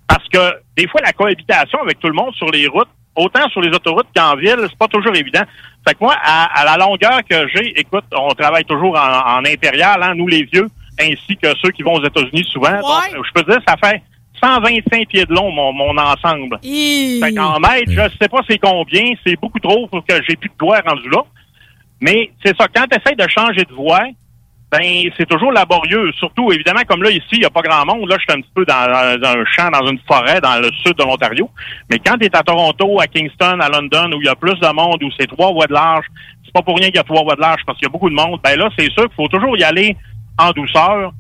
Parce 0.09 0.27
que, 0.29 0.55
des 0.77 0.87
fois, 0.89 1.01
la 1.05 1.13
cohabitation 1.13 1.81
avec 1.83 1.99
tout 1.99 2.09
le 2.09 2.15
monde 2.15 2.35
sur 2.35 2.51
les 2.51 2.67
routes, 2.67 2.89
autant 3.17 3.49
sur 3.51 3.61
les 3.61 3.75
autoroutes 3.75 4.09
qu'en 4.15 4.37
ville, 4.37 4.57
c'est 4.61 4.79
pas 4.79 4.89
toujours 4.89 5.15
évident. 5.15 5.43
Fait 5.87 5.95
que 5.95 5.99
moi, 6.01 6.15
à, 6.23 6.61
à 6.61 6.65
la 6.65 6.77
longueur 6.85 7.21
que 7.29 7.47
j'ai, 7.49 7.79
écoute, 7.79 8.05
on 8.17 8.31
travaille 8.35 8.65
toujours 8.65 8.97
en, 8.99 9.39
en 9.39 9.45
impérial, 9.45 10.03
hein, 10.03 10.15
nous 10.15 10.27
les 10.27 10.45
vieux, 10.45 10.67
ainsi 11.01 11.37
que 11.37 11.49
ceux 11.63 11.71
qui 11.71 11.83
vont 11.83 11.95
aux 11.95 12.05
États-Unis 12.05 12.45
souvent. 12.51 12.71
Donc, 13.15 13.25
je 13.27 13.33
peux 13.33 13.51
dire, 13.51 13.61
ça 13.67 13.77
fait 13.83 14.03
125 14.43 15.09
pieds 15.09 15.25
de 15.27 15.33
long, 15.33 15.51
mon, 15.51 15.73
mon 15.73 15.97
ensemble. 15.99 16.59
Fait 17.23 17.33
qu'en 17.35 17.59
mètres, 17.61 17.91
je 17.91 18.17
sais 18.19 18.29
pas 18.29 18.41
c'est 18.49 18.59
combien, 18.59 19.13
c'est 19.25 19.39
beaucoup 19.41 19.61
trop 19.61 19.87
pour 19.89 20.05
que 20.05 20.15
j'ai 20.29 20.37
plus 20.37 20.49
de 20.51 20.55
doigts 20.59 20.81
rendu 20.87 21.09
là. 21.11 21.23
Mais 22.01 22.31
c'est 22.45 22.57
ça, 22.57 22.67
quand 22.75 22.85
tu 22.91 22.99
essaies 22.99 23.15
de 23.17 23.29
changer 23.29 23.65
de 23.65 23.73
voie, 23.73 24.03
ben 24.71 25.11
c'est 25.17 25.29
toujours 25.29 25.53
laborieux. 25.53 26.11
Surtout, 26.13 26.51
évidemment, 26.53 26.83
comme 26.89 27.03
là, 27.03 27.11
ici, 27.11 27.25
il 27.33 27.41
n'y 27.41 27.45
a 27.45 27.51
pas 27.51 27.63
grand 27.63 27.85
monde. 27.87 28.09
Là, 28.09 28.17
je 28.19 28.25
suis 28.25 28.39
un 28.39 28.43
petit 28.43 28.53
peu 28.55 28.65
dans, 28.65 28.75
un 28.75 29.45
champ, 29.45 29.71
dans 29.71 29.87
une 29.87 29.99
forêt, 30.07 30.41
dans 30.41 30.59
le 30.59 30.71
sud 30.83 30.97
de 30.97 31.05
l'Ontario. 31.05 31.49
Mais 31.91 31.99
quand 32.05 32.17
tu 32.19 32.27
es 32.27 32.37
à 32.37 32.43
Toronto, 32.43 33.01
à 33.01 33.07
Kingston, 33.07 33.61
à 33.61 33.69
London, 33.69 34.11
où 34.17 34.21
il 34.21 34.27
y 34.27 34.29
a 34.29 34.35
plus 34.35 34.59
de 34.59 34.73
monde, 34.75 35.03
où 35.03 35.11
c'est 35.19 35.27
trois 35.27 35.53
voies 35.53 35.67
de 35.67 35.75
large, 35.75 36.07
c'est 36.45 36.53
pas 36.53 36.63
pour 36.63 36.77
rien 36.77 36.89
qu'il 36.89 36.97
y 36.97 37.01
a 37.01 37.05
trois 37.05 37.23
voies 37.23 37.37
de 37.37 37.41
large, 37.41 37.63
parce 37.67 37.79
qu'il 37.79 37.87
y 37.87 37.91
a 37.91 37.93
beaucoup 37.93 38.11
de 38.11 38.15
monde, 38.15 38.41
ben 38.43 38.59
là, 38.59 38.69
c'est 38.77 38.91
sûr 38.91 39.05
qu'il 39.05 39.15
faut 39.17 39.29
toujours 39.29 39.57
y 39.57 39.65
aller 39.65 39.97
en 40.39 40.51
douceur 40.51 41.13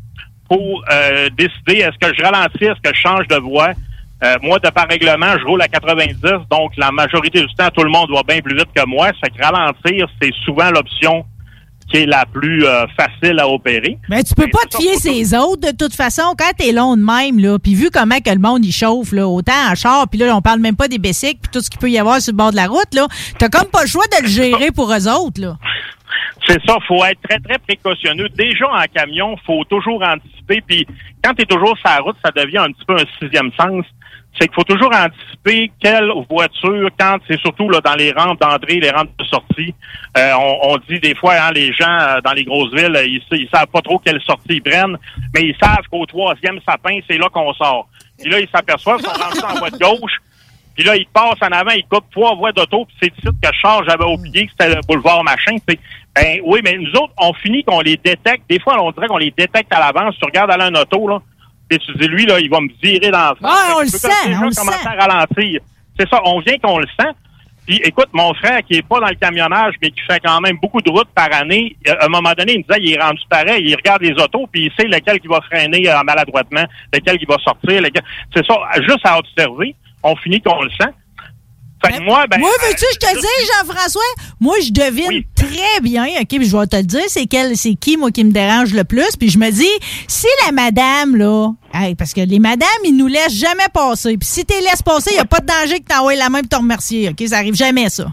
pour 0.48 0.84
euh, 0.92 1.28
décider 1.30 1.80
est-ce 1.80 1.98
que 1.98 2.14
je 2.16 2.22
ralentis, 2.22 2.64
est-ce 2.64 2.80
que 2.80 2.94
je 2.94 3.00
change 3.00 3.28
de 3.28 3.36
voie? 3.36 3.70
Euh, 4.22 4.36
moi, 4.42 4.58
de 4.58 4.70
par 4.70 4.88
règlement, 4.88 5.36
je 5.38 5.44
roule 5.44 5.62
à 5.62 5.68
90, 5.68 6.20
donc 6.50 6.72
la 6.76 6.90
majorité 6.90 7.40
du 7.40 7.54
temps, 7.54 7.68
tout 7.74 7.82
le 7.82 7.90
monde 7.90 8.10
va 8.10 8.22
bien 8.22 8.40
plus 8.40 8.56
vite 8.56 8.68
que 8.74 8.86
moi. 8.86 9.08
Ça 9.08 9.14
fait 9.24 9.30
que 9.30 9.44
ralentir, 9.44 10.06
c'est 10.20 10.32
souvent 10.44 10.70
l'option 10.70 11.24
qui 11.90 11.98
est 11.98 12.06
la 12.06 12.24
plus 12.26 12.66
euh, 12.66 12.86
facile 12.96 13.38
à 13.38 13.48
opérer. 13.48 13.98
Mais 14.08 14.22
tu 14.22 14.34
peux 14.34 14.48
pas 14.48 14.66
te 14.70 14.76
fier 14.76 14.96
ses 14.96 15.36
autres, 15.36 15.72
de 15.72 15.76
toute 15.76 15.94
façon, 15.94 16.34
quand 16.38 16.52
t'es 16.56 16.72
long 16.72 16.96
de 16.96 17.02
même, 17.02 17.38
là, 17.38 17.58
puis 17.58 17.74
vu 17.74 17.90
comment 17.92 18.18
que 18.20 18.30
le 18.30 18.38
monde, 18.38 18.64
il 18.64 18.72
chauffe, 18.72 19.12
là, 19.12 19.28
autant 19.28 19.52
en 19.70 19.74
char, 19.74 20.08
puis 20.08 20.18
là, 20.18 20.34
on 20.36 20.40
parle 20.40 20.60
même 20.60 20.76
pas 20.76 20.88
des 20.88 20.98
basics, 20.98 21.38
puis 21.42 21.50
tout 21.52 21.60
ce 21.60 21.70
qu'il 21.70 21.78
peut 21.78 21.90
y 21.90 21.98
avoir 21.98 22.20
sur 22.20 22.32
le 22.32 22.36
bord 22.36 22.50
de 22.50 22.56
la 22.56 22.66
route, 22.66 22.94
là, 22.94 23.06
t'as 23.38 23.48
comme 23.48 23.68
pas 23.70 23.82
le 23.82 23.88
choix 23.88 24.04
de 24.06 24.22
le 24.22 24.28
gérer 24.28 24.70
pour 24.70 24.92
eux 24.92 25.08
autres, 25.08 25.40
là. 25.40 25.56
C'est 26.46 26.60
ça, 26.66 26.76
faut 26.86 27.02
être 27.04 27.20
très, 27.22 27.38
très 27.38 27.58
précautionneux. 27.58 28.28
Déjà, 28.28 28.66
en 28.66 28.84
camion, 28.94 29.34
faut 29.46 29.64
toujours 29.64 30.02
anticiper. 30.02 30.62
Puis, 30.66 30.86
quand 31.22 31.32
tu 31.32 31.42
es 31.42 31.46
toujours 31.46 31.76
sur 31.78 31.88
la 31.88 32.00
route, 32.00 32.16
ça 32.22 32.30
devient 32.32 32.58
un 32.58 32.70
petit 32.70 32.84
peu 32.86 32.94
un 32.94 33.06
sixième 33.18 33.50
sens. 33.58 33.86
C'est 34.38 34.48
qu'il 34.48 34.54
faut 34.54 34.64
toujours 34.64 34.90
anticiper 34.92 35.70
quelle 35.80 36.10
voiture, 36.28 36.88
quand 36.98 37.18
c'est 37.28 37.38
surtout 37.40 37.68
là, 37.68 37.80
dans 37.80 37.94
les 37.94 38.10
rampes 38.12 38.40
d'entrée, 38.40 38.80
les 38.80 38.90
rampes 38.90 39.10
de 39.18 39.24
sortie. 39.24 39.72
Euh, 40.16 40.32
on, 40.36 40.72
on 40.72 40.76
dit 40.88 40.98
des 40.98 41.14
fois, 41.14 41.34
hein, 41.34 41.52
les 41.52 41.72
gens 41.72 41.86
euh, 42.00 42.20
dans 42.20 42.32
les 42.32 42.44
grosses 42.44 42.72
villes, 42.74 42.98
ils, 43.06 43.22
ils 43.30 43.48
savent 43.54 43.68
pas 43.68 43.80
trop 43.80 43.98
quelle 44.00 44.20
sortie 44.22 44.54
ils 44.56 44.62
prennent, 44.62 44.96
mais 45.34 45.42
ils 45.42 45.56
savent 45.62 45.86
qu'au 45.90 46.04
troisième 46.06 46.58
sapin, 46.68 46.98
c'est 47.08 47.18
là 47.18 47.28
qu'on 47.32 47.52
sort. 47.54 47.88
Puis 48.20 48.30
là, 48.30 48.40
ils 48.40 48.48
s'aperçoivent 48.52 49.02
qu'on 49.02 49.10
rentre 49.10 49.44
en 49.44 49.58
voie 49.58 49.70
de 49.70 49.78
gauche. 49.78 50.12
Puis 50.74 50.82
là, 50.82 50.96
ils 50.96 51.06
passent 51.06 51.40
en 51.40 51.52
avant, 51.52 51.70
ils 51.70 51.84
coupent 51.84 52.10
trois 52.10 52.34
voies 52.34 52.50
d'auto, 52.50 52.84
puis 52.86 52.96
c'est 53.00 53.12
ici 53.16 53.22
que 53.40 53.48
je 53.52 53.58
charge, 53.60 53.86
j'avais 53.88 54.04
oublié 54.12 54.46
que 54.46 54.50
c'était 54.58 54.74
le 54.74 54.80
boulevard 54.88 55.22
machin. 55.22 55.54
c'est- 55.68 55.78
Ben 56.16 56.40
oui, 56.44 56.60
mais 56.64 56.76
nous 56.76 56.90
autres, 57.00 57.12
on 57.18 57.32
finit 57.34 57.62
qu'on 57.62 57.80
les 57.80 57.96
détecte. 57.96 58.42
Des 58.50 58.58
fois, 58.58 58.82
on 58.82 58.90
dirait 58.90 59.06
qu'on 59.06 59.18
les 59.18 59.32
détecte 59.36 59.72
à 59.72 59.78
l'avance. 59.78 60.16
Tu 60.18 60.24
regardes 60.24 60.50
aller 60.50 60.64
un 60.64 60.74
auto, 60.74 61.06
là, 61.06 61.20
tu 61.78 61.92
dis, 61.94 62.08
lui, 62.08 62.26
là, 62.26 62.38
il 62.40 62.50
va 62.50 62.60
me 62.60 62.68
virer 62.82 63.10
dans 63.10 63.30
le 63.30 63.36
Ah, 63.42 63.74
on 63.76 63.80
le 63.80 63.86
sent, 63.88 64.08
on 64.40 64.44
le 64.44 64.50
sent. 64.50 64.86
à 64.86 65.06
ralentir. 65.06 65.60
C'est 65.98 66.08
ça, 66.08 66.20
on 66.24 66.40
vient 66.40 66.58
qu'on 66.58 66.78
le 66.78 66.86
sent. 66.98 67.10
Puis 67.66 67.80
écoute, 67.82 68.08
mon 68.12 68.34
frère 68.34 68.60
qui 68.62 68.74
est 68.74 68.86
pas 68.86 69.00
dans 69.00 69.08
le 69.08 69.14
camionnage, 69.14 69.74
mais 69.80 69.90
qui 69.90 70.00
fait 70.00 70.20
quand 70.22 70.38
même 70.40 70.58
beaucoup 70.60 70.82
de 70.82 70.90
routes 70.90 71.08
par 71.14 71.32
année, 71.32 71.76
euh, 71.88 71.94
à 71.98 72.04
un 72.06 72.08
moment 72.08 72.32
donné, 72.36 72.54
il 72.54 72.58
me 72.58 72.62
disait, 72.64 72.80
il 72.80 72.92
est 72.92 73.02
rendu 73.02 73.22
pareil, 73.30 73.64
il 73.66 73.74
regarde 73.74 74.02
les 74.02 74.12
autos, 74.22 74.46
puis 74.52 74.66
il 74.66 74.72
sait 74.78 74.86
lequel 74.86 75.18
qui 75.18 75.28
va 75.28 75.40
freiner 75.40 75.88
euh, 75.88 76.02
maladroitement, 76.02 76.64
lequel 76.92 77.16
qui 77.18 77.24
va 77.24 77.36
sortir, 77.42 77.80
lequel... 77.80 78.02
C'est 78.34 78.44
ça, 78.44 78.54
juste 78.86 79.00
à 79.04 79.18
observer, 79.18 79.74
on 80.02 80.14
finit 80.16 80.42
qu'on 80.42 80.62
le 80.62 80.70
sent. 80.70 80.90
Fait 81.84 81.98
que 81.98 82.02
moi, 82.02 82.26
ben... 82.26 82.38
Moi, 82.38 82.50
veux-tu 82.62 82.84
que 82.84 82.92
je 82.92 82.98
te 82.98 83.14
dise, 83.14 83.50
Jean-François? 83.60 84.02
Moi, 84.40 84.56
je 84.60 84.72
devine 84.72 85.22
très 85.34 85.80
bien, 85.82 86.06
OK, 86.20 86.28
puis 86.28 86.44
je 86.44 86.56
vais 86.56 86.66
te 86.66 86.76
le 86.76 86.82
dire, 86.82 87.04
c'est 87.08 87.26
quel, 87.26 87.56
c'est 87.56 87.74
qui, 87.74 87.96
moi, 87.96 88.10
qui 88.10 88.24
me 88.24 88.32
dérange 88.32 88.72
le 88.72 88.84
plus. 88.84 89.16
Puis 89.16 89.30
je 89.30 89.38
me 89.38 89.50
dis, 89.50 89.68
si 90.08 90.26
la 90.46 90.52
madame, 90.52 91.16
là, 91.16 91.50
hey, 91.72 91.94
parce 91.94 92.12
que 92.12 92.20
les 92.20 92.38
madames, 92.38 92.68
ils 92.84 92.96
nous 92.96 93.06
laissent 93.06 93.38
jamais 93.38 93.68
passer. 93.72 94.16
Puis 94.16 94.28
si 94.28 94.44
tu 94.44 94.54
les 94.54 94.62
laisses 94.62 94.82
passer, 94.82 95.10
il 95.12 95.14
n'y 95.14 95.20
a 95.20 95.24
pas 95.24 95.40
de 95.40 95.46
danger 95.46 95.80
que 95.80 95.86
t'envoies 95.86 96.16
la 96.16 96.28
main 96.28 96.40
pour 96.40 96.48
te 96.48 96.56
remercier, 96.56 97.08
OK? 97.10 97.26
Ça 97.26 97.38
arrive 97.38 97.54
jamais, 97.54 97.88
ça. 97.88 98.06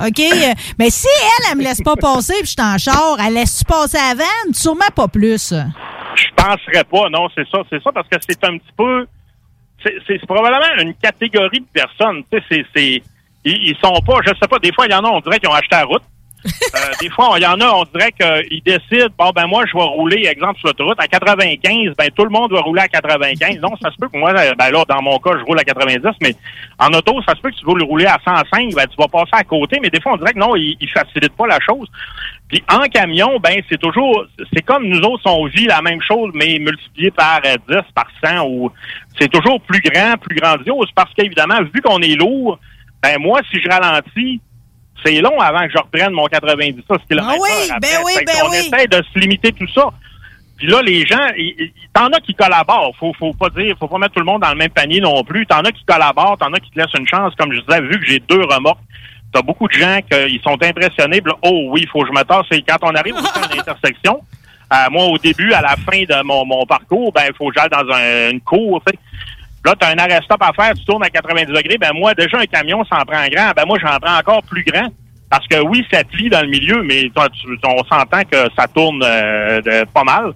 OK? 0.00 0.20
Euh, 0.34 0.52
Mais 0.78 0.90
si 0.90 1.06
elle, 1.06 1.52
elle 1.52 1.58
me 1.58 1.62
laisse 1.62 1.80
pas 1.80 1.94
passer, 1.96 2.34
puis 2.40 2.46
je 2.46 2.50
suis 2.50 2.60
en 2.60 2.76
char, 2.76 3.16
elle 3.24 3.34
laisse-tu 3.34 3.64
passer 3.64 3.98
avant? 3.98 4.52
Sûrement 4.52 4.90
pas 4.94 5.06
plus. 5.06 5.54
Je 6.16 6.26
penserais 6.36 6.84
pas, 6.84 7.08
non, 7.08 7.28
c'est 7.34 7.48
ça, 7.48 7.60
c'est 7.70 7.82
ça, 7.82 7.92
parce 7.92 8.08
que 8.08 8.16
c'est 8.20 8.44
un 8.44 8.58
petit 8.58 8.72
peu, 8.76 9.06
c'est 10.06 10.26
probablement 10.26 10.82
une 10.82 10.94
catégorie 10.94 11.60
de 11.60 11.66
personnes, 11.72 12.24
tu 12.30 12.38
sais, 12.50 12.64
c'est, 12.74 13.02
ils, 13.44 13.70
ils 13.70 13.76
sont 13.82 14.00
pas, 14.06 14.18
je 14.24 14.30
sais 14.40 14.48
pas, 14.48 14.58
des 14.58 14.72
fois, 14.72 14.86
il 14.86 14.92
y 14.92 14.94
en 14.94 15.04
a, 15.04 15.08
on 15.08 15.20
dirait 15.20 15.38
qu'ils 15.38 15.48
ont 15.48 15.54
acheté 15.54 15.76
la 15.76 15.84
route, 15.84 16.02
Euh, 16.74 16.92
des 17.00 17.08
fois, 17.08 17.34
il 17.36 17.42
y 17.42 17.46
en 17.46 17.60
a, 17.60 17.70
on 17.70 17.84
dirait 17.84 18.10
qu'ils 18.10 18.62
décident, 18.64 19.06
bon, 19.16 19.30
ben 19.30 19.46
moi, 19.46 19.64
je 19.66 19.78
vais 19.78 19.84
rouler, 19.84 20.26
exemple, 20.26 20.58
sur 20.58 20.68
l'autoroute 20.68 20.98
à 20.98 21.06
95, 21.06 21.94
ben 21.96 22.10
tout 22.10 22.24
le 22.24 22.30
monde 22.30 22.52
va 22.52 22.60
rouler 22.60 22.82
à 22.82 22.88
95. 22.88 23.60
Non, 23.60 23.70
ça 23.80 23.92
se 23.92 23.96
peut 23.96 24.08
que 24.08 24.18
moi, 24.18 24.32
euh, 24.36 24.52
ben 24.58 24.70
là, 24.70 24.84
dans 24.88 25.00
mon 25.00 25.18
cas, 25.18 25.30
je 25.38 25.44
roule 25.44 25.58
à 25.58 25.62
90, 25.62 26.02
mais 26.20 26.34
en 26.80 26.88
auto, 26.88 27.22
ça 27.22 27.34
se 27.36 27.40
peut 27.40 27.50
que 27.50 27.56
tu 27.56 27.64
veux 27.64 27.78
le 27.78 27.84
rouler 27.84 28.06
à 28.06 28.18
105, 28.24 28.74
ben 28.74 28.86
tu 28.88 28.96
vas 28.98 29.06
passer 29.06 29.30
à 29.32 29.44
côté, 29.44 29.78
mais 29.80 29.88
des 29.88 30.00
fois, 30.00 30.14
on 30.14 30.16
dirait 30.16 30.32
que 30.32 30.38
non, 30.38 30.56
ils, 30.56 30.76
ils 30.80 30.90
facilitent 30.90 31.36
pas 31.36 31.46
la 31.46 31.60
chose. 31.60 31.88
Puis 32.48 32.62
en 32.68 32.82
camion, 32.88 33.38
ben 33.38 33.62
c'est 33.68 33.80
toujours, 33.80 34.24
c'est 34.52 34.62
comme 34.62 34.88
nous 34.88 35.00
autres, 35.00 35.22
on 35.26 35.46
vit 35.46 35.66
la 35.66 35.80
même 35.80 36.02
chose, 36.02 36.32
mais 36.34 36.58
multiplié 36.58 37.12
par 37.12 37.40
euh, 37.46 37.56
10, 37.68 37.76
par 37.94 38.08
100, 38.24 38.46
ou 38.48 38.70
c'est 39.18 39.30
toujours 39.30 39.60
plus 39.60 39.80
grand, 39.80 40.16
plus 40.18 40.34
grandiose, 40.34 40.90
parce 40.96 41.12
qu'évidemment, 41.14 41.62
vu 41.72 41.80
qu'on 41.80 42.00
est 42.00 42.16
lourd, 42.16 42.58
ben 43.04 43.18
moi, 43.20 43.40
si 43.50 43.60
je 43.60 43.68
ralentis, 43.68 44.40
c'est 45.04 45.20
long 45.20 45.38
avant 45.40 45.66
que 45.66 45.72
je 45.72 45.78
reprenne 45.78 46.12
mon 46.12 46.26
90 46.26 46.82
km 47.08 47.28
Ah 47.28 47.34
oui, 47.38 47.48
après. 47.70 47.80
ben 47.80 47.98
oui, 48.04 48.12
ben 48.26 48.32
qu'on 48.40 48.50
oui. 48.50 48.56
essaie 48.58 48.86
de 48.86 49.02
se 49.12 49.18
limiter 49.18 49.52
tout 49.52 49.68
ça. 49.74 49.88
Puis 50.56 50.68
là, 50.68 50.80
les 50.82 51.04
gens, 51.04 51.26
t'en 51.92 52.06
as 52.06 52.20
qui 52.20 52.32
collaborent. 52.34 52.94
Faut, 52.98 53.12
faut 53.18 53.34
pas 53.34 53.50
dire, 53.50 53.74
faut 53.78 53.88
pas 53.88 53.98
mettre 53.98 54.14
tout 54.14 54.20
le 54.20 54.24
monde 54.26 54.40
dans 54.42 54.50
le 54.50 54.56
même 54.56 54.70
panier 54.70 55.00
non 55.00 55.22
plus. 55.24 55.44
T'en 55.46 55.60
as 55.60 55.72
qui 55.72 55.84
collaborent, 55.84 56.38
t'en 56.38 56.52
as 56.52 56.60
qui 56.60 56.70
te 56.70 56.78
laissent 56.78 56.94
une 56.98 57.08
chance. 57.08 57.34
Comme 57.36 57.52
je 57.52 57.60
disais, 57.60 57.80
vu 57.82 57.98
que 58.00 58.06
j'ai 58.06 58.20
deux 58.20 58.40
remorques, 58.42 58.80
t'as 59.32 59.42
beaucoup 59.42 59.66
de 59.68 59.72
gens 59.74 59.98
qui 60.10 60.40
sont 60.44 60.56
impressionnés. 60.62 61.20
Là, 61.26 61.34
oh 61.42 61.66
oui, 61.70 61.80
il 61.82 61.88
faut 61.88 62.00
que 62.02 62.06
je 62.08 62.12
me 62.12 62.22
tasse. 62.22 62.46
Et 62.52 62.62
quand 62.62 62.78
on 62.82 62.94
arrive 62.94 63.16
à 63.16 63.52
une 63.52 63.60
intersection, 63.60 64.20
euh, 64.72 64.76
moi, 64.90 65.04
au 65.06 65.18
début, 65.18 65.52
à 65.52 65.60
la 65.60 65.76
fin 65.76 66.02
de 66.04 66.22
mon, 66.24 66.46
mon 66.46 66.64
parcours, 66.64 67.12
ben, 67.12 67.24
il 67.28 67.34
faut 67.36 67.48
que 67.50 67.54
j'aille 67.58 67.68
dans 67.68 67.92
un- 67.92 68.30
une 68.30 68.40
cour, 68.40 68.80
tu 68.86 68.92
sais. 68.92 68.98
Là, 69.64 69.74
tu 69.80 69.86
as 69.86 69.90
un 69.90 69.98
arrêt-stop 69.98 70.42
à 70.42 70.52
faire, 70.52 70.74
tu 70.74 70.84
tournes 70.84 71.04
à 71.04 71.10
90 71.10 71.46
degrés. 71.52 71.78
Ben 71.78 71.92
moi, 71.94 72.12
déjà, 72.14 72.38
un 72.38 72.46
camion 72.46 72.84
s'en 72.84 73.04
prend 73.04 73.26
grand. 73.28 73.52
Ben 73.56 73.64
moi, 73.66 73.78
j'en 73.80 73.98
prends 73.98 74.18
encore 74.18 74.42
plus 74.42 74.64
grand. 74.64 74.88
Parce 75.30 75.46
que 75.48 75.58
oui, 75.62 75.84
ça 75.92 76.04
plie 76.04 76.28
dans 76.28 76.42
le 76.42 76.48
milieu, 76.48 76.82
mais 76.82 77.08
toi, 77.14 77.28
tu- 77.30 77.48
on 77.64 77.82
s'entend 77.84 78.22
que 78.30 78.36
ça 78.56 78.68
tourne 78.68 79.02
euh, 79.02 79.60
de- 79.62 79.84
pas 79.92 80.04
mal. 80.04 80.32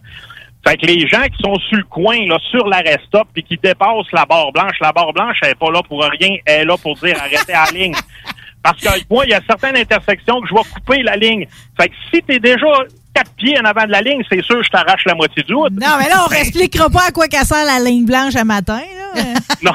Fait 0.67 0.77
que 0.77 0.87
les 0.87 1.07
gens 1.07 1.23
qui 1.23 1.41
sont 1.41 1.55
sur 1.69 1.77
le 1.79 1.85
coin, 1.85 2.17
là, 2.27 2.37
sur 2.51 2.67
l'arrêt 2.67 2.99
stop, 3.07 3.29
puis 3.33 3.45
qui 3.45 3.57
dépassent 3.63 4.11
la 4.13 4.25
barre 4.25 4.51
blanche, 4.53 4.75
la 4.81 4.91
barre 4.93 5.13
blanche, 5.13 5.37
elle 5.43 5.51
est 5.51 5.55
pas 5.55 5.71
là 5.71 5.83
pour 5.87 6.03
rien, 6.03 6.37
elle 6.47 6.63
est 6.63 6.65
là 6.65 6.77
pour 6.77 6.95
dire 6.97 7.17
arrêtez 7.21 7.53
à 7.53 7.67
la 7.67 7.71
ligne. 7.79 7.95
Parce 8.63 8.81
que 8.81 8.89
moi, 9.09 9.25
il 9.25 9.31
y 9.31 9.35
a 9.35 9.41
certaines 9.49 9.77
intersections 9.77 10.41
que 10.41 10.49
je 10.49 10.55
vais 10.55 10.69
couper 10.75 11.03
la 11.05 11.17
ligne. 11.17 11.47
Fait 11.81 11.89
que 11.89 11.95
si 12.13 12.21
t'es 12.23 12.41
déjà 12.41 12.67
quatre 13.15 13.33
pieds 13.37 13.57
en 13.61 13.65
avant 13.65 13.85
de 13.87 13.93
la 13.93 14.03
ligne, 14.03 14.23
c'est 14.29 14.43
sûr 14.43 14.57
que 14.59 14.65
je 14.65 14.71
t'arrache 14.71 15.05
la 15.07 15.15
moitié 15.15 15.43
du 15.45 15.55
route. 15.55 15.73
Non, 15.73 15.97
mais 15.99 16.09
là, 16.09 16.25
on 16.25 16.29
réexpliquera 16.29 16.91
pas 16.91 17.07
à 17.09 17.11
quoi 17.13 17.29
qu'elle 17.29 17.45
sert 17.47 17.65
la 17.65 17.79
ligne 17.79 18.05
blanche 18.05 18.35
à 18.35 18.45
matin. 18.45 18.81
Non, 19.63 19.73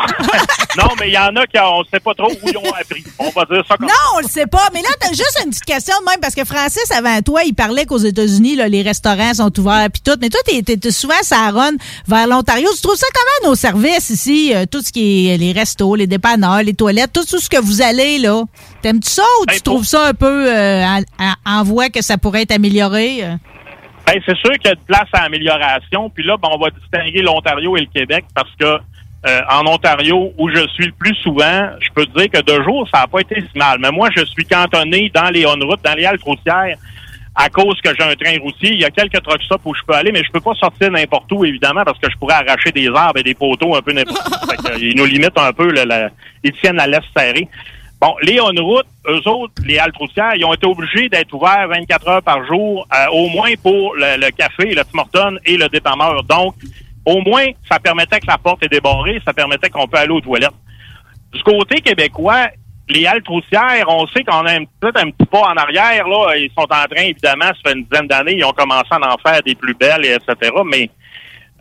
non, 0.77 0.87
mais 0.99 1.09
il 1.09 1.13
y 1.13 1.17
en 1.17 1.35
a 1.35 1.45
qui 1.45 1.59
on 1.59 1.83
sait 1.93 1.99
pas 1.99 2.13
trop 2.13 2.31
où 2.31 2.47
ils 2.49 2.57
ont 2.57 2.73
appris. 2.73 3.03
On 3.19 3.29
va 3.31 3.43
dire 3.45 3.63
ça 3.67 3.75
comme 3.75 3.87
Non, 3.87 3.93
on 4.15 4.19
le 4.21 4.27
sait 4.29 4.47
pas. 4.47 4.63
Mais 4.73 4.81
là, 4.81 4.87
t'as 4.99 5.09
juste 5.09 5.41
une 5.43 5.49
petite 5.49 5.65
question 5.65 5.93
de 5.99 6.09
même, 6.09 6.19
parce 6.21 6.35
que 6.35 6.45
Francis, 6.45 6.89
avant 6.91 7.21
toi, 7.21 7.41
il 7.45 7.53
parlait 7.53 7.85
qu'aux 7.85 7.97
États-Unis, 7.97 8.55
les 8.69 8.81
restaurants 8.81 9.33
sont 9.33 9.59
ouverts 9.59 9.87
puis 9.91 10.01
tout. 10.01 10.17
Mais 10.21 10.29
toi, 10.29 10.39
t'es- 10.45 10.61
t'es 10.77 10.91
souvent 10.91 11.15
à 11.19 11.23
Saronne, 11.23 11.75
vers 12.07 12.27
l'Ontario. 12.27 12.69
Tu 12.75 12.81
trouves 12.81 12.95
ça 12.95 13.07
comment, 13.13 13.49
nos 13.51 13.55
services 13.55 14.09
ici? 14.09 14.53
euh, 14.55 14.65
tout 14.65 14.81
ce 14.81 14.91
qui 14.93 15.29
est 15.29 15.37
les 15.37 15.51
restos, 15.51 15.95
les 15.95 16.07
dépanneurs, 16.07 16.63
les 16.63 16.73
toilettes, 16.73 17.11
tout, 17.11 17.25
tout 17.25 17.39
ce 17.39 17.49
que 17.49 17.59
vous 17.61 17.81
allez, 17.81 18.19
là? 18.19 18.43
T'aimes-tu 18.81 19.09
ça 19.09 19.23
ou 19.41 19.45
tu 19.47 19.61
trouves 19.61 19.85
ça 19.85 20.07
un 20.07 20.13
peu 20.13 20.49
euh, 20.49 20.85
en 21.45 21.63
voie 21.63 21.89
que 21.89 22.01
ça 22.01 22.17
pourrait 22.17 22.43
être 22.43 22.51
amélioré? 22.51 23.23
euh? 23.23 23.35
Ben, 24.07 24.19
c'est 24.25 24.35
sûr 24.37 24.51
qu'il 24.53 24.65
y 24.69 24.71
a 24.71 24.75
de 24.75 24.81
place 24.85 25.07
à 25.13 25.23
amélioration. 25.23 26.09
Puis 26.09 26.25
là, 26.25 26.35
ben, 26.41 26.49
on 26.51 26.57
va 26.57 26.69
distinguer 26.69 27.21
l'Ontario 27.21 27.75
et 27.77 27.81
le 27.81 27.87
Québec 27.93 28.25
parce 28.35 28.49
que 28.59 28.77
euh, 29.25 29.41
en 29.49 29.65
Ontario, 29.67 30.33
où 30.37 30.49
je 30.49 30.67
suis 30.73 30.85
le 30.85 30.91
plus 30.91 31.15
souvent, 31.15 31.69
je 31.79 31.89
peux 31.95 32.05
te 32.05 32.19
dire 32.19 32.29
que 32.29 32.41
de 32.41 32.61
jour, 32.63 32.87
ça 32.93 33.01
n'a 33.01 33.07
pas 33.07 33.21
été 33.21 33.35
si 33.35 33.57
mal. 33.57 33.79
Mais 33.79 33.91
moi, 33.91 34.09
je 34.15 34.25
suis 34.25 34.43
cantonné 34.45 35.09
dans 35.13 35.29
les 35.29 35.45
on-routes, 35.45 35.81
dans 35.81 35.93
les 35.93 36.05
haltes 36.05 36.23
routières, 36.23 36.75
à 37.35 37.49
cause 37.49 37.79
que 37.81 37.89
j'ai 37.97 38.03
un 38.03 38.15
train 38.15 38.37
routier. 38.41 38.71
Il 38.73 38.79
y 38.79 38.85
a 38.85 38.89
quelques 38.89 39.21
truck 39.23 39.41
stops 39.41 39.65
où 39.65 39.73
je 39.73 39.81
peux 39.87 39.93
aller, 39.93 40.11
mais 40.11 40.23
je 40.23 40.31
peux 40.31 40.41
pas 40.41 40.53
sortir 40.55 40.91
n'importe 40.91 41.31
où, 41.31 41.45
évidemment, 41.45 41.83
parce 41.85 41.97
que 41.99 42.11
je 42.11 42.17
pourrais 42.17 42.35
arracher 42.35 42.71
des 42.71 42.89
arbres 42.89 43.19
et 43.19 43.23
des 43.23 43.33
poteaux 43.33 43.75
un 43.75 43.81
peu 43.81 43.93
n'importe 43.93 44.27
où. 44.27 44.63
Que, 44.63 44.77
ils 44.79 44.95
nous 44.95 45.05
limitent 45.05 45.37
un 45.37 45.53
peu, 45.53 45.73
ils 46.43 46.53
tiennent 46.53 46.75
la 46.75 46.87
laisse 46.87 46.99
serrée. 47.15 47.47
Bon, 48.01 48.15
les 48.21 48.41
on-route, 48.41 48.85
eux 49.07 49.21
autres, 49.29 49.53
les 49.65 49.79
haltes 49.79 49.95
routières, 49.95 50.33
ils 50.35 50.43
ont 50.43 50.53
été 50.53 50.67
obligés 50.67 51.07
d'être 51.07 51.33
ouverts 51.33 51.69
24 51.69 52.07
heures 52.09 52.21
par 52.21 52.45
jour, 52.45 52.85
euh, 52.93 53.05
au 53.13 53.29
moins 53.29 53.53
pour 53.63 53.95
le, 53.95 54.19
le 54.19 54.29
café, 54.31 54.75
le 54.75 54.83
Tim 55.13 55.37
et 55.45 55.55
le 55.55 55.69
dépanneur. 55.69 56.21
Donc, 56.23 56.55
au 57.05 57.21
moins, 57.21 57.45
ça 57.69 57.79
permettait 57.79 58.19
que 58.19 58.27
la 58.27 58.37
porte 58.37 58.63
est 58.63 58.69
débarrée, 58.69 59.21
ça 59.25 59.33
permettait 59.33 59.69
qu'on 59.69 59.87
peut 59.87 59.97
aller 59.97 60.11
aux 60.13 60.21
toilettes. 60.21 60.51
Du 61.33 61.41
côté 61.43 61.81
québécois, 61.81 62.47
les 62.89 63.05
haltes 63.07 63.27
routières, 63.27 63.85
on 63.87 64.05
sait 64.07 64.23
qu'on 64.23 64.45
a 64.45 64.53
un- 64.53 64.65
peut-être 64.79 64.99
un 65.03 65.09
petit 65.11 65.25
pas 65.25 65.41
en 65.41 65.55
arrière. 65.57 66.07
Là, 66.07 66.35
ils 66.37 66.49
sont 66.57 66.63
en 66.63 66.65
train, 66.65 67.01
évidemment, 67.03 67.45
ça 67.45 67.53
fait 67.65 67.73
une 67.77 67.85
dizaine 67.85 68.07
d'années, 68.07 68.35
ils 68.37 68.43
ont 68.45 68.51
commencé 68.51 68.87
à 68.91 69.13
en 69.13 69.17
faire 69.17 69.41
des 69.41 69.55
plus 69.55 69.73
belles, 69.73 70.05
et 70.05 70.13
etc. 70.13 70.51
Mais 70.65 70.89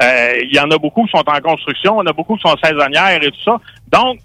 euh, 0.02 0.40
il 0.42 0.54
y 0.54 0.60
en 0.60 0.70
a 0.70 0.78
beaucoup 0.78 1.04
qui 1.04 1.10
sont 1.12 1.24
en 1.28 1.40
construction, 1.40 1.94
il 2.02 2.04
y 2.04 2.08
en 2.08 2.10
a 2.10 2.12
beaucoup 2.12 2.36
qui 2.36 2.42
sont 2.42 2.56
saisonnières 2.62 3.22
et 3.22 3.30
tout 3.30 3.42
ça. 3.44 3.56
Donc, 3.90 4.18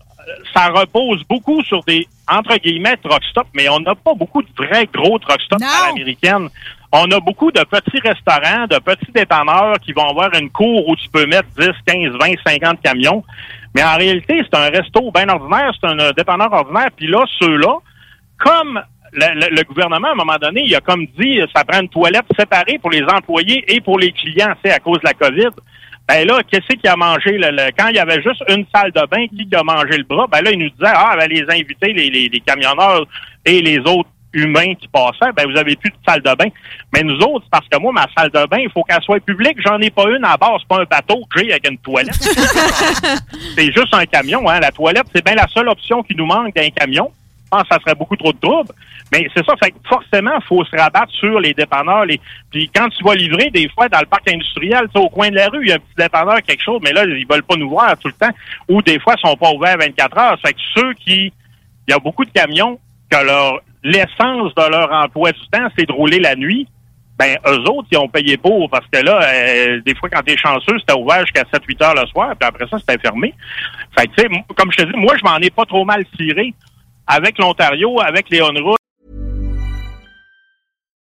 ça 0.53 0.67
repose 0.67 1.23
beaucoup 1.29 1.63
sur 1.63 1.81
des, 1.83 2.05
entre 2.29 2.57
guillemets, 2.57 2.97
truck 2.97 3.23
stop, 3.29 3.47
mais 3.53 3.69
on 3.69 3.79
n'a 3.79 3.95
pas 3.95 4.13
beaucoup 4.13 4.41
de 4.41 4.49
vrais 4.57 4.85
gros 4.93 5.17
truck 5.19 5.41
stop 5.41 5.59
à 5.61 5.87
l'américaine. 5.89 6.49
On 6.91 7.05
a 7.11 7.19
beaucoup 7.19 7.51
de 7.51 7.61
petits 7.65 7.99
restaurants, 7.99 8.65
de 8.67 8.79
petits 8.79 9.11
dépanneurs 9.13 9.75
qui 9.81 9.91
vont 9.91 10.09
avoir 10.09 10.33
une 10.35 10.49
cour 10.49 10.87
où 10.87 10.95
tu 10.95 11.09
peux 11.09 11.25
mettre 11.25 11.47
10, 11.59 11.69
15, 11.85 12.13
20, 12.19 12.35
50 12.45 12.81
camions. 12.81 13.23
Mais 13.75 13.83
en 13.83 13.97
réalité, 13.97 14.41
c'est 14.41 14.57
un 14.57 14.69
resto 14.69 15.11
bien 15.11 15.27
ordinaire, 15.27 15.71
c'est 15.79 15.87
un 15.87 15.99
euh, 15.99 16.13
dépanneur 16.13 16.51
ordinaire. 16.51 16.87
Puis 16.95 17.07
là, 17.07 17.25
ceux-là, 17.39 17.77
comme 18.39 18.81
le, 19.13 19.63
gouvernement, 19.63 20.07
à 20.07 20.11
un 20.11 20.15
moment 20.15 20.37
donné, 20.41 20.63
il 20.65 20.75
a 20.75 20.81
comme 20.81 21.05
dit, 21.19 21.41
ça 21.55 21.65
prend 21.65 21.81
une 21.81 21.89
toilette 21.89 22.25
séparée 22.37 22.79
pour 22.79 22.91
les 22.91 23.03
employés 23.03 23.63
et 23.67 23.81
pour 23.81 23.99
les 23.99 24.11
clients, 24.11 24.53
c'est 24.63 24.71
à 24.71 24.79
cause 24.79 24.99
de 24.99 25.07
la 25.07 25.13
COVID. 25.13 25.49
Ben 26.07 26.25
là, 26.25 26.39
qu'est-ce 26.49 26.77
qui 26.77 26.87
a 26.87 26.95
mangé? 26.95 27.37
Quand 27.77 27.89
il 27.89 27.97
y 27.97 27.99
avait 27.99 28.21
juste 28.21 28.41
une 28.47 28.65
salle 28.73 28.93
de 28.93 29.05
bain, 29.07 29.27
qui 29.27 29.47
a 29.53 29.63
mangé 29.63 29.97
le 29.97 30.03
bras? 30.03 30.25
Ben 30.31 30.41
là, 30.41 30.51
il 30.51 30.59
nous 30.59 30.69
disait, 30.69 30.93
ah, 30.93 31.15
ben 31.19 31.29
les 31.29 31.43
invités, 31.49 31.91
les, 31.91 32.09
les 32.09 32.39
camionneurs 32.39 33.05
et 33.45 33.61
les 33.61 33.79
autres 33.79 34.09
humains 34.37 34.73
qui 34.75 34.87
passaient, 34.87 35.31
ben 35.35 35.49
vous 35.49 35.57
avez 35.57 35.75
plus 35.75 35.89
de 35.89 35.97
salle 36.07 36.21
de 36.21 36.33
bain. 36.35 36.49
Mais 36.93 37.03
nous 37.03 37.17
autres, 37.19 37.45
parce 37.51 37.67
que 37.67 37.77
moi, 37.77 37.91
ma 37.91 38.05
salle 38.15 38.29
de 38.29 38.45
bain, 38.47 38.59
il 38.59 38.69
faut 38.71 38.83
qu'elle 38.83 39.01
soit 39.01 39.19
publique. 39.19 39.57
J'en 39.65 39.79
ai 39.79 39.89
pas 39.89 40.05
une 40.09 40.23
à 40.23 40.37
base, 40.37 40.59
c'est 40.59 40.67
pas 40.67 40.81
un 40.81 40.85
bateau 40.85 41.25
que 41.29 41.39
j'ai 41.39 41.51
avec 41.51 41.69
une 41.69 41.77
toilette. 41.79 42.13
c'est 43.55 43.71
juste 43.73 43.93
un 43.93 44.05
camion, 44.05 44.47
hein. 44.49 44.59
La 44.59 44.71
toilette, 44.71 45.07
c'est 45.13 45.23
bien 45.23 45.35
la 45.35 45.47
seule 45.47 45.69
option 45.69 46.03
qui 46.03 46.15
nous 46.15 46.25
manque 46.25 46.55
d'un 46.55 46.69
camion. 46.69 47.11
Je 47.45 47.49
pense 47.49 47.63
que 47.63 47.75
ça 47.75 47.79
serait 47.79 47.95
beaucoup 47.95 48.17
trop 48.17 48.33
de 48.33 48.39
trouble. 48.39 48.73
Mais 49.11 49.25
c'est 49.33 49.45
ça, 49.45 49.53
fait 49.63 49.71
que 49.71 49.77
forcément, 49.87 50.35
il 50.35 50.45
faut 50.45 50.65
se 50.65 50.75
rabattre 50.75 51.13
sur 51.13 51.39
les 51.39 51.53
dépanneurs. 51.53 52.05
Les... 52.05 52.19
Puis 52.51 52.69
quand 52.75 52.89
tu 52.89 53.03
vas 53.03 53.15
livrer, 53.15 53.49
des 53.51 53.69
fois, 53.69 53.87
dans 53.87 54.01
le 54.01 54.05
parc 54.05 54.29
industriel, 54.29 54.81
tu 54.93 54.99
sais, 54.99 55.05
au 55.05 55.09
coin 55.09 55.29
de 55.29 55.35
la 55.35 55.47
rue, 55.47 55.63
il 55.63 55.69
y 55.69 55.71
a 55.71 55.75
un 55.75 55.79
petit 55.79 55.95
dépanneur, 55.97 56.41
quelque 56.41 56.63
chose, 56.63 56.81
mais 56.83 56.91
là, 56.91 57.05
ils 57.05 57.25
veulent 57.25 57.43
pas 57.43 57.55
nous 57.55 57.69
voir 57.69 57.97
tout 57.97 58.09
le 58.09 58.13
temps. 58.13 58.33
Ou 58.67 58.81
des 58.81 58.99
fois, 58.99 59.15
ils 59.17 59.27
sont 59.29 59.37
pas 59.37 59.51
ouverts 59.51 59.77
24 59.77 60.17
heures. 60.17 60.39
Fait 60.45 60.53
que 60.53 60.59
ceux 60.75 60.93
qui... 60.93 61.31
Il 61.87 61.91
y 61.91 61.93
a 61.93 61.99
beaucoup 61.99 62.25
de 62.25 62.31
camions 62.31 62.77
que 63.09 63.25
leur 63.25 63.61
l'essence 63.87 64.53
de 64.55 64.69
leur 64.69 64.91
emploi 64.91 65.31
du 65.31 65.47
temps, 65.51 65.67
c'est 65.77 65.87
de 65.87 65.93
rouler 65.93 66.19
la 66.19 66.35
nuit. 66.35 66.67
Ben, 67.17 67.37
eux 67.47 67.61
autres, 67.71 67.87
ils 67.91 67.97
ont 67.97 68.07
payé 68.07 68.37
pour, 68.37 68.69
parce 68.69 68.85
que 68.91 68.99
là, 68.99 69.19
euh, 69.23 69.81
des 69.81 69.95
fois, 69.95 70.07
quand 70.09 70.21
t'es 70.21 70.37
chanceux, 70.37 70.77
c'était 70.79 70.93
ouvert 70.93 71.21
jusqu'à 71.21 71.43
7-8 71.43 71.83
heures 71.83 71.95
le 71.95 72.05
soir, 72.07 72.35
puis 72.39 72.47
après 72.47 72.67
ça, 72.67 72.77
c'était 72.77 72.99
fermé. 72.99 73.33
Fait 73.97 74.05
que, 74.07 74.13
tu 74.13 74.21
sais, 74.21 74.43
comme 74.55 74.71
je 74.71 74.77
te 74.77 74.91
dis, 74.91 74.97
moi, 74.97 75.15
je 75.17 75.23
m'en 75.23 75.37
ai 75.37 75.49
pas 75.49 75.65
trop 75.65 75.83
mal 75.83 76.05
tiré 76.15 76.53
avec 77.07 77.39
l'Ontario, 77.39 77.99
avec 78.01 78.29
les 78.29 78.41
on-route. 78.41 78.77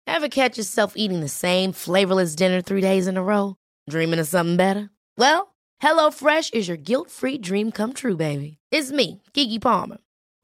Ever 0.05 0.29
catch 0.29 0.57
yourself 0.57 0.93
eating 0.95 1.21
the 1.21 1.27
same 1.27 1.71
flavorless 1.71 2.35
dinner 2.35 2.61
three 2.61 2.81
days 2.81 3.07
in 3.07 3.17
a 3.17 3.23
row? 3.23 3.55
Dreaming 3.89 4.19
of 4.19 4.27
something 4.27 4.57
better? 4.57 4.91
Well, 5.17 5.55
HelloFresh 5.81 6.53
is 6.53 6.67
your 6.67 6.77
guilt-free 6.77 7.39
dream 7.39 7.71
come 7.71 7.93
true, 7.93 8.15
baby. 8.15 8.57
It's 8.71 8.91
me, 8.91 9.23
Kiki 9.33 9.57
Palmer. 9.57 9.97